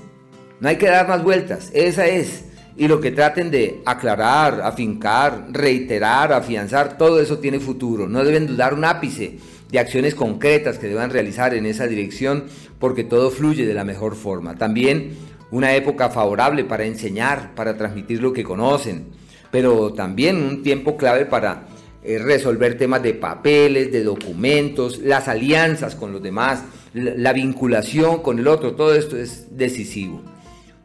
No 0.59 0.69
hay 0.69 0.77
que 0.77 0.87
dar 0.87 1.07
más 1.07 1.23
vueltas, 1.23 1.69
esa 1.73 2.07
es. 2.07 2.45
y 2.79 2.87
lo 2.87 3.01
que 3.01 3.09
traten 3.11 3.49
de 3.49 3.81
aclarar, 3.85 4.61
afincar, 4.61 5.47
reiterar, 5.49 6.31
afianzar, 6.31 6.95
todo 6.97 7.19
eso 7.19 7.39
tiene 7.39 7.59
futuro. 7.59 8.07
No 8.07 8.23
deben 8.23 8.45
dudar 8.45 8.75
un 8.75 8.85
ápice 8.85 9.39
de 9.71 9.79
acciones 9.79 10.13
concretas 10.13 10.77
que 10.77 10.87
deban 10.87 11.09
realizar 11.09 11.53
en 11.55 11.65
esa 11.65 11.87
dirección 11.87 12.45
porque 12.79 13.03
todo 13.03 13.31
fluye 13.31 13.65
de 13.65 13.73
la 13.73 13.83
mejor 13.83 14.15
forma. 14.15 14.55
También 14.55 15.17
una 15.51 15.73
época 15.75 16.09
favorable 16.09 16.63
para 16.63 16.85
enseñar, 16.85 17.55
para 17.55 17.77
transmitir 17.77 18.21
lo 18.21 18.33
que 18.33 18.43
conocen, 18.43 19.05
pero 19.51 19.93
también 19.93 20.37
un 20.37 20.63
tiempo 20.63 20.97
clave 20.97 21.25
para 21.25 21.67
eh, 22.03 22.19
resolver 22.19 22.77
temas 22.77 23.01
de 23.03 23.13
papeles, 23.13 23.91
de 23.91 24.03
documentos, 24.03 24.99
las 24.99 25.27
alianzas 25.27 25.95
con 25.95 26.11
los 26.11 26.21
demás, 26.21 26.63
la 26.93 27.33
vinculación 27.33 28.21
con 28.21 28.39
el 28.39 28.47
otro, 28.47 28.75
todo 28.75 28.95
esto 28.95 29.17
es 29.17 29.57
decisivo. 29.57 30.21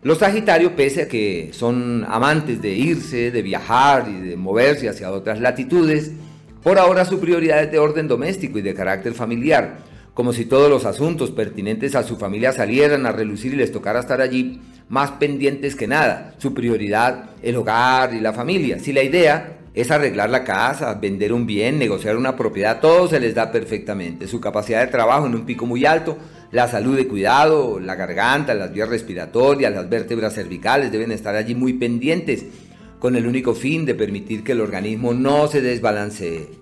Los 0.02 0.18
Sagitarios, 0.18 0.72
pese 0.72 1.02
a 1.02 1.09
que 1.09 1.51
son 1.52 2.05
amantes 2.09 2.60
de 2.60 2.70
irse, 2.70 3.30
de 3.30 3.43
viajar 3.43 4.09
y 4.09 4.28
de 4.28 4.36
moverse 4.36 4.89
hacia 4.89 5.12
otras 5.12 5.40
latitudes, 5.40 6.10
por 6.62 6.78
ahora 6.78 7.05
su 7.05 7.20
prioridad 7.20 7.62
es 7.62 7.70
de 7.70 7.78
orden 7.78 8.09
doméstico 8.09 8.59
y 8.59 8.62
de 8.62 8.74
carácter 8.74 9.14
familiar, 9.14 9.78
como 10.14 10.32
si 10.32 10.44
todos 10.44 10.68
los 10.68 10.84
asuntos 10.84 11.30
pertinentes 11.30 11.94
a 11.94 12.02
su 12.02 12.16
familia 12.16 12.52
salieran 12.52 13.06
a 13.06 13.12
relucir 13.12 13.55
y 13.55 13.56
les 13.56 13.72
tocara 13.72 14.01
estar 14.01 14.20
allí 14.20 14.60
más 14.89 15.12
pendientes 15.12 15.74
que 15.74 15.86
nada. 15.86 16.34
Su 16.39 16.52
prioridad, 16.52 17.30
el 17.43 17.56
hogar 17.56 18.12
y 18.14 18.20
la 18.20 18.32
familia. 18.32 18.78
Si 18.78 18.93
la 18.93 19.02
idea 19.02 19.59
es 19.74 19.90
arreglar 19.90 20.28
la 20.28 20.44
casa, 20.44 20.94
vender 20.94 21.32
un 21.32 21.47
bien, 21.47 21.78
negociar 21.78 22.16
una 22.16 22.36
propiedad, 22.36 22.80
todo 22.80 23.09
se 23.09 23.20
les 23.20 23.34
da 23.34 23.51
perfectamente. 23.51 24.28
Su 24.28 24.40
capacidad 24.40 24.80
de 24.80 24.93
trabajo 24.93 25.26
en 25.26 25.34
un 25.34 25.47
pico 25.47 25.64
muy 25.64 25.86
alto 25.86 26.18
la 26.52 26.68
salud 26.68 26.97
de 26.97 27.09
cuidado, 27.09 27.80
la 27.80 27.94
garganta, 27.94 28.55
las 28.55 28.72
vías 28.74 28.89
respiratorias, 28.89 29.72
las 29.72 29.89
vértebras 29.89 30.34
cervicales 30.34 30.93
deben 30.93 31.10
estar 31.10 31.34
allí 31.34 31.55
muy 31.55 31.72
pendientes, 31.72 32.44
con 32.98 33.16
el 33.16 33.26
único 33.26 33.55
fin 33.55 33.86
de 33.86 33.94
permitir 33.94 34.44
que 34.44 34.52
el 34.52 34.60
organismo 34.60 35.14
no 35.14 35.48
se 35.48 35.62
desbalancee. 35.62 36.61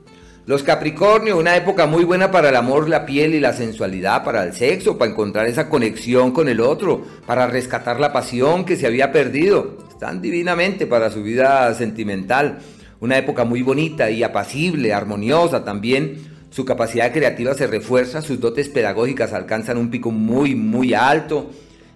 Los 0.51 0.65
Capricornio, 0.65 1.39
una 1.39 1.55
época 1.55 1.87
muy 1.87 2.03
buena 2.03 2.33
para 2.33 2.49
el 2.49 2.57
amor, 2.57 2.89
la 2.89 3.07
piel 3.07 3.37
y 3.37 3.39
la 3.39 3.53
sensualidad, 3.53 4.25
para 4.25 4.43
el 4.43 4.53
sexo, 4.53 4.99
para 4.99 5.13
encontrar 5.13 5.47
esa 5.47 5.69
conexión 5.69 6.33
con 6.33 6.49
el 6.49 6.59
otro, 6.59 7.07
para 7.25 7.47
rescatar 7.47 8.01
la 8.01 8.13
pasión 8.13 8.65
que 8.65 8.75
se 8.75 8.89
había 8.89 9.13
perdido. 9.13 9.79
Están 9.89 10.21
divinamente 10.21 10.89
para 10.89 11.13
su 11.13 11.23
vida 11.23 11.73
sentimental. 11.75 12.59
Una 12.99 13.17
época 13.17 13.45
muy 13.45 13.63
bonita 13.63 14.11
y 14.11 14.25
apacible, 14.25 14.93
armoniosa 14.93 15.65
también 15.65 16.17
su 16.51 16.65
capacidad 16.65 17.13
creativa 17.13 17.55
se 17.55 17.69
refuerza, 17.69 18.21
sus 18.21 18.41
dotes 18.41 18.69
pedagógicas 18.69 19.33
alcanzan 19.33 19.79
un 19.79 19.89
pico 19.89 20.11
muy, 20.11 20.57
muy 20.57 20.95
alto 20.95 21.49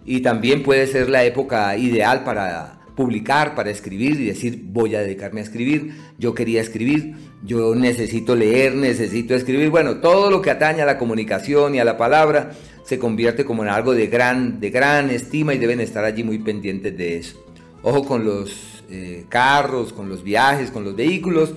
y 0.06 0.20
también 0.20 0.62
puede 0.62 0.86
ser 0.86 1.10
la 1.10 1.24
época 1.24 1.76
ideal 1.76 2.22
para 2.22 2.78
publicar, 2.94 3.55
para 3.55 3.70
escribir 3.70 4.20
y 4.20 4.26
decir 4.26 4.60
voy 4.66 4.94
a 4.94 5.01
dedicarme 5.01 5.40
a 5.40 5.43
escribir, 5.43 5.94
yo 6.18 6.35
quería 6.35 6.60
escribir, 6.60 7.16
yo 7.44 7.74
necesito 7.74 8.34
leer, 8.34 8.74
necesito 8.74 9.34
escribir. 9.34 9.70
Bueno, 9.70 9.96
todo 9.96 10.30
lo 10.30 10.40
que 10.40 10.50
atañe 10.50 10.82
a 10.82 10.86
la 10.86 10.98
comunicación 10.98 11.74
y 11.74 11.80
a 11.80 11.84
la 11.84 11.96
palabra 11.96 12.52
se 12.84 12.98
convierte 12.98 13.44
como 13.44 13.62
en 13.62 13.68
algo 13.68 13.94
de 13.94 14.06
gran, 14.06 14.60
de 14.60 14.70
gran 14.70 15.10
estima 15.10 15.54
y 15.54 15.58
deben 15.58 15.80
estar 15.80 16.04
allí 16.04 16.24
muy 16.24 16.38
pendientes 16.38 16.96
de 16.96 17.18
eso. 17.18 17.44
Ojo 17.82 18.04
con 18.04 18.24
los 18.24 18.82
eh, 18.90 19.24
carros, 19.28 19.92
con 19.92 20.08
los 20.08 20.22
viajes, 20.22 20.70
con 20.70 20.84
los 20.84 20.96
vehículos 20.96 21.54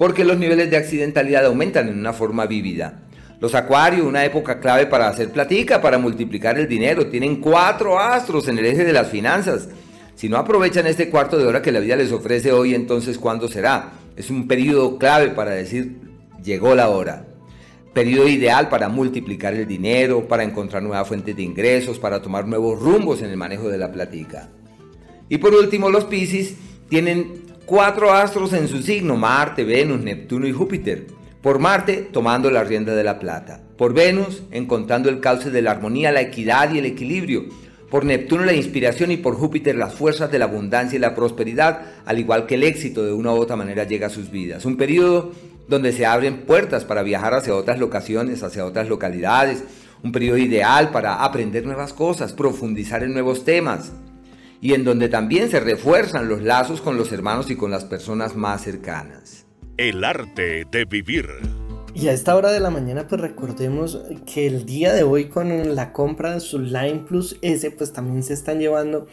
porque 0.00 0.24
los 0.24 0.38
niveles 0.38 0.70
de 0.70 0.78
accidentalidad 0.78 1.44
aumentan 1.44 1.90
en 1.90 1.98
una 1.98 2.14
forma 2.14 2.46
vívida. 2.46 3.02
Los 3.38 3.54
acuarios, 3.54 4.06
una 4.06 4.24
época 4.24 4.58
clave 4.58 4.86
para 4.86 5.08
hacer 5.08 5.30
platica, 5.30 5.82
para 5.82 5.98
multiplicar 5.98 6.58
el 6.58 6.66
dinero, 6.66 7.08
tienen 7.08 7.36
cuatro 7.36 7.98
astros 7.98 8.48
en 8.48 8.56
el 8.56 8.64
eje 8.64 8.84
de 8.86 8.94
las 8.94 9.08
finanzas. 9.08 9.68
Si 10.14 10.30
no 10.30 10.38
aprovechan 10.38 10.86
este 10.86 11.10
cuarto 11.10 11.36
de 11.36 11.44
hora 11.44 11.60
que 11.60 11.70
la 11.70 11.80
vida 11.80 11.96
les 11.96 12.12
ofrece 12.12 12.50
hoy, 12.50 12.74
entonces 12.74 13.18
¿cuándo 13.18 13.46
será? 13.46 13.92
Es 14.20 14.28
un 14.28 14.46
periodo 14.46 14.98
clave 14.98 15.30
para 15.30 15.52
decir, 15.52 15.98
llegó 16.44 16.74
la 16.74 16.90
hora. 16.90 17.24
Periodo 17.94 18.28
ideal 18.28 18.68
para 18.68 18.90
multiplicar 18.90 19.54
el 19.54 19.66
dinero, 19.66 20.28
para 20.28 20.44
encontrar 20.44 20.82
nuevas 20.82 21.08
fuentes 21.08 21.34
de 21.34 21.42
ingresos, 21.42 21.98
para 21.98 22.20
tomar 22.20 22.46
nuevos 22.46 22.78
rumbos 22.78 23.22
en 23.22 23.30
el 23.30 23.38
manejo 23.38 23.70
de 23.70 23.78
la 23.78 23.90
platica. 23.90 24.50
Y 25.30 25.38
por 25.38 25.54
último, 25.54 25.88
los 25.88 26.04
Piscis 26.04 26.54
tienen 26.90 27.44
cuatro 27.64 28.12
astros 28.12 28.52
en 28.52 28.68
su 28.68 28.82
signo, 28.82 29.16
Marte, 29.16 29.64
Venus, 29.64 30.02
Neptuno 30.02 30.46
y 30.46 30.52
Júpiter. 30.52 31.06
Por 31.40 31.58
Marte, 31.58 32.10
tomando 32.12 32.50
la 32.50 32.62
rienda 32.62 32.94
de 32.94 33.04
la 33.04 33.18
plata. 33.18 33.62
Por 33.78 33.94
Venus, 33.94 34.42
encontrando 34.50 35.08
el 35.08 35.20
cauce 35.20 35.50
de 35.50 35.62
la 35.62 35.70
armonía, 35.70 36.12
la 36.12 36.20
equidad 36.20 36.74
y 36.74 36.78
el 36.78 36.84
equilibrio. 36.84 37.46
Por 37.90 38.04
Neptuno, 38.04 38.44
la 38.44 38.52
inspiración 38.52 39.10
y 39.10 39.16
por 39.16 39.34
Júpiter, 39.34 39.74
las 39.74 39.94
fuerzas 39.94 40.30
de 40.30 40.38
la 40.38 40.44
abundancia 40.44 40.96
y 40.96 41.00
la 41.00 41.14
prosperidad, 41.14 41.82
al 42.06 42.20
igual 42.20 42.46
que 42.46 42.54
el 42.54 42.62
éxito 42.62 43.04
de 43.04 43.12
una 43.12 43.32
u 43.32 43.36
otra 43.36 43.56
manera 43.56 43.84
llega 43.84 44.06
a 44.06 44.10
sus 44.10 44.30
vidas. 44.30 44.64
Un 44.64 44.76
periodo 44.76 45.32
donde 45.66 45.92
se 45.92 46.06
abren 46.06 46.42
puertas 46.42 46.84
para 46.84 47.02
viajar 47.02 47.34
hacia 47.34 47.54
otras 47.54 47.80
locaciones, 47.80 48.42
hacia 48.44 48.64
otras 48.64 48.88
localidades. 48.88 49.64
Un 50.02 50.12
periodo 50.12 50.38
ideal 50.38 50.90
para 50.90 51.24
aprender 51.24 51.66
nuevas 51.66 51.92
cosas, 51.92 52.32
profundizar 52.32 53.02
en 53.02 53.12
nuevos 53.12 53.44
temas 53.44 53.92
y 54.60 54.74
en 54.74 54.84
donde 54.84 55.08
también 55.08 55.50
se 55.50 55.60
refuerzan 55.60 56.28
los 56.28 56.42
lazos 56.42 56.80
con 56.80 56.96
los 56.96 57.12
hermanos 57.12 57.50
y 57.50 57.56
con 57.56 57.70
las 57.70 57.84
personas 57.84 58.36
más 58.36 58.62
cercanas. 58.62 59.46
El 59.76 60.04
arte 60.04 60.66
de 60.70 60.84
vivir. 60.84 61.26
Y 61.94 62.08
a 62.08 62.12
esta 62.12 62.36
hora 62.36 62.52
de 62.52 62.60
la 62.60 62.70
mañana 62.70 63.08
pues 63.08 63.20
recordemos 63.20 64.00
que 64.24 64.46
el 64.46 64.64
día 64.64 64.92
de 64.92 65.02
hoy 65.02 65.28
con 65.28 65.74
la 65.74 65.92
compra 65.92 66.34
de 66.34 66.40
su 66.40 66.60
Line 66.60 67.04
Plus 67.06 67.36
S 67.42 67.70
pues 67.72 67.92
también 67.92 68.22
se 68.22 68.34
están 68.34 68.60
llevando 68.60 69.06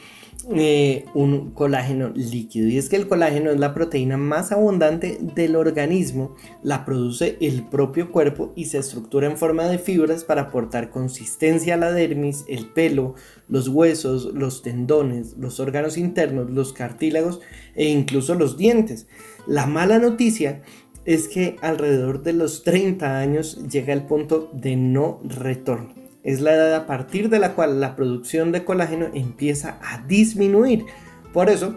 eh, 0.50 1.06
un 1.14 1.52
colágeno 1.52 2.10
líquido. 2.16 2.70
Y 2.70 2.78
es 2.78 2.88
que 2.88 2.96
el 2.96 3.08
colágeno 3.08 3.50
es 3.50 3.60
la 3.60 3.74
proteína 3.74 4.16
más 4.16 4.52
abundante 4.52 5.18
del 5.20 5.56
organismo, 5.58 6.36
la 6.64 6.86
produce 6.86 7.38
el 7.42 7.64
propio 7.64 8.12
cuerpo 8.12 8.54
y 8.56 8.66
se 8.66 8.78
estructura 8.78 9.28
en 9.28 9.38
forma 9.38 9.66
de 9.66 9.78
fibras 9.78 10.24
para 10.24 10.44
aportar 10.44 10.90
consistencia 10.90 11.74
a 11.74 11.78
la 11.78 11.92
dermis, 11.92 12.46
el 12.48 12.68
pelo, 12.68 13.16
los 13.50 13.68
huesos, 13.68 14.34
los 14.34 14.62
tendones, 14.62 15.36
los 15.38 15.60
órganos 15.60 15.98
internos, 15.98 16.50
los 16.50 16.72
cartílagos 16.72 17.42
e 17.76 17.90
incluso 17.90 18.36
los 18.36 18.58
dientes. 18.58 19.08
La 19.48 19.66
mala 19.66 20.00
noticia 20.00 20.62
es 21.08 21.28
que 21.28 21.56
alrededor 21.62 22.22
de 22.22 22.34
los 22.34 22.62
30 22.62 23.18
años 23.18 23.68
llega 23.68 23.94
el 23.94 24.04
punto 24.04 24.52
de 24.54 24.76
no 24.76 25.20
retorno 25.24 25.98
es 26.28 26.42
la 26.42 26.54
edad 26.54 26.76
a 26.76 26.86
partir 26.86 27.30
de 27.30 27.40
la 27.40 27.56
cual 27.56 27.80
la 27.80 27.96
producción 27.96 28.52
de 28.52 28.66
colágeno 28.66 29.08
empieza 29.14 29.80
a 29.82 30.06
disminuir. 30.08 30.84
Por 31.32 31.50
eso, 31.50 31.76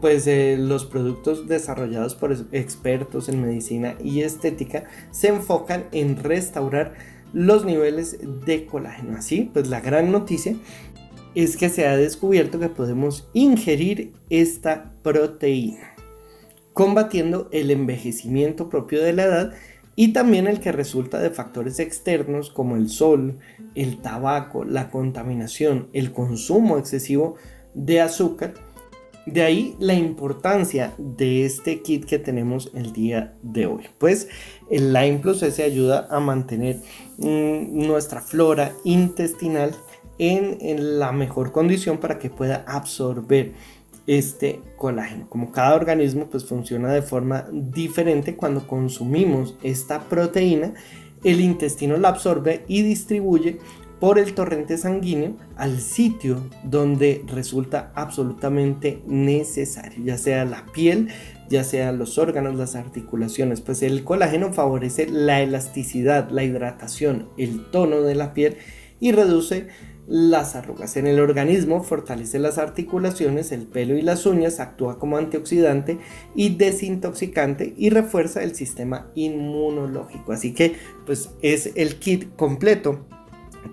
pues 0.00 0.24
eh, 0.28 0.56
los 0.56 0.84
productos 0.84 1.48
desarrollados 1.48 2.14
por 2.14 2.32
expertos 2.52 3.28
en 3.28 3.42
medicina 3.42 3.96
y 4.00 4.20
estética 4.20 4.84
se 5.10 5.28
enfocan 5.28 5.86
en 5.90 6.16
restaurar 6.16 6.94
los 7.32 7.64
niveles 7.64 8.18
de 8.46 8.66
colágeno. 8.66 9.16
Así, 9.16 9.50
pues 9.52 9.68
la 9.68 9.80
gran 9.80 10.12
noticia 10.12 10.54
es 11.34 11.56
que 11.56 11.68
se 11.68 11.88
ha 11.88 11.96
descubierto 11.96 12.60
que 12.60 12.68
podemos 12.68 13.28
ingerir 13.32 14.12
esta 14.30 14.92
proteína, 15.02 15.91
combatiendo 16.72 17.48
el 17.52 17.70
envejecimiento 17.70 18.68
propio 18.68 19.02
de 19.02 19.12
la 19.12 19.24
edad 19.24 19.52
y 19.94 20.12
también 20.12 20.46
el 20.46 20.60
que 20.60 20.72
resulta 20.72 21.18
de 21.18 21.30
factores 21.30 21.78
externos 21.78 22.50
como 22.50 22.76
el 22.76 22.88
sol, 22.88 23.38
el 23.74 24.00
tabaco, 24.00 24.64
la 24.64 24.90
contaminación, 24.90 25.88
el 25.92 26.12
consumo 26.12 26.78
excesivo 26.78 27.36
de 27.74 28.00
azúcar. 28.00 28.54
De 29.26 29.42
ahí 29.42 29.76
la 29.78 29.94
importancia 29.94 30.94
de 30.98 31.44
este 31.44 31.82
kit 31.82 32.06
que 32.06 32.18
tenemos 32.18 32.72
el 32.74 32.92
día 32.92 33.34
de 33.42 33.66
hoy. 33.66 33.84
Pues 33.98 34.28
el 34.68 34.92
Lime 34.92 35.18
Plus 35.18 35.42
ayuda 35.42 36.08
a 36.10 36.18
mantener 36.18 36.80
mm, 37.18 37.86
nuestra 37.86 38.20
flora 38.20 38.72
intestinal 38.84 39.76
en 40.18 40.98
la 40.98 41.12
mejor 41.12 41.52
condición 41.52 41.98
para 41.98 42.18
que 42.18 42.30
pueda 42.30 42.64
absorber 42.66 43.52
este 44.06 44.60
colágeno. 44.76 45.28
Como 45.28 45.52
cada 45.52 45.74
organismo 45.74 46.26
pues 46.30 46.44
funciona 46.44 46.92
de 46.92 47.02
forma 47.02 47.46
diferente 47.52 48.36
cuando 48.36 48.66
consumimos 48.66 49.56
esta 49.62 50.00
proteína, 50.08 50.74
el 51.24 51.40
intestino 51.40 51.96
la 51.96 52.08
absorbe 52.08 52.64
y 52.66 52.82
distribuye 52.82 53.58
por 54.00 54.18
el 54.18 54.34
torrente 54.34 54.78
sanguíneo 54.78 55.36
al 55.54 55.78
sitio 55.78 56.50
donde 56.64 57.22
resulta 57.28 57.92
absolutamente 57.94 59.00
necesario, 59.06 60.04
ya 60.04 60.18
sea 60.18 60.44
la 60.44 60.66
piel, 60.72 61.06
ya 61.48 61.62
sea 61.62 61.92
los 61.92 62.18
órganos, 62.18 62.56
las 62.56 62.74
articulaciones, 62.74 63.60
pues 63.60 63.80
el 63.82 64.02
colágeno 64.02 64.52
favorece 64.52 65.06
la 65.08 65.40
elasticidad, 65.40 66.30
la 66.30 66.42
hidratación, 66.42 67.28
el 67.38 67.70
tono 67.70 68.00
de 68.00 68.16
la 68.16 68.34
piel 68.34 68.56
y 68.98 69.12
reduce 69.12 69.68
las 70.12 70.56
arrugas. 70.56 70.98
En 70.98 71.06
el 71.06 71.18
organismo 71.18 71.82
fortalece 71.82 72.38
las 72.38 72.58
articulaciones, 72.58 73.50
el 73.50 73.66
pelo 73.66 73.96
y 73.96 74.02
las 74.02 74.26
uñas, 74.26 74.60
actúa 74.60 74.98
como 74.98 75.16
antioxidante 75.16 75.96
y 76.34 76.54
desintoxicante 76.56 77.72
y 77.78 77.88
refuerza 77.88 78.42
el 78.42 78.54
sistema 78.54 79.10
inmunológico. 79.14 80.32
Así 80.32 80.52
que 80.52 80.76
pues 81.06 81.30
es 81.40 81.72
el 81.76 81.96
kit 81.98 82.36
completo 82.36 83.06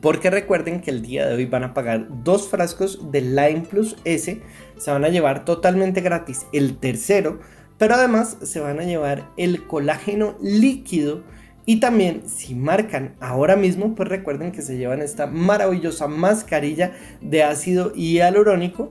Porque 0.02 0.30
recuerden 0.30 0.80
que 0.80 0.92
el 0.92 1.02
día 1.02 1.28
de 1.28 1.36
hoy 1.36 1.46
van 1.46 1.66
a 1.66 1.74
pagar 1.74 2.08
dos 2.24 2.48
frascos 2.48 3.12
de 3.12 3.20
Lime 3.20 3.66
Plus 3.70 3.98
S. 4.06 4.42
Se 4.78 4.92
van 4.92 5.04
a 5.04 5.10
llevar 5.10 5.44
totalmente 5.44 6.00
gratis 6.00 6.46
el 6.54 6.78
tercero. 6.78 7.42
Pero 7.78 7.96
además 7.96 8.38
se 8.44 8.62
van 8.62 8.80
a 8.80 8.84
llevar 8.84 9.30
el 9.36 9.68
colágeno 9.68 10.38
líquido. 10.42 11.22
Y 11.70 11.80
también 11.80 12.24
si 12.28 12.56
marcan 12.56 13.14
ahora 13.20 13.56
mismo, 13.56 13.94
pues 13.94 14.10
recuerden 14.10 14.52
que 14.52 14.64
se 14.64 14.80
llevan 14.80 15.04
esta 15.04 15.28
maravillosa 15.28 16.08
mascarilla 16.08 16.94
de 17.22 17.44
ácido 17.44 17.94
hialurónico 17.94 18.90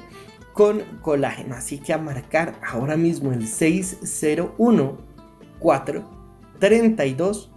con 0.53 0.83
colágeno. 1.03 1.57
Así 1.57 1.79
que 1.79 1.93
a 1.93 1.99
marcar 1.99 2.55
ahora 2.65 2.97
mismo 2.97 3.33
el 3.33 3.49
601 3.49 4.97
4 5.59 6.05
32 6.61 7.51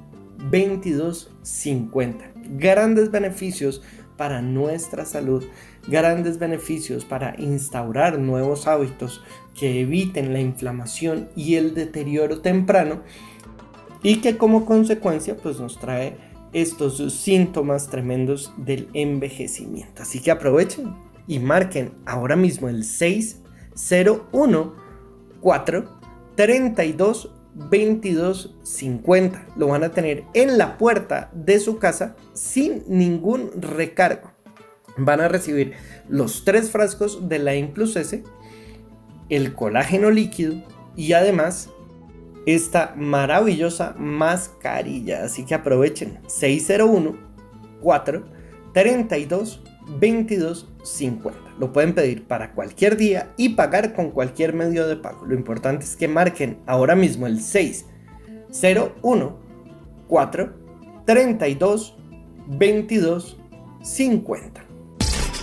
22 0.49 1.29
50. 1.43 2.31
Grandes 2.57 3.11
beneficios 3.11 3.83
para 4.17 4.41
nuestra 4.41 5.05
salud, 5.05 5.43
grandes 5.87 6.39
beneficios 6.39 7.05
para 7.05 7.35
instaurar 7.39 8.17
nuevos 8.17 8.67
hábitos 8.67 9.23
que 9.53 9.81
eviten 9.81 10.33
la 10.33 10.39
inflamación 10.39 11.29
y 11.35 11.57
el 11.57 11.75
deterioro 11.75 12.41
temprano 12.41 13.01
y 14.03 14.17
que 14.17 14.37
como 14.37 14.65
consecuencia 14.65 15.37
pues 15.37 15.59
nos 15.59 15.79
trae 15.79 16.17
estos 16.53 17.13
síntomas 17.13 17.87
tremendos 17.87 18.53
del 18.57 18.89
envejecimiento. 18.93 20.03
Así 20.03 20.21
que 20.21 20.31
aprovechen 20.31 20.93
y 21.27 21.39
marquen 21.39 21.93
ahora 22.05 22.35
mismo 22.35 22.67
el 22.67 22.83
601 22.83 24.73
4 25.39 26.01
32 26.35 27.31
2250. 27.53 29.45
Lo 29.55 29.67
van 29.67 29.83
a 29.83 29.91
tener 29.91 30.23
en 30.33 30.57
la 30.57 30.77
puerta 30.77 31.29
de 31.33 31.59
su 31.59 31.77
casa 31.77 32.15
sin 32.33 32.83
ningún 32.87 33.51
recargo. 33.61 34.31
Van 34.97 35.21
a 35.21 35.27
recibir 35.27 35.73
los 36.09 36.43
tres 36.43 36.69
frascos 36.69 37.29
de 37.29 37.39
la 37.39 37.53
Plus 37.73 37.95
S, 37.95 38.23
el 39.29 39.53
colágeno 39.53 40.11
líquido 40.11 40.61
y 40.95 41.13
además 41.13 41.69
esta 42.45 42.93
maravillosa 42.95 43.95
mascarilla. 43.97 45.23
Así 45.25 45.45
que 45.45 45.55
aprovechen 45.55 46.19
601 46.27 47.15
4 47.81 48.23
32 48.73 49.61
22.50. 49.99 51.33
Lo 51.59 51.73
pueden 51.73 51.93
pedir 51.93 52.27
para 52.27 52.53
cualquier 52.53 52.97
día 52.97 53.33
y 53.37 53.49
pagar 53.49 53.93
con 53.93 54.11
cualquier 54.11 54.53
medio 54.53 54.87
de 54.87 54.95
pago. 54.95 55.25
Lo 55.25 55.33
importante 55.35 55.83
es 55.85 55.95
que 55.95 56.07
marquen 56.07 56.59
ahora 56.65 56.95
mismo 56.95 57.27
el 57.27 57.41
601 57.41 59.37
4 60.07 60.53
32 61.05 61.97
22 62.47 63.37
50. 63.81 64.70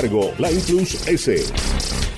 cargo, 0.00 0.32
Plus 0.38 0.96
S. 1.08 2.17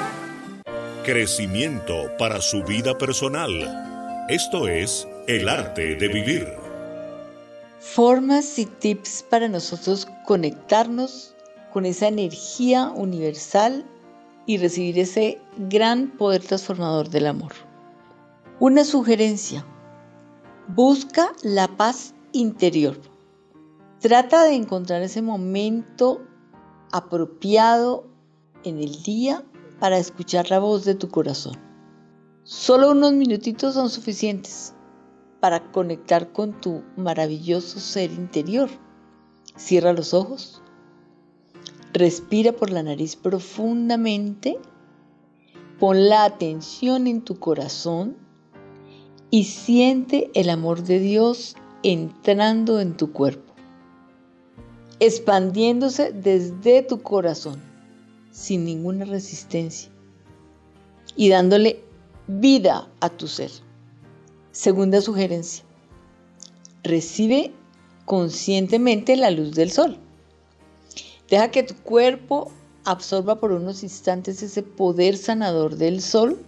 Crecimiento 1.03 2.15
para 2.19 2.41
su 2.41 2.63
vida 2.63 2.95
personal. 2.95 4.27
Esto 4.29 4.67
es 4.67 5.07
el 5.27 5.49
arte 5.49 5.95
de 5.95 6.07
vivir. 6.07 6.47
Formas 7.79 8.59
y 8.59 8.67
tips 8.67 9.25
para 9.27 9.47
nosotros 9.47 10.07
conectarnos 10.27 11.33
con 11.73 11.87
esa 11.87 12.07
energía 12.07 12.91
universal 12.91 13.83
y 14.45 14.59
recibir 14.59 14.99
ese 14.99 15.41
gran 15.57 16.11
poder 16.17 16.43
transformador 16.43 17.09
del 17.09 17.25
amor. 17.25 17.53
Una 18.59 18.83
sugerencia. 18.83 19.65
Busca 20.67 21.31
la 21.41 21.67
paz 21.67 22.13
interior. 22.31 22.95
Trata 23.99 24.43
de 24.43 24.53
encontrar 24.53 25.01
ese 25.01 25.23
momento 25.23 26.21
apropiado 26.91 28.05
en 28.63 28.77
el 28.77 29.01
día 29.01 29.43
para 29.81 29.97
escuchar 29.97 30.51
la 30.51 30.59
voz 30.59 30.85
de 30.85 30.93
tu 30.93 31.09
corazón. 31.09 31.55
Solo 32.43 32.91
unos 32.91 33.13
minutitos 33.13 33.73
son 33.73 33.89
suficientes 33.89 34.75
para 35.39 35.71
conectar 35.71 36.31
con 36.31 36.61
tu 36.61 36.83
maravilloso 36.97 37.79
ser 37.79 38.11
interior. 38.11 38.69
Cierra 39.55 39.91
los 39.93 40.13
ojos, 40.13 40.61
respira 41.93 42.51
por 42.51 42.69
la 42.69 42.83
nariz 42.83 43.15
profundamente, 43.15 44.59
pon 45.79 46.09
la 46.09 46.25
atención 46.25 47.07
en 47.07 47.23
tu 47.23 47.39
corazón 47.39 48.15
y 49.31 49.45
siente 49.45 50.29
el 50.35 50.51
amor 50.51 50.83
de 50.83 50.99
Dios 50.99 51.55
entrando 51.81 52.79
en 52.79 52.95
tu 52.97 53.11
cuerpo, 53.11 53.55
expandiéndose 54.99 56.11
desde 56.11 56.83
tu 56.83 57.01
corazón 57.01 57.70
sin 58.41 58.65
ninguna 58.65 59.05
resistencia 59.05 59.91
y 61.15 61.29
dándole 61.29 61.83
vida 62.27 62.89
a 62.99 63.09
tu 63.09 63.27
ser. 63.27 63.51
Segunda 64.51 64.99
sugerencia, 64.99 65.63
recibe 66.83 67.53
conscientemente 68.05 69.15
la 69.15 69.29
luz 69.29 69.53
del 69.53 69.71
sol. 69.71 69.97
Deja 71.29 71.51
que 71.51 71.63
tu 71.63 71.75
cuerpo 71.75 72.51
absorba 72.83 73.39
por 73.39 73.51
unos 73.51 73.83
instantes 73.83 74.41
ese 74.41 74.63
poder 74.63 75.17
sanador 75.17 75.75
del 75.75 76.01
sol 76.01 76.39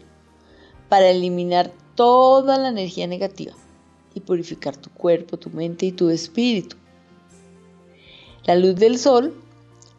para 0.90 1.10
eliminar 1.10 1.72
toda 1.96 2.58
la 2.58 2.70
energía 2.70 3.06
negativa 3.06 3.54
y 4.16 4.20
purificar 4.20 4.76
tu 4.76 4.90
cuerpo, 4.90 5.38
tu 5.38 5.52
mente 5.52 5.86
y 5.86 5.92
tu 5.92 6.10
espíritu. 6.10 6.76
La 8.46 8.56
luz 8.56 8.76
del 8.76 8.98
sol 8.98 9.40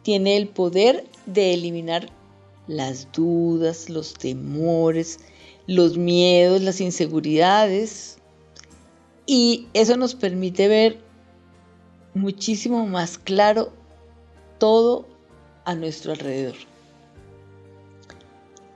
tiene 0.03 0.37
el 0.37 0.49
poder 0.49 1.09
de 1.25 1.53
eliminar 1.53 2.09
las 2.67 3.11
dudas, 3.11 3.89
los 3.89 4.13
temores, 4.13 5.19
los 5.67 5.97
miedos, 5.97 6.61
las 6.61 6.81
inseguridades. 6.81 8.17
Y 9.25 9.67
eso 9.73 9.97
nos 9.97 10.15
permite 10.15 10.67
ver 10.67 10.99
muchísimo 12.13 12.85
más 12.85 13.17
claro 13.17 13.71
todo 14.57 15.05
a 15.65 15.75
nuestro 15.75 16.11
alrededor. 16.13 16.55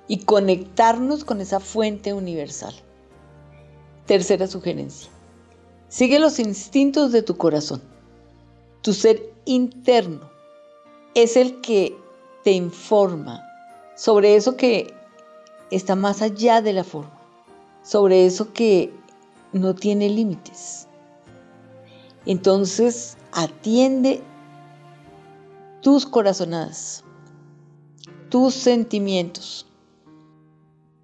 Y 0.08 0.20
conectarnos 0.20 1.24
con 1.24 1.40
esa 1.40 1.60
fuente 1.60 2.14
universal. 2.14 2.74
Tercera 4.08 4.48
sugerencia. 4.48 5.10
Sigue 5.88 6.20
los 6.20 6.40
instintos 6.40 7.12
de 7.12 7.22
tu 7.22 7.38
corazón. 7.38 7.82
Tu 8.82 8.94
ser 8.94 9.32
interno 9.46 10.30
es 11.14 11.38
el 11.38 11.62
que 11.62 11.96
te 12.44 12.52
informa 12.52 13.44
sobre 13.96 14.36
eso 14.36 14.56
que 14.56 14.94
está 15.72 15.96
más 15.96 16.22
allá 16.22 16.62
de 16.62 16.74
la 16.74 16.84
forma, 16.84 17.20
sobre 17.84 18.26
eso 18.26 18.54
que 18.54 18.94
no 19.54 19.76
tiene 19.76 20.10
límites. 20.10 20.88
Entonces, 22.26 23.18
atiende 23.32 24.22
tus 25.82 26.06
corazonadas, 26.06 27.04
tus 28.30 28.54
sentimientos. 28.54 29.66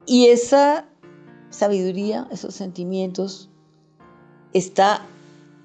Y 0.05 0.27
esa 0.27 0.85
sabiduría, 1.49 2.27
esos 2.31 2.53
sentimientos, 2.53 3.49
está 4.53 5.05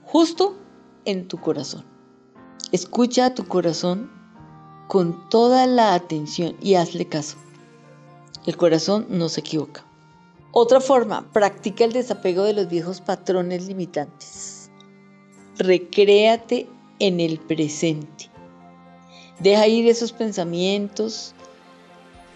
justo 0.04 0.56
en 1.04 1.28
tu 1.28 1.38
corazón. 1.38 1.84
Escucha 2.72 3.26
a 3.26 3.34
tu 3.34 3.46
corazón 3.46 4.19
con 4.90 5.28
toda 5.28 5.68
la 5.68 5.94
atención 5.94 6.56
y 6.60 6.74
hazle 6.74 7.06
caso. 7.06 7.36
El 8.44 8.56
corazón 8.56 9.06
no 9.08 9.28
se 9.28 9.38
equivoca. 9.38 9.84
Otra 10.50 10.80
forma, 10.80 11.30
practica 11.32 11.84
el 11.84 11.92
desapego 11.92 12.42
de 12.42 12.54
los 12.54 12.68
viejos 12.68 13.00
patrones 13.00 13.68
limitantes. 13.68 14.68
Recréate 15.58 16.66
en 16.98 17.20
el 17.20 17.38
presente. 17.38 18.30
Deja 19.38 19.68
ir 19.68 19.86
esos 19.86 20.10
pensamientos 20.10 21.34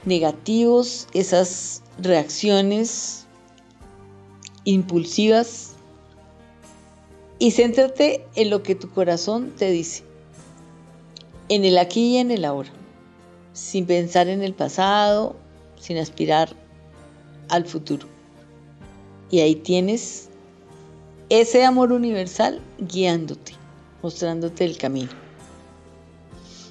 negativos, 0.04 1.08
esas 1.12 1.82
reacciones 1.98 3.26
impulsivas 4.62 5.72
y 7.40 7.50
céntrate 7.50 8.24
en 8.36 8.50
lo 8.50 8.62
que 8.62 8.76
tu 8.76 8.90
corazón 8.90 9.52
te 9.58 9.72
dice, 9.72 10.03
en 11.48 11.64
el 11.64 11.78
aquí 11.78 12.14
y 12.14 12.16
en 12.18 12.30
el 12.30 12.44
ahora, 12.44 12.70
sin 13.52 13.86
pensar 13.86 14.28
en 14.28 14.42
el 14.42 14.54
pasado, 14.54 15.36
sin 15.78 15.98
aspirar 15.98 16.54
al 17.48 17.66
futuro. 17.66 18.06
Y 19.30 19.40
ahí 19.40 19.54
tienes 19.54 20.28
ese 21.28 21.64
amor 21.64 21.92
universal 21.92 22.60
guiándote, 22.78 23.52
mostrándote 24.02 24.64
el 24.64 24.78
camino. 24.78 25.10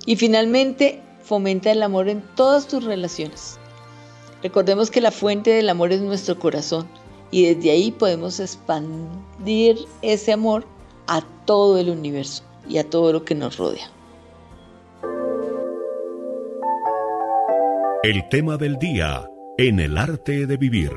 Y 0.06 0.16
finalmente, 0.16 1.02
fomenta 1.24 1.72
el 1.72 1.82
amor 1.84 2.10
en 2.10 2.22
todas 2.36 2.68
tus 2.68 2.84
relaciones. 2.84 3.58
Recordemos 4.42 4.92
que 4.92 5.02
la 5.02 5.12
fuente 5.12 5.52
del 5.52 5.70
amor 5.70 5.94
es 5.94 6.02
nuestro 6.02 6.38
corazón 6.38 6.88
y 7.32 7.54
desde 7.54 7.72
ahí 7.72 7.92
podemos 7.92 8.40
expandir 8.40 9.78
ese 10.02 10.34
amor 10.34 10.66
a 11.08 11.22
todo 11.46 11.78
el 11.78 11.90
universo 11.90 12.44
y 12.68 12.78
a 12.78 12.90
todo 12.90 13.14
lo 13.14 13.24
que 13.24 13.36
nos 13.36 13.58
rodea. 13.58 13.93
El 18.04 18.28
tema 18.28 18.58
del 18.58 18.78
día 18.80 19.30
en 19.58 19.80
el 19.80 19.98
arte 19.98 20.46
de 20.46 20.58
vivir. 20.58 20.92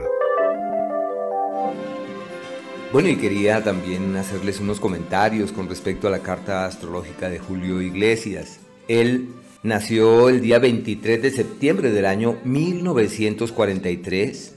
Bueno, 2.93 3.09
y 3.09 3.15
quería 3.15 3.63
también 3.63 4.17
hacerles 4.17 4.59
unos 4.59 4.81
comentarios 4.81 5.53
con 5.53 5.69
respecto 5.69 6.09
a 6.09 6.11
la 6.11 6.19
carta 6.19 6.67
astrológica 6.67 7.29
de 7.29 7.39
Julio 7.39 7.81
Iglesias. 7.81 8.59
Él 8.89 9.29
nació 9.63 10.29
el 10.29 10.41
día 10.41 10.59
23 10.59 11.23
de 11.23 11.31
septiembre 11.31 11.93
del 11.93 12.07
año 12.07 12.39
1943. 12.43 14.57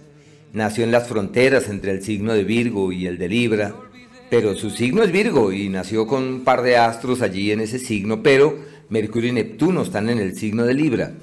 Nació 0.53 0.85
en 0.85 0.91
las 0.91 1.07
fronteras 1.07 1.69
entre 1.69 1.91
el 1.91 2.01
signo 2.01 2.33
de 2.33 2.45
Virgo 2.45 2.91
y 2.91 3.05
el 3.05 3.19
de 3.19 3.29
Libra, 3.29 3.75
pero 4.31 4.55
su 4.55 4.71
signo 4.71 5.03
es 5.03 5.11
Virgo 5.11 5.53
y 5.53 5.69
nació 5.69 6.07
con 6.07 6.23
un 6.23 6.43
par 6.43 6.63
de 6.63 6.77
astros 6.77 7.21
allí 7.21 7.51
en 7.51 7.61
ese 7.61 7.77
signo, 7.77 8.23
pero 8.23 8.57
Mercurio 8.89 9.29
y 9.29 9.33
Neptuno 9.33 9.83
están 9.83 10.09
en 10.09 10.17
el 10.17 10.35
signo 10.35 10.65
de 10.65 10.73
Libra. 10.73 11.13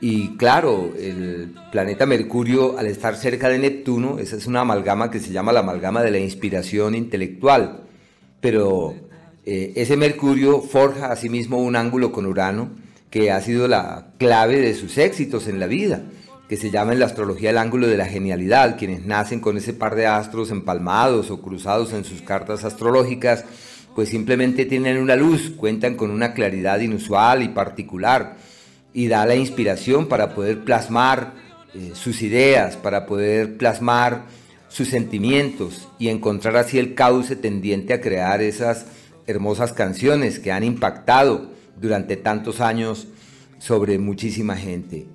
Y 0.00 0.36
claro, 0.36 0.92
el 0.96 1.54
planeta 1.72 2.06
Mercurio, 2.06 2.78
al 2.78 2.86
estar 2.86 3.16
cerca 3.16 3.48
de 3.48 3.58
Neptuno, 3.58 4.18
esa 4.20 4.36
es 4.36 4.46
una 4.46 4.60
amalgama 4.60 5.10
que 5.10 5.18
se 5.18 5.32
llama 5.32 5.52
la 5.52 5.60
amalgama 5.60 6.02
de 6.02 6.12
la 6.12 6.18
inspiración 6.18 6.94
intelectual. 6.94 7.80
Pero 8.40 8.94
eh, 9.44 9.72
ese 9.74 9.96
Mercurio 9.96 10.60
forja 10.60 11.10
asimismo 11.10 11.58
un 11.58 11.74
ángulo 11.74 12.12
con 12.12 12.26
Urano, 12.26 12.70
que 13.10 13.32
ha 13.32 13.40
sido 13.40 13.66
la 13.66 14.12
clave 14.18 14.60
de 14.60 14.74
sus 14.74 14.98
éxitos 14.98 15.48
en 15.48 15.58
la 15.58 15.66
vida, 15.66 16.02
que 16.48 16.56
se 16.56 16.70
llama 16.70 16.92
en 16.92 17.00
la 17.00 17.06
astrología 17.06 17.50
el 17.50 17.58
ángulo 17.58 17.88
de 17.88 17.96
la 17.96 18.06
genialidad. 18.06 18.78
Quienes 18.78 19.04
nacen 19.04 19.40
con 19.40 19.56
ese 19.56 19.72
par 19.72 19.96
de 19.96 20.06
astros 20.06 20.52
empalmados 20.52 21.32
o 21.32 21.42
cruzados 21.42 21.92
en 21.92 22.04
sus 22.04 22.22
cartas 22.22 22.64
astrológicas, 22.64 23.44
pues 23.96 24.10
simplemente 24.10 24.64
tienen 24.64 24.98
una 24.98 25.16
luz, 25.16 25.50
cuentan 25.56 25.96
con 25.96 26.12
una 26.12 26.34
claridad 26.34 26.78
inusual 26.78 27.42
y 27.42 27.48
particular 27.48 28.36
y 28.92 29.08
da 29.08 29.26
la 29.26 29.34
inspiración 29.34 30.06
para 30.06 30.34
poder 30.34 30.64
plasmar 30.64 31.34
eh, 31.74 31.92
sus 31.94 32.22
ideas, 32.22 32.76
para 32.76 33.06
poder 33.06 33.56
plasmar 33.56 34.24
sus 34.68 34.88
sentimientos 34.88 35.88
y 35.98 36.08
encontrar 36.08 36.56
así 36.56 36.78
el 36.78 36.94
cauce 36.94 37.36
tendiente 37.36 37.92
a 37.92 38.00
crear 38.00 38.42
esas 38.42 38.86
hermosas 39.26 39.72
canciones 39.72 40.38
que 40.38 40.52
han 40.52 40.64
impactado 40.64 41.50
durante 41.80 42.16
tantos 42.16 42.60
años 42.60 43.06
sobre 43.58 43.98
muchísima 43.98 44.56
gente. 44.56 45.06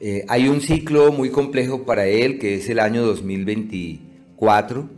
Eh, 0.00 0.24
hay 0.28 0.48
un 0.48 0.60
ciclo 0.60 1.12
muy 1.12 1.30
complejo 1.30 1.84
para 1.84 2.06
él 2.06 2.38
que 2.38 2.56
es 2.56 2.68
el 2.68 2.80
año 2.80 3.06
2024 3.06 4.88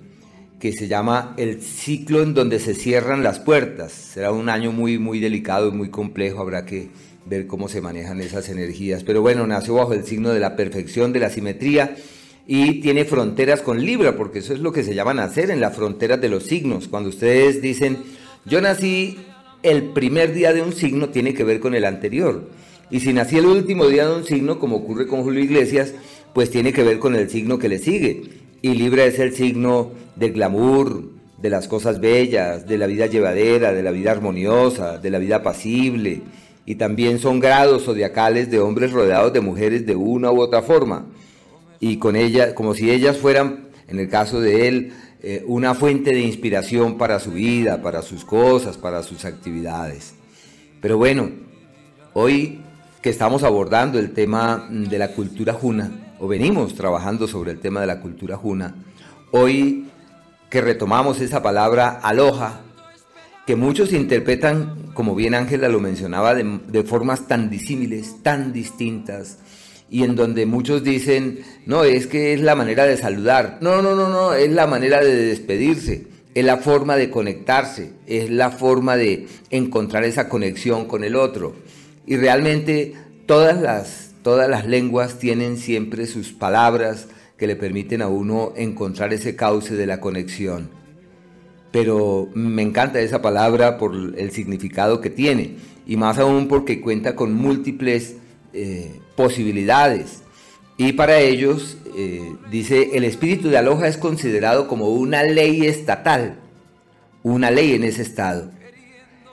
que 0.59 0.73
se 0.73 0.89
llama 0.89 1.35
el 1.37 1.61
ciclo 1.61 2.23
en 2.23 2.33
donde 2.33 2.59
se 2.59 2.75
cierran 2.75 3.23
las 3.23 3.39
puertas. 3.39 3.93
Será 3.93 4.33
un 4.33 4.49
año 4.49 4.73
muy 4.73 4.99
muy 4.99 5.21
delicado 5.21 5.69
y 5.69 5.73
muy 5.73 5.91
complejo, 5.91 6.41
habrá 6.41 6.65
que 6.65 6.89
ver 7.29 7.47
cómo 7.47 7.69
se 7.69 7.81
manejan 7.81 8.21
esas 8.21 8.49
energías. 8.49 9.05
Pero 9.05 9.23
bueno, 9.23 9.47
nació 9.47 9.75
bajo 9.75 9.93
el 9.93 10.05
signo 10.05 10.31
de 10.31 10.41
la 10.41 10.57
perfección, 10.57 11.13
de 11.13 11.21
la 11.21 11.31
simetría 11.31 11.97
y 12.47 12.81
tiene 12.81 13.05
fronteras 13.05 13.61
con 13.61 13.85
Libra, 13.85 14.17
porque 14.17 14.39
eso 14.39 14.53
es 14.53 14.61
lo 14.61 14.73
que 14.73 14.85
se 14.85 14.95
llama 14.95 15.15
nacer 15.15 15.51
en 15.51 15.61
las 15.61 15.75
fronteras 15.75 16.21
de 16.21 16.29
los 16.29 16.45
signos. 16.45 16.89
Cuando 16.89 17.09
ustedes 17.09 17.61
dicen, 17.61 17.99
yo 18.45 18.61
nací 18.61 19.19
el 19.63 19.85
primer 19.91 20.33
día 20.33 20.53
de 20.53 20.63
un 20.63 20.73
signo, 20.73 21.09
tiene 21.09 21.35
que 21.35 21.43
ver 21.43 21.59
con 21.59 21.75
el 21.75 21.85
anterior. 21.85 22.49
Y 22.89 23.01
si 23.01 23.13
nací 23.13 23.37
el 23.37 23.47
último 23.47 23.89
día 23.89 24.07
de 24.07 24.15
un 24.15 24.25
signo, 24.25 24.61
como 24.61 24.77
ocurre 24.77 25.09
con 25.09 25.25
Julio 25.25 25.43
Iglesias, 25.43 25.93
pues 26.33 26.51
tiene 26.51 26.73
que 26.73 26.85
ver 26.85 27.01
con 27.01 27.17
el 27.17 27.29
signo 27.29 27.59
que 27.59 27.69
le 27.69 27.81
sigue. 27.81 28.23
Y 28.63 28.75
Libra 28.75 29.05
es 29.05 29.19
el 29.19 29.35
signo 29.35 29.91
del 30.15 30.33
glamour, 30.33 31.03
de 31.39 31.51
las 31.51 31.67
cosas 31.67 32.01
bellas, 32.01 32.69
de 32.69 32.79
la 32.79 32.87
vida 32.87 33.07
llevadera, 33.07 33.73
de 33.73 33.83
la 33.83 33.91
vida 33.91 34.13
armoniosa, 34.13 34.99
de 34.99 35.11
la 35.11 35.19
vida 35.19 35.43
pasible, 35.43 36.23
y 36.67 36.75
también 36.75 37.21
son 37.21 37.39
grados 37.39 37.85
zodiacales 37.85 38.51
de 38.51 38.59
hombres 38.59 38.93
rodeados 38.93 39.33
de 39.33 39.41
mujeres 39.41 39.87
de 39.87 39.95
una 39.95 40.33
u 40.33 40.41
otra 40.41 40.63
forma, 40.63 41.07
y 41.79 41.99
con 41.99 42.17
ellas, 42.17 42.53
como 42.55 42.75
si 42.75 42.91
ellas 42.91 43.17
fueran, 43.17 43.69
en 43.87 44.01
el 44.01 44.09
caso 44.09 44.41
de 44.41 44.67
él, 44.67 44.93
eh, 45.23 45.45
una 45.47 45.75
fuente 45.75 46.11
de 46.11 46.21
inspiración 46.21 46.99
para 46.99 47.21
su 47.21 47.33
vida, 47.33 47.81
para 47.83 48.03
sus 48.03 48.25
cosas, 48.25 48.77
para 48.77 49.03
sus 49.03 49.25
actividades. 49.25 50.15
Pero 50.81 50.99
bueno, 50.99 51.31
hoy 52.13 52.61
que 53.01 53.11
estamos 53.11 53.45
abordando 53.45 53.99
el 53.99 54.13
tema 54.13 54.67
de 54.69 54.99
la 54.99 55.13
cultura 55.13 55.53
juna, 55.53 56.15
o 56.19 56.27
venimos 56.27 56.75
trabajando 56.75 57.29
sobre 57.29 57.53
el 57.53 57.61
tema 57.61 57.81
de 57.81 57.87
la 57.87 58.01
cultura 58.01 58.37
juna, 58.37 58.75
hoy 59.31 59.89
que 60.51 60.61
retomamos 60.61 61.21
esa 61.21 61.43
palabra 61.43 62.01
aloja, 62.03 62.63
que 63.47 63.55
muchos 63.55 63.93
interpretan, 63.93 64.91
como 64.93 65.15
bien 65.15 65.35
Ángela 65.35 65.69
lo 65.69 65.79
mencionaba, 65.79 66.35
de, 66.35 66.83
formas 66.83 67.29
tan 67.29 67.49
disímiles, 67.49 68.17
tan 68.23 68.53
distintas, 68.53 69.39
y 69.89 70.03
en 70.03 70.17
donde 70.17 70.47
muchos 70.47 70.83
dicen, 70.83 71.39
no, 71.65 71.85
es 71.85 72.09
que 72.09 72.35
es 72.35 72.41
la 72.41 72.57
manera 72.57 72.85
de 72.85 72.97
saludar. 72.97 73.59
No, 73.61 73.83
no, 73.83 73.95
no, 73.95 74.09
no, 74.09 74.35
es 74.35 74.51
la 74.51 74.67
manera 74.67 75.01
de 75.01 75.15
despedirse, 75.15 76.09
es 76.35 76.45
la 76.45 76.57
forma 76.57 76.97
de 76.97 77.09
conectarse, 77.09 77.93
es 78.09 78.31
la 78.31 78.51
forma 78.51 78.97
de 78.97 79.29
encontrar 79.51 80.03
esa 80.03 80.29
conexión 80.29 80.87
con 80.87 81.05
el 81.05 81.15
otro. 81.15 81.55
Y 82.05 82.17
realmente 82.17 82.95
todas 83.27 83.61
las, 83.61 84.11
todas 84.23 84.51
las 84.51 84.67
lenguas 84.67 85.21
tienen 85.21 85.57
siempre 85.57 86.09
sus 86.09 86.33
palabras 86.33 87.07
que 87.39 87.47
le 87.47 87.55
permiten 87.55 88.03
a 88.03 88.09
uno 88.09 88.55
encontrar 88.57 89.13
ese 89.13 89.37
cauce 89.37 89.77
de 89.77 89.87
la 89.87 90.01
conexión 90.01 90.71
pero 91.73 92.29
me 92.35 92.63
encanta 92.63 93.01
esa 93.01 93.23
palabra 93.23 93.79
por 93.79 93.95
el 93.95 94.31
significado 94.31 95.01
que 95.01 95.11
tiene 95.11 95.57
y 95.87 95.97
más 95.97 96.19
aún 96.19 96.49
porque 96.49 96.81
cuenta 96.81 97.15
con 97.15 97.35
múltiples 97.35 98.17
eh, 98.53 99.01
posibilidades. 99.15 100.23
Y 100.77 100.93
para 100.93 101.21
ellos, 101.21 101.79
eh, 101.97 102.35
dice, 102.51 102.91
el 102.95 103.05
espíritu 103.05 103.49
de 103.49 103.59
Aloha 103.59 103.89
es 103.89 103.97
considerado 103.97 104.69
como 104.69 104.91
una 104.91 105.23
ley 105.23 105.67
estatal, 105.67 106.39
una 107.23 107.51
ley 107.51 107.75
en 107.75 107.85
ese 107.85 108.03
estado. 108.03 108.51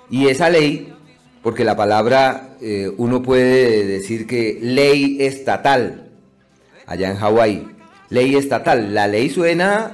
Y 0.09 0.27
esa 0.27 0.49
ley, 0.49 0.93
porque 1.41 1.65
la 1.65 1.75
palabra 1.75 2.55
eh, 2.61 2.91
uno 2.97 3.23
puede 3.23 3.85
decir 3.85 4.27
que 4.27 4.59
ley 4.61 5.17
estatal, 5.21 6.11
allá 6.85 7.09
en 7.09 7.17
Hawái, 7.17 7.67
ley 8.09 8.35
estatal, 8.35 8.93
la 8.93 9.07
ley 9.07 9.29
suena 9.29 9.93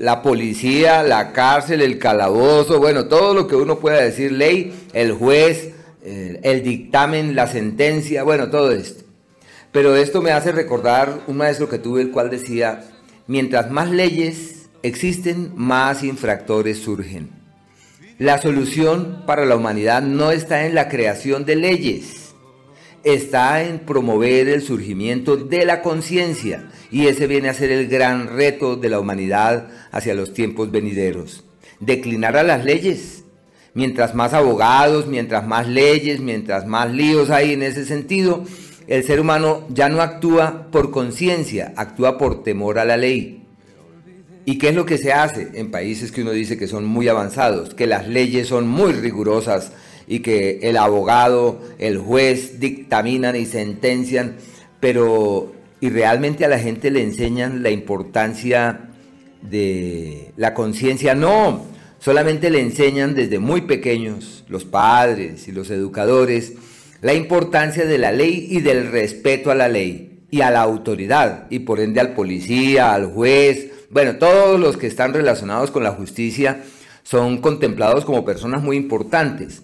la 0.00 0.22
policía, 0.22 1.02
la 1.02 1.30
cárcel, 1.32 1.82
el 1.82 1.98
calabozo, 1.98 2.80
bueno, 2.80 3.04
todo 3.04 3.34
lo 3.34 3.46
que 3.46 3.54
uno 3.54 3.78
pueda 3.80 4.00
decir, 4.00 4.32
ley, 4.32 4.72
el 4.94 5.12
juez, 5.12 5.74
el, 6.02 6.62
dictamen, 6.62 7.36
la 7.36 7.46
sentencia, 7.46 8.22
bueno, 8.22 8.48
todo 8.48 8.72
esto. 8.72 9.04
Pero 9.72 9.94
esto 9.96 10.22
me 10.22 10.30
hace 10.30 10.52
recordar 10.52 11.20
un 11.26 11.36
maestro 11.36 11.68
que 11.68 11.78
tuve, 11.78 12.00
el 12.00 12.12
cual 12.12 12.30
decía, 12.30 12.82
mientras 13.26 13.70
más 13.70 13.90
leyes 13.90 14.70
existen, 14.82 15.52
más 15.54 16.02
infractores 16.02 16.78
surgen. 16.78 17.28
La 18.18 18.40
solución 18.40 19.24
para 19.26 19.44
la 19.44 19.56
humanidad 19.56 20.00
no 20.00 20.30
está 20.30 20.64
en 20.64 20.74
la 20.74 20.88
creación 20.88 21.44
de 21.44 21.56
leyes, 21.56 22.32
está 23.04 23.62
en 23.64 23.80
promover 23.80 24.48
el 24.48 24.62
surgimiento 24.62 25.36
de 25.36 25.66
la 25.66 25.82
conciencia 25.82 26.70
y 26.90 27.06
ese 27.06 27.26
viene 27.26 27.48
a 27.48 27.54
ser 27.54 27.70
el 27.70 27.88
gran 27.88 28.36
reto 28.36 28.76
de 28.76 28.88
la 28.88 29.00
humanidad 29.00 29.68
hacia 29.92 30.14
los 30.14 30.32
tiempos 30.32 30.70
venideros. 30.70 31.44
Declinar 31.80 32.36
a 32.36 32.42
las 32.42 32.64
leyes, 32.64 33.20
Mientras 33.72 34.16
más 34.16 34.34
abogados, 34.34 35.06
mientras 35.06 35.46
más 35.46 35.68
leyes, 35.68 36.20
mientras 36.20 36.66
más 36.66 36.92
líos 36.92 37.30
hay 37.30 37.52
en 37.52 37.62
ese 37.62 37.84
sentido, 37.84 38.44
el 38.88 39.04
ser 39.04 39.20
humano 39.20 39.64
ya 39.68 39.88
no 39.88 40.00
actúa 40.00 40.66
por 40.72 40.90
conciencia, 40.90 41.72
actúa 41.76 42.18
por 42.18 42.42
temor 42.42 42.80
a 42.80 42.84
la 42.84 42.96
ley. 42.96 43.44
¿Y 44.44 44.58
qué 44.58 44.70
es 44.70 44.74
lo 44.74 44.86
que 44.86 44.98
se 44.98 45.12
hace 45.12 45.50
en 45.54 45.70
países 45.70 46.10
que 46.10 46.22
uno 46.22 46.32
dice 46.32 46.58
que 46.58 46.66
son 46.66 46.84
muy 46.84 47.06
avanzados? 47.06 47.74
Que 47.74 47.86
las 47.86 48.08
leyes 48.08 48.48
son 48.48 48.66
muy 48.66 48.92
rigurosas 48.92 49.70
y 50.08 50.18
que 50.20 50.58
el 50.62 50.76
abogado, 50.76 51.60
el 51.78 51.98
juez 51.98 52.58
dictaminan 52.58 53.36
y 53.36 53.46
sentencian, 53.46 54.38
pero 54.80 55.52
y 55.80 55.88
realmente 55.88 56.44
a 56.44 56.48
la 56.48 56.58
gente 56.58 56.90
le 56.90 57.02
enseñan 57.02 57.62
la 57.62 57.70
importancia 57.70 58.90
de 59.42 60.32
la 60.36 60.54
conciencia. 60.54 61.14
No, 61.14 61.64
solamente 61.98 62.50
le 62.50 62.60
enseñan 62.60 63.14
desde 63.14 63.38
muy 63.38 63.62
pequeños 63.62 64.44
los 64.48 64.64
padres 64.64 65.48
y 65.48 65.52
los 65.52 65.70
educadores 65.70 66.54
la 67.02 67.14
importancia 67.14 67.86
de 67.86 67.98
la 67.98 68.12
ley 68.12 68.46
y 68.50 68.60
del 68.60 68.90
respeto 68.90 69.50
a 69.50 69.54
la 69.54 69.68
ley 69.68 70.20
y 70.30 70.42
a 70.42 70.50
la 70.50 70.60
autoridad 70.60 71.46
y 71.50 71.60
por 71.60 71.80
ende 71.80 72.00
al 72.00 72.12
policía, 72.12 72.92
al 72.92 73.06
juez, 73.06 73.70
bueno, 73.90 74.16
todos 74.16 74.60
los 74.60 74.76
que 74.76 74.86
están 74.86 75.14
relacionados 75.14 75.70
con 75.70 75.82
la 75.82 75.92
justicia 75.92 76.62
son 77.02 77.38
contemplados 77.38 78.04
como 78.04 78.24
personas 78.24 78.62
muy 78.62 78.76
importantes. 78.76 79.62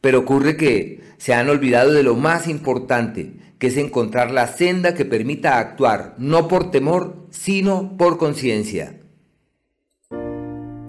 Pero 0.00 0.20
ocurre 0.20 0.56
que 0.56 1.00
se 1.18 1.34
han 1.34 1.48
olvidado 1.48 1.92
de 1.92 2.02
lo 2.02 2.14
más 2.14 2.46
importante, 2.46 3.34
que 3.58 3.68
es 3.68 3.76
encontrar 3.76 4.30
la 4.30 4.46
senda 4.46 4.94
que 4.94 5.04
permita 5.04 5.58
actuar 5.58 6.14
no 6.18 6.48
por 6.48 6.70
temor, 6.70 7.26
sino 7.30 7.96
por 7.96 8.18
conciencia. 8.18 9.00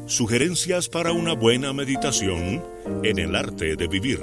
Sugerencias 0.06 0.90
para 0.90 1.11
una 1.11 1.34
buena 1.34 1.72
meditación 1.73 2.64
en 3.03 3.19
el 3.19 3.36
arte 3.36 3.76
de 3.76 3.88
vivir. 3.88 4.19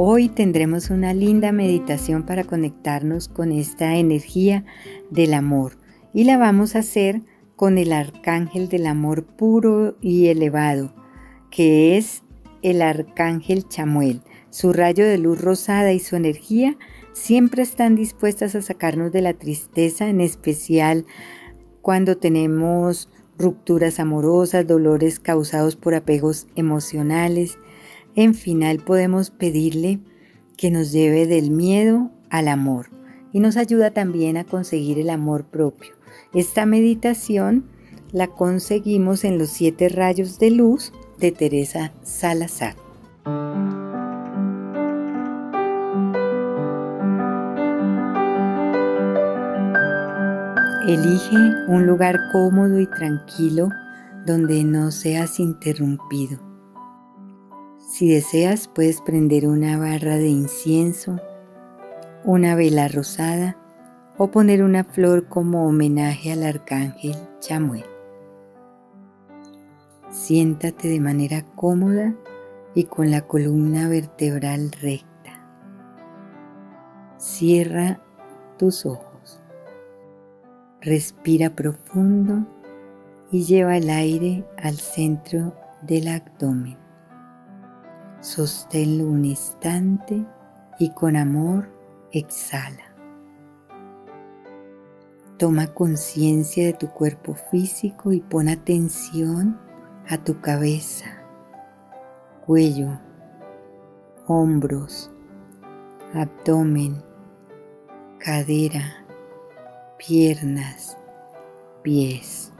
Hoy 0.00 0.28
tendremos 0.28 0.90
una 0.90 1.12
linda 1.12 1.50
meditación 1.50 2.22
para 2.22 2.44
conectarnos 2.44 3.28
con 3.28 3.50
esta 3.50 3.96
energía 3.96 4.64
del 5.10 5.34
amor 5.34 5.76
y 6.14 6.22
la 6.22 6.38
vamos 6.38 6.76
a 6.76 6.78
hacer 6.78 7.22
con 7.58 7.76
el 7.76 7.92
arcángel 7.92 8.68
del 8.68 8.86
amor 8.86 9.24
puro 9.24 9.96
y 10.00 10.28
elevado, 10.28 10.94
que 11.50 11.96
es 11.96 12.22
el 12.62 12.80
arcángel 12.82 13.68
Chamuel. 13.68 14.22
Su 14.48 14.72
rayo 14.72 15.04
de 15.04 15.18
luz 15.18 15.40
rosada 15.40 15.92
y 15.92 15.98
su 15.98 16.14
energía 16.14 16.78
siempre 17.12 17.64
están 17.64 17.96
dispuestas 17.96 18.54
a 18.54 18.62
sacarnos 18.62 19.10
de 19.10 19.22
la 19.22 19.34
tristeza, 19.34 20.08
en 20.08 20.20
especial 20.20 21.04
cuando 21.82 22.16
tenemos 22.16 23.08
rupturas 23.36 23.98
amorosas, 23.98 24.64
dolores 24.64 25.18
causados 25.18 25.74
por 25.74 25.96
apegos 25.96 26.46
emocionales. 26.54 27.58
En 28.14 28.34
final 28.34 28.78
podemos 28.78 29.30
pedirle 29.30 29.98
que 30.56 30.70
nos 30.70 30.92
lleve 30.92 31.26
del 31.26 31.50
miedo 31.50 32.12
al 32.30 32.46
amor 32.46 32.86
y 33.32 33.40
nos 33.40 33.56
ayuda 33.56 33.90
también 33.90 34.36
a 34.36 34.44
conseguir 34.44 35.00
el 35.00 35.10
amor 35.10 35.44
propio. 35.46 35.97
Esta 36.34 36.66
meditación 36.66 37.64
la 38.12 38.26
conseguimos 38.26 39.24
en 39.24 39.38
los 39.38 39.48
siete 39.48 39.88
rayos 39.88 40.38
de 40.38 40.50
luz 40.50 40.92
de 41.18 41.32
Teresa 41.32 41.92
Salazar. 42.02 42.76
Elige 50.86 51.36
un 51.68 51.86
lugar 51.86 52.18
cómodo 52.32 52.78
y 52.78 52.86
tranquilo 52.86 53.70
donde 54.26 54.64
no 54.64 54.90
seas 54.90 55.40
interrumpido. 55.40 56.38
Si 57.90 58.08
deseas 58.08 58.68
puedes 58.68 59.00
prender 59.00 59.46
una 59.46 59.78
barra 59.78 60.16
de 60.16 60.28
incienso, 60.28 61.18
una 62.24 62.54
vela 62.54 62.88
rosada 62.88 63.56
o 64.18 64.32
poner 64.32 64.64
una 64.64 64.82
flor 64.82 65.28
como 65.28 65.66
homenaje 65.66 66.32
al 66.32 66.42
arcángel 66.42 67.16
Chamuel. 67.38 67.84
Siéntate 70.10 70.88
de 70.88 70.98
manera 70.98 71.44
cómoda 71.54 72.14
y 72.74 72.84
con 72.84 73.10
la 73.10 73.22
columna 73.22 73.88
vertebral 73.88 74.72
recta. 74.82 75.08
Cierra 77.16 78.00
tus 78.58 78.84
ojos. 78.84 79.40
Respira 80.80 81.50
profundo 81.50 82.44
y 83.30 83.44
lleva 83.44 83.76
el 83.76 83.88
aire 83.88 84.44
al 84.56 84.74
centro 84.74 85.54
del 85.82 86.08
abdomen. 86.08 86.76
Sosténlo 88.20 89.04
un 89.06 89.24
instante 89.24 90.24
y 90.80 90.90
con 90.90 91.14
amor 91.14 91.68
exhala. 92.10 92.87
Toma 95.38 95.68
conciencia 95.68 96.66
de 96.66 96.72
tu 96.72 96.88
cuerpo 96.88 97.34
físico 97.34 98.12
y 98.12 98.20
pon 98.20 98.48
atención 98.48 99.56
a 100.08 100.18
tu 100.18 100.40
cabeza, 100.40 101.06
cuello, 102.44 102.98
hombros, 104.26 105.12
abdomen, 106.12 107.04
cadera, 108.18 109.06
piernas, 109.96 110.98
pies. 111.82 112.52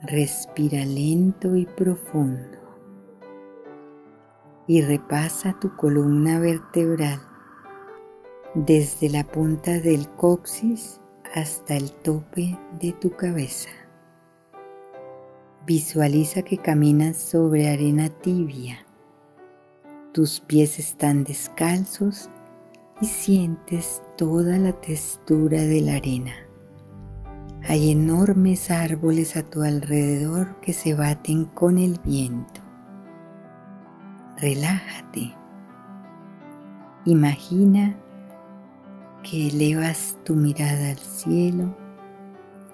Respira 0.00 0.86
lento 0.86 1.56
y 1.56 1.66
profundo 1.66 2.58
y 4.66 4.80
repasa 4.80 5.58
tu 5.60 5.76
columna 5.76 6.38
vertebral 6.38 7.20
desde 8.54 9.10
la 9.10 9.24
punta 9.24 9.72
del 9.72 10.08
coxis 10.08 11.01
hasta 11.34 11.76
el 11.76 11.90
tope 11.90 12.58
de 12.80 12.92
tu 12.92 13.10
cabeza. 13.16 13.70
Visualiza 15.66 16.42
que 16.42 16.58
caminas 16.58 17.16
sobre 17.16 17.68
arena 17.68 18.08
tibia. 18.08 18.84
Tus 20.12 20.40
pies 20.40 20.78
están 20.78 21.24
descalzos 21.24 22.28
y 23.00 23.06
sientes 23.06 24.02
toda 24.16 24.58
la 24.58 24.72
textura 24.72 25.62
de 25.62 25.80
la 25.80 25.96
arena. 25.96 26.34
Hay 27.68 27.92
enormes 27.92 28.70
árboles 28.70 29.36
a 29.36 29.42
tu 29.42 29.62
alrededor 29.62 30.60
que 30.60 30.72
se 30.72 30.94
baten 30.94 31.44
con 31.46 31.78
el 31.78 31.98
viento. 32.04 32.60
Relájate. 34.38 35.32
Imagina 37.04 37.96
que 39.22 39.48
elevas 39.48 40.16
tu 40.24 40.34
mirada 40.34 40.90
al 40.90 40.98
cielo 40.98 41.76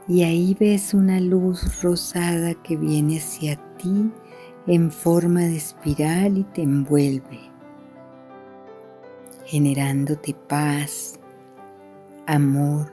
y 0.06 0.22
ahí 0.22 0.56
ves 0.58 0.94
una 0.94 1.20
luz 1.20 1.82
rosada 1.82 2.54
que 2.62 2.76
viene 2.76 3.18
hacia 3.18 3.56
ti 3.76 4.10
en 4.66 4.90
forma 4.90 5.40
de 5.40 5.56
espiral 5.56 6.38
y 6.38 6.44
te 6.44 6.62
envuelve 6.62 7.48
generándote 9.48 10.34
paz, 10.34 11.18
amor, 12.26 12.92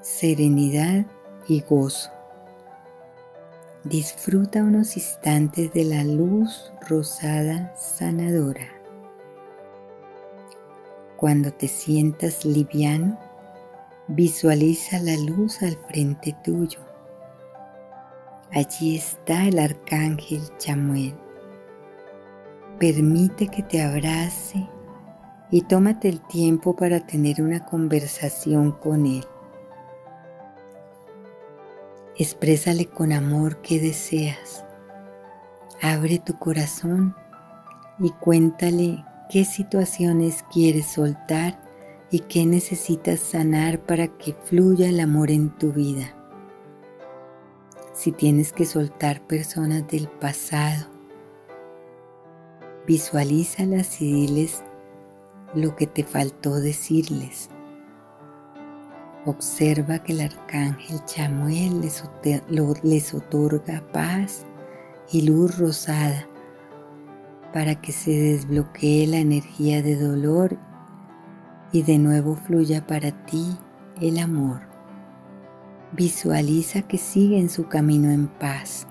serenidad 0.00 1.04
y 1.48 1.60
gozo. 1.60 2.08
Disfruta 3.82 4.62
unos 4.62 4.96
instantes 4.96 5.72
de 5.72 5.84
la 5.84 6.04
luz 6.04 6.70
rosada 6.88 7.74
sanadora. 7.76 8.75
Cuando 11.16 11.50
te 11.50 11.66
sientas 11.66 12.44
liviano, 12.44 13.18
visualiza 14.06 14.98
la 14.98 15.16
luz 15.16 15.62
al 15.62 15.76
frente 15.88 16.36
tuyo. 16.44 16.80
Allí 18.52 18.96
está 18.96 19.44
el 19.48 19.58
arcángel 19.58 20.42
Chamuel. 20.58 21.14
Permite 22.78 23.48
que 23.48 23.62
te 23.62 23.82
abrace 23.82 24.68
y 25.50 25.62
tómate 25.62 26.10
el 26.10 26.20
tiempo 26.20 26.76
para 26.76 27.00
tener 27.00 27.40
una 27.40 27.64
conversación 27.64 28.72
con 28.72 29.06
Él. 29.06 29.24
Exprésale 32.18 32.86
con 32.86 33.12
amor 33.12 33.62
qué 33.62 33.80
deseas. 33.80 34.64
Abre 35.80 36.18
tu 36.18 36.38
corazón 36.38 37.16
y 37.98 38.10
cuéntale 38.10 39.02
qué 39.30 39.44
situaciones 39.44 40.44
quieres 40.52 40.86
soltar 40.86 41.60
y 42.10 42.20
qué 42.20 42.46
necesitas 42.46 43.20
sanar 43.20 43.80
para 43.80 44.06
que 44.06 44.32
fluya 44.32 44.88
el 44.88 45.00
amor 45.00 45.30
en 45.30 45.50
tu 45.50 45.72
vida. 45.72 46.14
Si 47.92 48.12
tienes 48.12 48.52
que 48.52 48.66
soltar 48.66 49.20
personas 49.26 49.88
del 49.88 50.06
pasado, 50.08 50.86
visualízalas 52.86 54.00
y 54.00 54.12
diles 54.12 54.62
lo 55.54 55.74
que 55.74 55.86
te 55.86 56.04
faltó 56.04 56.60
decirles. 56.60 57.48
Observa 59.24 59.98
que 59.98 60.12
el 60.12 60.20
arcángel 60.20 61.04
Chamuel 61.04 61.80
les, 61.80 62.04
les 62.84 63.14
otorga 63.14 63.82
paz 63.92 64.44
y 65.10 65.22
luz 65.22 65.58
rosada 65.58 66.28
para 67.52 67.76
que 67.80 67.92
se 67.92 68.10
desbloquee 68.10 69.06
la 69.06 69.18
energía 69.18 69.82
de 69.82 69.96
dolor 69.96 70.56
y 71.72 71.82
de 71.82 71.98
nuevo 71.98 72.36
fluya 72.36 72.86
para 72.86 73.12
ti 73.26 73.56
el 74.00 74.18
amor. 74.18 74.60
Visualiza 75.92 76.82
que 76.82 76.98
sigue 76.98 77.38
en 77.38 77.48
su 77.48 77.68
camino 77.68 78.10
en 78.10 78.28
paz. 78.28 78.86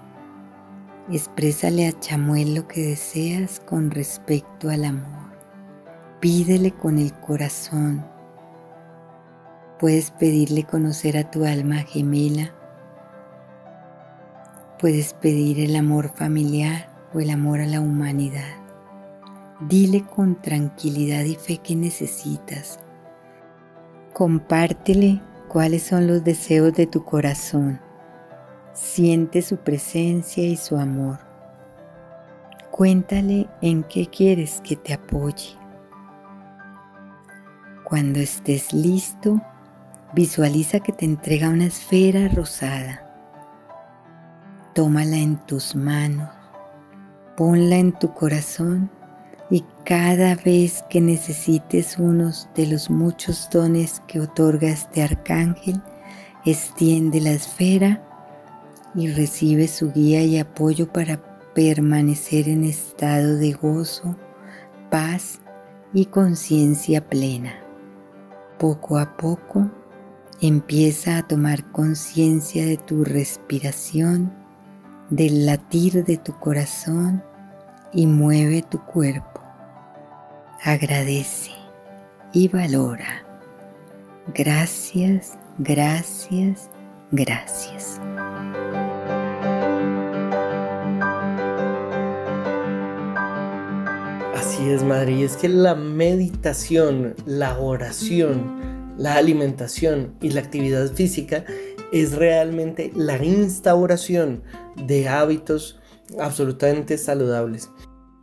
Exprésale 1.11 1.87
a 1.87 1.99
Chamuel 1.99 2.55
lo 2.55 2.67
que 2.67 2.81
deseas 2.81 3.59
con 3.59 3.91
respecto 3.91 4.69
al 4.69 4.85
amor. 4.85 5.25
Pídele 6.19 6.71
con 6.71 6.97
el 6.97 7.13
corazón. 7.13 8.05
Puedes 9.79 10.09
pedirle 10.11 10.63
conocer 10.63 11.17
a 11.17 11.29
tu 11.29 11.45
alma 11.45 11.83
gemela. 11.83 12.51
Puedes 14.79 15.13
pedir 15.13 15.59
el 15.59 15.75
amor 15.75 16.09
familiar 16.15 16.94
el 17.19 17.29
amor 17.29 17.61
a 17.61 17.65
la 17.65 17.81
humanidad. 17.81 18.55
Dile 19.61 20.03
con 20.03 20.41
tranquilidad 20.41 21.23
y 21.23 21.35
fe 21.35 21.57
que 21.57 21.75
necesitas. 21.75 22.79
Compártele 24.13 25.21
cuáles 25.47 25.83
son 25.83 26.07
los 26.07 26.23
deseos 26.23 26.73
de 26.73 26.87
tu 26.87 27.03
corazón. 27.03 27.79
Siente 28.73 29.41
su 29.41 29.57
presencia 29.57 30.43
y 30.43 30.57
su 30.57 30.77
amor. 30.77 31.19
Cuéntale 32.71 33.47
en 33.61 33.83
qué 33.83 34.07
quieres 34.07 34.61
que 34.61 34.75
te 34.75 34.93
apoye. 34.93 35.55
Cuando 37.85 38.19
estés 38.19 38.73
listo, 38.73 39.41
visualiza 40.13 40.81
que 40.81 40.91
te 40.91 41.05
entrega 41.05 41.47
una 41.49 41.67
esfera 41.67 42.27
rosada. 42.27 43.01
Tómala 44.73 45.15
en 45.15 45.37
tus 45.45 45.73
manos, 45.73 46.29
ponla 47.37 47.77
en 47.77 47.91
tu 47.91 48.13
corazón 48.13 48.89
y 49.49 49.63
cada 49.83 50.35
vez 50.35 50.83
que 50.89 51.01
necesites 51.01 51.97
unos 51.99 52.49
de 52.55 52.67
los 52.67 52.89
muchos 52.89 53.49
dones 53.51 54.01
que 54.07 54.19
otorga 54.19 54.69
este 54.69 55.03
arcángel, 55.03 55.81
extiende 56.45 57.21
la 57.21 57.31
esfera 57.31 58.01
y 58.95 59.07
recibe 59.09 59.67
su 59.67 59.91
guía 59.91 60.23
y 60.23 60.37
apoyo 60.37 60.91
para 60.91 61.19
permanecer 61.53 62.49
en 62.49 62.63
estado 62.63 63.35
de 63.35 63.53
gozo, 63.53 64.15
paz 64.89 65.39
y 65.93 66.05
conciencia 66.05 67.07
plena. 67.07 67.53
Poco 68.57 68.97
a 68.97 69.17
poco 69.17 69.69
empieza 70.41 71.17
a 71.17 71.27
tomar 71.27 71.71
conciencia 71.71 72.65
de 72.65 72.77
tu 72.77 73.03
respiración, 73.03 74.33
del 75.09 75.45
latir 75.45 76.03
de 76.03 76.17
tu 76.17 76.33
corazón 76.39 77.23
y 77.95 78.05
mueve 78.05 78.61
tu 78.61 78.79
cuerpo 78.85 79.35
agradece 80.65 81.51
y 82.33 82.47
valora. 82.47 83.23
Gracias, 84.33 85.37
gracias, 85.59 86.69
gracias. 87.11 88.01
Así 94.33 94.69
es, 94.69 94.83
madre, 94.83 95.11
y 95.11 95.23
es 95.23 95.37
que 95.37 95.49
la 95.49 95.75
meditación, 95.75 97.13
la 97.27 97.59
oración, 97.59 98.95
la 98.97 99.17
alimentación 99.17 100.15
y 100.19 100.31
la 100.31 100.41
actividad 100.41 100.91
física 100.91 101.45
es 101.93 102.15
realmente 102.15 102.91
la 102.95 103.23
instauración 103.23 104.41
de 104.87 105.07
hábitos 105.07 105.79
absolutamente 106.19 106.97
saludables. 106.97 107.69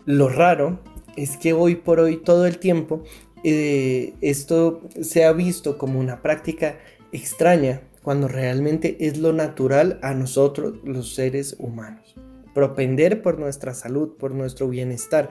Lo 0.05 0.29
raro 0.29 0.81
es 1.17 1.37
que 1.37 1.53
hoy 1.53 1.77
por 1.77 2.01
hoy 2.01 2.17
todo 2.17 2.47
el 2.47 2.59
tiempo 2.59 3.05
eh, 3.45 4.15
esto 4.21 4.81
se 5.01 5.25
ha 5.25 5.33
visto 5.33 5.79
como 5.79 6.01
una 6.01 6.23
práctica 6.23 6.79
extraña 7.13 7.83
cuando 8.03 8.27
realmente 8.27 8.97
es 9.07 9.19
lo 9.19 9.33
natural 9.33 9.99
a 10.03 10.15
nosotros 10.15 10.75
los 10.85 11.15
seres 11.15 11.57
humanos. 11.59 12.15
Propender 12.55 13.23
por 13.23 13.39
nuestra 13.39 13.75
salud, 13.75 14.17
por 14.19 14.35
nuestro 14.35 14.69
bienestar, 14.69 15.31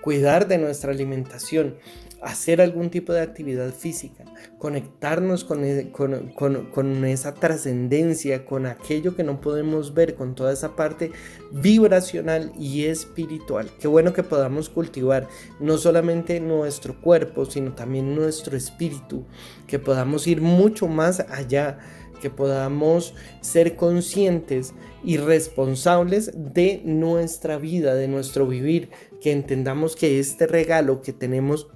cuidar 0.00 0.48
de 0.48 0.58
nuestra 0.58 0.92
alimentación, 0.92 1.76
hacer 2.22 2.60
algún 2.60 2.90
tipo 2.90 3.12
de 3.12 3.20
actividad 3.20 3.72
física, 3.72 4.24
conectarnos 4.58 5.46
e, 5.62 5.92
con, 5.92 7.04
esa 7.04 7.34
trascendencia, 7.34 8.44
con 8.44 8.66
aquello 8.66 9.14
que 9.14 9.24
no 9.24 9.40
podemos 9.40 9.94
ver, 9.94 10.14
con 10.14 10.34
toda 10.34 10.52
esa 10.52 10.74
parte 10.74 11.12
vibracional 11.52 12.52
y 12.58 12.86
espiritual. 12.86 13.70
Qué 13.78 13.88
bueno 13.88 14.12
que 14.12 14.22
podamos 14.22 14.68
cultivar 14.68 15.28
no 15.60 15.78
solamente 15.78 16.40
nuestro 16.40 17.00
cuerpo, 17.00 17.44
sino 17.44 17.74
también 17.74 18.14
nuestro 18.14 18.56
espíritu, 18.56 19.24
que 19.66 19.78
podamos 19.78 20.26
ir 20.26 20.40
mucho 20.40 20.88
más 20.88 21.20
allá 21.20 21.78
que 22.20 22.30
podamos 22.30 23.14
ser 23.40 23.76
conscientes 23.76 24.74
y 25.04 25.18
responsables 25.18 26.32
de 26.34 26.82
nuestra 26.84 27.58
vida, 27.58 27.94
de 27.94 28.08
nuestro 28.08 28.46
vivir, 28.46 28.90
que 29.20 29.30
entendamos 29.30 29.94
que 29.94 30.18
este 30.18 30.48
regalo 30.48 31.00
que 31.00 31.12
tenemos 31.12 31.68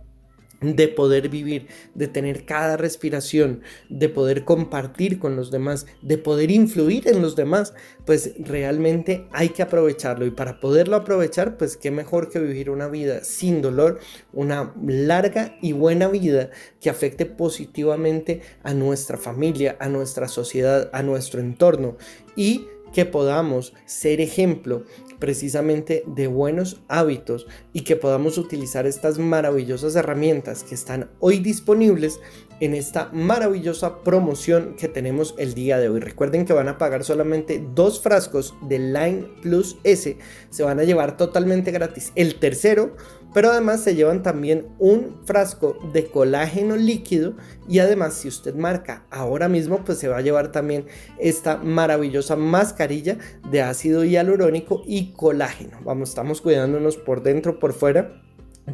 de 0.63 0.89
poder 0.89 1.29
vivir, 1.29 1.67
de 1.95 2.09
tener 2.09 2.45
cada 2.45 2.77
respiración, 2.77 3.63
de 3.89 4.09
poder 4.09 4.45
compartir 4.45 5.19
con 5.19 5.37
los 5.37 5.51
demás, 5.51 5.87
de 6.01 6.19
poder 6.19 6.51
influir 6.51 7.09
en 7.09 7.21
los 7.21 7.37
demás, 7.37 7.75
pues 8.05 8.33
realmente 8.39 9.27
hay 9.33 9.51
que 9.51 9.63
aprovecharlo. 9.63 10.27
Y 10.27 10.31
para 10.31 10.61
poderlo 10.61 10.97
aprovechar, 10.97 11.57
pues 11.57 11.77
qué 11.77 11.91
mejor 11.91 12.31
que 12.31 12.39
vivir 12.39 12.71
una 12.71 12.89
vida 12.89 13.25
sin 13.25 13.63
dolor, 13.63 13.99
una 14.33 14.73
larga 14.87 15.57
y 15.61 15.73
buena 15.73 16.09
vida 16.09 16.51
que 16.81 16.91
afecte 16.91 17.27
positivamente 17.27 18.43
a 18.63 18.75
nuestra 18.75 19.19
familia, 19.19 19.77
a 19.81 19.89
nuestra 19.89 20.29
sociedad, 20.29 20.91
a 20.93 21.03
nuestro 21.03 21.41
entorno. 21.41 21.97
Y 22.37 22.67
que 22.93 23.07
podamos 23.07 23.73
ser 23.87 24.21
ejemplo 24.21 24.85
precisamente 25.23 26.03
de 26.05 26.27
buenos 26.27 26.83
hábitos 26.89 27.47
y 27.73 27.83
que 27.83 27.95
podamos 27.95 28.39
utilizar 28.39 28.89
estas 28.89 29.21
maravillosas 29.21 29.95
herramientas 29.95 30.65
que 30.65 30.75
están 30.75 31.11
hoy 31.21 31.39
disponibles 31.39 32.19
en 32.59 32.75
esta 32.75 33.09
maravillosa 33.13 34.03
promoción 34.03 34.75
que 34.75 34.89
tenemos 34.89 35.37
el 35.39 35.55
día 35.55 35.79
de 35.79 35.89
hoy. 35.89 36.01
Recuerden 36.01 36.45
que 36.45 36.55
van 36.55 36.67
a 36.67 36.77
pagar 36.77 37.05
solamente 37.05 37.65
dos 37.73 38.01
frascos 38.01 38.57
de 38.63 38.81
Line 38.81 39.29
Plus 39.43 39.77
S, 39.85 40.17
se 40.51 40.63
van 40.65 40.81
a 40.81 40.85
llevar 40.85 41.17
totalmente 41.17 41.71
gratis. 41.71 42.11
El 42.17 42.41
tercero 42.41 42.97
pero 43.33 43.51
además 43.51 43.83
se 43.83 43.95
llevan 43.95 44.23
también 44.23 44.67
un 44.79 45.21
frasco 45.25 45.79
de 45.93 46.07
colágeno 46.07 46.77
líquido 46.77 47.35
y 47.69 47.79
además 47.79 48.15
si 48.15 48.29
usted 48.29 48.55
marca 48.55 49.07
ahora 49.11 49.49
mismo 49.49 49.85
pues 49.85 49.99
se 49.99 50.09
va 50.09 50.19
a 50.19 50.23
llevar 50.23 50.53
también 50.53 50.87
esta 51.19 51.57
maravillosa 51.57 52.37
mascarilla 52.37 53.19
de 53.51 53.63
ácido 53.63 54.05
hialurónico 54.05 54.83
y 54.87 55.13
colágeno. 55.13 55.79
Vamos, 55.85 56.11
estamos 56.11 56.41
cuidándonos 56.41 56.97
por 56.97 57.23
dentro, 57.23 57.59
por 57.59 57.73
fuera 57.73 58.23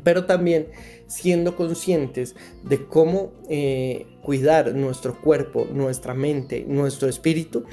pero 0.04 0.26
también 0.26 0.68
siendo 1.06 1.56
conscientes 1.56 2.36
de 2.62 2.86
cómo 2.86 3.32
eh, 3.48 4.06
cuidar 4.22 4.74
nuestro 4.74 5.18
cuerpo, 5.20 5.66
nuestra 5.72 6.14
mente, 6.14 6.64
nuestro 6.68 7.08
espíritu 7.08 7.64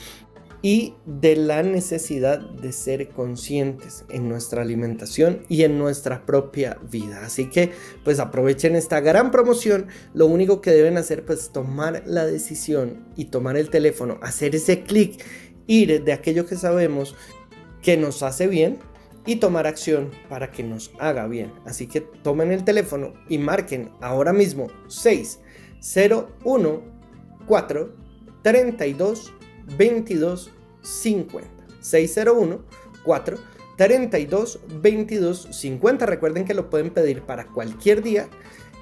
y 0.65 0.95
de 1.05 1.35
la 1.35 1.61
necesidad 1.61 2.39
de 2.39 2.71
ser 2.71 3.09
conscientes 3.09 4.03
en 4.09 4.27
nuestra 4.27 4.63
alimentación 4.63 5.43
y 5.47 5.61
en 5.61 5.77
nuestra 5.77 6.25
propia 6.25 6.79
vida. 6.89 7.23
Así 7.23 7.51
que 7.51 7.69
pues 8.03 8.19
aprovechen 8.19 8.75
esta 8.75 8.99
gran 8.99 9.29
promoción. 9.29 9.85
Lo 10.15 10.25
único 10.25 10.61
que 10.61 10.71
deben 10.71 10.97
hacer 10.97 11.23
pues 11.23 11.51
tomar 11.51 12.01
la 12.07 12.25
decisión 12.25 13.05
y 13.15 13.25
tomar 13.25 13.57
el 13.57 13.69
teléfono, 13.69 14.17
hacer 14.23 14.55
ese 14.55 14.81
clic, 14.81 15.23
ir 15.67 16.03
de 16.03 16.13
aquello 16.13 16.47
que 16.47 16.55
sabemos 16.55 17.15
que 17.83 17.95
nos 17.95 18.23
hace 18.23 18.47
bien 18.47 18.79
y 19.27 19.35
tomar 19.35 19.67
acción 19.67 20.09
para 20.29 20.49
que 20.49 20.63
nos 20.63 20.91
haga 20.97 21.27
bien. 21.27 21.53
Así 21.67 21.85
que 21.85 22.01
tomen 22.01 22.51
el 22.51 22.63
teléfono 22.63 23.13
y 23.29 23.37
marquen 23.37 23.91
ahora 24.01 24.33
mismo 24.33 24.65
601 24.87 26.81
4 27.45 27.95
32 28.41 29.31
22 29.77 30.54
50. 30.85 31.49
601 31.81 32.59
4 33.03 33.37
32 33.77 34.59
22 34.81 35.47
50. 35.51 36.05
Recuerden 36.05 36.45
que 36.45 36.53
lo 36.53 36.69
pueden 36.69 36.91
pedir 36.91 37.21
para 37.23 37.47
cualquier 37.47 38.01
día 38.01 38.27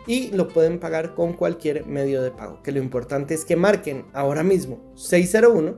y 0.08 0.32
lo 0.32 0.48
pueden 0.48 0.80
pagar 0.80 1.16
con 1.16 1.34
cualquier 1.34 1.86
medio 1.86 2.22
de 2.22 2.32
pago. 2.32 2.62
Que 2.62 2.72
lo 2.72 2.80
importante 2.80 3.34
es 3.34 3.46
que 3.46 3.56
marquen 3.56 4.06
ahora 4.14 4.44
mismo 4.44 4.94
601 4.96 5.78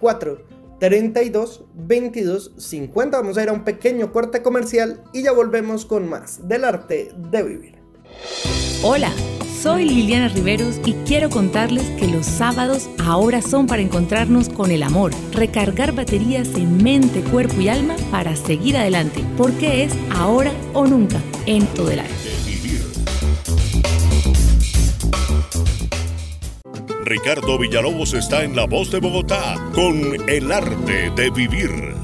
4 0.00 0.38
32 0.78 1.64
22 1.74 2.52
50. 2.56 3.16
Vamos 3.18 3.38
a 3.38 3.42
ir 3.42 3.48
a 3.48 3.52
un 3.52 3.64
pequeño 3.64 4.12
corte 4.12 4.42
comercial 4.42 5.02
y 5.12 5.22
ya 5.22 5.32
volvemos 5.32 5.86
con 5.86 6.08
más 6.08 6.46
del 6.48 6.64
arte 6.64 7.10
de 7.16 7.42
vivir. 7.42 7.76
Hola. 8.82 9.12
Soy 9.60 9.86
Liliana 9.86 10.28
Riveros 10.28 10.80
y 10.84 10.92
quiero 11.06 11.30
contarles 11.30 11.88
que 11.98 12.06
los 12.06 12.26
sábados 12.26 12.90
ahora 12.98 13.40
son 13.40 13.66
para 13.66 13.80
encontrarnos 13.80 14.50
con 14.50 14.70
el 14.70 14.82
amor, 14.82 15.12
recargar 15.32 15.92
baterías 15.92 16.54
en 16.54 16.82
mente, 16.82 17.22
cuerpo 17.22 17.60
y 17.60 17.68
alma 17.68 17.96
para 18.10 18.36
seguir 18.36 18.76
adelante, 18.76 19.24
porque 19.36 19.82
es 19.84 19.94
ahora 20.14 20.52
o 20.74 20.86
nunca 20.86 21.20
en 21.46 21.66
todo 21.68 21.90
el 21.90 22.00
arte. 22.00 22.12
Ricardo 27.04 27.58
Villalobos 27.58 28.12
está 28.12 28.44
en 28.44 28.54
La 28.54 28.66
Voz 28.66 28.90
de 28.90 29.00
Bogotá 29.00 29.54
con 29.74 30.28
El 30.28 30.52
Arte 30.52 31.10
de 31.16 31.30
Vivir. 31.30 31.94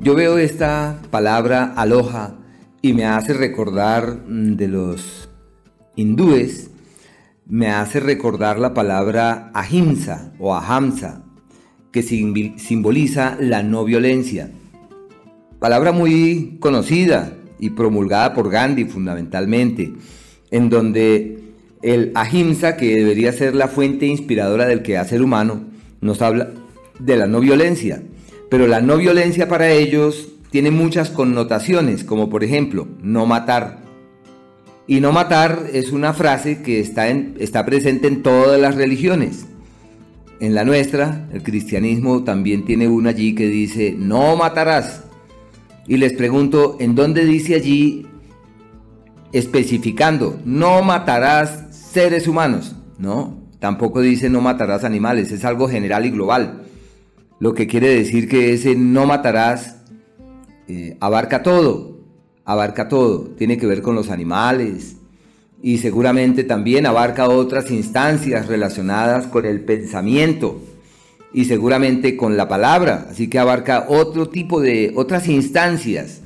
Yo 0.00 0.14
veo 0.14 0.38
esta 0.38 1.00
palabra 1.10 1.74
aloha 1.76 2.36
y 2.80 2.92
me 2.92 3.04
hace 3.04 3.32
recordar 3.34 4.18
mm, 4.26 4.54
de 4.56 4.68
los 4.68 5.27
hindúes, 5.98 6.70
me 7.46 7.68
hace 7.70 7.98
recordar 7.98 8.58
la 8.58 8.72
palabra 8.72 9.50
ahimsa 9.52 10.32
o 10.38 10.54
ahamsa, 10.54 11.24
que 11.90 12.02
simboliza 12.02 13.36
la 13.40 13.62
no 13.62 13.84
violencia. 13.84 14.50
Palabra 15.58 15.90
muy 15.90 16.58
conocida 16.60 17.36
y 17.58 17.70
promulgada 17.70 18.32
por 18.32 18.48
Gandhi 18.48 18.84
fundamentalmente, 18.84 19.92
en 20.52 20.70
donde 20.70 21.40
el 21.82 22.12
ahimsa, 22.14 22.76
que 22.76 22.94
debería 22.94 23.32
ser 23.32 23.56
la 23.56 23.66
fuente 23.66 24.06
inspiradora 24.06 24.66
del 24.66 24.82
quehacer 24.82 25.20
humano, 25.20 25.64
nos 26.00 26.22
habla 26.22 26.50
de 27.00 27.16
la 27.16 27.26
no 27.26 27.40
violencia. 27.40 28.02
Pero 28.50 28.68
la 28.68 28.80
no 28.80 28.98
violencia 28.98 29.48
para 29.48 29.72
ellos 29.72 30.28
tiene 30.50 30.70
muchas 30.70 31.10
connotaciones, 31.10 32.04
como 32.04 32.30
por 32.30 32.44
ejemplo, 32.44 32.86
no 33.02 33.26
matar. 33.26 33.87
Y 34.88 35.00
no 35.00 35.12
matar 35.12 35.66
es 35.72 35.92
una 35.92 36.12
frase 36.12 36.62
que 36.62 36.80
está, 36.80 37.08
en, 37.08 37.36
está 37.38 37.64
presente 37.64 38.08
en 38.08 38.22
todas 38.22 38.60
las 38.60 38.74
religiones. 38.74 39.46
En 40.40 40.54
la 40.54 40.64
nuestra, 40.64 41.28
el 41.32 41.44
cristianismo 41.44 42.24
también 42.24 42.64
tiene 42.64 42.88
una 42.88 43.10
allí 43.10 43.34
que 43.36 43.46
dice, 43.46 43.94
no 43.96 44.34
matarás. 44.36 45.04
Y 45.86 45.98
les 45.98 46.14
pregunto, 46.14 46.76
¿en 46.80 46.96
dónde 46.96 47.24
dice 47.24 47.54
allí 47.54 48.08
especificando, 49.32 50.40
no 50.44 50.82
matarás 50.82 51.66
seres 51.70 52.28
humanos. 52.28 52.76
No, 52.98 53.38
tampoco 53.58 54.00
dice 54.00 54.28
no 54.28 54.40
matarás 54.40 54.84
animales, 54.84 55.32
es 55.32 55.44
algo 55.44 55.68
general 55.68 56.06
y 56.06 56.10
global. 56.10 56.62
Lo 57.38 57.54
que 57.54 57.66
quiere 57.66 57.88
decir 57.88 58.28
que 58.28 58.52
ese 58.52 58.74
no 58.74 59.06
matarás 59.06 59.76
eh, 60.66 60.96
abarca 61.00 61.42
todo, 61.42 61.97
abarca 62.48 62.88
todo. 62.88 63.28
Tiene 63.36 63.58
que 63.58 63.66
ver 63.66 63.82
con 63.82 63.94
los 63.94 64.08
animales 64.08 64.96
y 65.62 65.78
seguramente 65.78 66.44
también 66.44 66.86
abarca 66.86 67.28
otras 67.28 67.70
instancias 67.70 68.46
relacionadas 68.46 69.26
con 69.26 69.44
el 69.44 69.60
pensamiento 69.60 70.58
y 71.34 71.44
seguramente 71.44 72.16
con 72.16 72.38
la 72.38 72.48
palabra. 72.48 73.06
Así 73.10 73.28
que 73.28 73.38
abarca 73.38 73.84
otro 73.88 74.30
tipo 74.30 74.62
de 74.62 74.92
otras 74.96 75.28
instancias. 75.28 76.22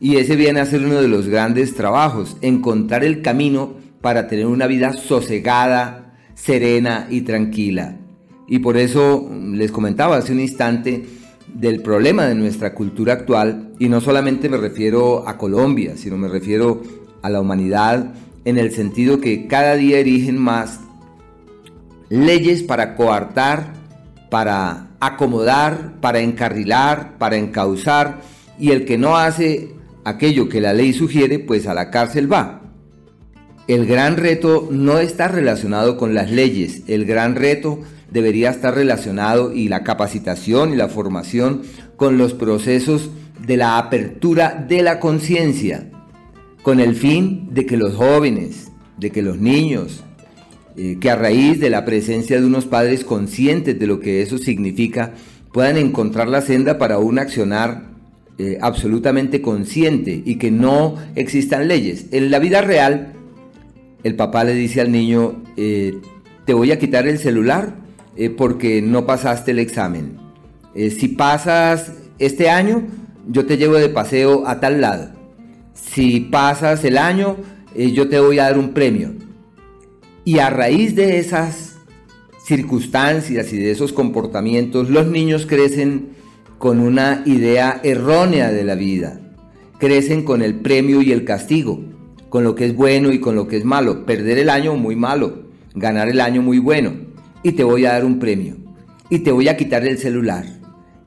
Y 0.00 0.16
ese 0.16 0.36
viene 0.36 0.60
a 0.60 0.66
ser 0.66 0.86
uno 0.86 1.02
de 1.02 1.08
los 1.08 1.28
grandes 1.28 1.74
trabajos, 1.74 2.38
encontrar 2.40 3.04
el 3.04 3.20
camino 3.20 3.74
para 4.00 4.26
tener 4.26 4.46
una 4.46 4.66
vida 4.66 4.94
sosegada, 4.94 6.16
serena 6.34 7.08
y 7.10 7.22
tranquila. 7.22 7.98
Y 8.46 8.60
por 8.60 8.78
eso 8.78 9.30
les 9.52 9.70
comentaba 9.70 10.16
hace 10.16 10.32
un 10.32 10.40
instante 10.40 11.04
del 11.54 11.82
problema 11.82 12.26
de 12.26 12.34
nuestra 12.34 12.74
cultura 12.74 13.14
actual, 13.14 13.72
y 13.78 13.88
no 13.88 14.00
solamente 14.00 14.48
me 14.48 14.56
refiero 14.56 15.28
a 15.28 15.38
Colombia, 15.38 15.96
sino 15.96 16.16
me 16.16 16.28
refiero 16.28 16.82
a 17.22 17.30
la 17.30 17.40
humanidad 17.40 18.14
en 18.44 18.58
el 18.58 18.72
sentido 18.72 19.20
que 19.20 19.46
cada 19.46 19.74
día 19.74 19.98
erigen 19.98 20.38
más 20.38 20.80
leyes 22.08 22.62
para 22.62 22.96
coartar, 22.96 23.72
para 24.30 24.88
acomodar, 25.00 25.94
para 26.00 26.20
encarrilar, 26.20 27.18
para 27.18 27.36
encauzar, 27.36 28.20
y 28.58 28.70
el 28.70 28.84
que 28.84 28.98
no 28.98 29.16
hace 29.16 29.74
aquello 30.04 30.48
que 30.48 30.60
la 30.60 30.72
ley 30.72 30.92
sugiere, 30.92 31.38
pues 31.38 31.66
a 31.66 31.74
la 31.74 31.90
cárcel 31.90 32.32
va. 32.32 32.62
El 33.66 33.86
gran 33.86 34.16
reto 34.16 34.68
no 34.70 34.98
está 34.98 35.28
relacionado 35.28 35.98
con 35.98 36.14
las 36.14 36.30
leyes, 36.30 36.82
el 36.86 37.04
gran 37.04 37.36
reto 37.36 37.80
debería 38.10 38.50
estar 38.50 38.74
relacionado 38.74 39.52
y 39.52 39.68
la 39.68 39.84
capacitación 39.84 40.72
y 40.72 40.76
la 40.76 40.88
formación 40.88 41.62
con 41.96 42.18
los 42.18 42.34
procesos 42.34 43.10
de 43.46 43.56
la 43.56 43.78
apertura 43.78 44.64
de 44.68 44.82
la 44.82 45.00
conciencia, 45.00 45.90
con 46.62 46.80
el 46.80 46.94
fin 46.94 47.48
de 47.52 47.66
que 47.66 47.76
los 47.76 47.94
jóvenes, 47.94 48.70
de 48.98 49.10
que 49.10 49.22
los 49.22 49.38
niños, 49.38 50.04
eh, 50.76 50.98
que 51.00 51.10
a 51.10 51.16
raíz 51.16 51.60
de 51.60 51.70
la 51.70 51.84
presencia 51.84 52.40
de 52.40 52.46
unos 52.46 52.66
padres 52.66 53.04
conscientes 53.04 53.78
de 53.78 53.86
lo 53.86 54.00
que 54.00 54.22
eso 54.22 54.38
significa, 54.38 55.12
puedan 55.52 55.76
encontrar 55.76 56.28
la 56.28 56.42
senda 56.42 56.78
para 56.78 56.98
un 56.98 57.18
accionar 57.18 57.88
eh, 58.38 58.58
absolutamente 58.60 59.42
consciente 59.42 60.22
y 60.24 60.36
que 60.36 60.50
no 60.50 60.96
existan 61.16 61.66
leyes. 61.66 62.06
En 62.12 62.30
la 62.30 62.38
vida 62.38 62.60
real, 62.60 63.14
el 64.04 64.14
papá 64.14 64.44
le 64.44 64.54
dice 64.54 64.80
al 64.80 64.92
niño, 64.92 65.42
eh, 65.56 65.98
te 66.44 66.54
voy 66.54 66.70
a 66.70 66.78
quitar 66.78 67.08
el 67.08 67.18
celular 67.18 67.87
eh, 68.18 68.28
porque 68.28 68.82
no 68.82 69.06
pasaste 69.06 69.52
el 69.52 69.58
examen. 69.58 70.18
Eh, 70.74 70.90
si 70.90 71.08
pasas 71.08 71.92
este 72.18 72.50
año, 72.50 72.82
yo 73.26 73.46
te 73.46 73.56
llevo 73.56 73.76
de 73.76 73.88
paseo 73.88 74.46
a 74.46 74.60
tal 74.60 74.82
lado. 74.82 75.10
Si 75.72 76.20
pasas 76.20 76.84
el 76.84 76.98
año, 76.98 77.36
yo 77.74 78.08
te 78.08 78.18
voy 78.18 78.38
a 78.38 78.44
dar 78.44 78.58
un 78.58 78.74
premio. 78.74 79.12
Y 80.24 80.40
a 80.40 80.50
raíz 80.50 80.96
de 80.96 81.18
esas 81.18 81.76
circunstancias 82.44 83.52
y 83.52 83.58
de 83.58 83.70
esos 83.70 83.92
comportamientos, 83.92 84.90
los 84.90 85.06
niños 85.06 85.46
crecen 85.46 86.08
con 86.58 86.80
una 86.80 87.22
idea 87.24 87.80
errónea 87.84 88.50
de 88.50 88.64
la 88.64 88.74
vida. 88.74 89.20
Crecen 89.78 90.24
con 90.24 90.42
el 90.42 90.56
premio 90.56 91.00
y 91.00 91.12
el 91.12 91.24
castigo 91.24 91.80
con 92.28 92.44
lo 92.44 92.54
que 92.54 92.66
es 92.66 92.74
bueno 92.74 93.12
y 93.12 93.20
con 93.20 93.34
lo 93.34 93.48
que 93.48 93.56
es 93.56 93.64
malo. 93.64 94.04
Perder 94.04 94.38
el 94.38 94.50
año 94.50 94.76
muy 94.76 94.96
malo, 94.96 95.44
ganar 95.74 96.08
el 96.08 96.20
año 96.20 96.42
muy 96.42 96.58
bueno. 96.58 97.07
Y 97.42 97.52
te 97.52 97.64
voy 97.64 97.84
a 97.84 97.92
dar 97.92 98.04
un 98.04 98.18
premio. 98.18 98.56
Y 99.10 99.20
te 99.20 99.32
voy 99.32 99.48
a 99.48 99.56
quitar 99.56 99.86
el 99.86 99.98
celular. 99.98 100.44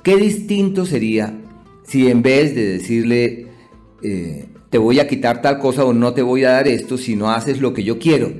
Qué 0.03 0.17
distinto 0.17 0.85
sería 0.85 1.37
si 1.83 2.09
en 2.09 2.21
vez 2.21 2.55
de 2.55 2.65
decirle 2.65 3.47
eh, 4.01 4.47
te 4.69 4.77
voy 4.77 4.99
a 4.99 5.07
quitar 5.07 5.41
tal 5.41 5.59
cosa 5.59 5.85
o 5.85 5.93
no 5.93 6.13
te 6.13 6.21
voy 6.21 6.45
a 6.45 6.51
dar 6.51 6.67
esto, 6.67 6.97
si 6.97 7.15
no 7.15 7.29
haces 7.29 7.59
lo 7.59 7.73
que 7.73 7.83
yo 7.83 7.99
quiero. 7.99 8.31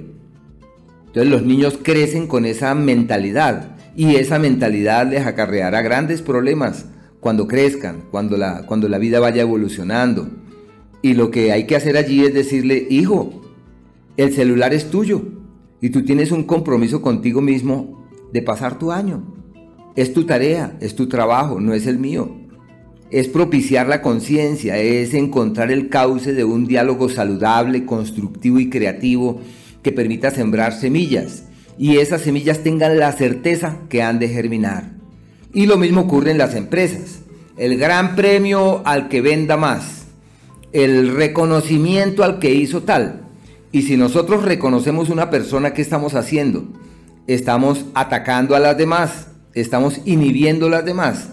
Entonces 1.07 1.29
los 1.29 1.43
niños 1.43 1.77
crecen 1.83 2.27
con 2.27 2.45
esa 2.45 2.73
mentalidad 2.73 3.75
y 3.95 4.15
esa 4.15 4.39
mentalidad 4.39 5.09
les 5.09 5.25
acarreará 5.25 5.81
grandes 5.81 6.21
problemas 6.21 6.85
cuando 7.19 7.47
crezcan, 7.47 8.03
cuando 8.09 8.37
la, 8.37 8.65
cuando 8.65 8.87
la 8.87 8.97
vida 8.97 9.19
vaya 9.19 9.41
evolucionando. 9.41 10.29
Y 11.01 11.15
lo 11.15 11.29
que 11.29 11.51
hay 11.51 11.67
que 11.67 11.75
hacer 11.75 11.97
allí 11.97 12.23
es 12.23 12.33
decirle, 12.33 12.87
hijo, 12.89 13.41
el 14.17 14.33
celular 14.33 14.73
es 14.73 14.89
tuyo 14.89 15.40
y 15.81 15.89
tú 15.89 16.03
tienes 16.03 16.31
un 16.31 16.43
compromiso 16.43 17.01
contigo 17.01 17.41
mismo 17.41 18.07
de 18.31 18.41
pasar 18.41 18.79
tu 18.79 18.91
año. 18.91 19.23
Es 19.95 20.13
tu 20.13 20.25
tarea, 20.25 20.77
es 20.79 20.95
tu 20.95 21.07
trabajo, 21.09 21.59
no 21.59 21.73
es 21.73 21.87
el 21.87 21.97
mío. 21.97 22.37
Es 23.09 23.27
propiciar 23.27 23.87
la 23.87 24.01
conciencia, 24.01 24.77
es 24.77 25.13
encontrar 25.13 25.71
el 25.71 25.89
cauce 25.89 26.33
de 26.33 26.45
un 26.45 26.65
diálogo 26.65 27.09
saludable, 27.09 27.85
constructivo 27.85 28.59
y 28.59 28.69
creativo 28.69 29.41
que 29.83 29.91
permita 29.91 30.31
sembrar 30.31 30.73
semillas 30.73 31.43
y 31.77 31.97
esas 31.97 32.21
semillas 32.21 32.59
tengan 32.59 32.99
la 32.99 33.11
certeza 33.11 33.79
que 33.89 34.03
han 34.03 34.19
de 34.19 34.29
germinar. 34.29 34.91
Y 35.53 35.65
lo 35.65 35.77
mismo 35.77 36.01
ocurre 36.01 36.31
en 36.31 36.37
las 36.37 36.55
empresas. 36.55 37.21
El 37.57 37.77
gran 37.77 38.15
premio 38.15 38.81
al 38.85 39.09
que 39.09 39.21
venda 39.21 39.57
más 39.57 40.01
el 40.73 41.13
reconocimiento 41.15 42.23
al 42.23 42.39
que 42.39 42.53
hizo 42.53 42.83
tal. 42.83 43.21
Y 43.71 43.83
si 43.83 43.95
nosotros 43.95 44.43
reconocemos 44.43 45.09
una 45.09 45.29
persona, 45.29 45.73
¿qué 45.73 45.81
estamos 45.81 46.13
haciendo? 46.15 46.67
Estamos 47.27 47.85
atacando 47.93 48.55
a 48.55 48.59
las 48.59 48.77
demás, 48.77 49.27
estamos 49.53 50.01
inhibiendo 50.05 50.67
a 50.67 50.71
las 50.71 50.85
demás. 50.85 51.29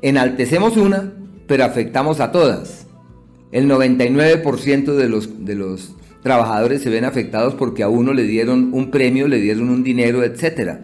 Enaltecemos 0.00 0.78
una, 0.78 1.12
pero 1.46 1.64
afectamos 1.64 2.20
a 2.20 2.32
todas. 2.32 2.86
El 3.50 3.68
99% 3.68 4.94
de 4.94 5.08
los, 5.08 5.44
de 5.44 5.54
los 5.54 5.94
trabajadores 6.22 6.80
se 6.80 6.88
ven 6.88 7.04
afectados 7.04 7.54
porque 7.54 7.82
a 7.82 7.88
uno 7.88 8.14
le 8.14 8.22
dieron 8.22 8.70
un 8.72 8.90
premio, 8.90 9.28
le 9.28 9.40
dieron 9.40 9.68
un 9.68 9.82
dinero, 9.82 10.24
etc. 10.24 10.78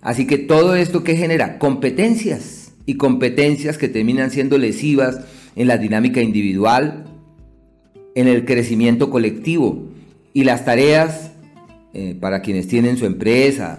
Así 0.00 0.26
que 0.26 0.38
todo 0.38 0.74
esto 0.74 1.04
que 1.04 1.16
genera 1.16 1.60
competencias 1.60 2.72
y 2.84 2.96
competencias 2.96 3.78
que 3.78 3.88
terminan 3.88 4.32
siendo 4.32 4.58
lesivas 4.58 5.20
en 5.54 5.68
la 5.68 5.78
dinámica 5.78 6.20
individual, 6.20 7.04
en 8.16 8.26
el 8.26 8.44
crecimiento 8.44 9.08
colectivo 9.08 9.91
y 10.32 10.44
las 10.44 10.64
tareas 10.64 11.32
eh, 11.94 12.16
para 12.20 12.42
quienes 12.42 12.68
tienen 12.68 12.96
su 12.96 13.06
empresa, 13.06 13.78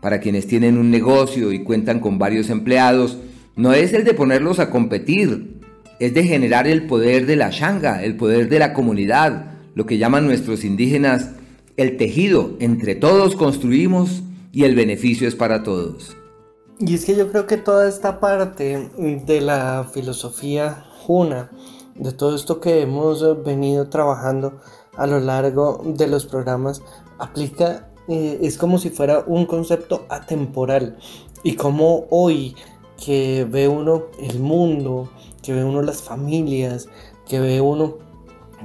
para 0.00 0.20
quienes 0.20 0.46
tienen 0.46 0.78
un 0.78 0.90
negocio 0.90 1.52
y 1.52 1.62
cuentan 1.62 2.00
con 2.00 2.18
varios 2.18 2.50
empleados, 2.50 3.18
no 3.56 3.72
es 3.72 3.92
el 3.92 4.04
de 4.04 4.14
ponerlos 4.14 4.58
a 4.58 4.70
competir, 4.70 5.60
es 5.98 6.14
de 6.14 6.24
generar 6.24 6.66
el 6.66 6.86
poder 6.86 7.26
de 7.26 7.36
la 7.36 7.50
shanga, 7.50 8.02
el 8.02 8.16
poder 8.16 8.48
de 8.48 8.58
la 8.58 8.72
comunidad, 8.72 9.52
lo 9.74 9.86
que 9.86 9.98
llaman 9.98 10.26
nuestros 10.26 10.64
indígenas 10.64 11.30
el 11.76 11.96
tejido 11.96 12.56
entre 12.60 12.94
todos 12.94 13.34
construimos 13.34 14.22
y 14.52 14.64
el 14.64 14.74
beneficio 14.74 15.26
es 15.26 15.34
para 15.34 15.62
todos. 15.62 16.16
Y 16.78 16.94
es 16.94 17.04
que 17.04 17.16
yo 17.16 17.30
creo 17.30 17.46
que 17.46 17.56
toda 17.56 17.88
esta 17.88 18.20
parte 18.20 18.90
de 18.98 19.40
la 19.40 19.88
filosofía 19.92 20.84
juna, 21.00 21.50
de 21.94 22.12
todo 22.12 22.36
esto 22.36 22.60
que 22.60 22.82
hemos 22.82 23.44
venido 23.44 23.88
trabajando 23.88 24.60
a 24.96 25.06
lo 25.06 25.20
largo 25.20 25.82
de 25.84 26.06
los 26.06 26.26
programas, 26.26 26.82
aplica, 27.18 27.90
eh, 28.08 28.38
es 28.42 28.58
como 28.58 28.78
si 28.78 28.90
fuera 28.90 29.24
un 29.26 29.46
concepto 29.46 30.06
atemporal. 30.08 30.96
Y 31.42 31.56
como 31.56 32.06
hoy 32.10 32.54
que 33.04 33.46
ve 33.48 33.68
uno 33.68 34.04
el 34.20 34.38
mundo, 34.38 35.10
que 35.42 35.52
ve 35.52 35.64
uno 35.64 35.82
las 35.82 36.02
familias, 36.02 36.88
que 37.28 37.40
ve 37.40 37.60
uno 37.60 37.98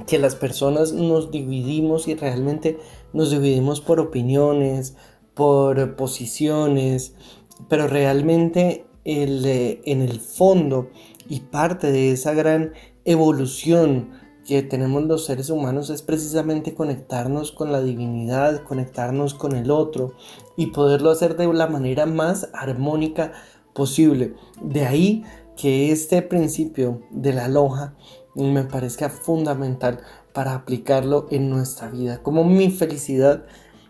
que 0.06 0.18
las 0.18 0.36
personas 0.36 0.92
nos 0.92 1.30
dividimos 1.30 2.06
y 2.06 2.14
realmente 2.14 2.78
nos 3.12 3.30
dividimos 3.30 3.80
por 3.80 3.98
opiniones, 3.98 4.94
por 5.34 5.96
posiciones, 5.96 7.14
pero 7.68 7.88
realmente 7.88 8.86
el, 9.04 9.44
en 9.46 10.02
el 10.02 10.20
fondo 10.20 10.90
y 11.28 11.40
parte 11.40 11.90
de 11.90 12.12
esa 12.12 12.32
gran 12.32 12.74
evolución 13.04 14.10
que 14.48 14.62
tenemos 14.62 15.02
los 15.02 15.26
seres 15.26 15.50
humanos 15.50 15.90
es 15.90 16.00
precisamente 16.00 16.72
conectarnos 16.72 17.52
con 17.52 17.70
la 17.70 17.82
divinidad, 17.82 18.62
conectarnos 18.64 19.34
con 19.34 19.54
el 19.54 19.70
otro 19.70 20.14
y 20.56 20.68
poderlo 20.68 21.10
hacer 21.10 21.36
de 21.36 21.52
la 21.52 21.66
manera 21.66 22.06
más 22.06 22.48
armónica 22.54 23.32
posible. 23.74 24.36
De 24.62 24.86
ahí 24.86 25.22
que 25.54 25.92
este 25.92 26.22
principio 26.22 27.02
de 27.10 27.34
la 27.34 27.46
loja 27.48 27.94
me 28.34 28.64
parezca 28.64 29.10
fundamental 29.10 30.00
para 30.32 30.54
aplicarlo 30.54 31.26
en 31.30 31.50
nuestra 31.50 31.90
vida. 31.90 32.22
Como 32.22 32.42
mi 32.42 32.70
felicidad 32.70 33.44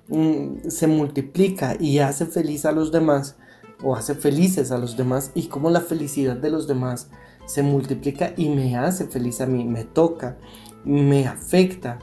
mm, 0.09 0.69
se 0.71 0.89
multiplica 0.89 1.77
y 1.79 2.01
hace 2.01 2.27
feliz 2.27 2.65
a 2.65 2.73
los 2.73 2.91
demás 2.91 3.37
o 3.85 3.95
hace 3.95 4.17
felices 4.17 4.73
a 4.73 4.79
los 4.79 4.97
demás 4.97 5.31
y 5.37 5.47
como 5.47 5.71
la 5.71 5.83
felicidad 5.83 6.35
de 6.35 6.51
los 6.51 6.67
demás 6.67 7.11
se 7.49 7.63
multiplica 7.63 8.35
y 8.37 8.51
me 8.51 8.77
hace 8.77 9.07
feliz 9.07 9.41
a 9.41 9.47
mí, 9.47 9.65
me 9.65 9.85
toca, 9.85 10.37
me 10.85 11.27
afecta, 11.27 11.99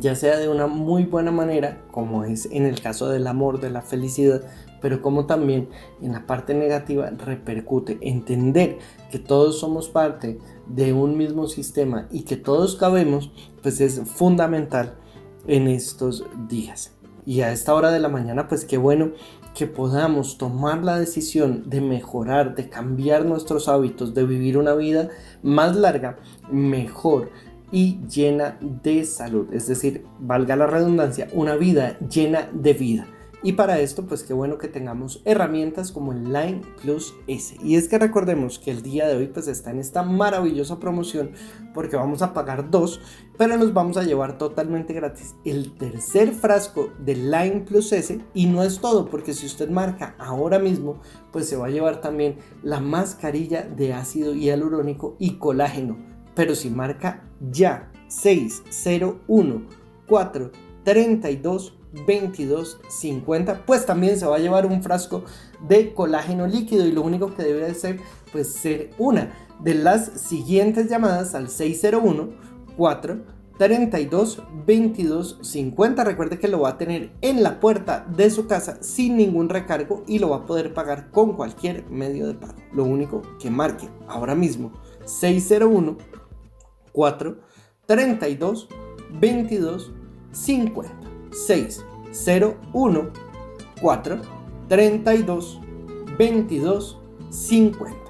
ya 0.00 0.16
sea 0.16 0.36
de 0.36 0.48
una 0.48 0.66
muy 0.66 1.04
buena 1.04 1.30
manera, 1.30 1.80
como 1.92 2.24
es 2.24 2.46
en 2.50 2.66
el 2.66 2.80
caso 2.80 3.08
del 3.08 3.28
amor, 3.28 3.60
de 3.60 3.70
la 3.70 3.82
felicidad, 3.82 4.42
pero 4.80 5.00
como 5.00 5.26
también 5.26 5.68
en 6.02 6.12
la 6.12 6.26
parte 6.26 6.54
negativa 6.54 7.08
repercute. 7.10 7.98
Entender 8.00 8.78
que 9.12 9.20
todos 9.20 9.60
somos 9.60 9.88
parte 9.88 10.38
de 10.66 10.92
un 10.92 11.16
mismo 11.16 11.46
sistema 11.46 12.08
y 12.10 12.22
que 12.22 12.36
todos 12.36 12.74
cabemos, 12.74 13.30
pues 13.62 13.80
es 13.80 14.00
fundamental 14.00 14.96
en 15.46 15.68
estos 15.68 16.24
días. 16.48 16.94
Y 17.24 17.42
a 17.42 17.52
esta 17.52 17.74
hora 17.74 17.92
de 17.92 18.00
la 18.00 18.08
mañana, 18.08 18.48
pues 18.48 18.64
qué 18.64 18.76
bueno 18.76 19.12
que 19.54 19.66
podamos 19.66 20.38
tomar 20.38 20.82
la 20.82 20.98
decisión 20.98 21.68
de 21.68 21.80
mejorar, 21.80 22.54
de 22.54 22.68
cambiar 22.68 23.24
nuestros 23.24 23.68
hábitos, 23.68 24.14
de 24.14 24.24
vivir 24.24 24.56
una 24.56 24.74
vida 24.74 25.08
más 25.42 25.76
larga, 25.76 26.18
mejor 26.50 27.30
y 27.72 27.98
llena 28.08 28.58
de 28.60 29.04
salud. 29.04 29.52
Es 29.52 29.66
decir, 29.66 30.04
valga 30.18 30.56
la 30.56 30.66
redundancia, 30.66 31.28
una 31.32 31.56
vida 31.56 31.98
llena 31.98 32.48
de 32.52 32.72
vida. 32.74 33.06
Y 33.42 33.52
para 33.52 33.80
esto, 33.80 34.04
pues 34.04 34.22
qué 34.22 34.34
bueno 34.34 34.58
que 34.58 34.68
tengamos 34.68 35.22
herramientas 35.24 35.92
como 35.92 36.12
el 36.12 36.24
Line 36.24 36.60
Plus 36.82 37.14
S. 37.26 37.56
Y 37.64 37.76
es 37.76 37.88
que 37.88 37.98
recordemos 37.98 38.58
que 38.58 38.70
el 38.70 38.82
día 38.82 39.08
de 39.08 39.16
hoy 39.16 39.28
pues 39.28 39.48
está 39.48 39.70
en 39.70 39.78
esta 39.78 40.02
maravillosa 40.02 40.78
promoción 40.78 41.32
porque 41.72 41.96
vamos 41.96 42.20
a 42.20 42.34
pagar 42.34 42.70
dos, 42.70 43.00
pero 43.38 43.56
nos 43.56 43.72
vamos 43.72 43.96
a 43.96 44.02
llevar 44.02 44.36
totalmente 44.36 44.92
gratis 44.92 45.34
el 45.46 45.72
tercer 45.78 46.32
frasco 46.32 46.90
del 46.98 47.30
Line 47.30 47.64
Plus 47.66 47.92
S. 47.92 48.20
Y 48.34 48.44
no 48.44 48.62
es 48.62 48.78
todo, 48.78 49.08
porque 49.08 49.32
si 49.32 49.46
usted 49.46 49.70
marca 49.70 50.14
ahora 50.18 50.58
mismo, 50.58 51.00
pues 51.32 51.48
se 51.48 51.56
va 51.56 51.68
a 51.68 51.70
llevar 51.70 52.02
también 52.02 52.36
la 52.62 52.80
mascarilla 52.80 53.62
de 53.62 53.94
ácido 53.94 54.34
hialurónico 54.34 55.16
y 55.18 55.38
colágeno. 55.38 55.96
Pero 56.34 56.54
si 56.54 56.68
marca 56.68 57.26
ya 57.40 57.90
601 58.08 59.62
4 60.06 60.50
32 60.84 61.79
22.50 61.94 63.62
pues 63.66 63.86
también 63.86 64.18
se 64.18 64.26
va 64.26 64.36
a 64.36 64.40
llevar 64.40 64.66
un 64.66 64.82
frasco 64.82 65.24
de 65.66 65.92
colágeno 65.92 66.46
líquido 66.46 66.86
y 66.86 66.92
lo 66.92 67.02
único 67.02 67.34
que 67.34 67.42
debe 67.42 67.66
hacer 67.66 68.00
pues 68.32 68.52
ser 68.52 68.90
una 68.98 69.32
de 69.60 69.74
las 69.74 70.06
siguientes 70.20 70.88
llamadas 70.88 71.34
al 71.34 71.48
601 71.48 72.30
4 72.76 73.40
32 73.60 74.42
22 74.64 75.38
50 75.42 76.04
recuerde 76.04 76.38
que 76.38 76.48
lo 76.48 76.60
va 76.60 76.70
a 76.70 76.78
tener 76.78 77.12
en 77.20 77.42
la 77.42 77.60
puerta 77.60 78.06
de 78.16 78.30
su 78.30 78.46
casa 78.46 78.78
sin 78.80 79.18
ningún 79.18 79.50
recargo 79.50 80.02
y 80.06 80.18
lo 80.18 80.30
va 80.30 80.36
a 80.36 80.46
poder 80.46 80.72
pagar 80.72 81.10
con 81.10 81.34
cualquier 81.34 81.84
medio 81.90 82.26
de 82.26 82.34
pago. 82.34 82.54
Lo 82.72 82.84
único 82.84 83.20
que 83.38 83.50
marque 83.50 83.86
ahora 84.08 84.34
mismo 84.34 84.72
601 85.04 85.98
4 86.92 87.38
32 87.84 88.68
22 89.20 89.92
50 90.32 90.99
6 91.32 91.84
0 92.12 92.56
1 92.72 93.12
4 93.80 94.22
32 94.68 95.60
22 96.18 96.96
50 97.30 98.09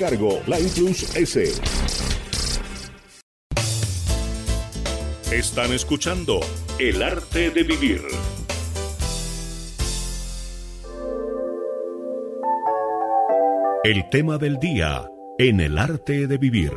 cargo, 0.00 0.40
la 0.46 0.56
Plus 0.56 1.14
S. 1.14 1.52
Están 5.30 5.72
escuchando 5.74 6.40
El 6.78 7.02
arte 7.02 7.50
de 7.50 7.62
vivir. 7.64 8.00
El 13.84 14.08
tema 14.08 14.38
del 14.38 14.58
día 14.58 15.06
en 15.36 15.60
El 15.60 15.76
arte 15.76 16.26
de 16.26 16.38
vivir. 16.38 16.72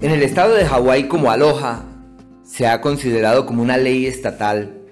En 0.00 0.12
el 0.12 0.22
estado 0.22 0.54
de 0.54 0.66
Hawái 0.66 1.08
como 1.08 1.32
Aloha 1.32 1.84
se 2.44 2.68
ha 2.68 2.80
considerado 2.80 3.44
como 3.44 3.60
una 3.60 3.76
ley 3.76 4.06
estatal. 4.06 4.84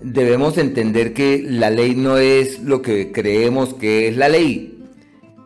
Debemos 0.00 0.58
entender 0.58 1.12
que 1.12 1.42
la 1.44 1.70
ley 1.70 1.96
no 1.96 2.18
es 2.18 2.60
lo 2.60 2.82
que 2.82 3.10
creemos 3.10 3.74
que 3.74 4.06
es 4.06 4.16
la 4.16 4.28
ley, 4.28 4.71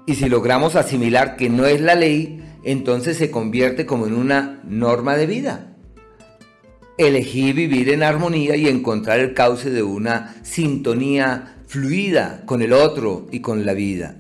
y 0.07 0.15
si 0.15 0.29
logramos 0.29 0.77
asimilar 0.77 1.37
que 1.37 1.51
no 1.51 1.67
es 1.67 1.81
la 1.81 1.97
ley, 1.97 2.43
entonces 2.63 3.17
se 3.17 3.31
convierte 3.31 3.87
como 3.87 4.07
en 4.07 4.15
una 4.15 4.61
norma 4.65 5.17
de 5.17 5.27
vida. 5.27 5.73
Elegí 6.97 7.53
vivir 7.53 7.91
en 7.91 8.03
armonía 8.03 8.57
y 8.57 8.69
encontrar 8.69 9.21
el 9.21 9.35
cauce 9.35 9.71
de 9.71 9.83
una 9.83 10.37
sintonía 10.43 11.57
fluida 11.67 12.43
con 12.47 12.63
el 12.63 12.73
otro 12.73 13.27
y 13.31 13.41
con 13.41 13.67
la 13.67 13.75
vida. 13.75 14.17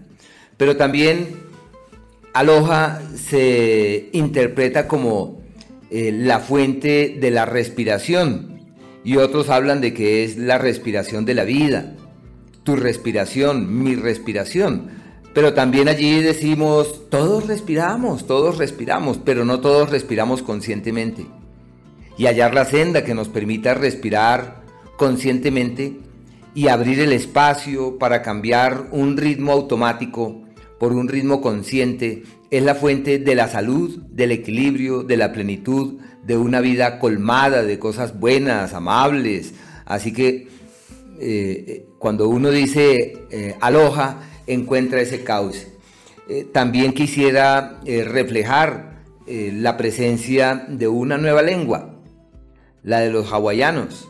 Pero 0.57 0.77
también 0.77 1.29
aloha 2.33 3.01
se 3.15 4.11
interpreta 4.13 4.89
como 4.89 5.41
eh, 5.91 6.11
la 6.13 6.41
fuente 6.41 7.17
de 7.21 7.31
la 7.31 7.47
respiración 7.47 8.61
y 9.05 9.17
otros 9.19 9.51
hablan 9.51 9.81
de 9.81 9.95
que 9.95 10.25
es 10.25 10.37
la 10.37 10.59
respiración 10.59 11.25
de 11.25 11.35
la 11.35 11.45
vida, 11.45 11.95
tu 12.65 12.75
respiración, 12.75 13.83
mi 13.83 13.95
respiración. 13.95 14.96
Pero 15.37 15.53
también 15.53 15.87
allí 15.87 16.23
decimos, 16.23 17.11
todos 17.11 17.47
respiramos, 17.47 18.27
todos 18.27 18.57
respiramos, 18.57 19.19
pero 19.23 19.45
no 19.45 19.61
todos 19.61 19.91
respiramos 19.91 20.43
conscientemente. 20.43 21.27
Y 22.17 22.25
hallar 22.25 22.55
la 22.55 22.65
senda 22.65 23.05
que 23.05 23.13
nos 23.13 23.29
permita 23.29 23.75
respirar 23.75 24.63
conscientemente 24.97 25.99
y 26.55 26.69
abrir 26.69 27.01
el 27.01 27.13
espacio 27.13 27.99
para 27.99 28.23
cambiar 28.23 28.87
un 28.93 29.19
ritmo 29.19 29.53
automático 29.53 30.41
por 30.81 30.95
un 30.95 31.07
ritmo 31.07 31.43
consciente 31.43 32.23
es 32.51 32.63
la 32.63 32.75
fuente 32.75 33.19
de 33.19 33.35
la 33.35 33.49
salud, 33.49 33.95
del 34.09 34.33
equilibrio, 34.33 35.03
de 35.03 35.19
la 35.19 35.33
plenitud, 35.33 36.01
de 36.25 36.39
una 36.39 36.63
vida 36.63 36.99
colmada 36.99 37.63
de 37.63 37.79
cosas 37.79 38.19
buenas, 38.19 38.73
amables. 38.73 39.53
Así 39.85 40.15
que 40.15 40.27
eh, 40.27 40.49
eh, 41.21 41.87
cuando 41.99 42.27
uno 42.27 42.51
dice 42.51 43.27
eh, 43.31 43.55
aloja, 43.61 44.23
encuentra 44.47 45.01
ese 45.01 45.25
cauce. 45.25 45.77
Eh, 46.29 46.45
también 46.45 46.93
quisiera 46.93 47.81
eh, 47.85 48.05
reflejar 48.05 49.03
eh, 49.27 49.53
la 49.55 49.77
presencia 49.77 50.67
de 50.69 50.89
una 50.89 51.19
nueva 51.19 51.43
lengua, 51.43 51.95
la 52.83 53.01
de 53.01 53.11
los 53.11 53.33
hawaianos. 53.33 54.09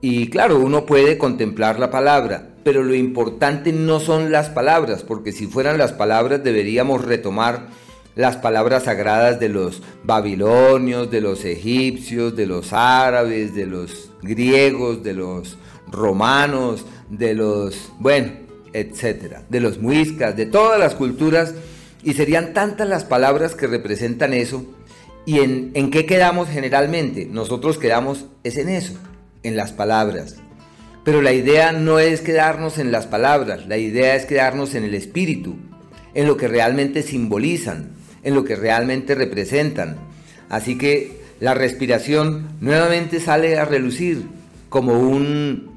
Y 0.00 0.28
claro, 0.28 0.58
uno 0.60 0.86
puede 0.86 1.18
contemplar 1.18 1.78
la 1.78 1.90
palabra, 1.90 2.50
pero 2.64 2.82
lo 2.82 2.94
importante 2.94 3.72
no 3.72 4.00
son 4.00 4.30
las 4.30 4.48
palabras, 4.48 5.02
porque 5.02 5.32
si 5.32 5.46
fueran 5.46 5.76
las 5.76 5.92
palabras 5.92 6.42
deberíamos 6.42 7.04
retomar 7.04 7.68
las 8.14 8.36
palabras 8.36 8.84
sagradas 8.84 9.40
de 9.40 9.48
los 9.48 9.82
babilonios, 10.04 11.10
de 11.10 11.20
los 11.20 11.44
egipcios, 11.44 12.36
de 12.36 12.46
los 12.46 12.72
árabes, 12.72 13.54
de 13.54 13.66
los 13.66 14.10
griegos, 14.22 15.02
de 15.02 15.14
los 15.14 15.56
romanos, 15.90 16.86
de 17.08 17.34
los, 17.34 17.92
bueno, 17.98 18.32
etcétera, 18.72 19.42
de 19.48 19.60
los 19.60 19.78
muiscas, 19.78 20.36
de 20.36 20.46
todas 20.46 20.78
las 20.78 20.94
culturas, 20.94 21.54
y 22.02 22.14
serían 22.14 22.52
tantas 22.54 22.88
las 22.88 23.04
palabras 23.04 23.54
que 23.54 23.66
representan 23.66 24.32
eso. 24.32 24.64
¿Y 25.26 25.40
en, 25.40 25.70
en 25.74 25.90
qué 25.90 26.06
quedamos 26.06 26.48
generalmente? 26.48 27.26
Nosotros 27.26 27.78
quedamos 27.78 28.26
es 28.42 28.56
en 28.56 28.68
eso, 28.68 28.94
en 29.42 29.56
las 29.56 29.72
palabras. 29.72 30.36
Pero 31.04 31.22
la 31.22 31.32
idea 31.32 31.72
no 31.72 31.98
es 31.98 32.20
quedarnos 32.20 32.78
en 32.78 32.92
las 32.92 33.06
palabras, 33.06 33.66
la 33.66 33.78
idea 33.78 34.16
es 34.16 34.26
quedarnos 34.26 34.74
en 34.74 34.84
el 34.84 34.94
espíritu, 34.94 35.56
en 36.14 36.26
lo 36.26 36.36
que 36.36 36.48
realmente 36.48 37.02
simbolizan, 37.02 37.90
en 38.22 38.34
lo 38.34 38.44
que 38.44 38.56
realmente 38.56 39.14
representan. 39.14 39.96
Así 40.48 40.76
que 40.76 41.20
la 41.40 41.54
respiración 41.54 42.48
nuevamente 42.60 43.20
sale 43.20 43.58
a 43.58 43.64
relucir 43.64 44.24
como 44.68 45.00
un 45.00 45.69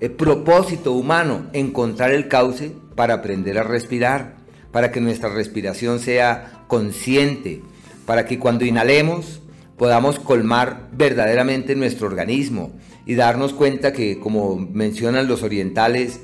eh, 0.00 0.10
propósito 0.10 0.92
humano, 0.92 1.46
encontrar 1.52 2.12
el 2.12 2.28
cauce 2.28 2.72
para 2.94 3.14
aprender 3.14 3.58
a 3.58 3.64
respirar, 3.64 4.36
para 4.72 4.92
que 4.92 5.00
nuestra 5.00 5.28
respiración 5.28 5.98
sea 5.98 6.64
consciente, 6.68 7.62
para 8.06 8.26
que 8.26 8.38
cuando 8.38 8.64
inhalemos 8.64 9.40
podamos 9.76 10.18
colmar 10.18 10.88
verdaderamente 10.92 11.76
nuestro 11.76 12.08
organismo 12.08 12.72
y 13.06 13.14
darnos 13.14 13.54
cuenta 13.54 13.92
que, 13.92 14.18
como 14.18 14.56
mencionan 14.56 15.28
los 15.28 15.42
orientales, 15.42 16.20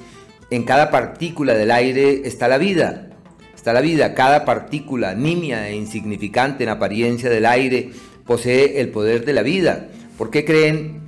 en 0.50 0.64
cada 0.64 0.90
partícula 0.90 1.54
del 1.54 1.70
aire 1.70 2.22
está 2.24 2.48
la 2.48 2.58
vida, 2.58 3.10
está 3.54 3.72
la 3.72 3.80
vida. 3.80 4.14
Cada 4.14 4.44
partícula 4.44 5.14
nimia 5.14 5.68
e 5.68 5.76
insignificante 5.76 6.64
en 6.64 6.70
apariencia 6.70 7.30
del 7.30 7.46
aire 7.46 7.90
posee 8.26 8.80
el 8.80 8.90
poder 8.90 9.24
de 9.24 9.32
la 9.32 9.42
vida. 9.42 9.88
¿Por 10.18 10.30
qué 10.30 10.44
creen 10.44 11.03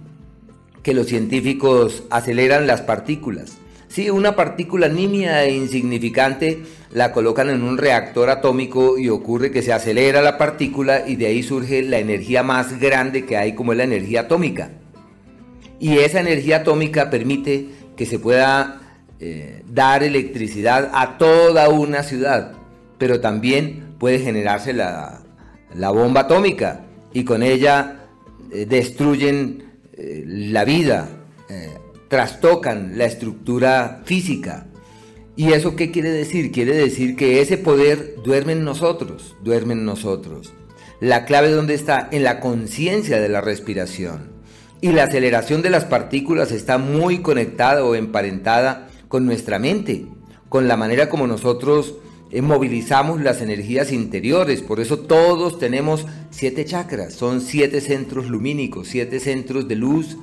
que 0.87 0.95
los 0.95 1.09
científicos 1.09 2.05
aceleran 2.11 2.69
las 2.69 2.81
partículas? 2.81 3.59
Si 3.89 4.09
una 4.09 4.37
partícula 4.37 4.87
nimia 4.87 5.43
e 5.43 5.53
insignificante 5.53 6.63
la 6.93 7.11
colocan 7.11 7.51
en 7.51 7.65
un 7.65 7.77
reactor 7.77 8.31
atómico 8.31 8.97
y 8.97 9.09
ocurre 9.09 9.51
que 9.51 9.63
se 9.63 9.73
acelera 9.73 10.23
la 10.23 10.39
partícula 10.39 11.03
y 11.05 11.17
de 11.17 11.27
ahí 11.27 11.43
surge 11.43 11.83
la 11.83 11.99
energía 11.99 12.45
más 12.45 12.79
grande 12.79 13.27
que 13.27 13.37
hay 13.37 13.57
como 13.57 13.73
es 13.73 13.79
la 13.79 13.83
energía 13.83 14.21
atómica. 14.21 14.71
Y 15.81 15.99
esa 15.99 16.21
energía 16.21 16.59
atómica 16.59 17.11
permite 17.11 17.67
que 17.97 18.07
se 18.07 18.21
pueda 18.21 18.81
eh, 19.19 19.65
dar 19.67 20.05
electricidad 20.05 20.93
a 20.95 21.19
toda 21.19 21.69
una 21.69 22.05
ciudad, 22.05 22.53
pero 22.97 23.21
también 23.21 23.97
puede 23.99 24.21
generarse 24.21 24.73
la, 24.73 25.25
bomba 25.75 26.21
atómica 26.21 26.85
y 27.13 27.25
con 27.25 27.43
ella 27.43 28.05
eh, 28.53 28.67
destruyen 28.67 29.66
eh, 29.97 30.25
la 30.27 30.65
vida, 30.65 31.09
trastocan 32.09 32.97
la 32.99 33.05
estructura 33.05 34.03
física. 34.05 34.67
¿Y 35.37 35.53
eso 35.53 35.77
qué 35.77 35.91
quiere 35.91 36.11
decir? 36.11 36.51
Quiere 36.51 36.75
decir 36.75 37.15
que 37.17 37.41
ese 37.41 37.59
poder 37.59 38.17
duerme 38.25 38.53
en 38.53 38.65
nosotros, 38.65 39.37
duerme 39.43 39.75
en 39.75 39.85
nosotros. 39.85 40.53
La 41.01 41.27
clave 41.27 41.51
dónde 41.51 41.75
está? 41.75 42.09
En 42.11 42.25
la 42.25 42.41
conciencia 42.41 43.21
de 43.21 43.29
la 43.29 43.43
respiración. 43.43 44.31
Y 44.81 44.93
la 44.93 45.05
aceleración 45.05 45.61
de 45.61 45.71
las 45.71 45.85
partículas 45.85 46.53
está 46.53 46.79
muy 46.79 47.19
conectada 47.19 47.85
o 47.85 47.95
emparentada 47.95 48.89
con 49.09 49.27
nuestra 49.27 49.59
mente, 49.59 50.07
con 50.49 50.69
la 50.69 50.77
manera 50.77 51.09
como 51.09 51.27
nosotros 51.27 51.95
eh, 52.31 52.43
movilizamos 52.43 53.21
las 53.21 53.41
energías 53.41 53.93
interiores. 53.93 54.63
Por 54.63 54.81
eso 54.81 54.99
todos 54.99 55.59
tenemos 55.59 56.07
siete 56.31 56.65
chakras, 56.65 57.15
son 57.15 57.41
siete 57.41 57.81
centros 57.81 58.27
lumínicos, 58.27 58.89
siete 58.89 59.21
centros 59.21 59.69
de 59.69 59.77
luz 59.77 60.17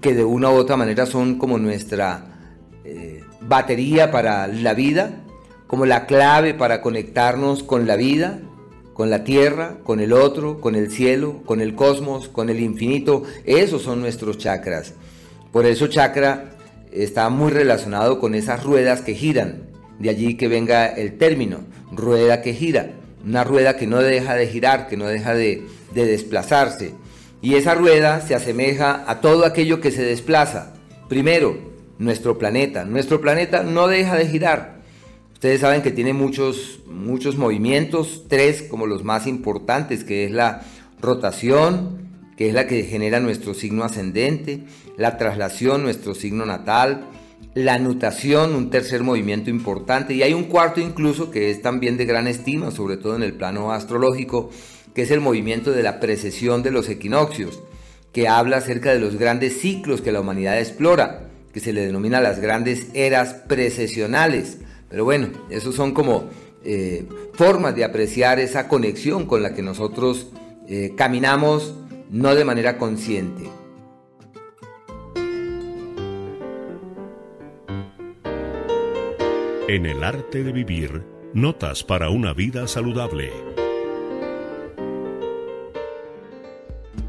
que 0.00 0.14
de 0.14 0.24
una 0.24 0.50
u 0.50 0.54
otra 0.54 0.76
manera 0.76 1.06
son 1.06 1.38
como 1.38 1.58
nuestra 1.58 2.38
eh, 2.84 3.22
batería 3.40 4.10
para 4.10 4.46
la 4.46 4.74
vida, 4.74 5.22
como 5.66 5.86
la 5.86 6.06
clave 6.06 6.54
para 6.54 6.80
conectarnos 6.80 7.62
con 7.62 7.86
la 7.86 7.96
vida, 7.96 8.40
con 8.94 9.10
la 9.10 9.24
tierra, 9.24 9.78
con 9.84 10.00
el 10.00 10.12
otro, 10.12 10.60
con 10.60 10.74
el 10.74 10.90
cielo, 10.90 11.42
con 11.44 11.60
el 11.60 11.74
cosmos, 11.74 12.28
con 12.28 12.50
el 12.50 12.60
infinito. 12.60 13.22
Esos 13.44 13.82
son 13.82 14.00
nuestros 14.00 14.38
chakras. 14.38 14.94
Por 15.52 15.66
eso 15.66 15.86
chakra 15.86 16.56
está 16.92 17.28
muy 17.28 17.50
relacionado 17.50 18.18
con 18.18 18.34
esas 18.34 18.64
ruedas 18.64 19.02
que 19.02 19.14
giran. 19.14 19.67
De 19.98 20.10
allí 20.10 20.36
que 20.36 20.48
venga 20.48 20.86
el 20.86 21.18
término, 21.18 21.60
rueda 21.90 22.42
que 22.42 22.54
gira. 22.54 22.90
Una 23.24 23.44
rueda 23.44 23.76
que 23.76 23.86
no 23.86 23.98
deja 23.98 24.34
de 24.34 24.46
girar, 24.46 24.88
que 24.88 24.96
no 24.96 25.06
deja 25.06 25.34
de, 25.34 25.66
desplazarse. 25.92 26.94
Y 27.42 27.54
esa 27.54 27.74
rueda 27.74 28.20
se 28.20 28.34
asemeja 28.34 29.04
a 29.06 29.20
todo 29.20 29.44
aquello 29.44 29.80
que 29.80 29.90
se 29.90 30.02
desplaza. 30.02 30.74
Primero, 31.08 31.58
nuestro 31.98 32.38
planeta. 32.38 32.84
Nuestro 32.84 33.20
planeta 33.20 33.62
no 33.62 33.88
deja 33.88 34.16
de 34.16 34.26
girar. 34.26 34.78
Ustedes 35.34 35.60
saben 35.60 35.82
que 35.82 35.90
tiene 35.90 36.12
muchos, 36.12 36.80
muchos 36.86 37.36
movimientos, 37.36 38.24
tres 38.28 38.62
como 38.62 38.86
los 38.86 39.04
más 39.04 39.26
importantes, 39.26 40.04
que 40.04 40.24
es 40.24 40.30
la 40.30 40.62
rotación, 41.00 42.08
que 42.36 42.48
es 42.48 42.54
la 42.54 42.66
que 42.66 42.84
genera 42.84 43.20
nuestro 43.20 43.54
signo 43.54 43.84
ascendente, 43.84 44.64
la 44.96 45.16
traslación, 45.16 45.82
nuestro 45.82 46.14
signo 46.14 46.44
natal, 46.46 47.04
la 47.54 47.78
nutación, 47.78 48.54
un 48.54 48.70
tercer 48.70 49.02
movimiento 49.02 49.50
importante, 49.50 50.14
y 50.14 50.22
hay 50.22 50.34
un 50.34 50.44
cuarto 50.44 50.80
incluso 50.80 51.30
que 51.30 51.50
es 51.50 51.62
también 51.62 51.96
de 51.96 52.04
gran 52.04 52.26
estima, 52.26 52.70
sobre 52.70 52.96
todo 52.96 53.16
en 53.16 53.22
el 53.22 53.34
plano 53.34 53.72
astrológico, 53.72 54.50
que 54.94 55.02
es 55.02 55.10
el 55.10 55.20
movimiento 55.20 55.72
de 55.72 55.82
la 55.82 56.00
precesión 56.00 56.62
de 56.62 56.70
los 56.70 56.88
equinoccios, 56.88 57.62
que 58.12 58.28
habla 58.28 58.58
acerca 58.58 58.92
de 58.92 59.00
los 59.00 59.16
grandes 59.16 59.60
ciclos 59.60 60.00
que 60.00 60.12
la 60.12 60.20
humanidad 60.20 60.58
explora, 60.58 61.28
que 61.52 61.60
se 61.60 61.72
le 61.72 61.86
denomina 61.86 62.20
las 62.20 62.40
grandes 62.40 62.88
eras 62.94 63.34
precesionales. 63.34 64.58
Pero 64.88 65.04
bueno, 65.04 65.28
esos 65.50 65.74
son 65.74 65.92
como 65.92 66.28
eh, 66.64 67.06
formas 67.34 67.76
de 67.76 67.84
apreciar 67.84 68.40
esa 68.40 68.68
conexión 68.68 69.26
con 69.26 69.42
la 69.42 69.54
que 69.54 69.62
nosotros 69.62 70.28
eh, 70.68 70.94
caminamos 70.96 71.74
no 72.10 72.34
de 72.34 72.44
manera 72.44 72.78
consciente. 72.78 73.57
En 79.68 79.84
el 79.84 80.02
arte 80.02 80.42
de 80.42 80.50
vivir, 80.50 81.04
notas 81.34 81.84
para 81.84 82.08
una 82.08 82.32
vida 82.32 82.66
saludable. 82.66 83.30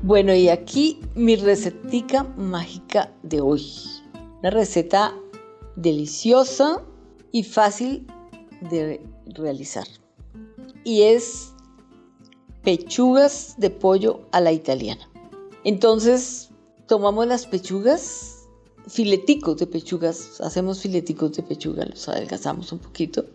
Bueno, 0.04 0.36
y 0.36 0.50
aquí 0.50 1.00
mi 1.16 1.38
recetica 1.38 2.26
mágica 2.36 3.14
de 3.24 3.40
hoy. 3.40 3.66
Una 4.42 4.50
receta 4.50 5.16
deliciosa 5.78 6.84
y 7.32 7.44
fácil 7.44 8.06
de 8.70 9.02
realizar. 9.28 9.88
Y 10.84 11.04
es 11.04 11.54
pechugas 12.66 13.56
de 13.58 13.70
pollo 13.70 14.28
a 14.34 14.42
la 14.42 14.52
italiana. 14.52 15.10
Entonces, 15.64 16.50
tomamos 16.88 17.26
las 17.26 17.46
pechugas, 17.46 18.39
fileticos 18.90 19.58
de 19.58 19.68
pechugas, 19.68 20.42
hacemos 20.42 20.82
fileticos 20.82 21.34
de 21.34 21.44
pechuga, 21.44 21.86
los 21.86 22.10
adelgazamos 22.10 22.72
un 22.72 22.80
poquito. 22.80 23.26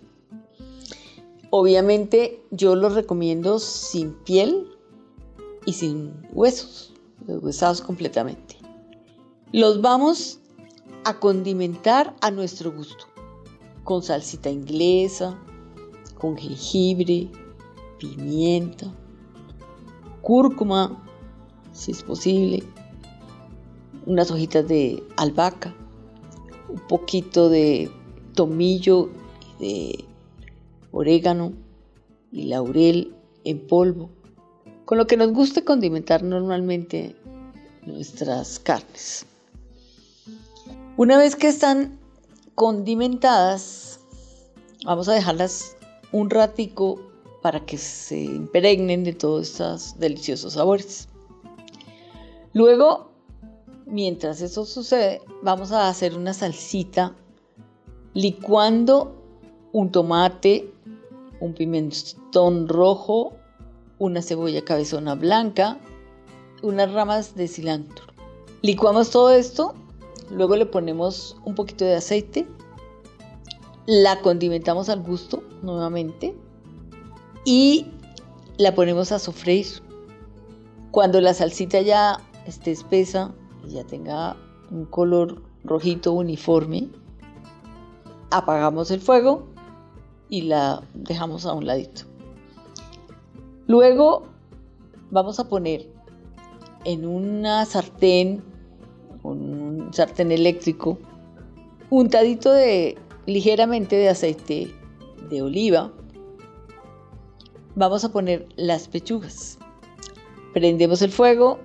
Obviamente 1.50 2.42
yo 2.50 2.74
los 2.74 2.94
recomiendo 2.94 3.60
sin 3.60 4.12
piel 4.12 4.68
y 5.64 5.72
sin 5.72 6.12
huesos, 6.32 6.92
deshuesados 7.26 7.80
completamente. 7.80 8.56
Los 9.52 9.80
vamos 9.80 10.40
a 11.04 11.20
condimentar 11.20 12.16
a 12.20 12.30
nuestro 12.30 12.72
gusto, 12.72 13.06
con 13.84 14.02
salsita 14.02 14.50
inglesa, 14.50 15.38
con 16.18 16.36
jengibre, 16.36 17.30
pimienta, 17.98 18.92
cúrcuma, 20.22 21.00
si 21.72 21.92
es 21.92 22.02
posible, 22.02 22.64
unas 24.06 24.30
hojitas 24.30 24.66
de 24.66 25.02
albahaca, 25.16 25.74
un 26.68 26.80
poquito 26.88 27.48
de 27.48 27.90
tomillo 28.34 29.10
de 29.58 30.04
orégano 30.92 31.52
y 32.32 32.44
laurel 32.44 33.14
en 33.44 33.66
polvo, 33.66 34.10
con 34.84 34.98
lo 34.98 35.06
que 35.06 35.16
nos 35.16 35.32
gusta 35.32 35.62
condimentar 35.62 36.22
normalmente 36.22 37.16
nuestras 37.86 38.58
carnes. 38.58 39.26
Una 40.96 41.18
vez 41.18 41.36
que 41.36 41.48
están 41.48 41.98
condimentadas, 42.54 44.00
vamos 44.84 45.08
a 45.08 45.14
dejarlas 45.14 45.76
un 46.12 46.30
ratico 46.30 47.00
para 47.42 47.66
que 47.66 47.76
se 47.76 48.22
impregnen 48.22 49.04
de 49.04 49.12
todos 49.12 49.50
estos 49.50 49.98
deliciosos 49.98 50.54
sabores. 50.54 51.08
Luego 52.52 53.13
mientras 53.86 54.40
eso 54.40 54.64
sucede, 54.64 55.20
vamos 55.42 55.72
a 55.72 55.88
hacer 55.88 56.16
una 56.16 56.34
salsita 56.34 57.14
licuando 58.14 59.20
un 59.72 59.90
tomate, 59.90 60.72
un 61.40 61.54
pimentón 61.54 62.68
rojo, 62.68 63.34
una 63.98 64.22
cebolla 64.22 64.64
cabezona 64.64 65.14
blanca, 65.14 65.78
unas 66.62 66.92
ramas 66.92 67.34
de 67.34 67.48
cilantro. 67.48 68.06
Licuamos 68.62 69.10
todo 69.10 69.32
esto, 69.32 69.74
luego 70.30 70.56
le 70.56 70.66
ponemos 70.66 71.36
un 71.44 71.54
poquito 71.54 71.84
de 71.84 71.96
aceite, 71.96 72.46
la 73.86 74.20
condimentamos 74.20 74.88
al 74.88 75.02
gusto 75.02 75.42
nuevamente 75.62 76.34
y 77.44 77.86
la 78.56 78.74
ponemos 78.74 79.12
a 79.12 79.18
sofreír. 79.18 79.66
Cuando 80.90 81.20
la 81.20 81.34
salsita 81.34 81.80
ya 81.80 82.20
esté 82.46 82.70
espesa 82.70 83.34
ya 83.68 83.84
tenga 83.84 84.36
un 84.70 84.86
color 84.86 85.42
rojito 85.64 86.12
uniforme, 86.12 86.88
apagamos 88.30 88.90
el 88.90 89.00
fuego 89.00 89.46
y 90.28 90.42
la 90.42 90.82
dejamos 90.94 91.46
a 91.46 91.52
un 91.52 91.66
ladito. 91.66 92.02
Luego 93.66 94.26
vamos 95.10 95.38
a 95.40 95.48
poner 95.48 95.88
en 96.84 97.06
una 97.06 97.64
sartén, 97.64 98.42
un 99.22 99.88
sartén 99.92 100.32
eléctrico, 100.32 100.98
untadito 101.90 102.52
de 102.52 102.98
ligeramente 103.26 103.96
de 103.96 104.08
aceite 104.08 104.74
de 105.30 105.42
oliva. 105.42 105.92
Vamos 107.74 108.04
a 108.04 108.12
poner 108.12 108.46
las 108.56 108.88
pechugas. 108.88 109.58
Prendemos 110.52 111.02
el 111.02 111.10
fuego 111.10 111.58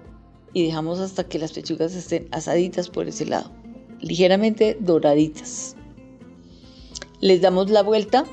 y 0.53 0.65
dejamos 0.65 0.99
hasta 0.99 1.23
que 1.27 1.39
las 1.39 1.53
pechugas 1.53 1.93
estén 1.95 2.27
asaditas 2.31 2.89
por 2.89 3.07
ese 3.07 3.26
lado, 3.26 3.51
ligeramente 4.01 4.77
doraditas. 4.80 5.76
Les 7.21 7.41
damos 7.41 7.69
la 7.69 7.84
vuelta 7.84 8.26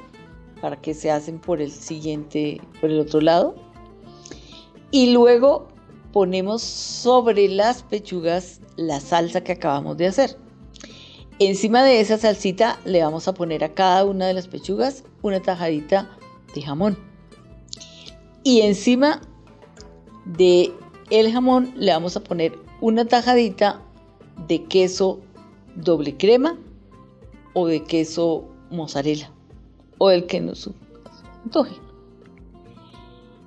para 0.60 0.80
que 0.80 0.94
se 0.94 1.10
hacen 1.10 1.38
por 1.38 1.60
el 1.60 1.70
siguiente, 1.70 2.60
por 2.80 2.90
el 2.90 3.00
otro 3.00 3.20
lado. 3.20 3.54
Y 4.90 5.12
luego 5.12 5.68
ponemos 6.12 6.62
sobre 6.62 7.48
las 7.48 7.82
pechugas 7.82 8.60
la 8.76 9.00
salsa 9.00 9.42
que 9.42 9.52
acabamos 9.52 9.96
de 9.96 10.06
hacer. 10.06 10.36
Encima 11.38 11.84
de 11.84 12.00
esa 12.00 12.16
salsita 12.16 12.80
le 12.84 13.02
vamos 13.02 13.28
a 13.28 13.34
poner 13.34 13.62
a 13.62 13.74
cada 13.74 14.04
una 14.04 14.26
de 14.26 14.34
las 14.34 14.48
pechugas 14.48 15.04
una 15.22 15.42
tajadita 15.42 16.16
de 16.54 16.62
jamón. 16.62 16.98
Y 18.42 18.62
encima 18.62 19.20
de 20.24 20.72
el 21.10 21.32
jamón 21.32 21.72
le 21.76 21.92
vamos 21.92 22.16
a 22.16 22.20
poner 22.20 22.58
una 22.80 23.04
tajadita 23.04 23.80
de 24.48 24.64
queso 24.64 25.20
doble 25.76 26.16
crema 26.16 26.58
o 27.54 27.66
de 27.66 27.82
queso 27.84 28.44
mozzarella 28.70 29.30
o 29.98 30.10
el 30.10 30.26
que 30.26 30.40
nos 30.40 30.70
antoje. 31.44 31.74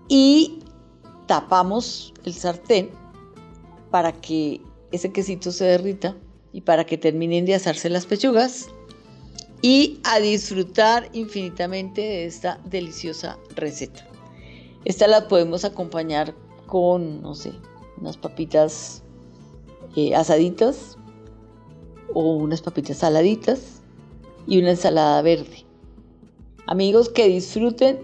Y 0.08 0.60
tapamos 1.28 2.14
el 2.26 2.34
sartén 2.34 2.90
para 3.92 4.12
que 4.12 4.62
ese 4.92 5.12
quesito 5.12 5.52
se 5.52 5.66
derrita 5.66 6.16
y 6.54 6.62
para 6.62 6.86
que 6.86 6.98
terminen 6.98 7.46
de 7.46 7.56
asarse 7.56 7.90
las 7.90 8.06
pechugas 8.06 8.70
y 9.62 10.00
a 10.04 10.20
disfrutar 10.20 11.10
infinitamente 11.14 12.02
de 12.02 12.26
esta 12.26 12.60
deliciosa 12.66 13.38
receta. 13.56 14.08
Esta 14.86 15.08
la 15.08 15.28
podemos 15.28 15.66
acompañar 15.66 16.34
con, 16.70 17.22
no 17.22 17.36
sé, 17.36 17.52
unas 18.00 18.18
papitas 18.18 19.04
eh, 19.96 20.16
asaditas 20.16 20.98
o 22.14 22.36
unas 22.36 22.62
papitas 22.62 22.98
saladitas 22.98 23.82
y 24.48 24.60
una 24.60 24.72
ensalada 24.72 25.22
verde. 25.22 25.66
Amigos, 26.68 27.10
que 27.10 27.28
disfruten 27.28 28.00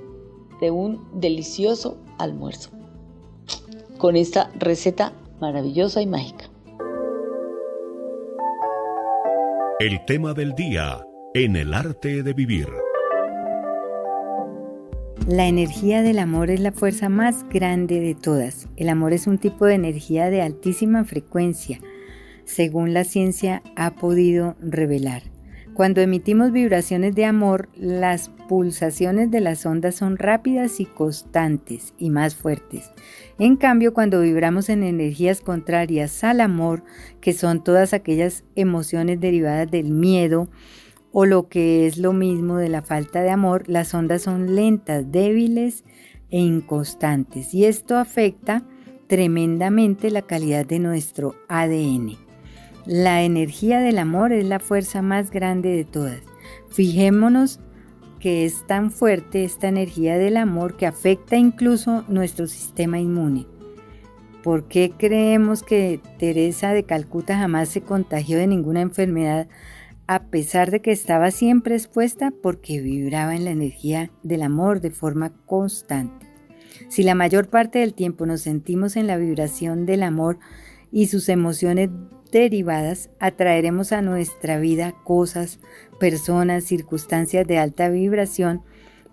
de 0.60 0.72
un 0.72 1.08
delicioso 1.20 1.98
almuerzo 2.18 2.72
con 3.98 4.16
esta 4.16 4.52
receta 4.56 5.14
maravillosa 5.40 6.02
y 6.02 6.08
mágica. 6.08 6.50
El 9.80 10.04
tema 10.06 10.34
del 10.34 10.54
día 10.56 11.06
en 11.34 11.56
el 11.56 11.74
arte 11.74 12.24
de 12.24 12.34
vivir. 12.34 12.85
La 15.28 15.48
energía 15.48 16.04
del 16.04 16.20
amor 16.20 16.52
es 16.52 16.60
la 16.60 16.72
fuerza 16.72 17.10
más 17.10 17.50
grande 17.50 18.00
de 18.00 18.14
todas. 18.14 18.68
El 18.76 18.90
amor 18.90 19.12
es 19.12 19.26
un 19.26 19.40
tipo 19.40 19.66
de 19.66 19.74
energía 19.74 20.30
de 20.30 20.44
altísima 20.44 21.04
frecuencia, 21.04 21.80
según 22.44 22.94
la 22.94 23.06
ciencia 23.06 23.64
ha 23.76 23.96
podido 23.96 24.56
revelar. 24.62 25.24
Cuando 25.74 26.00
emitimos 26.00 26.52
vibraciones 26.52 27.16
de 27.16 27.26
amor, 27.26 27.70
las 27.76 28.30
pulsaciones 28.48 29.32
de 29.32 29.42
las 29.42 29.66
ondas 29.66 29.96
son 29.96 30.18
rápidas 30.18 30.80
y 30.80 30.86
constantes 30.86 31.96
y 31.98 32.12
más 32.12 32.36
fuertes. 32.36 32.92
En 33.40 33.56
cambio, 33.56 33.96
cuando 33.96 34.22
vibramos 34.22 34.70
en 34.70 34.84
energías 34.84 35.42
contrarias 35.42 36.24
al 36.24 36.40
amor, 36.40 36.84
que 37.20 37.34
son 37.34 37.64
todas 37.64 37.94
aquellas 37.94 38.44
emociones 38.56 39.20
derivadas 39.20 39.72
del 39.72 39.90
miedo, 39.90 40.50
o 41.18 41.26
lo 41.26 41.48
que 41.48 41.88
es 41.88 41.98
lo 41.98 42.12
mismo 42.12 42.58
de 42.58 42.68
la 42.68 42.82
falta 42.82 43.22
de 43.22 43.30
amor, 43.30 43.70
las 43.70 43.94
ondas 43.94 44.24
son 44.24 44.54
lentas, 44.54 45.14
débiles 45.14 45.86
e 46.30 46.40
inconstantes 46.40 47.54
y 47.54 47.64
esto 47.64 47.96
afecta 47.96 48.66
tremendamente 49.08 50.12
la 50.12 50.24
calidad 50.24 50.66
de 50.66 50.80
nuestro 50.80 51.36
ADN. 51.48 52.18
La 52.86 53.24
energía 53.24 53.80
del 53.80 53.98
amor 53.98 54.34
es 54.34 54.44
la 54.44 54.60
fuerza 54.60 55.02
más 55.02 55.32
grande 55.32 55.70
de 55.70 55.86
todas. 55.86 56.20
Fijémonos 56.70 57.62
que 58.20 58.44
es 58.44 58.68
tan 58.68 58.92
fuerte 58.92 59.46
esta 59.46 59.70
energía 59.70 60.18
del 60.18 60.36
amor 60.36 60.76
que 60.76 60.86
afecta 60.86 61.38
incluso 61.38 62.04
nuestro 62.10 62.46
sistema 62.46 63.00
inmune. 63.00 63.48
¿Por 64.44 64.68
qué 64.68 64.92
creemos 64.98 65.64
que 65.64 66.02
Teresa 66.20 66.74
de 66.74 66.84
Calcuta 66.84 67.38
jamás 67.38 67.70
se 67.70 67.80
contagió 67.80 68.38
de 68.38 68.48
ninguna 68.48 68.82
enfermedad 68.82 69.48
a 70.08 70.26
pesar 70.26 70.72
de 70.72 70.82
que 70.82 70.92
estaba 70.92 71.32
siempre 71.32 71.76
expuesta 71.76 72.32
porque 72.32 72.82
vibraba 72.82 73.36
en 73.36 73.46
la 73.46 73.52
energía 73.52 74.12
del 74.24 74.44
amor 74.44 74.82
de 74.82 74.92
forma 74.92 75.32
constante? 75.46 76.26
Si 76.90 77.04
la 77.04 77.16
mayor 77.16 77.48
parte 77.50 77.80
del 77.80 77.94
tiempo 77.94 78.26
nos 78.26 78.42
sentimos 78.42 78.96
en 78.96 79.08
la 79.08 79.18
vibración 79.18 79.86
del 79.86 80.04
amor 80.04 80.40
y 80.92 81.08
sus 81.08 81.30
emociones 81.30 81.90
derivadas, 82.32 83.10
atraeremos 83.20 83.92
a 83.92 84.02
nuestra 84.02 84.60
vida 84.60 84.94
cosas, 85.04 85.60
personas, 86.00 86.66
circunstancias 86.66 87.48
de 87.48 87.58
alta 87.58 87.90
vibración, 87.90 88.62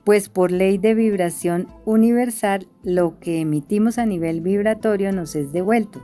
pues 0.04 0.28
por 0.28 0.50
ley 0.50 0.78
de 0.78 0.94
vibración 0.94 1.68
universal 1.84 2.66
lo 2.82 3.18
que 3.20 3.40
emitimos 3.40 3.98
a 3.98 4.06
nivel 4.06 4.40
vibratorio 4.40 5.12
nos 5.12 5.36
es 5.36 5.52
devuelto. 5.52 6.02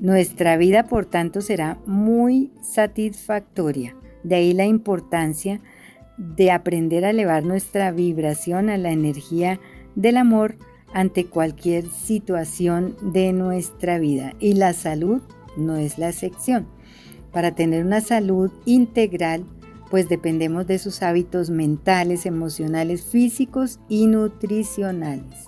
Nuestra 0.00 0.56
vida, 0.56 0.84
por 0.84 1.06
tanto, 1.06 1.40
será 1.40 1.78
muy 1.84 2.52
satisfactoria. 2.62 3.97
De 4.28 4.34
ahí 4.34 4.52
la 4.52 4.66
importancia 4.66 5.58
de 6.18 6.50
aprender 6.50 7.06
a 7.06 7.10
elevar 7.10 7.44
nuestra 7.44 7.90
vibración 7.92 8.68
a 8.68 8.76
la 8.76 8.92
energía 8.92 9.58
del 9.94 10.18
amor 10.18 10.56
ante 10.92 11.24
cualquier 11.24 11.88
situación 11.88 12.94
de 13.00 13.32
nuestra 13.32 13.98
vida. 13.98 14.34
Y 14.38 14.52
la 14.52 14.74
salud 14.74 15.22
no 15.56 15.76
es 15.76 15.96
la 15.96 16.10
excepción. 16.10 16.66
Para 17.32 17.54
tener 17.54 17.86
una 17.86 18.02
salud 18.02 18.50
integral, 18.66 19.46
pues 19.90 20.10
dependemos 20.10 20.66
de 20.66 20.78
sus 20.78 21.02
hábitos 21.02 21.48
mentales, 21.48 22.26
emocionales, 22.26 23.04
físicos 23.04 23.80
y 23.88 24.08
nutricionales. 24.08 25.47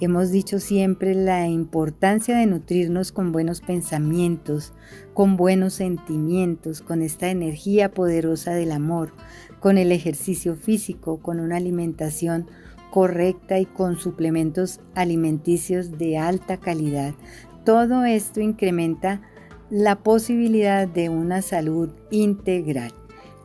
Hemos 0.00 0.30
dicho 0.30 0.60
siempre 0.60 1.14
la 1.14 1.48
importancia 1.48 2.36
de 2.36 2.46
nutrirnos 2.46 3.10
con 3.10 3.32
buenos 3.32 3.60
pensamientos, 3.60 4.72
con 5.12 5.36
buenos 5.36 5.74
sentimientos, 5.74 6.82
con 6.82 7.02
esta 7.02 7.30
energía 7.30 7.90
poderosa 7.90 8.54
del 8.54 8.70
amor, 8.70 9.12
con 9.58 9.76
el 9.76 9.90
ejercicio 9.90 10.54
físico, 10.54 11.18
con 11.20 11.40
una 11.40 11.56
alimentación 11.56 12.46
correcta 12.90 13.58
y 13.58 13.66
con 13.66 13.98
suplementos 13.98 14.80
alimenticios 14.94 15.98
de 15.98 16.16
alta 16.16 16.58
calidad, 16.58 17.14
todo 17.64 18.04
esto 18.04 18.40
incrementa 18.40 19.20
la 19.68 19.96
posibilidad 19.96 20.88
de 20.88 21.10
una 21.10 21.42
salud 21.42 21.90
integral. 22.10 22.92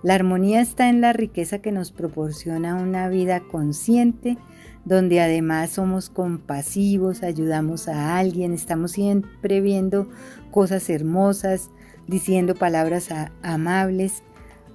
La 0.02 0.16
armonía 0.16 0.62
está 0.62 0.90
en 0.90 1.02
la 1.02 1.12
riqueza 1.12 1.60
que 1.60 1.74
nos 1.74 1.92
proporciona 1.92 2.76
una 2.76 3.10
vida 3.10 3.42
consciente, 3.42 4.38
donde 4.86 5.22
además 5.22 5.72
somos 5.72 6.10
compasivos, 6.10 7.24
ayudamos 7.24 7.88
a 7.88 8.18
alguien, 8.18 8.54
estamos 8.54 8.92
siempre 8.92 9.62
viendo 9.62 10.10
cosas 10.52 10.90
hermosas, 10.90 11.70
diciendo 12.08 12.56
palabras 12.56 13.10
amables, 13.42 14.24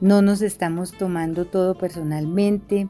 no 0.00 0.22
nos 0.22 0.42
estamos 0.42 0.92
tomando 0.92 1.44
todo 1.44 1.76
personalmente, 1.76 2.88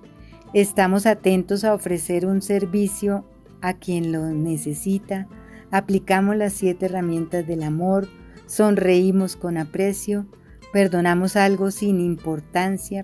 estamos 0.53 1.07
atentos 1.07 1.65
a 1.65 1.75
ofrecer 1.75 2.27
un 2.27 2.41
servicio 2.41 3.25
a 3.61 3.75
quien 3.75 4.13
lo 4.13 4.27
necesita, 4.27 5.27
aplicamos 5.71 6.37
las 6.37 6.53
siete 6.53 6.87
herramientas 6.87 7.47
del 7.47 7.65
amor, 7.65 8.09
sonreímos 8.47 9.35
con 9.35 9.57
aprecio, 9.57 10.27
perdonamos 10.73 11.35
algo 11.35 11.71
sin 11.71 12.01
importancia, 12.01 13.03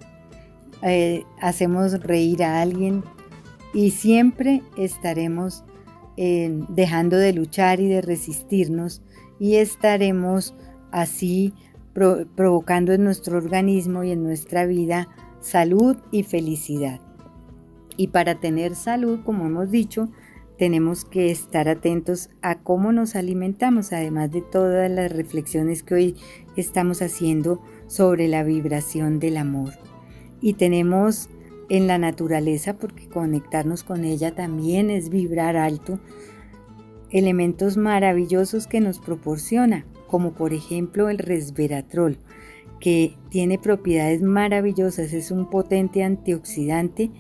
eh, 0.83 1.25
hacemos 1.41 2.01
reír 2.01 2.45
a 2.45 2.61
alguien 2.61 3.03
y 3.75 3.91
siempre 3.91 4.63
estaremos 4.79 5.65
eh, 6.17 6.65
dejando 6.69 7.17
de 7.17 7.33
luchar 7.33 7.81
y 7.81 7.89
de 7.89 8.01
resistirnos 8.01 9.03
y 9.39 9.57
estaremos 9.57 10.55
así 10.93 11.53
provocando 11.93 12.93
en 12.93 13.05
nuestro 13.05 13.37
organismo 13.37 14.05
y 14.05 14.13
en 14.13 14.23
nuestra 14.23 14.65
vida 14.65 15.09
salud 15.41 15.97
y 16.13 16.23
felicidad. 16.23 17.01
Y 17.97 18.09
para 18.09 18.41
tener 18.41 18.75
salud, 18.75 19.21
como 19.25 19.47
hemos 19.47 19.71
dicho, 19.71 20.09
tenemos 20.59 21.05
que 21.05 21.31
estar 21.31 21.69
atentos 21.69 22.31
a 22.43 22.61
cómo 22.61 22.93
nos 22.93 23.17
alimentamos, 23.17 23.93
además 23.93 24.31
de 24.31 24.41
todas 24.41 24.91
las 24.91 25.13
reflexiones 25.13 25.83
que 25.83 25.95
hoy 25.95 26.17
estamos 26.57 27.03
haciendo 27.03 27.61
sobre 27.87 28.29
la 28.29 28.45
vibración 28.45 29.19
del 29.19 29.37
amor. 29.37 29.73
Y 30.41 30.55
tenemos 30.55 31.29
en 31.69 31.87
la 31.87 31.99
naturaleza, 31.99 32.77
porque 32.77 33.09
conectarnos 33.09 33.85
con 33.85 34.05
ella 34.05 34.35
también 34.35 34.91
es 34.91 35.09
vibrar 35.09 35.57
alto, 35.57 35.99
elementos 37.11 37.77
maravillosos 37.77 38.67
que 38.67 38.81
nos 38.81 38.99
proporciona, 38.99 39.87
como 40.07 40.33
por 40.33 40.53
ejemplo 40.53 41.09
el 41.09 41.19
resveratrol, 41.19 42.19
que 42.81 43.17
tiene 43.31 43.59
propiedades 43.59 44.23
maravillosas, 44.23 45.13
es 45.13 45.31
un 45.31 45.49
potente 45.49 46.03
antioxidante 46.03 47.11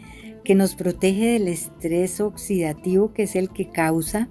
que 0.45 0.55
nos 0.55 0.75
protege 0.75 1.33
del 1.33 1.49
estrés 1.49 2.21
oxidativo 2.21 3.12
que 3.15 3.23
es 3.23 3.35
el 3.35 3.49
que 3.49 3.71
causa 3.71 4.29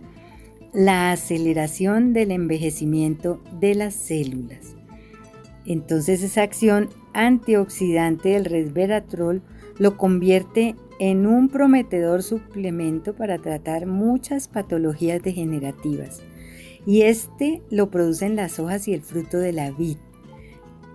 la 0.73 1.11
aceleración 1.11 2.13
del 2.13 2.31
envejecimiento 2.31 3.41
de 3.59 3.75
las 3.75 3.95
células. 3.95 4.75
Entonces 5.65 6.21
esa 6.23 6.43
acción 6.43 6.89
antioxidante 7.13 8.29
del 8.29 8.45
resveratrol 8.45 9.41
lo 9.77 9.97
convierte 9.97 10.75
en 10.99 11.25
un 11.25 11.49
prometedor 11.49 12.23
suplemento 12.23 13.15
para 13.15 13.39
tratar 13.39 13.85
muchas 13.87 14.47
patologías 14.47 15.21
degenerativas. 15.21 16.21
Y 16.85 17.01
este 17.01 17.61
lo 17.69 17.89
producen 17.89 18.35
las 18.35 18.59
hojas 18.59 18.87
y 18.87 18.93
el 18.93 19.01
fruto 19.01 19.37
de 19.37 19.53
la 19.53 19.71
vid. 19.71 19.97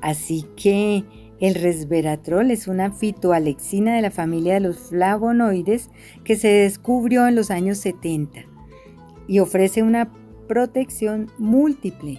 Así 0.00 0.44
que 0.56 1.05
el 1.40 1.55
resveratrol 1.55 2.50
es 2.50 2.68
una 2.68 2.90
fitoalexina 2.90 3.94
de 3.94 4.02
la 4.02 4.10
familia 4.10 4.55
de 4.55 4.60
los 4.60 4.78
flavonoides 4.78 5.90
que 6.24 6.36
se 6.36 6.48
descubrió 6.48 7.26
en 7.26 7.36
los 7.36 7.50
años 7.50 7.78
70 7.78 8.44
y 9.26 9.38
ofrece 9.38 9.82
una 9.82 10.12
protección 10.48 11.30
múltiple. 11.38 12.18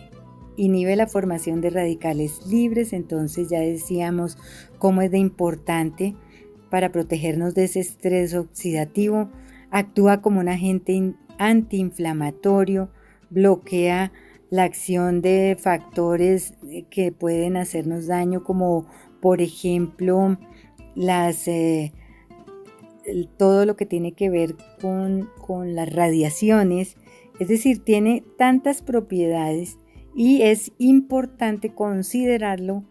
Inhibe 0.56 0.95
la 0.95 1.07
formación 1.07 1.61
de 1.61 1.69
radicales 1.69 2.45
libres, 2.48 2.94
entonces 2.94 3.49
ya 3.49 3.60
decíamos 3.60 4.38
cómo 4.77 5.02
es 5.02 5.11
de 5.11 5.18
importante 5.18 6.15
para 6.70 6.91
protegernos 6.91 7.56
de 7.56 7.66
ese 7.66 7.80
estrés 7.80 8.34
oxidativo. 8.34 9.30
Actúa 9.72 10.22
como 10.22 10.40
un 10.40 10.50
agente 10.50 11.14
antiinflamatorio, 11.38 12.90
bloquea 13.30 14.12
la 14.50 14.64
acción 14.64 15.22
de 15.22 15.58
factores 15.60 16.54
que 16.90 17.12
pueden 17.12 17.56
hacernos 17.56 18.08
daño 18.08 18.44
como 18.44 18.88
por 19.22 19.41
ejemplo, 19.41 20.38
las, 20.96 21.48
eh, 21.48 21.94
todo 23.38 23.66
lo 23.66 23.76
que 23.76 23.86
tiene 23.86 24.14
que 24.14 24.30
ver 24.30 24.56
con 24.82 25.76
las 25.76 25.94
radiaciones, 25.94 26.96
es 27.40 27.48
decir, 27.48 27.84
tiene 27.84 28.24
tantas 28.38 28.82
propiedades 28.82 29.78
y 30.16 30.41
es 30.44 30.72
importante 30.78 31.74
considerarlo 31.74 32.84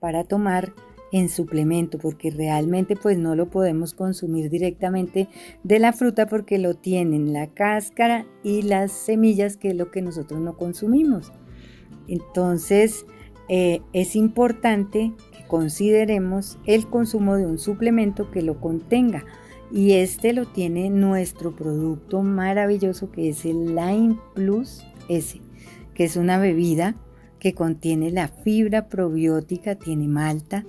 para 0.00 0.24
tomar 0.24 0.72
en 1.14 1.28
suplemento 1.28 1.98
porque 1.98 2.30
realmente 2.30 2.96
pues 2.96 3.16
no 3.16 3.34
lo 3.34 3.48
podemos 3.48 3.94
consumir 3.94 4.50
directamente 4.50 5.28
de 5.62 5.78
la 5.78 5.92
fruta 5.92 6.26
porque 6.26 6.58
lo 6.58 6.74
tienen 6.74 7.32
la 7.32 7.46
cáscara 7.46 8.26
y 8.42 8.62
las 8.62 8.92
semillas 8.92 9.56
que 9.56 9.68
es 9.68 9.76
lo 9.76 9.90
que 9.90 10.02
nosotros 10.02 10.40
no 10.40 10.56
consumimos 10.56 11.32
entonces 12.08 13.06
eh, 13.48 13.80
es 13.92 14.16
importante 14.16 15.12
consideremos 15.46 16.58
el 16.66 16.88
consumo 16.88 17.36
de 17.36 17.46
un 17.46 17.58
suplemento 17.58 18.30
que 18.30 18.42
lo 18.42 18.60
contenga. 18.60 19.24
Y 19.70 19.92
este 19.92 20.32
lo 20.32 20.46
tiene 20.46 20.90
nuestro 20.90 21.54
producto 21.54 22.22
maravilloso 22.22 23.10
que 23.10 23.28
es 23.28 23.44
el 23.44 23.74
Lime 23.74 24.18
Plus 24.34 24.84
S, 25.08 25.40
que 25.94 26.04
es 26.04 26.16
una 26.16 26.38
bebida 26.38 26.96
que 27.38 27.54
contiene 27.54 28.10
la 28.10 28.28
fibra 28.28 28.88
probiótica, 28.88 29.74
tiene 29.74 30.06
malta 30.06 30.64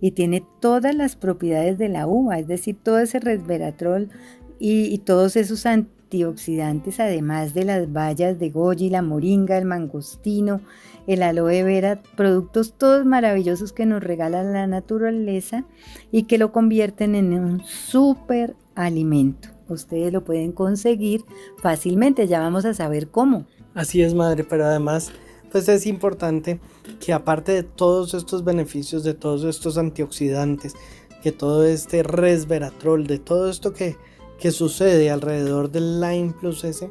y 0.00 0.12
tiene 0.12 0.44
todas 0.60 0.94
las 0.94 1.16
propiedades 1.16 1.78
de 1.78 1.88
la 1.88 2.06
uva, 2.06 2.38
es 2.38 2.46
decir, 2.46 2.76
todo 2.82 2.98
ese 2.98 3.20
resveratrol 3.20 4.10
y, 4.58 4.98
todos 4.98 5.36
esos 5.36 5.64
antioxidantes, 5.64 7.00
además 7.00 7.54
de 7.54 7.64
las 7.64 7.92
bayas 7.92 8.38
de 8.38 8.50
goji, 8.50 8.90
la 8.90 9.02
moringa, 9.02 9.56
el 9.56 9.64
mangostino, 9.64 10.60
el 11.06 11.22
aloe 11.22 11.62
vera, 11.62 12.02
productos 12.16 12.74
todos 12.76 13.06
maravillosos 13.06 13.72
que 13.72 13.86
nos 13.86 14.02
regala 14.02 14.42
la 14.42 14.66
naturaleza 14.66 15.64
y 16.12 16.24
que 16.24 16.38
lo 16.38 16.52
convierten 16.52 17.14
en 17.14 17.32
un 17.32 17.64
súper 17.64 18.54
alimento. 18.74 19.48
Ustedes 19.68 20.12
lo 20.12 20.24
pueden 20.24 20.52
conseguir 20.52 21.22
fácilmente, 21.58 22.26
ya 22.26 22.40
vamos 22.40 22.64
a 22.64 22.74
saber 22.74 23.08
cómo. 23.08 23.46
Así 23.74 24.02
es, 24.02 24.14
madre, 24.14 24.44
pero 24.44 24.64
además, 24.64 25.12
pues 25.50 25.68
es 25.68 25.86
importante 25.86 26.60
que 27.00 27.12
aparte 27.12 27.52
de 27.52 27.62
todos 27.62 28.14
estos 28.14 28.44
beneficios, 28.44 29.04
de 29.04 29.14
todos 29.14 29.44
estos 29.44 29.78
antioxidantes, 29.78 30.74
que 31.22 31.32
todo 31.32 31.64
este 31.64 32.02
resveratrol, 32.02 33.06
de 33.06 33.18
todo 33.18 33.50
esto 33.50 33.72
que, 33.72 33.96
que 34.38 34.50
sucede 34.50 35.10
alrededor 35.10 35.70
del 35.70 36.00
Lime 36.00 36.34
Plus 36.38 36.64
S, 36.64 36.90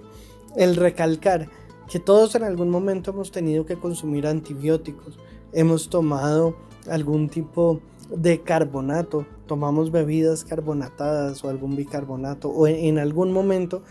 el 0.55 0.75
recalcar 0.75 1.49
que 1.89 1.99
todos 1.99 2.35
en 2.35 2.43
algún 2.43 2.69
momento 2.69 3.11
hemos 3.11 3.31
tenido 3.31 3.65
que 3.65 3.75
consumir 3.75 4.27
antibióticos, 4.27 5.17
hemos 5.53 5.89
tomado 5.89 6.55
algún 6.87 7.29
tipo 7.29 7.81
de 8.09 8.41
carbonato, 8.41 9.25
tomamos 9.47 9.91
bebidas 9.91 10.43
carbonatadas 10.43 11.43
o 11.43 11.49
algún 11.49 11.75
bicarbonato 11.75 12.49
o 12.49 12.67
en, 12.67 12.99
algún 12.99 13.31
momento 13.31 13.83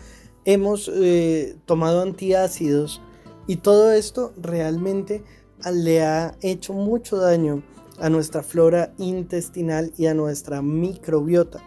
hemos 0.45 0.89
eh, 0.93 1.57
tomado 1.65 2.01
antiácidos 2.01 3.01
y 3.49 3.55
todo 3.55 3.91
esto 3.91 4.31
realmente 4.39 5.23
le 5.73 6.03
ha 6.03 6.37
hecho 6.41 6.73
mucho 6.73 7.17
daño 7.17 7.63
a 7.99 8.07
nuestra 8.07 8.43
flora 8.43 8.93
intestinal 8.99 9.91
y 9.97 10.05
a 10.05 10.13
nuestra 10.13 10.61
microbiota. 10.61 11.59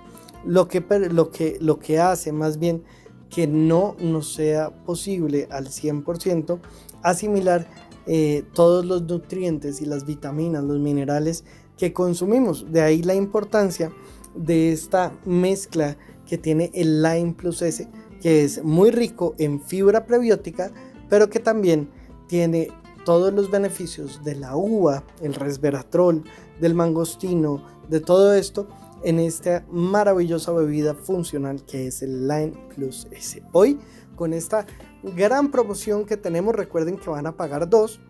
Lo 0.46 0.68
que, 0.68 0.80
lo 1.10 1.32
que, 1.32 1.59
lo 1.60 1.80
que 1.80 1.98
hace 1.98 2.30
más 2.30 2.60
bien 2.60 2.84
que 3.30 3.48
no 3.48 3.96
nos 3.98 4.32
sea 4.32 4.70
posible 4.70 5.48
al 5.50 5.70
100% 5.70 6.60
asimilar 7.02 7.66
eh, 8.06 8.44
todos 8.54 8.86
los 8.86 9.02
nutrientes 9.02 9.80
y 9.80 9.84
las 9.84 10.06
vitaminas, 10.06 10.62
los 10.62 10.78
minerales 10.78 11.42
que 11.76 11.92
consumimos. 11.92 12.70
De 12.70 12.80
ahí 12.80 13.02
la 13.02 13.16
importancia 13.16 13.90
de 14.36 14.70
esta 14.70 15.18
mezcla 15.24 15.96
que 16.28 16.38
tiene 16.38 16.70
el 16.74 17.02
Lime 17.02 17.32
Plus 17.32 17.60
S, 17.60 17.88
que 18.20 18.44
es 18.44 18.62
muy 18.62 18.92
rico 18.92 19.34
en 19.38 19.60
fibra 19.60 20.06
prebiótica, 20.06 20.70
pero 21.12 21.28
que 21.28 21.40
también 21.40 21.90
tiene 22.26 22.68
todos 23.05 23.34
los 23.34 23.51
beneficios 23.51 24.24
de 24.24 24.34
la 24.34 24.56
uva, 24.56 25.05
el 25.20 25.34
resveratrol, 25.34 26.24
del 26.59 26.74
mangostino, 26.74 27.62
de 27.90 28.01
todo 28.01 28.32
esto 28.32 28.66
en 29.05 29.18
esta 29.18 29.62
maravillosa 29.68 30.52
bebida 30.52 30.94
funcional 30.94 31.66
que 31.66 31.89
es 31.89 32.01
el 32.01 32.26
Line 32.26 32.55
Plus 32.74 33.09
S. 33.10 33.43
Hoy 33.52 33.78
con 34.16 34.32
esta 34.32 34.64
gran 35.02 35.51
promoción 35.51 36.06
que 36.06 36.16
tenemos, 36.16 36.55
recuerden 36.55 36.97
que 36.97 37.10
van 37.10 37.26
a 37.26 37.36
pagar 37.36 37.68
dos 37.68 38.01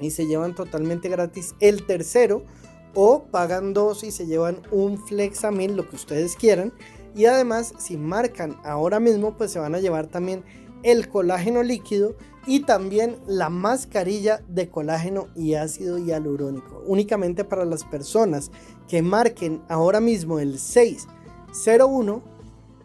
y 0.00 0.10
se 0.10 0.26
llevan 0.26 0.54
totalmente 0.54 1.10
gratis 1.10 1.54
el 1.60 1.84
tercero 1.84 2.44
o 2.94 3.24
pagan 3.24 3.74
dos 3.74 4.04
y 4.04 4.10
se 4.10 4.26
llevan 4.26 4.62
un 4.70 4.96
Flexamil, 4.96 5.76
lo 5.76 5.86
que 5.86 5.96
ustedes 5.96 6.34
quieran. 6.34 6.72
Y 7.14 7.26
además, 7.26 7.74
si 7.76 7.98
marcan 7.98 8.56
ahora 8.64 9.00
mismo, 9.00 9.36
pues 9.36 9.50
se 9.50 9.58
van 9.58 9.74
a 9.74 9.80
llevar 9.80 10.06
también 10.06 10.44
el 10.82 11.08
colágeno 11.08 11.62
líquido 11.62 12.16
y 12.48 12.60
también 12.60 13.18
la 13.26 13.50
mascarilla 13.50 14.42
de 14.48 14.70
colágeno 14.70 15.28
y 15.36 15.52
ácido 15.52 15.98
hialurónico. 15.98 16.82
Únicamente 16.86 17.44
para 17.44 17.66
las 17.66 17.84
personas 17.84 18.50
que 18.88 19.02
marquen 19.02 19.60
ahora 19.68 20.00
mismo 20.00 20.38
el 20.38 20.58
601 20.58 22.22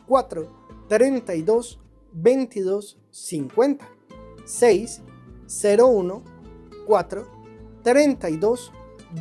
4 0.06 0.48
32 0.90 1.80
22 2.12 3.00
50. 3.10 3.90
601 4.44 6.24
4 6.86 7.28
32 7.84 8.72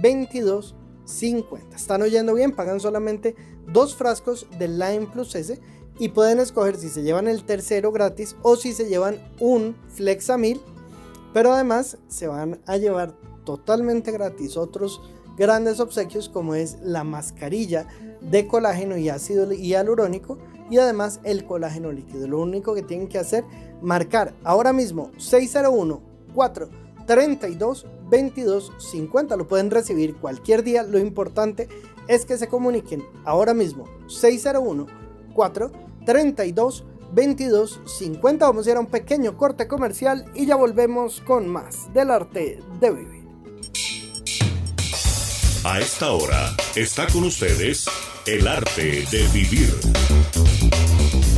22 0.02 0.74
50. 1.05 1.77
¿Están 1.77 2.02
oyendo 2.02 2.35
bien? 2.35 2.51
Pagan 2.51 2.81
solamente 2.81 3.36
dos 3.73 3.94
frascos 3.94 4.48
de 4.59 4.66
Lime 4.66 5.06
Plus 5.12 5.36
S 5.36 5.60
y 5.98 6.09
pueden 6.10 6.40
escoger 6.40 6.77
si 6.77 6.89
se 6.89 7.02
llevan 7.02 7.28
el 7.28 7.44
tercero 7.44 7.93
gratis 7.93 8.36
o 8.43 8.56
si 8.56 8.73
se 8.73 8.89
llevan 8.89 9.19
un 9.40 9.77
Flexamil 9.89 10.60
Pero 11.32 11.52
además 11.52 11.98
se 12.09 12.27
van 12.27 12.60
a 12.66 12.77
llevar 12.77 13.14
totalmente 13.44 14.12
gratis 14.12 14.56
otros 14.56 15.01
grandes 15.36 15.81
obsequios 15.81 16.28
como 16.28 16.55
es 16.55 16.78
la 16.82 17.05
mascarilla 17.05 17.86
de 18.20 18.47
colágeno 18.47 18.97
y 18.97 19.09
ácido 19.09 19.51
hialurónico 19.52 20.39
y 20.70 20.78
además 20.78 21.20
el 21.24 21.44
colágeno 21.44 21.93
líquido. 21.93 22.28
Lo 22.28 22.40
único 22.40 22.74
que 22.74 22.82
tienen 22.82 23.09
que 23.09 23.19
hacer 23.19 23.44
marcar 23.81 24.35
ahora 24.44 24.73
mismo 24.73 25.10
601 25.19 26.01
432 26.35 27.86
22 28.10 28.73
50. 28.78 29.36
Lo 29.36 29.48
pueden 29.48 29.70
recibir 29.70 30.16
cualquier 30.16 30.62
día. 30.62 30.82
Lo 30.82 30.98
importante 30.98 31.69
es 32.09 32.24
que 32.24 32.39
se 32.39 32.48
comuniquen 32.48 33.05
ahora 33.24 33.55
mismo 33.55 33.85
601 34.06 35.02
432 35.33 36.85
22 37.13 37.81
50. 37.85 38.47
Vamos 38.47 38.67
a 38.67 38.71
ir 38.71 38.77
a 38.77 38.81
un 38.81 38.87
pequeño 38.87 39.37
corte 39.37 39.69
comercial 39.69 40.25
y 40.35 40.47
ya 40.47 40.57
volvemos 40.57 41.21
con 41.21 41.49
más 41.49 41.93
del 41.93 42.11
arte 42.11 42.61
de 42.81 42.91
vivir. 42.91 43.23
A 45.65 45.79
esta 45.79 46.11
hora 46.11 46.51
está 46.75 47.07
con 47.07 47.25
ustedes 47.25 47.87
el 48.27 48.49
arte 48.49 49.05
de 49.11 49.29
vivir. 49.33 49.73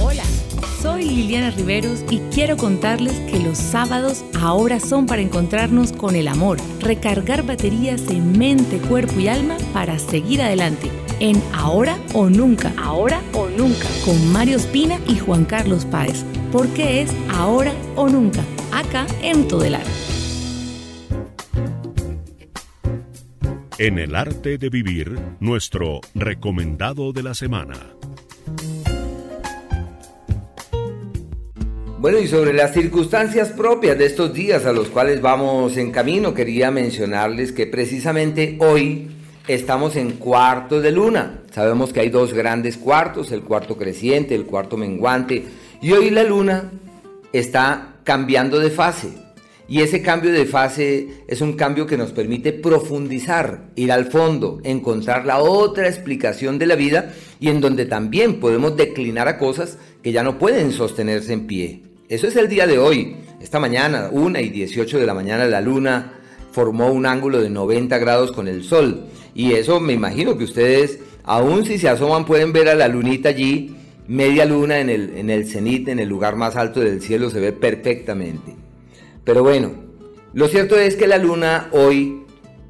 Hola, 0.00 0.22
soy 0.80 1.04
Liliana 1.04 1.50
Riveros 1.50 2.04
y 2.08 2.20
quiero 2.30 2.56
contarles 2.56 3.18
que 3.30 3.38
los 3.38 3.58
sábados 3.58 4.24
ahora 4.40 4.80
son 4.80 5.06
para 5.06 5.20
encontrarnos 5.20 5.92
con 5.92 6.16
el 6.16 6.28
amor, 6.28 6.58
recargar 6.80 7.44
baterías 7.44 8.02
en 8.08 8.38
mente, 8.38 8.78
cuerpo 8.78 9.20
y 9.20 9.28
alma 9.28 9.56
para 9.74 9.98
seguir 9.98 10.40
adelante 10.40 11.03
en 11.20 11.42
Ahora 11.52 11.98
o 12.12 12.28
Nunca, 12.28 12.72
Ahora 12.76 13.20
o 13.32 13.48
Nunca, 13.48 13.88
con 14.04 14.32
Mario 14.32 14.56
Espina 14.56 14.98
y 15.06 15.18
Juan 15.18 15.44
Carlos 15.44 15.84
Páez, 15.84 16.24
porque 16.52 17.02
es 17.02 17.10
Ahora 17.30 17.72
o 17.96 18.08
Nunca, 18.08 18.42
acá 18.72 19.06
en 19.22 19.48
Todelar. 19.48 19.84
En 23.78 23.98
el 23.98 24.14
arte 24.14 24.56
de 24.56 24.68
vivir, 24.70 25.18
nuestro 25.40 26.00
recomendado 26.14 27.12
de 27.12 27.22
la 27.22 27.34
semana. 27.34 27.74
Bueno, 31.98 32.18
y 32.18 32.28
sobre 32.28 32.52
las 32.52 32.74
circunstancias 32.74 33.48
propias 33.50 33.96
de 33.96 34.04
estos 34.04 34.34
días 34.34 34.66
a 34.66 34.72
los 34.72 34.88
cuales 34.88 35.22
vamos 35.22 35.76
en 35.78 35.90
camino, 35.90 36.34
quería 36.34 36.70
mencionarles 36.70 37.50
que 37.50 37.66
precisamente 37.66 38.58
hoy 38.60 39.13
estamos 39.46 39.96
en 39.96 40.12
cuarto 40.12 40.80
de 40.80 40.92
luna. 40.92 41.40
Sabemos 41.52 41.92
que 41.92 42.00
hay 42.00 42.10
dos 42.10 42.32
grandes 42.32 42.76
cuartos, 42.76 43.32
el 43.32 43.42
cuarto 43.42 43.76
creciente, 43.76 44.34
el 44.34 44.46
cuarto 44.46 44.76
menguante, 44.76 45.44
y 45.82 45.92
hoy 45.92 46.10
la 46.10 46.22
luna 46.22 46.70
está 47.32 47.96
cambiando 48.04 48.58
de 48.58 48.70
fase. 48.70 49.24
Y 49.66 49.80
ese 49.80 50.02
cambio 50.02 50.30
de 50.30 50.44
fase 50.44 51.24
es 51.26 51.40
un 51.40 51.54
cambio 51.54 51.86
que 51.86 51.96
nos 51.96 52.12
permite 52.12 52.52
profundizar, 52.52 53.70
ir 53.76 53.92
al 53.92 54.06
fondo, 54.06 54.60
encontrar 54.62 55.24
la 55.24 55.38
otra 55.38 55.88
explicación 55.88 56.58
de 56.58 56.66
la 56.66 56.74
vida 56.74 57.14
y 57.40 57.48
en 57.48 57.62
donde 57.62 57.86
también 57.86 58.40
podemos 58.40 58.76
declinar 58.76 59.26
a 59.26 59.38
cosas 59.38 59.78
que 60.02 60.12
ya 60.12 60.22
no 60.22 60.38
pueden 60.38 60.70
sostenerse 60.70 61.32
en 61.32 61.46
pie. 61.46 61.82
Eso 62.10 62.26
es 62.26 62.36
el 62.36 62.48
día 62.48 62.66
de 62.66 62.78
hoy. 62.78 63.16
Esta 63.40 63.58
mañana, 63.58 64.10
1 64.12 64.38
y 64.40 64.50
18 64.50 64.98
de 64.98 65.06
la 65.06 65.14
mañana, 65.14 65.46
la 65.46 65.62
luna 65.62 66.12
formó 66.52 66.92
un 66.92 67.04
ángulo 67.06 67.40
de 67.40 67.50
90 67.50 67.98
grados 67.98 68.32
con 68.32 68.46
el 68.46 68.62
sol. 68.62 69.06
Y 69.34 69.52
eso 69.52 69.80
me 69.80 69.92
imagino 69.92 70.38
que 70.38 70.44
ustedes, 70.44 71.00
aún 71.24 71.64
si 71.64 71.78
se 71.78 71.88
asoman, 71.88 72.24
pueden 72.24 72.52
ver 72.52 72.68
a 72.68 72.74
la 72.74 72.88
lunita 72.88 73.30
allí, 73.30 73.76
media 74.06 74.44
luna 74.44 74.78
en 74.78 74.90
el, 74.90 75.16
en 75.16 75.30
el 75.30 75.46
cenit, 75.46 75.88
en 75.88 75.98
el 75.98 76.08
lugar 76.08 76.36
más 76.36 76.56
alto 76.56 76.80
del 76.80 77.02
cielo, 77.02 77.30
se 77.30 77.40
ve 77.40 77.52
perfectamente. 77.52 78.54
Pero 79.24 79.42
bueno, 79.42 79.72
lo 80.32 80.48
cierto 80.48 80.76
es 80.76 80.96
que 80.96 81.06
la 81.06 81.18
luna 81.18 81.68
hoy 81.72 82.22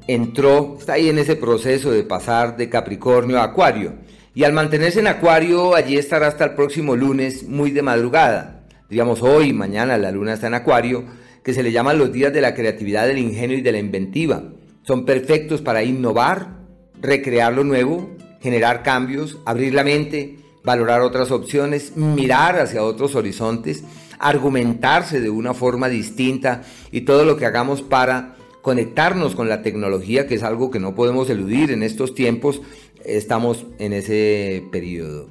entró, 0.07 0.77
está 0.79 0.93
ahí 0.93 1.09
en 1.09 1.19
ese 1.19 1.35
proceso 1.35 1.91
de 1.91 2.03
pasar 2.03 2.57
de 2.57 2.69
Capricornio 2.69 3.39
a 3.39 3.43
Acuario. 3.43 3.93
Y 4.33 4.43
al 4.43 4.53
mantenerse 4.53 4.99
en 4.99 5.07
Acuario, 5.07 5.75
allí 5.75 5.97
estará 5.97 6.27
hasta 6.27 6.45
el 6.45 6.51
próximo 6.55 6.95
lunes, 6.95 7.47
muy 7.47 7.71
de 7.71 7.81
madrugada. 7.81 8.63
Digamos, 8.89 9.21
hoy, 9.21 9.53
mañana, 9.53 9.97
la 9.97 10.11
luna 10.11 10.33
está 10.33 10.47
en 10.47 10.55
Acuario, 10.55 11.05
que 11.43 11.53
se 11.53 11.63
le 11.63 11.71
llaman 11.71 11.97
los 11.97 12.11
días 12.11 12.33
de 12.33 12.41
la 12.41 12.53
creatividad, 12.53 13.07
del 13.07 13.17
ingenio 13.17 13.57
y 13.57 13.61
de 13.61 13.71
la 13.71 13.79
inventiva. 13.79 14.43
Son 14.85 15.05
perfectos 15.05 15.61
para 15.61 15.83
innovar, 15.83 16.59
recrear 17.01 17.53
lo 17.53 17.63
nuevo, 17.63 18.09
generar 18.41 18.83
cambios, 18.83 19.39
abrir 19.45 19.73
la 19.73 19.83
mente, 19.83 20.37
valorar 20.63 21.01
otras 21.01 21.31
opciones, 21.31 21.95
mirar 21.95 22.59
hacia 22.59 22.83
otros 22.83 23.15
horizontes 23.15 23.83
argumentarse 24.19 25.19
de 25.19 25.29
una 25.29 25.53
forma 25.53 25.89
distinta 25.89 26.63
y 26.91 27.01
todo 27.01 27.25
lo 27.25 27.37
que 27.37 27.45
hagamos 27.45 27.81
para 27.81 28.35
conectarnos 28.61 29.35
con 29.35 29.49
la 29.49 29.61
tecnología, 29.61 30.27
que 30.27 30.35
es 30.35 30.43
algo 30.43 30.71
que 30.71 30.79
no 30.79 30.95
podemos 30.95 31.29
eludir 31.29 31.71
en 31.71 31.83
estos 31.83 32.15
tiempos, 32.15 32.61
estamos 33.03 33.65
en 33.77 33.93
ese 33.93 34.63
periodo. 34.71 35.29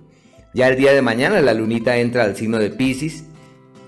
Ya 0.52 0.68
el 0.68 0.76
día 0.76 0.92
de 0.92 1.02
mañana 1.02 1.40
la 1.40 1.54
lunita 1.54 1.96
entra 1.96 2.22
al 2.22 2.36
signo 2.36 2.58
de 2.58 2.70
Pisces, 2.70 3.24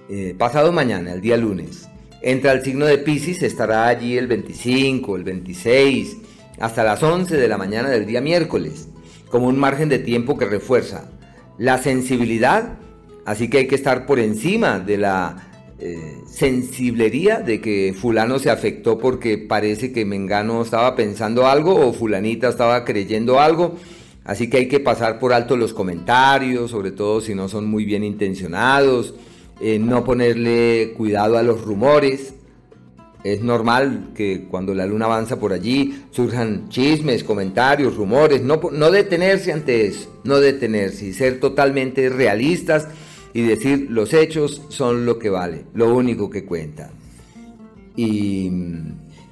eh, 0.09 0.34
pasado 0.36 0.72
mañana, 0.72 1.12
el 1.12 1.20
día 1.20 1.36
lunes, 1.36 1.85
entra 2.22 2.52
al 2.52 2.62
signo 2.62 2.86
de 2.86 2.98
Pisces, 2.98 3.43
estará 3.43 3.86
allí 3.86 4.16
el 4.16 4.26
25, 4.26 5.16
el 5.16 5.24
26, 5.24 6.16
hasta 6.59 6.84
las 6.84 7.02
11 7.02 7.36
de 7.36 7.48
la 7.48 7.59
mañana 7.59 7.88
del 7.88 8.06
día 8.06 8.20
miércoles, 8.20 8.88
como 9.30 9.47
un 9.48 9.59
margen 9.59 9.88
de 9.88 9.98
tiempo 9.98 10.38
que 10.38 10.47
refuerza 10.47 11.10
la 11.59 11.78
sensibilidad 11.78 12.78
Así 13.26 13.51
que 13.51 13.59
hay 13.59 13.66
que 13.66 13.74
estar 13.74 14.06
por 14.06 14.20
encima 14.20 14.78
de 14.78 14.98
la 14.98 15.48
eh, 15.80 16.18
sensiblería 16.30 17.40
de 17.40 17.60
que 17.60 17.93
fulano 17.93 18.38
se 18.38 18.51
afectó 18.51 18.98
porque 18.98 19.36
parece 19.36 19.93
que 19.93 20.05
Mengano 20.05 20.62
estaba 20.62 20.94
pensando 20.94 21.48
algo 21.48 21.74
o 21.74 21.93
fulanita 21.93 22.48
estaba 22.48 22.84
creyendo 22.84 23.40
algo. 23.40 23.74
Así 24.24 24.48
que 24.48 24.59
hay 24.59 24.68
que 24.68 24.78
pasar 24.78 25.18
por 25.18 25.32
alto 25.32 25.56
los 25.56 25.74
comentarios, 25.74 26.70
sobre 26.70 26.93
todo 26.93 27.20
si 27.20 27.34
no 27.34 27.48
son 27.48 27.66
muy 27.66 27.84
bien 27.84 28.05
intencionados, 28.05 29.14
eh, 29.61 29.78
no 29.78 30.05
ponerle 30.05 30.93
cuidado 30.97 31.39
a 31.39 31.43
los 31.43 31.62
rumores. 31.62 32.35
Es 33.24 33.43
normal 33.43 34.11
que 34.15 34.47
cuando 34.49 34.74
la 34.74 34.87
luna 34.87 35.07
avanza 35.07 35.41
por 35.41 35.53
allí 35.53 36.05
surjan 36.11 36.69
chismes, 36.69 37.24
comentarios, 37.24 37.97
rumores, 37.97 38.43
no, 38.43 38.61
no 38.70 38.91
detenerse 38.91 39.53
ante 39.53 39.87
eso, 39.87 40.20
no 40.24 40.39
detenerse 40.39 41.07
y 41.07 41.12
ser 41.12 41.41
totalmente 41.41 42.09
realistas 42.09 42.87
y 43.33 43.43
decir 43.43 43.89
los 43.91 44.15
hechos 44.15 44.62
son 44.69 45.07
lo 45.07 45.19
que 45.19 45.31
vale, 45.31 45.65
lo 45.74 45.95
único 45.95 46.31
que 46.31 46.45
cuenta. 46.45 46.91
Y, 47.97 48.51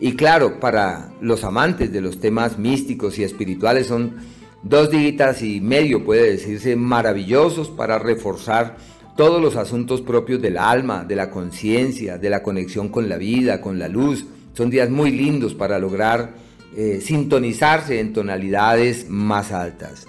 y 0.01 0.13
claro, 0.17 0.59
para 0.59 1.13
los 1.21 1.45
amantes 1.45 1.93
de 1.93 2.01
los 2.01 2.19
temas 2.19 2.59
místicos 2.59 3.19
y 3.19 3.25
espirituales 3.25 3.87
son 3.87 4.17
dos 4.63 4.91
dígitas 4.91 5.43
y 5.43 5.61
medio, 5.61 6.05
puede 6.05 6.33
decirse, 6.33 6.75
maravillosos 6.75 7.69
para 7.69 7.99
reforzar 7.99 8.77
todos 9.17 9.41
los 9.41 9.57
asuntos 9.57 10.01
propios 10.01 10.43
del 10.43 10.59
alma, 10.59 11.05
de 11.05 11.17
la 11.17 11.31
conciencia, 11.31 12.19
de 12.19 12.31
la 12.31 12.43
conexión 12.43 12.89
con 12.89 13.09
la 13.09 13.17
vida, 13.17 13.61
con 13.61 13.79
la 13.79 13.89
luz. 13.89 14.27
Son 14.55 14.71
días 14.71 14.91
muy 14.91 15.11
lindos 15.11 15.55
para 15.55 15.79
lograr 15.79 16.35
eh, 16.77 17.01
sintonizarse 17.01 18.01
en 18.01 18.13
tonalidades 18.13 19.09
más 19.09 19.53
altas. 19.53 20.07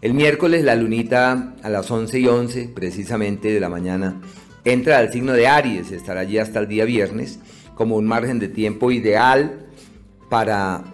El 0.00 0.14
miércoles 0.14 0.64
la 0.64 0.76
lunita 0.76 1.54
a 1.62 1.68
las 1.68 1.90
11 1.90 2.20
y 2.20 2.26
11 2.26 2.70
precisamente 2.74 3.52
de 3.52 3.60
la 3.60 3.68
mañana 3.68 4.20
entra 4.64 4.98
al 4.98 5.12
signo 5.12 5.32
de 5.32 5.48
Aries, 5.48 5.92
estará 5.92 6.20
allí 6.20 6.38
hasta 6.38 6.60
el 6.60 6.68
día 6.68 6.84
viernes 6.84 7.40
como 7.74 7.96
un 7.96 8.06
margen 8.06 8.38
de 8.38 8.48
tiempo 8.48 8.90
ideal 8.90 9.66
para 10.28 10.84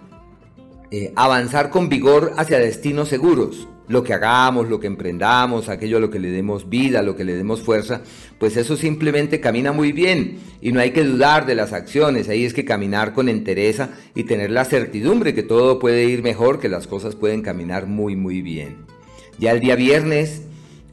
eh, 0.91 1.11
avanzar 1.15 1.69
con 1.69 1.89
vigor 1.89 2.33
hacia 2.37 2.59
destinos 2.59 3.09
seguros. 3.09 3.67
Lo 3.87 4.03
que 4.03 4.13
hagamos, 4.13 4.67
lo 4.67 4.79
que 4.79 4.87
emprendamos, 4.87 5.69
aquello 5.69 5.97
a 5.97 5.99
lo 5.99 6.09
que 6.09 6.19
le 6.19 6.31
demos 6.31 6.69
vida, 6.69 6.99
a 6.99 7.03
lo 7.03 7.15
que 7.15 7.23
le 7.23 7.35
demos 7.35 7.61
fuerza, 7.61 8.01
pues 8.39 8.57
eso 8.57 8.77
simplemente 8.77 9.39
camina 9.39 9.71
muy 9.71 9.91
bien 9.91 10.39
y 10.61 10.71
no 10.71 10.79
hay 10.79 10.91
que 10.91 11.03
dudar 11.03 11.45
de 11.45 11.55
las 11.55 11.71
acciones, 11.71 12.27
ahí 12.27 12.45
es 12.45 12.53
que 12.53 12.65
caminar 12.65 13.13
con 13.13 13.29
entereza 13.29 13.91
y 14.15 14.23
tener 14.23 14.49
la 14.49 14.65
certidumbre 14.65 15.35
que 15.35 15.43
todo 15.43 15.77
puede 15.77 16.05
ir 16.05 16.23
mejor, 16.23 16.59
que 16.59 16.69
las 16.69 16.87
cosas 16.87 17.15
pueden 17.15 17.41
caminar 17.41 17.85
muy 17.85 18.15
muy 18.15 18.41
bien. 18.41 18.77
Ya 19.37 19.51
el 19.51 19.59
día 19.59 19.75
viernes 19.75 20.41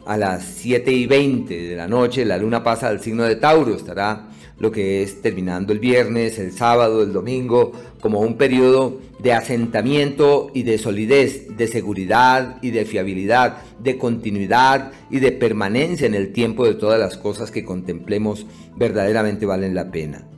a 0.04 0.16
las 0.16 0.44
7 0.44 0.92
y 0.92 1.06
20 1.06 1.62
de 1.68 1.76
la 1.76 1.88
noche 1.88 2.24
la 2.24 2.36
luna 2.36 2.62
pasa 2.62 2.88
al 2.88 3.00
signo 3.00 3.24
de 3.24 3.36
Tauro, 3.36 3.74
estará 3.74 4.28
lo 4.58 4.70
que 4.70 5.02
es 5.02 5.22
terminando 5.22 5.72
el 5.72 5.78
viernes, 5.78 6.38
el 6.38 6.52
sábado, 6.52 7.02
el 7.02 7.12
domingo, 7.12 7.72
como 8.00 8.20
un 8.20 8.36
periodo 8.36 9.00
de 9.18 9.32
asentamiento 9.32 10.50
y 10.54 10.62
de 10.62 10.78
solidez, 10.78 11.56
de 11.56 11.66
seguridad 11.68 12.58
y 12.62 12.70
de 12.70 12.84
fiabilidad, 12.84 13.58
de 13.78 13.98
continuidad 13.98 14.92
y 15.10 15.20
de 15.20 15.32
permanencia 15.32 16.06
en 16.06 16.14
el 16.14 16.32
tiempo 16.32 16.64
de 16.64 16.74
todas 16.74 16.98
las 16.98 17.16
cosas 17.16 17.50
que 17.50 17.64
contemplemos 17.64 18.46
verdaderamente 18.76 19.46
valen 19.46 19.74
la 19.74 19.90
pena. 19.90 20.28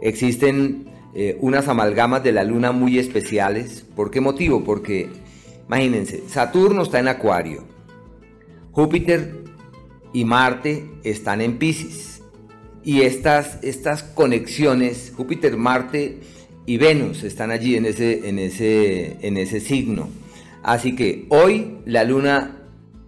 Existen 0.00 0.86
eh, 1.14 1.36
unas 1.40 1.68
amalgamas 1.68 2.24
de 2.24 2.32
la 2.32 2.44
luna 2.44 2.72
muy 2.72 2.98
especiales. 2.98 3.84
¿Por 3.94 4.10
qué 4.10 4.20
motivo? 4.20 4.64
Porque 4.64 5.08
Imagínense, 5.72 6.28
Saturno 6.28 6.82
está 6.82 6.98
en 6.98 7.08
Acuario, 7.08 7.64
Júpiter 8.72 9.42
y 10.12 10.22
Marte 10.26 10.86
están 11.02 11.40
en 11.40 11.58
Pisces. 11.58 12.11
Y 12.84 13.02
estas, 13.02 13.58
estas 13.62 14.02
conexiones, 14.02 15.12
Júpiter, 15.16 15.56
Marte 15.56 16.18
y 16.66 16.78
Venus 16.78 17.22
están 17.22 17.50
allí 17.50 17.76
en 17.76 17.86
ese, 17.86 18.28
en, 18.28 18.38
ese, 18.38 19.18
en 19.26 19.36
ese 19.36 19.60
signo. 19.60 20.08
Así 20.62 20.94
que 20.94 21.26
hoy 21.28 21.78
la 21.84 22.04
luna 22.04 22.58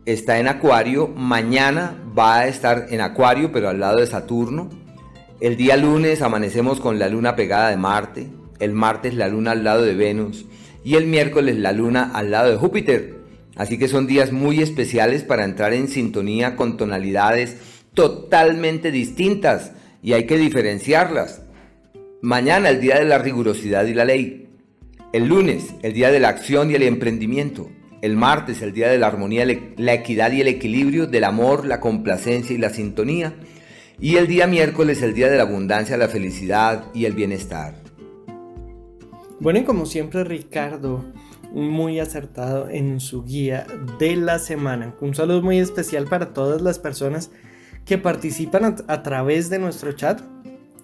está 0.06 0.38
en 0.38 0.48
Acuario, 0.48 1.08
mañana 1.08 1.96
va 2.16 2.40
a 2.40 2.48
estar 2.48 2.86
en 2.90 3.00
Acuario, 3.00 3.52
pero 3.52 3.68
al 3.68 3.80
lado 3.80 4.00
de 4.00 4.06
Saturno. 4.06 4.70
El 5.40 5.56
día 5.56 5.76
lunes 5.76 6.22
amanecemos 6.22 6.80
con 6.80 6.98
la 6.98 7.08
luna 7.08 7.36
pegada 7.36 7.70
de 7.70 7.76
Marte, 7.76 8.28
el 8.60 8.72
martes 8.72 9.14
la 9.14 9.28
luna 9.28 9.52
al 9.52 9.64
lado 9.64 9.82
de 9.82 9.94
Venus 9.94 10.46
y 10.84 10.94
el 10.94 11.06
miércoles 11.06 11.58
la 11.58 11.72
luna 11.72 12.10
al 12.14 12.30
lado 12.30 12.50
de 12.50 12.56
Júpiter. 12.56 13.14
Así 13.56 13.78
que 13.78 13.88
son 13.88 14.06
días 14.06 14.32
muy 14.32 14.60
especiales 14.60 15.22
para 15.22 15.44
entrar 15.44 15.72
en 15.72 15.88
sintonía 15.88 16.56
con 16.56 16.76
tonalidades 16.76 17.56
totalmente 17.94 18.90
distintas 18.90 19.72
y 20.02 20.12
hay 20.12 20.26
que 20.26 20.36
diferenciarlas. 20.36 21.42
Mañana 22.20 22.68
el 22.68 22.80
día 22.80 22.98
de 22.98 23.04
la 23.04 23.18
rigurosidad 23.18 23.86
y 23.86 23.94
la 23.94 24.04
ley. 24.04 24.48
El 25.12 25.28
lunes 25.28 25.74
el 25.82 25.92
día 25.92 26.10
de 26.10 26.20
la 26.20 26.28
acción 26.28 26.70
y 26.70 26.74
el 26.74 26.82
emprendimiento. 26.82 27.70
El 28.02 28.16
martes 28.16 28.60
el 28.60 28.74
día 28.74 28.90
de 28.90 28.98
la 28.98 29.06
armonía, 29.06 29.46
la 29.76 29.94
equidad 29.94 30.32
y 30.32 30.42
el 30.42 30.48
equilibrio, 30.48 31.06
del 31.06 31.24
amor, 31.24 31.64
la 31.64 31.80
complacencia 31.80 32.54
y 32.54 32.58
la 32.58 32.68
sintonía. 32.68 33.34
Y 33.98 34.16
el 34.16 34.26
día 34.26 34.46
miércoles 34.46 35.00
el 35.02 35.14
día 35.14 35.30
de 35.30 35.38
la 35.38 35.44
abundancia, 35.44 35.96
la 35.96 36.08
felicidad 36.08 36.84
y 36.92 37.06
el 37.06 37.14
bienestar. 37.14 37.74
Bueno, 39.40 39.64
como 39.64 39.86
siempre 39.86 40.24
Ricardo, 40.24 41.04
muy 41.52 42.00
acertado 42.00 42.68
en 42.68 43.00
su 43.00 43.24
guía 43.24 43.66
de 43.98 44.16
la 44.16 44.38
semana. 44.38 44.94
Un 45.00 45.14
saludo 45.14 45.40
muy 45.42 45.58
especial 45.58 46.06
para 46.06 46.34
todas 46.34 46.60
las 46.60 46.78
personas 46.78 47.28
que 47.28 47.53
participan 48.02 48.76
a, 48.88 49.02
través 49.02 49.50
de 49.50 49.58
nuestro 49.58 49.92
chat 49.92 50.22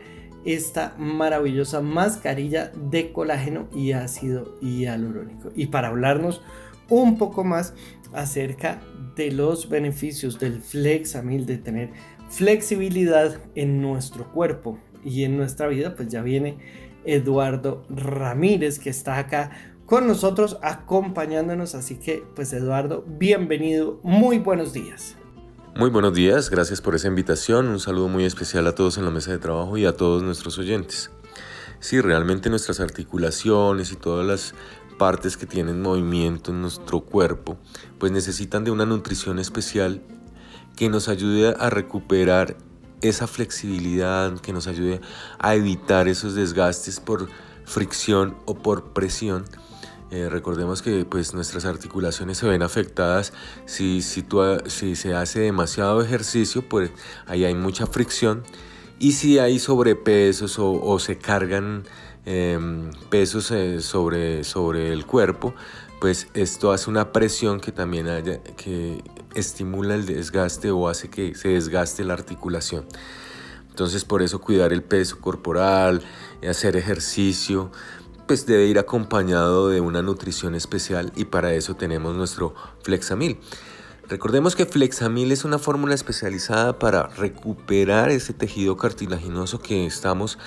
esta 0.46 0.96
maravillosa 0.98 1.82
mascarilla 1.82 2.72
de 2.76 3.12
colágeno 3.12 3.68
y 3.74 3.92
ácido 3.92 4.60
hialurónico. 4.62 5.52
Y 5.56 5.68
para 5.68 5.90
hablarnos 5.90 6.42
un 6.90 7.18
poco 7.18 7.44
más 7.44 7.74
acerca 8.14 8.82
de 9.16 9.32
los 9.32 9.70
beneficios 9.70 10.40
del 10.40 10.62
Flexamil, 10.62 11.46
de 11.46 11.58
tener 11.58 11.92
flexibilidad 12.30 13.40
en 13.56 13.82
nuestro 13.82 14.32
cuerpo 14.32 14.80
y 15.04 15.24
en 15.24 15.38
nuestra 15.38 15.68
vida, 15.68 15.96
pues 15.96 16.10
ya 16.10 16.22
viene 16.22 16.58
Eduardo 17.06 17.86
Ramírez 17.90 18.80
que 18.80 18.90
está 18.90 19.18
acá 19.18 19.52
con 19.86 20.08
nosotros 20.08 20.58
acompañándonos. 20.62 21.76
Así 21.76 21.96
que, 21.96 22.24
pues 22.36 22.54
Eduardo, 22.54 23.04
bienvenido, 23.08 24.00
muy 24.04 24.40
buenos 24.40 24.74
días. 24.74 25.16
Muy 25.76 25.90
buenos 25.90 26.14
días, 26.14 26.50
gracias 26.50 26.82
por 26.82 26.94
esa 26.94 27.08
invitación. 27.08 27.68
Un 27.68 27.80
saludo 27.80 28.08
muy 28.08 28.26
especial 28.26 28.68
a 28.68 28.76
todos 28.76 28.98
en 28.98 29.06
la 29.06 29.12
mesa 29.12 29.32
de 29.32 29.40
trabajo 29.40 29.76
y 29.78 29.86
a 29.86 29.98
todos 29.98 30.22
nuestros 30.22 30.60
oyentes. 30.60 31.10
Sí, 31.80 32.00
realmente 32.00 32.50
nuestras 32.50 32.80
articulaciones 32.80 33.92
y 33.92 33.96
todas 33.96 34.26
las 34.26 34.54
partes 34.98 35.36
que 35.36 35.46
tienen 35.46 35.82
movimiento 35.82 36.52
en 36.52 36.62
nuestro 36.62 37.02
cuerpo, 37.02 37.58
pues 37.98 38.12
necesitan 38.12 38.64
de 38.64 38.72
una 38.72 38.86
nutrición 38.86 39.40
especial 39.40 40.02
que 40.76 40.90
nos 40.90 41.10
ayude 41.10 41.56
a 41.60 41.70
recuperar 41.70 42.56
esa 43.10 43.28
flexibilidad, 43.28 44.40
que 44.40 44.54
nos 44.54 44.68
ayude 44.68 45.02
a 45.40 45.56
evitar 45.56 46.08
esos 46.08 46.36
desgastes 46.36 47.00
por 47.00 47.28
fricción 47.66 48.36
o 48.46 48.56
por 48.56 48.94
presión. 48.94 49.46
Eh, 50.12 50.30
recordemos 50.30 50.82
que 50.82 51.06
pues, 51.06 51.34
nuestras 51.34 51.66
articulaciones 51.66 52.38
se 52.38 52.48
ven 52.48 52.62
afectadas 52.62 53.34
si, 53.66 54.02
si, 54.02 54.24
si 54.68 54.96
se 54.96 55.16
hace 55.16 55.40
demasiado 55.40 56.02
ejercicio, 56.02 56.62
pues 56.68 56.92
ahí 57.26 57.46
hay 57.46 57.56
mucha 57.56 57.88
fricción. 57.88 58.44
Y 59.00 59.14
si 59.14 59.40
hay 59.40 59.60
sobrepesos 59.60 60.58
o, 60.60 61.00
se 61.00 61.18
cargan 61.18 61.84
em, 62.26 62.92
pesos 63.10 63.52
eh, 63.52 63.82
sobre, 63.82 64.44
sobre 64.44 64.94
el 64.94 65.06
cuerpo, 65.06 65.54
pues 66.00 66.28
esto 66.34 66.72
hace 66.72 66.90
una 66.90 67.12
presión 67.12 67.60
que 67.60 67.72
también 67.72 68.08
haya, 68.08 68.42
que 68.44 69.02
estimula 69.36 69.96
el 69.96 70.06
desgaste 70.06 70.72
o 70.72 70.88
hace 70.88 71.10
que 71.10 71.36
se 71.36 71.50
desgaste 71.50 72.04
la 72.04 72.14
articulación. 72.14 72.86
Entonces 73.70 74.06
por 74.06 74.22
eso 74.22 74.40
cuidar 74.40 74.72
el 74.72 74.84
peso 74.84 75.20
corporal, 75.20 76.04
hacer 76.48 76.76
ejercicio, 76.76 77.72
pues 78.28 78.46
debe 78.46 78.68
ir 78.68 78.80
acompañado 78.80 79.70
de 79.70 79.82
una 79.82 80.02
nutrición 80.02 80.56
especial 80.56 81.12
y 81.16 81.26
para 81.26 81.54
eso 81.54 81.76
tenemos 81.76 82.16
nuestro 82.16 82.54
Flexamil. 82.84 83.40
Recordemos 84.08 84.56
que 84.56 84.66
Flexamil 84.66 85.32
es 85.32 85.46
una 85.46 85.58
fórmula 85.58 85.96
especializada 85.96 86.78
para 86.78 87.08
recuperar 87.08 88.12
ese 88.12 88.34
tejido 88.34 88.76
cartilaginoso 88.76 89.60
que 89.60 89.86
estamos 89.86 90.38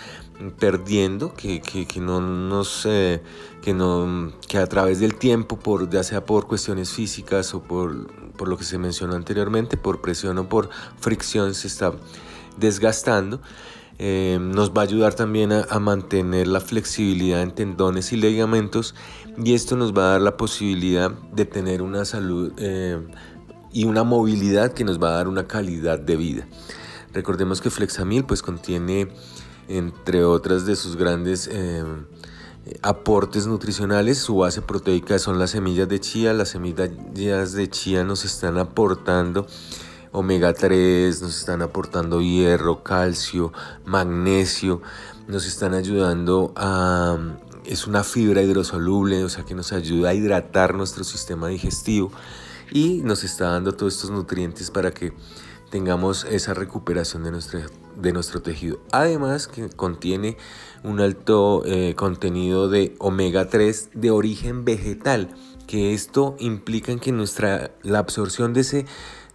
perdiendo, 0.58 1.32
que, 1.34 1.62
no 2.00 2.20
nos, 2.20 2.84
eh, 2.84 3.23
que, 3.62 3.73
no, 3.73 4.32
que 4.47 4.58
a 4.58 4.66
través 4.66 5.00
del 5.00 5.15
tiempo, 5.15 5.58
por, 5.58 5.89
ya 5.89 6.02
sea 6.02 6.24
por 6.24 6.47
cuestiones 6.47 6.92
físicas 6.92 7.55
o 7.55 7.62
por, 7.62 8.08
por 8.36 8.48
lo 8.48 8.56
que 8.56 8.65
se 8.65 8.78
mencionó 8.78 9.15
anteriormente, 9.15 9.76
por 9.76 10.00
presión 10.00 10.39
o 10.39 10.48
por 10.48 10.70
fricción, 10.98 11.55
se 11.55 11.66
está 11.66 11.92
desgastando. 12.56 13.40
Eh, 13.98 14.39
nos 14.40 14.73
va 14.73 14.82
a 14.82 14.84
ayudar 14.84 15.15
también 15.15 15.52
a, 15.52 15.78
mantener 15.78 16.48
la 16.48 16.60
flexibilidad 16.60 17.40
en 17.40 17.52
tendones 17.52 18.12
y 18.12 18.16
ligamentos 18.16 18.94
y 19.42 19.55
esto 19.55 19.74
nos 19.74 19.94
va 19.94 20.08
a 20.08 20.10
dar 20.12 20.20
la 20.20 20.36
posibilidad 20.36 21.10
de 21.10 21.47
tener 21.47 21.81
una 21.81 22.05
salud 22.05 22.52
eh, 22.58 23.00
y 23.73 23.84
una 23.84 24.05
movilidad 24.05 24.74
que 24.74 24.84
nos 24.84 25.02
va 25.02 25.08
a 25.08 25.12
dar 25.12 25.28
una 25.28 25.47
calidad 25.47 25.98
de 25.98 26.16
vida. 26.16 26.47
Recordemos 27.15 27.62
que 27.62 27.70
Flexamil 27.70 28.24
pues 28.24 28.42
contiene 28.42 29.08
entre 29.68 30.24
otras 30.24 30.66
de 30.66 30.76
sus 30.76 30.97
grandes 30.97 31.48
eh, 31.50 31.82
aportes 32.83 33.47
nutricionales, 33.47 34.19
su 34.19 34.36
base 34.36 34.62
proteica 34.62 35.19
son 35.19 35.39
las 35.39 35.51
semillas 35.51 35.89
de 35.89 36.01
chía. 36.01 36.33
Las 36.33 36.51
semillas 36.51 37.53
de 37.53 37.70
chía 37.70 38.05
nos 38.05 38.25
están 38.25 38.59
aportando 38.59 39.47
omega 40.12 40.55
3, 40.55 41.20
nos 41.23 41.39
están 41.39 41.62
aportando 41.62 42.20
hierro, 42.20 42.83
calcio, 42.83 43.53
magnesio, 43.85 44.81
nos 45.28 45.47
están 45.47 45.75
ayudando 45.75 46.53
a... 46.57 47.19
Es 47.65 47.89
una 47.89 48.05
fibra 48.05 48.43
hidrosoluble, 48.43 49.25
o 49.25 49.28
sea 49.28 49.45
que 49.45 49.55
nos 49.55 49.73
ayuda 49.73 50.11
a 50.11 50.15
hidratar 50.15 50.75
nuestro 50.75 51.03
sistema 51.03 51.49
digestivo 51.49 52.12
y 52.70 53.03
nos 53.03 53.25
está 53.25 53.51
dando 53.51 53.73
todos 53.73 53.95
estos 53.95 54.11
nutrientes 54.11 54.70
para 54.70 54.93
que 54.93 55.12
tengamos 55.70 56.25
esa 56.31 56.55
recuperación 56.55 57.25
de 57.25 57.33
nuestro, 57.33 57.61
de 57.97 58.12
nuestro 58.12 58.41
tejido. 58.41 58.78
Además 58.93 59.49
que 59.49 59.69
contiene 59.69 60.36
un 60.86 61.00
alto 61.00 61.65
eh, 61.66 61.94
contenido 61.97 62.68
de 62.68 62.94
omega 62.98 63.48
3 63.48 63.90
de 63.94 64.12
origen 64.12 64.65
vegetal, 64.65 65.34
que 65.66 65.92
esto 65.92 66.36
implica 66.39 66.92
en 66.92 67.00
que 67.00 67.10
nuestra, 67.10 67.73
la 67.82 67.98
absorción 67.98 68.52
de 68.52 68.60
ese, 68.60 68.86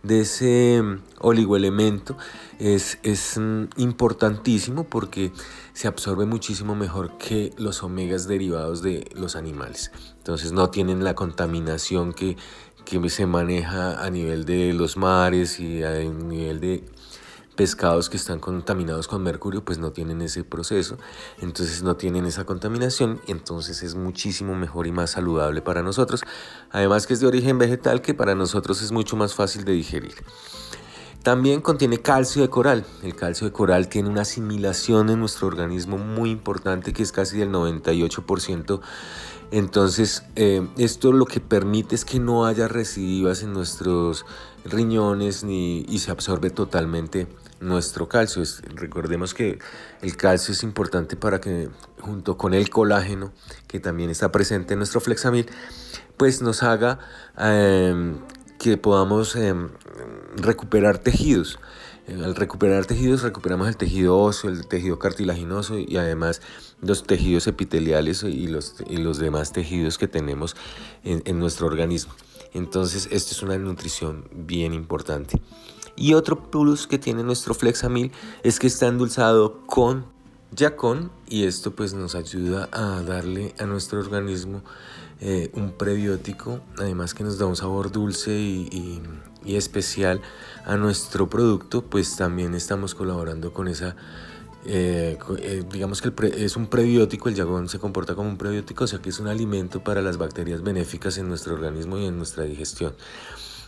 de 0.02 0.22
ese 0.22 0.82
mm, 0.82 1.02
oligoelemento 1.20 2.16
es, 2.58 3.00
es 3.04 3.38
mm, 3.38 3.66
importantísimo 3.76 4.86
porque 4.86 5.34
se 5.74 5.90
absorbe 5.90 6.26
muchísimo 6.26 6.74
mejor 6.74 7.18
que 7.18 7.52
los 7.58 7.84
omegas 7.84 8.30
derivados 8.30 8.82
de 8.82 9.10
los 9.14 9.36
animales. 9.36 9.92
Entonces 10.20 10.54
no 10.54 10.70
tienen 10.70 11.04
la 11.04 11.16
contaminación 11.16 12.14
que, 12.14 12.38
que 12.86 13.10
se 13.10 13.26
maneja 13.26 14.02
a 14.02 14.10
nivel 14.10 14.46
de 14.46 14.72
los 14.72 14.96
mares 14.96 15.60
y 15.60 15.84
a 15.84 16.00
nivel 16.00 16.62
de 16.62 16.86
pescados 17.56 18.10
que 18.10 18.18
están 18.18 18.40
contaminados 18.40 19.08
con 19.08 19.24
mercurio 19.24 19.64
pues 19.64 19.78
no 19.78 19.92
tienen 19.92 20.22
ese 20.22 20.44
proceso, 20.44 20.98
entonces 21.42 21.84
no 21.84 21.96
tienen 21.96 22.26
esa 22.26 22.46
contaminación 22.46 23.22
entonces 23.28 23.84
es 23.84 23.96
muchísimo 23.96 24.56
mejor 24.56 24.88
y 24.88 24.92
más 24.92 25.12
saludable 25.12 25.62
para 25.62 25.82
nosotros. 25.82 26.22
Además 26.72 27.08
que 27.08 27.14
es 27.14 27.20
de 27.20 27.28
origen 27.28 27.58
vegetal 27.58 28.02
que 28.02 28.14
para 28.14 28.36
nosotros 28.36 28.82
es 28.82 28.92
mucho 28.92 29.16
más 29.16 29.34
fácil 29.34 29.66
de 29.66 29.74
digerir. 29.74 30.16
También 31.24 31.62
contiene 31.62 32.00
calcio 32.00 32.42
de 32.42 32.50
coral. 32.50 32.84
El 33.04 33.16
calcio 33.16 33.46
de 33.46 33.54
coral 33.54 33.88
tiene 33.90 34.10
una 34.10 34.22
asimilación 34.22 35.10
en 35.10 35.20
nuestro 35.20 35.48
organismo 35.48 36.00
muy 36.00 36.32
importante 36.32 36.94
que 36.94 37.04
es 37.04 37.12
casi 37.12 37.38
del 37.38 37.52
98%. 37.52 38.82
Entonces, 39.52 40.24
eh, 40.36 40.68
esto 40.78 41.12
lo 41.12 41.26
que 41.26 41.40
permite 41.40 41.94
es 41.94 42.06
que 42.06 42.20
no 42.20 42.46
haya 42.46 42.68
recidivas 42.68 43.44
en 43.44 43.54
nuestros 43.54 44.26
riñones 44.66 45.44
ni, 45.44 45.86
y 45.88 46.00
se 46.00 46.10
absorbe 46.10 46.50
totalmente 46.50 47.28
nuestro 47.62 48.10
calcio. 48.10 48.44
recordemos 48.76 49.34
que 49.34 49.60
el 50.02 50.18
calcio 50.18 50.54
es 50.54 50.64
importante 50.64 51.16
para 51.16 51.40
que 51.40 51.70
junto 52.00 52.38
con 52.38 52.54
el 52.54 52.70
colágeno, 52.70 53.32
que 53.68 53.80
también 53.80 54.10
está 54.10 54.32
presente 54.32 54.74
en 54.74 54.80
nuestro 54.80 55.00
flexamil, 55.00 55.46
pues 56.18 56.42
nos 56.42 56.64
haga 56.64 57.00
em, 57.38 58.18
que 58.60 58.78
podamos 58.78 59.36
em, 59.36 59.70
recuperar 60.36 60.98
tejidos. 60.98 61.60
Eh, 62.08 62.20
al 62.24 62.36
recuperar 62.36 62.86
tejidos 62.86 63.22
recuperamos 63.22 63.68
el 63.68 63.78
tejido 63.78 64.18
óseo, 64.18 64.50
el 64.50 64.68
tejido 64.68 64.98
cartilaginoso 64.98 65.78
y 65.78 65.98
además 65.98 66.42
los 66.82 67.04
tejidos 67.04 67.46
epiteliales 67.46 68.24
y 68.24 68.48
los, 68.48 68.76
y 68.88 68.98
los 68.98 69.20
demás 69.20 69.54
tejidos 69.54 69.98
que 69.98 70.08
tenemos 70.08 70.56
en, 71.04 71.22
en 71.26 71.40
nuestro 71.40 71.68
organismo. 71.68 72.14
Entonces, 72.54 73.08
esto 73.12 73.32
es 73.32 73.44
una 73.44 73.58
nutrición 73.58 74.28
bien 74.32 74.74
importante. 74.74 75.40
Y 75.96 76.14
otro 76.14 76.50
plus 76.50 76.88
que 76.88 76.98
tiene 76.98 77.24
nuestro 77.24 77.54
Flexamil 77.54 78.12
es 78.44 78.60
que 78.60 78.68
está 78.68 78.88
endulzado 78.88 79.66
con 79.66 80.06
Yacon 80.54 81.12
y 81.28 81.46
esto 81.46 81.72
pues 81.72 81.94
nos 81.94 82.16
ayuda 82.16 82.70
a 82.72 83.02
darle 83.02 83.56
a 83.58 83.66
nuestro 83.66 84.00
organismo 84.00 84.62
eh, 85.22 85.50
un 85.54 85.72
prebiótico, 85.72 86.62
además 86.78 87.14
que 87.14 87.24
nos 87.24 87.38
da 87.38 87.46
un 87.46 87.56
sabor 87.56 87.92
dulce 87.92 88.32
y, 88.32 89.02
especial 89.46 90.22
a 90.66 90.76
nuestro 90.78 91.30
producto, 91.30 91.84
pues 91.84 92.16
también 92.16 92.54
estamos 92.54 92.96
colaborando 92.96 93.54
con 93.54 93.68
esa 93.68 93.96
eh, 94.66 95.18
eh, 95.40 95.64
digamos 95.72 96.02
que 96.02 96.14
es 96.38 96.56
un 96.56 96.68
prebiótico, 96.68 97.30
el 97.30 97.36
yagón 97.36 97.68
se 97.68 97.80
comporta 97.80 98.14
como 98.14 98.30
un 98.30 98.38
prebiótico, 98.38 98.84
o 98.84 98.88
sea 98.88 99.00
que 99.00 99.10
es 99.10 99.20
un 99.20 99.28
alimento 99.28 99.84
para 99.84 100.02
las 100.02 100.18
bacterias 100.18 100.62
benéficas 100.62 101.18
en 101.18 101.28
nuestro 101.28 101.56
organismo 101.56 101.98
y 101.98 102.06
en 102.06 102.18
nuestra 102.18 102.44
digestión. 102.44 102.94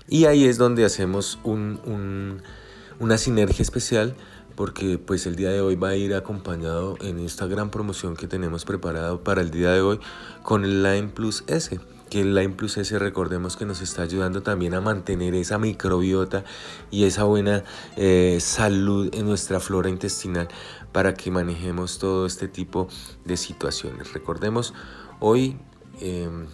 Y 0.07 0.25
ahí 0.25 0.45
es 0.45 0.57
donde 0.57 0.85
hacemos 0.85 1.39
una 1.43 3.17
sinergia 3.17 3.63
especial 3.63 4.15
porque 4.55 4.99
pues 4.99 5.25
el 5.25 5.35
día 5.35 5.49
de 5.49 5.61
hoy 5.61 5.75
va 5.75 5.89
a 5.89 5.95
ir 5.95 6.13
acompañado 6.13 6.95
en 7.01 7.19
esta 7.19 7.47
gran 7.47 7.71
promoción 7.71 8.15
que 8.15 8.27
tenemos 8.27 8.65
preparado 8.65 9.23
para 9.23 9.41
el 9.41 9.49
día 9.49 9.71
de 9.71 9.81
hoy 9.81 9.99
con 10.43 10.63
el 10.63 10.83
Line 10.83 11.07
Plus 11.07 11.43
S 11.47 11.79
que 12.13 12.21
el 12.21 12.35
Line 12.35 12.53
Plus 12.53 12.77
S 12.77 12.99
recordemos 12.99 13.57
que 13.57 13.65
nos 13.65 13.81
está 13.81 14.03
ayudando 14.03 14.43
también 14.43 14.75
a 14.75 14.81
mantener 14.81 15.33
esa 15.33 15.57
microbiota 15.57 16.43
y 16.91 17.05
esa 17.05 17.23
buena 17.23 17.63
eh, 17.97 18.37
salud 18.39 19.09
en 19.15 19.25
nuestra 19.25 19.59
flora 19.59 19.89
intestinal 19.89 20.47
para 20.91 21.15
que 21.15 21.31
manejemos 21.31 21.97
todo 21.97 22.27
este 22.27 22.47
tipo 22.47 22.87
de 23.25 23.35
situaciones. 23.35 24.13
Recordemos, 24.13 24.75
hoy 25.19 25.57
em, 26.01 26.45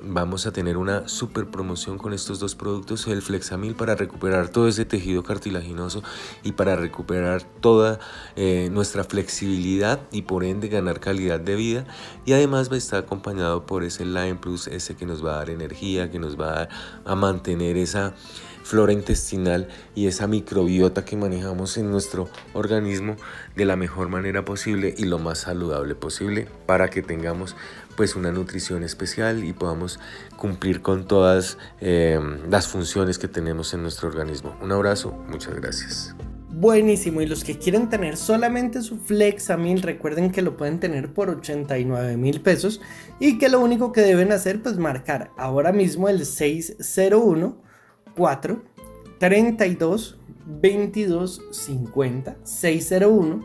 vamos 0.00 0.46
a 0.46 0.52
tener 0.52 0.76
una 0.76 1.08
super 1.08 1.46
promoción 1.46 1.98
con 1.98 2.12
estos 2.12 2.38
dos 2.38 2.54
productos, 2.54 3.06
el 3.06 3.22
Flexamil 3.22 3.74
para 3.74 3.94
recuperar 3.94 4.48
todo 4.48 4.68
ese 4.68 4.84
tejido 4.84 5.22
cartilaginoso 5.22 6.02
y 6.42 6.52
para 6.52 6.76
recuperar 6.76 7.42
toda 7.60 7.98
eh, 8.36 8.68
nuestra 8.70 9.04
flexibilidad 9.04 10.00
y 10.12 10.22
por 10.22 10.44
ende 10.44 10.68
ganar 10.68 11.00
calidad 11.00 11.40
de 11.40 11.56
vida. 11.56 11.86
Y 12.24 12.32
además 12.32 12.70
va 12.70 12.74
a 12.74 12.78
estar 12.78 13.04
acompañado 13.04 13.66
por 13.66 13.84
ese 13.84 14.04
Line 14.04 14.36
Plus, 14.36 14.66
ese 14.68 14.96
que 14.96 15.06
nos 15.06 15.24
va 15.24 15.34
a 15.34 15.36
dar 15.38 15.50
energía, 15.50 16.10
que 16.10 16.18
nos 16.18 16.38
va 16.40 16.68
a 17.04 17.14
mantener 17.14 17.76
esa 17.76 18.14
flora 18.66 18.92
intestinal 18.92 19.68
y 19.94 20.08
esa 20.08 20.26
microbiota 20.26 21.04
que 21.04 21.16
manejamos 21.16 21.76
en 21.78 21.88
nuestro 21.88 22.28
organismo 22.52 23.16
de 23.54 23.64
la 23.64 23.76
mejor 23.76 24.08
manera 24.08 24.44
posible 24.44 24.92
y 24.98 25.04
lo 25.04 25.20
más 25.20 25.38
saludable 25.38 25.94
posible 25.94 26.48
para 26.66 26.90
que 26.90 27.00
tengamos 27.00 27.54
pues 27.96 28.14
una 28.14 28.30
nutrición 28.30 28.82
especial 28.82 29.44
y 29.44 29.52
podamos 29.52 29.98
cumplir 30.36 30.82
con 30.82 31.06
todas 31.06 31.58
eh, 31.80 32.20
las 32.48 32.68
funciones 32.68 33.18
que 33.18 33.28
tenemos 33.28 33.74
en 33.74 33.82
nuestro 33.82 34.08
organismo. 34.08 34.56
Un 34.62 34.72
abrazo, 34.72 35.12
muchas 35.28 35.54
gracias. 35.54 36.14
Buenísimo, 36.58 37.20
y 37.20 37.26
los 37.26 37.44
que 37.44 37.58
quieren 37.58 37.90
tener 37.90 38.16
solamente 38.16 38.80
su 38.80 38.96
Flexamil, 38.96 39.82
recuerden 39.82 40.32
que 40.32 40.40
lo 40.40 40.56
pueden 40.56 40.80
tener 40.80 41.12
por 41.12 41.28
89 41.28 42.16
mil 42.16 42.40
pesos 42.40 42.80
y 43.20 43.36
que 43.36 43.50
lo 43.50 43.60
único 43.60 43.92
que 43.92 44.00
deben 44.00 44.32
hacer 44.32 44.62
pues 44.62 44.78
marcar 44.78 45.32
ahora 45.36 45.72
mismo 45.72 46.08
el 46.08 46.24
601 46.24 47.60
4 48.16 48.62
32 49.18 50.18
22 50.46 51.42
50 51.50 52.36
601 52.42 53.44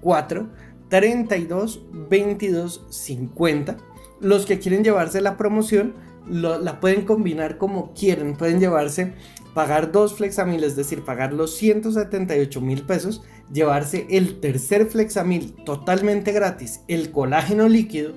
4 0.00 0.48
32 0.88 1.82
22 2.08 2.86
50 2.88 3.76
los 4.20 4.46
que 4.46 4.58
quieren 4.58 4.84
llevarse 4.84 5.20
la 5.20 5.36
promoción 5.36 5.94
la 6.28 6.80
pueden 6.80 7.04
combinar 7.04 7.58
como 7.58 7.92
quieren 7.92 8.36
pueden 8.36 8.60
llevarse 8.60 9.12
pagar 9.54 9.92
dos 9.92 10.14
flexamil 10.14 10.64
es 10.64 10.76
decir 10.76 11.04
pagar 11.04 11.32
los 11.32 11.54
178 11.56 12.60
mil 12.60 12.82
pesos 12.82 13.22
llevarse 13.52 14.06
el 14.10 14.40
tercer 14.40 14.86
flexamil 14.86 15.54
totalmente 15.64 16.32
gratis 16.32 16.80
el 16.88 17.10
colágeno 17.10 17.68
líquido 17.68 18.12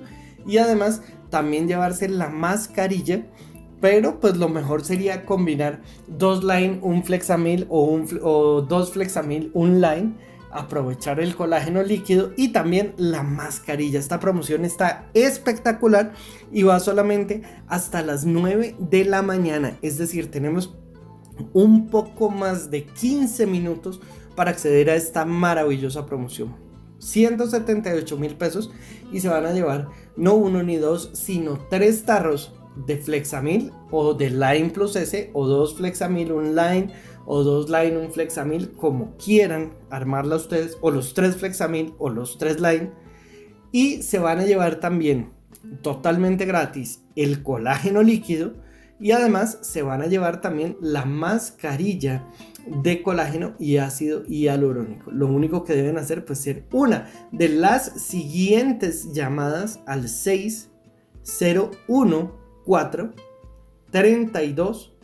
y 0.46 0.58
además 0.58 1.02
también 1.30 1.68
llevarse 1.68 2.08
la 2.08 2.28
mascarilla 2.30 3.24
pero 3.80 4.18
pues 4.20 4.36
lo 4.36 4.48
mejor 4.48 4.84
sería 4.84 5.24
combinar 5.24 5.80
dos 6.06 6.42
line, 6.42 6.78
un 6.82 7.04
flexamil 7.04 7.66
o, 7.68 7.84
un, 7.84 8.08
o 8.22 8.62
dos 8.62 8.92
flexamil, 8.92 9.50
un 9.54 9.80
line. 9.80 10.14
Aprovechar 10.58 11.20
el 11.20 11.36
colágeno 11.36 11.84
líquido 11.84 12.32
y 12.36 12.48
también 12.48 12.94
la 12.96 13.22
mascarilla. 13.22 14.00
Esta 14.00 14.18
promoción 14.18 14.64
está 14.64 15.08
espectacular 15.14 16.12
y 16.50 16.64
va 16.64 16.80
solamente 16.80 17.42
hasta 17.68 18.02
las 18.02 18.24
9 18.24 18.74
de 18.78 19.04
la 19.04 19.22
mañana. 19.22 19.78
Es 19.82 19.98
decir, 19.98 20.32
tenemos 20.32 20.76
un 21.52 21.88
poco 21.90 22.28
más 22.28 22.72
de 22.72 22.84
15 22.86 23.46
minutos 23.46 24.00
para 24.34 24.50
acceder 24.50 24.90
a 24.90 24.96
esta 24.96 25.24
maravillosa 25.24 26.06
promoción. 26.06 26.56
178 26.98 28.16
mil 28.16 28.34
pesos 28.34 28.72
y 29.12 29.20
se 29.20 29.28
van 29.28 29.46
a 29.46 29.52
llevar 29.52 29.88
no 30.16 30.34
uno 30.34 30.64
ni 30.64 30.76
dos, 30.76 31.10
sino 31.12 31.58
tres 31.70 32.04
tarros 32.04 32.52
de 32.86 32.96
Flexamil 32.96 33.72
o 33.90 34.14
de 34.14 34.30
Line 34.30 34.70
Plus 34.70 34.96
S 34.96 35.30
o 35.32 35.46
dos 35.46 35.76
Flexamil, 35.76 36.32
un 36.32 36.54
Line 36.54 36.92
o 37.30 37.44
dos 37.44 37.68
Line, 37.68 37.98
un 37.98 38.10
Flexamil, 38.10 38.72
como 38.72 39.14
quieran 39.18 39.74
armarla 39.90 40.36
ustedes, 40.36 40.78
o 40.80 40.90
los 40.90 41.12
tres 41.12 41.36
Flexamil 41.36 41.92
o 41.98 42.08
los 42.08 42.38
tres 42.38 42.58
Line. 42.58 42.90
Y 43.70 44.02
se 44.02 44.18
van 44.18 44.38
a 44.38 44.46
llevar 44.46 44.80
también 44.80 45.28
totalmente 45.82 46.46
gratis 46.46 47.02
el 47.16 47.42
colágeno 47.42 48.02
líquido 48.02 48.54
y 48.98 49.10
además 49.10 49.58
se 49.60 49.82
van 49.82 50.00
a 50.00 50.06
llevar 50.06 50.40
también 50.40 50.78
la 50.80 51.04
mascarilla 51.04 52.24
de 52.82 53.02
colágeno 53.02 53.52
y 53.58 53.76
ácido 53.76 54.24
hialurónico. 54.24 55.10
Lo 55.10 55.26
único 55.26 55.64
que 55.64 55.74
deben 55.74 55.98
hacer 55.98 56.24
pues 56.24 56.38
ser 56.38 56.64
una 56.72 57.10
de 57.30 57.50
las 57.50 58.00
siguientes 58.00 59.12
llamadas 59.12 59.80
al 59.86 60.08
601 60.08 62.32
4 62.64 63.12
32 63.90 64.94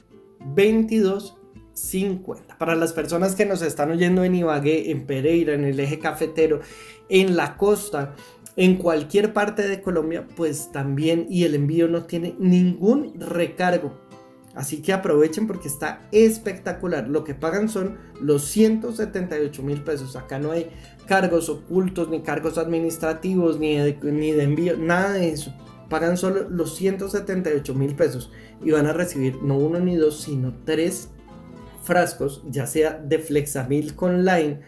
22 0.55 1.44
50. 1.75 2.57
Para 2.59 2.75
las 2.75 2.93
personas 2.93 3.35
que 3.35 3.47
nos 3.47 3.63
están 3.63 3.91
oyendo 3.91 4.25
en 4.25 4.35
Ibagué, 4.35 4.91
en 4.91 5.07
Pereira, 5.07 5.55
en 5.55 5.65
el 5.65 5.79
eje 5.79 5.99
cafetero, 5.99 6.61
en 7.09 7.37
la 7.37 7.57
costa, 7.57 8.15
en 8.57 8.77
cualquier 8.77 9.33
parte 9.33 9.67
de 9.69 9.83
Colombia, 9.83 10.27
pues 10.37 10.73
también 10.73 11.27
y 11.29 11.45
el 11.45 11.55
envío 11.55 11.89
no 11.89 12.05
tiene 12.05 12.35
ningún 12.39 13.21
recargo. 13.21 13.93
Así 14.55 14.83
que 14.83 14.93
aprovechen 14.93 15.49
porque 15.49 15.67
está 15.67 16.07
espectacular. 16.13 17.09
Lo 17.09 17.25
que 17.25 17.35
pagan 17.35 17.69
son 17.69 17.99
los 18.21 18.45
178 18.45 19.63
mil 19.65 19.83
pesos. 19.83 20.15
Acá 20.15 20.39
no 20.39 20.53
hay 20.53 20.71
cargos 21.09 21.49
ocultos, 21.49 22.09
ni 22.09 22.21
cargos 22.21 22.57
administrativos, 22.57 23.59
ni 23.59 23.77
ni 23.77 24.31
de 24.31 24.43
envío, 24.45 24.77
nada 24.77 25.13
de 25.13 25.31
eso 25.31 25.53
pagan 25.89 26.17
solo 26.17 26.49
los 26.49 26.75
178 26.77 27.75
mil 27.75 27.95
pesos 27.95 28.31
y 28.63 28.71
van 28.71 28.87
a 28.87 28.93
recibir 28.93 29.43
no 29.43 29.57
uno 29.57 29.81
ni 29.81 29.97
dos, 29.97 30.23
sino 30.23 30.55
tres 30.65 31.11
frascos, 31.85 32.43
ya 32.49 32.67
sea 32.67 32.99
de 32.99 33.19
Flexamil 33.19 33.95
con 33.95 34.25
Line 34.25 34.61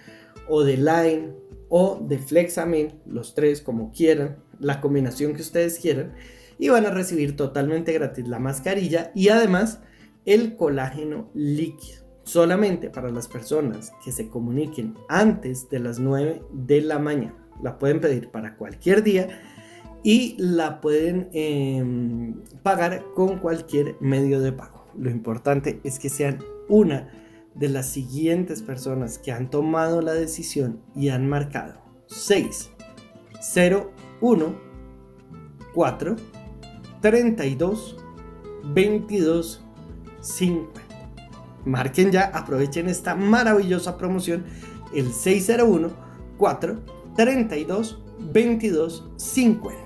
o 0.48 0.62
de 0.62 0.76
Line 0.76 1.32
o 1.68 1.98
de 2.00 2.18
Flexamil, 2.18 2.94
los 3.06 3.34
tres 3.34 3.60
como 3.60 3.90
quieran, 3.90 4.36
la 4.60 4.80
combinación 4.80 5.34
que 5.34 5.42
ustedes 5.42 5.78
quieran, 5.78 6.14
y 6.58 6.68
van 6.68 6.86
a 6.86 6.90
recibir 6.90 7.36
totalmente 7.36 7.92
gratis 7.92 8.28
la 8.28 8.38
mascarilla 8.38 9.10
y 9.14 9.28
además 9.28 9.80
el 10.24 10.56
colágeno 10.56 11.30
líquido. 11.34 12.04
Solamente 12.24 12.90
para 12.90 13.10
las 13.10 13.28
personas 13.28 13.92
que 14.04 14.10
se 14.10 14.28
comuniquen 14.28 14.94
antes 15.08 15.68
de 15.70 15.78
las 15.78 15.98
9 16.00 16.42
de 16.52 16.80
la 16.80 16.98
mañana. 16.98 17.36
La 17.62 17.78
pueden 17.78 18.00
pedir 18.00 18.30
para 18.30 18.56
cualquier 18.56 19.02
día 19.02 19.28
y 20.02 20.36
la 20.38 20.80
pueden 20.80 21.28
em, 21.32 22.34
pagar 22.62 23.04
con 23.14 23.38
cualquier 23.38 23.96
medio 24.00 24.40
de 24.40 24.52
pago. 24.52 24.86
Lo 24.98 25.10
importante 25.10 25.80
es 25.84 25.98
que 25.98 26.08
sean 26.08 26.38
una 26.68 27.10
de 27.54 27.68
las 27.68 27.86
siguientes 27.86 28.62
personas 28.62 29.18
que 29.18 29.32
han 29.32 29.50
tomado 29.50 30.02
la 30.02 30.12
decisión 30.12 30.82
y 30.94 31.08
han 31.08 31.28
marcado 31.28 31.80
6, 32.06 32.70
0, 33.40 33.92
1, 34.20 34.54
4, 35.74 36.16
32, 37.00 37.96
22, 38.64 39.64
50. 40.20 40.80
Marquen 41.64 42.12
ya, 42.12 42.24
aprovechen 42.32 42.88
esta 42.88 43.14
maravillosa 43.14 43.98
promoción, 43.98 44.44
el 44.94 45.12
601 45.12 45.90
4 46.38 46.80
32 47.16 48.02
22 48.32 49.10
50. 49.16 49.85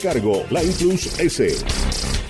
recargo 0.00 0.32
cargo, 0.32 0.46
Line 0.50 0.72
Plus 0.78 1.20
S. 1.20 2.29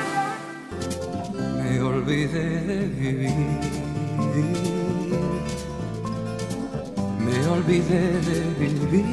olvidé 2.01 2.61
de 2.61 2.87
vivir. 2.87 3.31
Me 7.19 7.47
olvidé 7.47 8.01
de 8.27 8.39
vivir. 8.59 9.05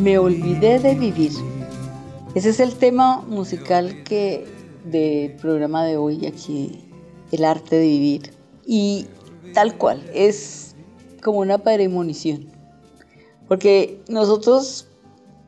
Me 0.00 0.18
olvidé 0.18 0.78
de 0.78 0.94
vivir. 0.94 1.32
Ese 2.34 2.48
es 2.50 2.60
el 2.60 2.76
tema 2.76 3.20
musical 3.22 4.02
que 4.04 4.46
del 4.84 5.32
programa 5.36 5.84
de 5.84 5.98
hoy 5.98 6.26
aquí, 6.26 6.88
el 7.30 7.44
arte 7.44 7.76
de 7.76 7.82
vivir. 7.82 8.32
Y 8.64 9.06
tal 9.52 9.76
cual, 9.76 10.02
es 10.14 10.74
como 11.22 11.40
una 11.40 11.58
premonición. 11.58 12.48
Porque 13.48 14.00
nosotros 14.08 14.88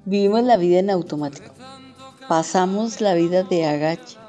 vivimos 0.05 0.43
la 0.43 0.59
vida 0.59 0.81
en 0.81 0.91
automático. 0.91 1.55
Pasamos 2.28 3.01
la 3.01 3.15
vida 3.15 3.44
de 3.44 3.65
agache 3.65 4.22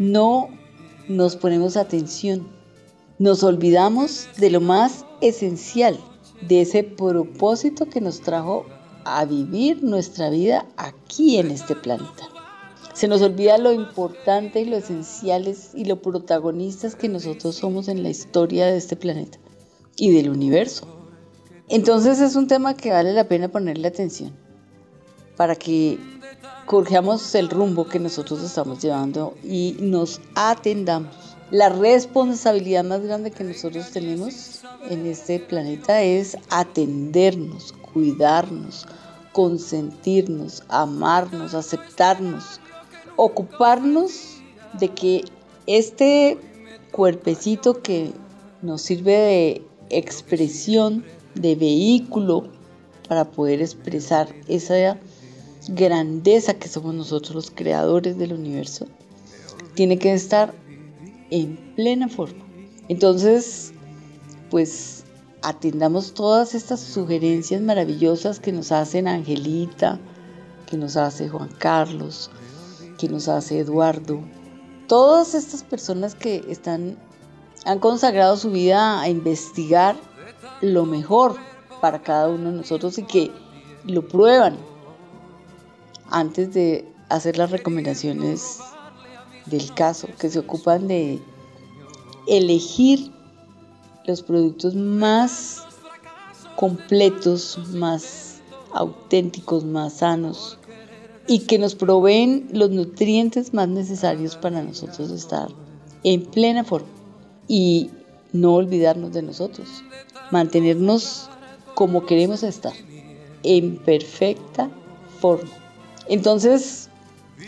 no 0.00 0.48
nos 1.08 1.36
ponemos 1.36 1.76
atención, 1.76 2.48
nos 3.18 3.44
olvidamos 3.44 4.28
de 4.38 4.50
lo 4.50 4.62
más 4.62 5.04
esencial, 5.20 6.00
de 6.48 6.62
ese 6.62 6.82
propósito 6.82 7.84
que 7.84 8.00
nos 8.00 8.22
trajo 8.22 8.64
a 9.04 9.26
vivir 9.26 9.84
nuestra 9.84 10.30
vida 10.30 10.66
aquí 10.78 11.36
en 11.36 11.50
este 11.50 11.76
planeta. 11.76 12.30
Se 12.94 13.08
nos 13.08 13.20
olvida 13.20 13.58
lo 13.58 13.72
importante 13.72 14.62
y 14.62 14.64
lo 14.64 14.78
esenciales 14.78 15.72
y 15.74 15.84
lo 15.84 16.00
protagonistas 16.00 16.96
que 16.96 17.10
nosotros 17.10 17.56
somos 17.56 17.88
en 17.88 18.02
la 18.02 18.08
historia 18.08 18.66
de 18.66 18.78
este 18.78 18.96
planeta 18.96 19.38
y 19.96 20.14
del 20.14 20.30
universo. 20.30 20.88
Entonces 21.68 22.20
es 22.20 22.36
un 22.36 22.46
tema 22.46 22.74
que 22.74 22.90
vale 22.90 23.12
la 23.12 23.28
pena 23.28 23.48
ponerle 23.48 23.88
atención 23.88 24.32
para 25.36 25.56
que 25.56 25.98
corjamos 26.70 27.34
el 27.34 27.50
rumbo 27.50 27.88
que 27.88 27.98
nosotros 27.98 28.44
estamos 28.44 28.78
llevando 28.78 29.34
y 29.42 29.74
nos 29.80 30.20
atendamos. 30.36 31.12
La 31.50 31.68
responsabilidad 31.68 32.84
más 32.84 33.02
grande 33.02 33.32
que 33.32 33.42
nosotros 33.42 33.90
tenemos 33.90 34.60
en 34.88 35.04
este 35.04 35.40
planeta 35.40 36.00
es 36.02 36.38
atendernos, 36.48 37.72
cuidarnos, 37.92 38.86
consentirnos, 39.32 40.62
amarnos, 40.68 41.54
aceptarnos, 41.54 42.60
ocuparnos 43.16 44.40
de 44.78 44.90
que 44.90 45.24
este 45.66 46.38
cuerpecito 46.92 47.82
que 47.82 48.12
nos 48.62 48.82
sirve 48.82 49.16
de 49.16 49.62
expresión, 49.88 51.04
de 51.34 51.56
vehículo 51.56 52.44
para 53.08 53.24
poder 53.24 53.60
expresar 53.60 54.28
esa 54.46 55.00
grandeza 55.70 56.54
que 56.54 56.68
somos 56.68 56.94
nosotros 56.94 57.34
los 57.34 57.50
creadores 57.50 58.18
del 58.18 58.32
universo, 58.32 58.86
tiene 59.74 59.98
que 59.98 60.12
estar 60.12 60.52
en 61.30 61.56
plena 61.76 62.08
forma. 62.08 62.44
Entonces, 62.88 63.72
pues 64.50 65.04
atendamos 65.42 66.12
todas 66.12 66.54
estas 66.54 66.80
sugerencias 66.80 67.62
maravillosas 67.62 68.40
que 68.40 68.52
nos 68.52 68.72
hacen 68.72 69.06
Angelita, 69.06 69.98
que 70.66 70.76
nos 70.76 70.96
hace 70.96 71.28
Juan 71.28 71.50
Carlos, 71.58 72.30
que 72.98 73.08
nos 73.08 73.28
hace 73.28 73.60
Eduardo. 73.60 74.20
Todas 74.88 75.34
estas 75.34 75.62
personas 75.62 76.14
que 76.14 76.44
están 76.48 76.98
han 77.64 77.78
consagrado 77.78 78.36
su 78.36 78.50
vida 78.50 79.00
a 79.00 79.08
investigar 79.08 79.96
lo 80.62 80.86
mejor 80.86 81.36
para 81.80 82.02
cada 82.02 82.28
uno 82.28 82.50
de 82.50 82.56
nosotros 82.56 82.98
y 82.98 83.04
que 83.04 83.30
lo 83.84 84.06
prueban 84.08 84.56
antes 86.10 86.52
de 86.52 86.86
hacer 87.08 87.38
las 87.38 87.50
recomendaciones 87.50 88.58
del 89.46 89.72
caso, 89.74 90.08
que 90.18 90.28
se 90.30 90.38
ocupan 90.38 90.86
de 90.88 91.20
elegir 92.26 93.10
los 94.06 94.22
productos 94.22 94.74
más 94.74 95.62
completos, 96.56 97.58
más 97.72 98.40
auténticos, 98.72 99.64
más 99.64 99.94
sanos 99.94 100.58
y 101.26 101.40
que 101.40 101.58
nos 101.58 101.74
proveen 101.74 102.48
los 102.52 102.70
nutrientes 102.70 103.54
más 103.54 103.68
necesarios 103.68 104.36
para 104.36 104.62
nosotros 104.62 105.10
estar 105.10 105.48
en 106.02 106.22
plena 106.22 106.64
forma 106.64 106.88
y 107.48 107.90
no 108.32 108.54
olvidarnos 108.54 109.12
de 109.12 109.22
nosotros, 109.22 109.68
mantenernos 110.30 111.28
como 111.74 112.06
queremos 112.06 112.42
estar, 112.42 112.74
en 113.42 113.76
perfecta 113.78 114.70
forma. 115.20 115.59
Entonces, 116.10 116.88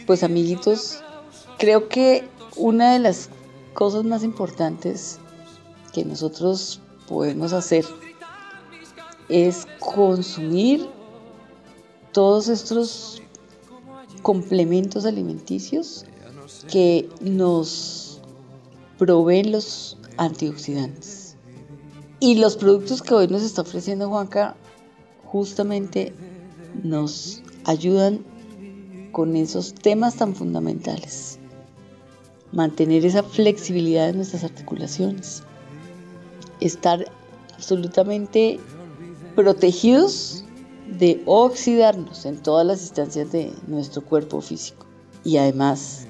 pues 0.07 0.23
amiguitos, 0.23 1.03
creo 1.59 1.89
que 1.89 2.29
una 2.55 2.93
de 2.93 3.01
las 3.01 3.29
cosas 3.75 4.05
más 4.05 4.23
importantes 4.23 5.19
que 5.93 6.05
nosotros 6.05 6.81
podemos 7.09 7.53
hacer 7.53 7.85
es 9.29 9.67
consumir 9.81 10.89
todos 12.13 12.47
estos 12.47 13.21
complementos 14.23 15.07
alimenticios 15.07 16.05
que 16.71 17.09
nos 17.21 18.21
proveen 18.97 19.51
los 19.51 19.99
antioxidantes. 20.19 21.35
Y 22.21 22.37
los 22.37 22.57
productos 22.57 23.03
que 23.03 23.13
hoy 23.13 23.27
nos 23.27 23.43
está 23.43 23.63
ofreciendo 23.63 24.09
Juanca 24.09 24.55
justamente 25.25 26.15
nos 26.85 27.43
ayudan 27.65 28.31
con 29.13 29.37
esos 29.37 29.75
temas 29.75 30.17
tan 30.17 30.35
fundamentales. 30.35 31.39
mantener 32.51 33.07
esa 33.07 33.23
flexibilidad 33.23 34.09
de 34.09 34.13
nuestras 34.13 34.45
articulaciones, 34.45 35.43
estar 36.61 37.11
absolutamente 37.55 38.61
protegidos 39.35 40.45
de 40.99 41.23
oxidarnos 41.25 42.27
en 42.27 42.37
todas 42.43 42.67
las 42.67 42.83
instancias 42.83 43.33
de 43.33 43.53
nuestro 43.67 44.05
cuerpo 44.05 44.43
físico. 44.43 44.85
Y 45.25 45.39
además, 45.39 46.07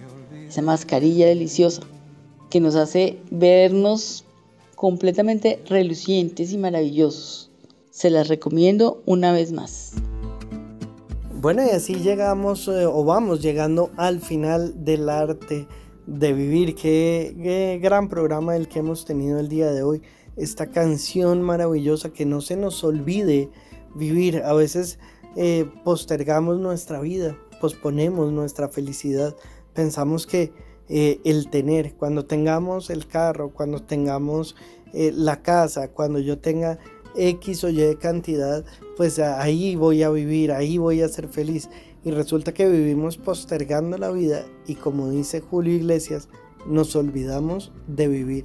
esa 0.49 0.63
mascarilla 0.63 1.27
deliciosa 1.27 1.83
que 2.51 2.61
nos 2.61 2.75
hace 2.75 3.19
vernos 3.31 4.25
completamente 4.75 5.63
relucientes 5.67 6.53
y 6.53 6.59
maravillosos. 6.59 7.51
Se 7.91 8.11
las 8.11 8.29
recomiendo 8.29 9.01
una 9.07 9.33
vez 9.33 9.53
más. 9.53 9.93
Bueno, 11.43 11.65
y 11.67 11.71
así 11.71 11.95
llegamos 11.95 12.69
eh, 12.69 12.87
o 12.87 13.03
vamos 13.03 13.43
llegando 13.43 13.91
al 13.97 14.21
final 14.21 14.85
del 14.85 15.09
arte 15.09 15.67
de 16.07 16.33
vivir. 16.33 16.77
Qué, 16.77 17.81
gran 17.83 18.09
programa 18.09 18.55
el 18.55 18.69
que 18.69 18.79
hemos 18.79 19.05
tenido 19.05 19.41
el 19.41 19.49
día 19.49 19.73
de 19.73 19.83
hoy. 19.83 20.03
Esta 20.37 20.69
canción 20.69 21.43
maravillosa 21.43 22.13
que 22.13 22.27
no 22.27 22.43
se 22.43 22.55
nos 22.55 22.85
olvide 22.85 23.51
vivir. 23.97 24.45
A 24.45 24.53
veces 24.53 25.01
eh, 25.35 25.69
postergamos 25.83 26.61
nuestra 26.61 27.01
vida, 27.01 27.37
posponemos 27.61 28.31
nuestra 28.31 28.69
felicidad. 28.69 29.35
Pensamos 29.75 30.29
que 30.29 30.53
eh, 30.89 31.19
el 31.25 31.51
tener, 31.51 31.97
cuando 31.97 32.25
tengamos 32.25 32.89
el 32.89 33.09
carro, 33.09 33.53
cuando 33.53 33.83
tengamos 33.83 34.55
la 34.93 35.43
casa, 35.43 35.89
cuando 35.89 36.21
yo 36.21 36.39
tenga 36.39 36.79
X 37.17 37.65
o 37.65 37.69
Y 37.69 37.97
cantidad, 37.97 38.65
pues 38.97 39.19
ahí 39.19 39.77
voy 39.77 40.03
a 40.03 40.11
vivir, 40.11 40.53
ahí 40.53 40.79
voy 40.79 41.03
a 41.03 41.09
ser 41.09 41.29
feliz. 41.29 41.69
Y 42.05 42.11
resulta 42.11 42.53
que 42.53 42.69
vivimos 42.69 43.17
postergando 43.17 43.97
la 43.97 44.11
vida 44.11 44.45
y 44.67 44.75
como 44.75 45.11
dice 45.11 45.41
Julio 45.41 45.75
Iglesias, 45.75 46.29
nos 46.67 46.97
olvidamos 46.97 47.73
de 47.87 48.09
vivir. 48.09 48.45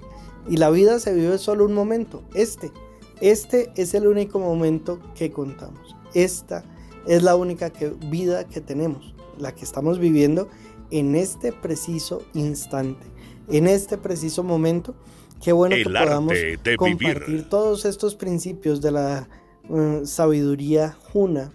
Y 0.49 0.57
la 0.57 0.69
vida 0.69 0.99
se 0.99 1.13
vive 1.13 1.37
solo 1.37 1.65
un 1.65 1.73
momento, 1.73 2.23
este. 2.33 2.71
Este 3.19 3.71
es 3.75 3.95
el 3.95 4.05
único 4.05 4.39
momento 4.39 4.99
que 5.15 5.31
contamos. 5.31 5.95
Esta 6.13 6.63
es 7.07 7.23
la 7.23 7.35
única 7.35 7.71
vida 8.09 8.47
que 8.47 8.61
tenemos, 8.61 9.15
la 9.39 9.55
que 9.55 9.65
estamos 9.65 9.97
viviendo 9.97 10.49
en 10.91 11.15
este 11.15 11.51
preciso 11.51 12.21
instante, 12.33 13.05
en 13.49 13.67
este 13.67 13.97
preciso 13.97 14.43
momento 14.43 14.93
Qué 15.41 15.51
bueno 15.51 15.75
que 15.75 15.83
podamos 15.83 16.33
compartir 16.77 17.47
todos 17.49 17.85
estos 17.85 18.15
principios 18.15 18.81
de 18.81 18.91
la 18.91 19.29
eh, 19.69 20.01
sabiduría 20.05 20.97
juna, 21.11 21.53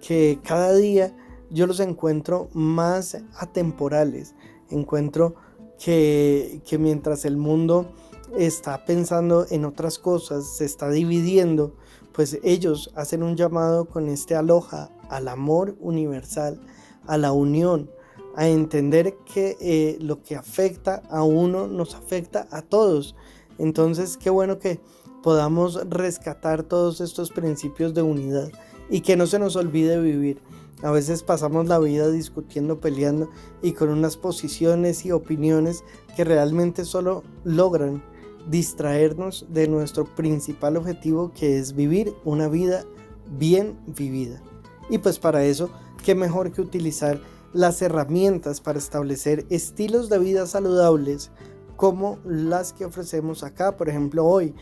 que 0.00 0.38
cada 0.42 0.74
día 0.74 1.14
yo 1.50 1.66
los 1.66 1.80
encuentro 1.80 2.48
más 2.52 3.16
atemporales. 3.36 4.34
Encuentro 4.70 5.34
que, 5.78 6.60
que 6.66 6.78
mientras 6.78 7.24
el 7.24 7.36
mundo 7.36 7.92
está 8.36 8.84
pensando 8.84 9.46
en 9.50 9.64
otras 9.64 9.98
cosas, 9.98 10.56
se 10.56 10.64
está 10.64 10.90
dividiendo, 10.90 11.74
pues 12.12 12.38
ellos 12.42 12.90
hacen 12.94 13.22
un 13.22 13.36
llamado 13.36 13.86
con 13.86 14.08
este 14.08 14.34
aloja 14.34 14.90
al 15.08 15.28
amor 15.28 15.76
universal, 15.80 16.60
a 17.06 17.16
la 17.16 17.32
unión, 17.32 17.90
a 18.38 18.46
entender 18.46 19.16
que 19.24 19.56
eh, 19.60 19.98
lo 20.00 20.22
que 20.22 20.36
afecta 20.36 21.02
a 21.10 21.24
uno 21.24 21.66
nos 21.66 21.96
afecta 21.96 22.46
a 22.52 22.62
todos. 22.62 23.16
Entonces, 23.58 24.16
qué 24.16 24.30
bueno 24.30 24.60
que 24.60 24.78
podamos 25.24 25.74
rescatar 25.90 26.62
todos 26.62 27.00
estos 27.00 27.32
principios 27.32 27.94
de 27.94 28.02
unidad 28.02 28.52
y 28.88 29.00
que 29.00 29.16
no 29.16 29.26
se 29.26 29.40
nos 29.40 29.56
olvide 29.56 30.00
vivir. 30.00 30.40
A 30.84 30.92
veces 30.92 31.24
pasamos 31.24 31.66
la 31.66 31.80
vida 31.80 32.08
discutiendo, 32.12 32.78
peleando 32.78 33.28
y 33.60 33.72
con 33.72 33.88
unas 33.88 34.16
posiciones 34.16 35.04
y 35.04 35.10
opiniones 35.10 35.82
que 36.14 36.22
realmente 36.22 36.84
solo 36.84 37.24
logran 37.42 38.04
distraernos 38.48 39.46
de 39.48 39.66
nuestro 39.66 40.04
principal 40.04 40.76
objetivo 40.76 41.32
que 41.32 41.58
es 41.58 41.74
vivir 41.74 42.14
una 42.24 42.46
vida 42.46 42.84
bien 43.36 43.76
vivida. 43.84 44.40
Y 44.90 44.98
pues 44.98 45.18
para 45.18 45.44
eso, 45.44 45.70
qué 46.04 46.14
mejor 46.14 46.52
que 46.52 46.60
utilizar 46.60 47.20
las 47.52 47.80
herramientas 47.82 48.60
para 48.60 48.78
establecer 48.78 49.46
estilos 49.50 50.08
de 50.08 50.18
vida 50.18 50.46
saludables 50.46 51.30
como 51.76 52.18
las 52.24 52.72
que 52.72 52.84
ofrecemos 52.84 53.44
acá, 53.44 53.76
por 53.76 53.88
ejemplo 53.88 54.26
hoy, 54.26 54.54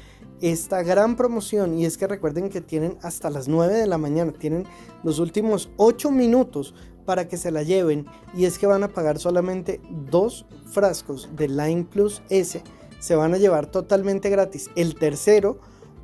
esta 0.42 0.82
gran 0.82 1.16
promoción 1.16 1.78
y 1.78 1.86
es 1.86 1.96
que 1.96 2.06
recuerden 2.06 2.50
que 2.50 2.60
tienen 2.60 2.98
hasta 3.02 3.30
las 3.30 3.48
9 3.48 3.74
de 3.74 3.86
la 3.86 3.96
mañana, 3.96 4.32
tienen 4.32 4.64
los 5.02 5.18
últimos 5.18 5.70
8 5.78 6.10
minutos 6.10 6.74
para 7.06 7.26
que 7.26 7.38
se 7.38 7.50
la 7.50 7.62
lleven 7.62 8.04
y 8.34 8.44
es 8.44 8.58
que 8.58 8.66
van 8.66 8.82
a 8.82 8.88
pagar 8.88 9.18
solamente 9.18 9.80
dos 10.10 10.44
frascos 10.66 11.30
de 11.34 11.48
Line 11.48 11.84
Plus 11.84 12.20
S, 12.28 12.62
se 12.98 13.14
van 13.14 13.32
a 13.32 13.38
llevar 13.38 13.70
totalmente 13.70 14.28
gratis 14.28 14.68
el 14.76 14.94
tercero 14.94 15.58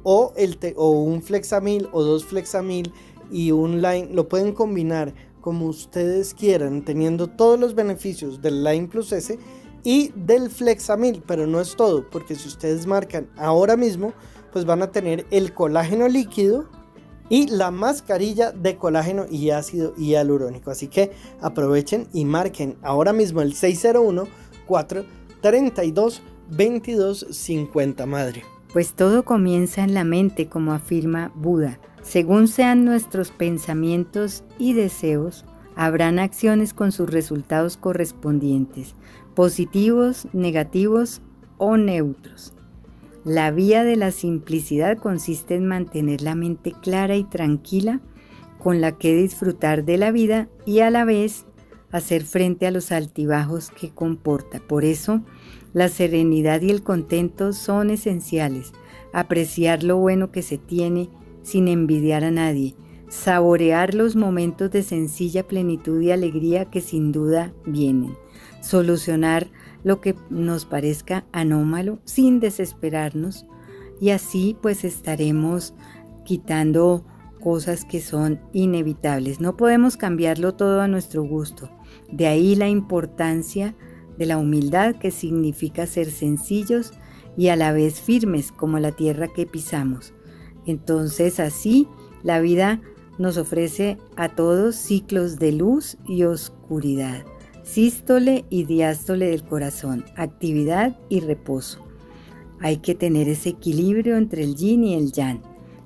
o, 0.04 0.32
el 0.36 0.58
o 0.76 0.90
un 0.92 1.20
Flexamil 1.22 1.88
o 1.92 2.02
dos 2.02 2.24
Flexamil 2.24 2.92
y 3.30 3.50
un 3.50 3.82
Line, 3.82 4.08
lo 4.12 4.28
pueden 4.28 4.52
combinar 4.52 5.12
como 5.42 5.66
ustedes 5.66 6.32
quieran, 6.32 6.82
teniendo 6.82 7.26
todos 7.26 7.60
los 7.60 7.74
beneficios 7.74 8.40
del 8.40 8.64
Line 8.64 8.88
Plus 8.88 9.12
S 9.12 9.38
y 9.84 10.10
del 10.16 10.48
Flexamil, 10.48 11.22
pero 11.26 11.46
no 11.46 11.60
es 11.60 11.76
todo, 11.76 12.08
porque 12.08 12.34
si 12.34 12.48
ustedes 12.48 12.86
marcan 12.86 13.28
ahora 13.36 13.76
mismo, 13.76 14.14
pues 14.52 14.64
van 14.64 14.80
a 14.80 14.90
tener 14.90 15.26
el 15.30 15.52
colágeno 15.52 16.08
líquido 16.08 16.70
y 17.28 17.48
la 17.48 17.70
mascarilla 17.70 18.52
de 18.52 18.76
colágeno 18.76 19.26
y 19.30 19.50
ácido 19.50 19.94
hialurónico. 19.96 20.70
Así 20.70 20.88
que 20.88 21.12
aprovechen 21.40 22.08
y 22.12 22.24
marquen 22.24 22.76
ahora 22.82 23.12
mismo 23.12 23.42
el 23.42 23.54
601 23.54 24.28
432 24.66 26.22
2250 26.50 28.06
madre. 28.06 28.44
Pues 28.72 28.94
todo 28.94 29.24
comienza 29.24 29.82
en 29.82 29.94
la 29.94 30.04
mente, 30.04 30.48
como 30.48 30.72
afirma 30.72 31.32
Buda. 31.34 31.78
Según 32.02 32.48
sean 32.48 32.84
nuestros 32.84 33.30
pensamientos 33.30 34.44
y 34.58 34.74
deseos, 34.74 35.44
habrán 35.76 36.18
acciones 36.18 36.74
con 36.74 36.92
sus 36.92 37.08
resultados 37.08 37.76
correspondientes, 37.76 38.94
positivos, 39.34 40.26
negativos 40.32 41.22
o 41.58 41.76
neutros. 41.76 42.52
La 43.24 43.52
vía 43.52 43.84
de 43.84 43.96
la 43.96 44.10
simplicidad 44.10 44.98
consiste 44.98 45.54
en 45.54 45.66
mantener 45.66 46.22
la 46.22 46.34
mente 46.34 46.72
clara 46.72 47.16
y 47.16 47.24
tranquila 47.24 48.00
con 48.58 48.80
la 48.80 48.92
que 48.92 49.14
disfrutar 49.14 49.84
de 49.84 49.96
la 49.96 50.10
vida 50.10 50.48
y 50.66 50.80
a 50.80 50.90
la 50.90 51.04
vez 51.04 51.46
hacer 51.92 52.24
frente 52.24 52.66
a 52.66 52.70
los 52.72 52.90
altibajos 52.90 53.70
que 53.70 53.90
comporta. 53.90 54.60
Por 54.60 54.84
eso, 54.84 55.22
la 55.72 55.88
serenidad 55.88 56.62
y 56.62 56.70
el 56.70 56.82
contento 56.82 57.52
son 57.52 57.90
esenciales. 57.90 58.72
Apreciar 59.12 59.82
lo 59.84 59.98
bueno 59.98 60.32
que 60.32 60.42
se 60.42 60.58
tiene 60.58 61.08
sin 61.42 61.68
envidiar 61.68 62.24
a 62.24 62.30
nadie, 62.30 62.74
saborear 63.08 63.94
los 63.94 64.16
momentos 64.16 64.70
de 64.70 64.82
sencilla 64.82 65.46
plenitud 65.46 66.00
y 66.00 66.10
alegría 66.10 66.64
que 66.64 66.80
sin 66.80 67.12
duda 67.12 67.52
vienen, 67.66 68.14
solucionar 68.60 69.48
lo 69.84 70.00
que 70.00 70.14
nos 70.30 70.64
parezca 70.64 71.24
anómalo 71.32 71.98
sin 72.04 72.40
desesperarnos 72.40 73.46
y 74.00 74.10
así 74.10 74.56
pues 74.60 74.84
estaremos 74.84 75.74
quitando 76.24 77.04
cosas 77.42 77.84
que 77.84 78.00
son 78.00 78.40
inevitables. 78.52 79.40
No 79.40 79.56
podemos 79.56 79.96
cambiarlo 79.96 80.54
todo 80.54 80.80
a 80.80 80.88
nuestro 80.88 81.24
gusto. 81.24 81.70
De 82.10 82.26
ahí 82.26 82.54
la 82.54 82.68
importancia 82.68 83.74
de 84.16 84.26
la 84.26 84.38
humildad 84.38 84.96
que 84.96 85.10
significa 85.10 85.86
ser 85.86 86.10
sencillos 86.10 86.92
y 87.36 87.48
a 87.48 87.56
la 87.56 87.72
vez 87.72 88.00
firmes 88.00 88.52
como 88.52 88.78
la 88.78 88.92
tierra 88.92 89.28
que 89.28 89.46
pisamos. 89.46 90.14
Entonces 90.66 91.40
así 91.40 91.88
la 92.22 92.40
vida 92.40 92.80
nos 93.18 93.36
ofrece 93.36 93.98
a 94.16 94.30
todos 94.30 94.76
ciclos 94.76 95.38
de 95.38 95.52
luz 95.52 95.96
y 96.06 96.24
oscuridad, 96.24 97.24
sístole 97.62 98.44
y 98.50 98.64
diástole 98.64 99.26
del 99.28 99.44
corazón, 99.44 100.04
actividad 100.16 100.96
y 101.08 101.20
reposo. 101.20 101.78
Hay 102.60 102.78
que 102.78 102.94
tener 102.94 103.28
ese 103.28 103.50
equilibrio 103.50 104.16
entre 104.16 104.44
el 104.44 104.54
yin 104.54 104.84
y 104.84 104.94
el 104.94 105.12
yang 105.12 105.40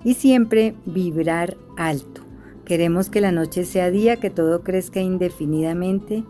y 0.05 0.14
siempre 0.14 0.74
vibrar 0.84 1.56
alto. 1.76 2.22
Queremos 2.64 3.10
que 3.10 3.20
la 3.20 3.32
noche 3.32 3.64
sea 3.64 3.90
día, 3.90 4.16
que 4.16 4.28
todo 4.28 4.62
crezca 4.62 5.00
indefinidamente, 5.00 6.24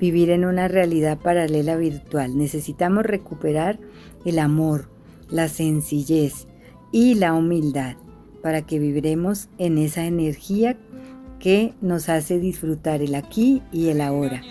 vivir 0.00 0.30
en 0.30 0.44
una 0.44 0.66
realidad 0.66 1.18
paralela 1.18 1.76
virtual. 1.76 2.36
Necesitamos 2.36 3.04
recuperar 3.04 3.78
el 4.24 4.38
amor, 4.38 4.88
la 5.28 5.48
sencillez, 5.48 6.46
y 6.94 7.16
la 7.16 7.34
humildad 7.34 7.96
para 8.40 8.62
que 8.62 8.78
viviremos 8.78 9.48
en 9.58 9.78
esa 9.78 10.06
energía 10.06 10.76
que 11.40 11.74
nos 11.80 12.08
hace 12.08 12.38
disfrutar 12.38 13.02
el 13.02 13.16
aquí 13.16 13.62
y 13.72 13.88
el 13.88 14.00
ahora, 14.00 14.42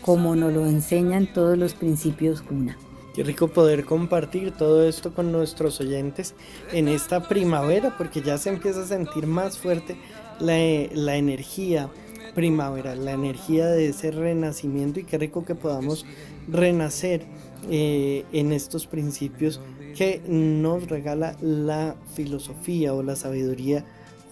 como 0.00 0.34
nos 0.34 0.50
lo 0.50 0.64
enseñan 0.64 1.30
todos 1.30 1.58
los 1.58 1.74
principios 1.74 2.40
Juna. 2.40 2.78
Qué 3.14 3.22
rico 3.22 3.48
poder 3.48 3.84
compartir 3.84 4.52
todo 4.52 4.88
esto 4.88 5.12
con 5.12 5.30
nuestros 5.30 5.78
oyentes 5.82 6.34
en 6.72 6.88
esta 6.88 7.28
primavera, 7.28 7.94
porque 7.98 8.22
ya 8.22 8.38
se 8.38 8.48
empieza 8.48 8.84
a 8.84 8.86
sentir 8.86 9.26
más 9.26 9.58
fuerte 9.58 9.98
la, 10.38 10.56
la 10.94 11.16
energía 11.16 11.90
primavera, 12.34 12.94
la 12.94 13.12
energía 13.12 13.66
de 13.66 13.90
ese 13.90 14.10
renacimiento 14.10 15.00
y 15.00 15.04
qué 15.04 15.18
rico 15.18 15.44
que 15.44 15.54
podamos 15.54 16.06
renacer 16.48 17.26
eh, 17.68 18.24
en 18.32 18.52
estos 18.52 18.86
principios 18.86 19.60
que 19.96 20.20
nos 20.26 20.88
regala 20.88 21.36
la 21.40 21.96
filosofía 22.14 22.94
o 22.94 23.02
la 23.02 23.16
sabiduría 23.16 23.84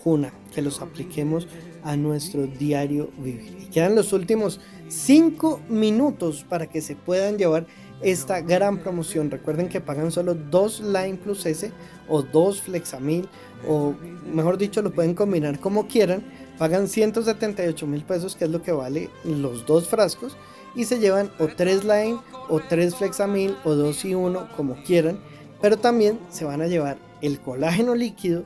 juna, 0.03 0.33
que 0.55 0.63
los 0.63 0.81
apliquemos 0.81 1.47
a 1.83 1.97
nuestro 1.97 2.47
diario 2.47 3.11
vivir. 3.19 3.57
Y 3.63 3.67
quedan 3.67 3.95
los 3.95 4.13
últimos 4.13 4.61
cinco 4.89 5.61
minutos 5.69 6.45
para 6.49 6.67
que 6.67 6.81
se 6.81 6.97
puedan 6.97 7.39
llevar 7.39 7.67
esta 8.03 8.41
gran 8.41 8.79
promoción. 8.79 9.31
Recuerden 9.31 9.69
que 9.69 9.81
pagan 9.81 10.11
solo 10.11 10.35
dos 10.35 10.81
Line 10.81 11.17
Plus 11.17 11.47
S 11.47 11.73
o 12.09 12.23
dos 12.23 12.63
Flexamil 12.63 13.29
o 13.67 13.95
mejor 14.33 14.57
dicho 14.57 14.83
lo 14.83 14.93
pueden 14.93 15.15
combinar 15.15 15.59
como 15.59 15.89
quieran. 15.89 16.23
Pagan 16.59 16.89
178 16.89 17.87
mil 17.87 18.03
pesos 18.03 18.35
que 18.37 18.45
es 18.45 18.51
lo 18.51 18.63
que 18.63 18.73
vale 18.73 19.11
los 19.25 19.67
dos 19.67 19.89
frascos 19.89 20.37
y 20.75 20.85
se 20.85 20.99
llevan 20.99 21.31
o 21.39 21.47
tres 21.49 21.85
Line 21.85 22.19
o 22.49 22.61
tres 22.61 22.95
Flexamil 22.95 23.57
o 23.65 23.75
dos 23.75 24.05
y 24.05 24.15
uno 24.15 24.49
como 24.57 24.77
quieran. 24.85 25.19
Pero 25.61 25.77
también 25.77 26.19
se 26.31 26.45
van 26.45 26.63
a 26.63 26.67
llevar 26.67 26.99
el 27.21 27.41
colágeno 27.41 27.95
líquido 27.95 28.45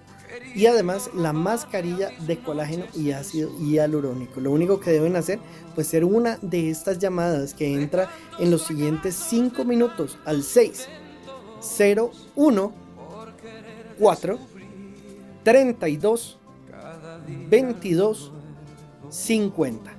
y 0.54 0.66
además 0.66 1.10
la 1.14 1.32
mascarilla 1.32 2.10
de 2.26 2.38
colágeno 2.38 2.86
y 2.94 3.12
ácido 3.12 3.50
hialurónico. 3.58 4.40
Lo 4.40 4.50
único 4.50 4.80
que 4.80 4.90
deben 4.90 5.16
hacer 5.16 5.38
pues 5.74 5.86
ser 5.86 6.04
una 6.04 6.38
de 6.42 6.70
estas 6.70 6.98
llamadas 6.98 7.54
que 7.54 7.74
entra 7.74 8.10
en 8.38 8.50
los 8.50 8.62
siguientes 8.66 9.14
5 9.14 9.64
minutos 9.64 10.18
al 10.24 10.42
6 10.42 10.88
0 11.60 12.10
1 12.34 12.72
4 13.98 14.38
32 15.44 16.38
22 17.48 18.32
50 19.08 19.92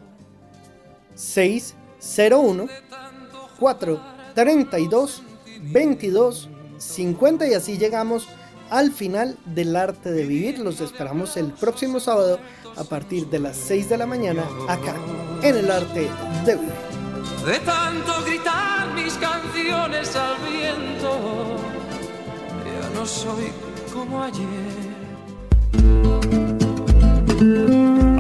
6 1.16 1.75
0 2.00 2.40
1 2.40 2.67
4 3.59 4.01
32 4.33 5.24
22 5.61 6.50
50 6.83 7.47
y 7.47 7.53
así 7.53 7.77
llegamos 7.77 8.27
al 8.69 8.91
final 8.91 9.37
del 9.45 9.75
arte 9.75 10.11
de 10.11 10.25
vivir. 10.25 10.59
Los 10.59 10.81
esperamos 10.81 11.37
el 11.37 11.51
próximo 11.51 11.99
sábado 11.99 12.39
a 12.75 12.83
partir 12.83 13.27
de 13.27 13.39
las 13.39 13.55
6 13.57 13.89
de 13.89 13.97
la 13.97 14.05
mañana 14.05 14.43
acá 14.67 14.95
en 15.41 15.57
el 15.57 15.71
arte 15.71 16.09
de 16.45 16.55
vivir. 16.55 16.73
De 17.45 17.59
tanto 17.59 18.23
gritar 18.25 18.93
mis 18.93 19.13
canciones 19.15 20.15
al 20.15 20.35
viento, 20.49 21.57
ya 22.65 22.89
no 22.95 23.05
soy 23.05 23.51
como 23.93 24.23
ayer. 24.23 24.93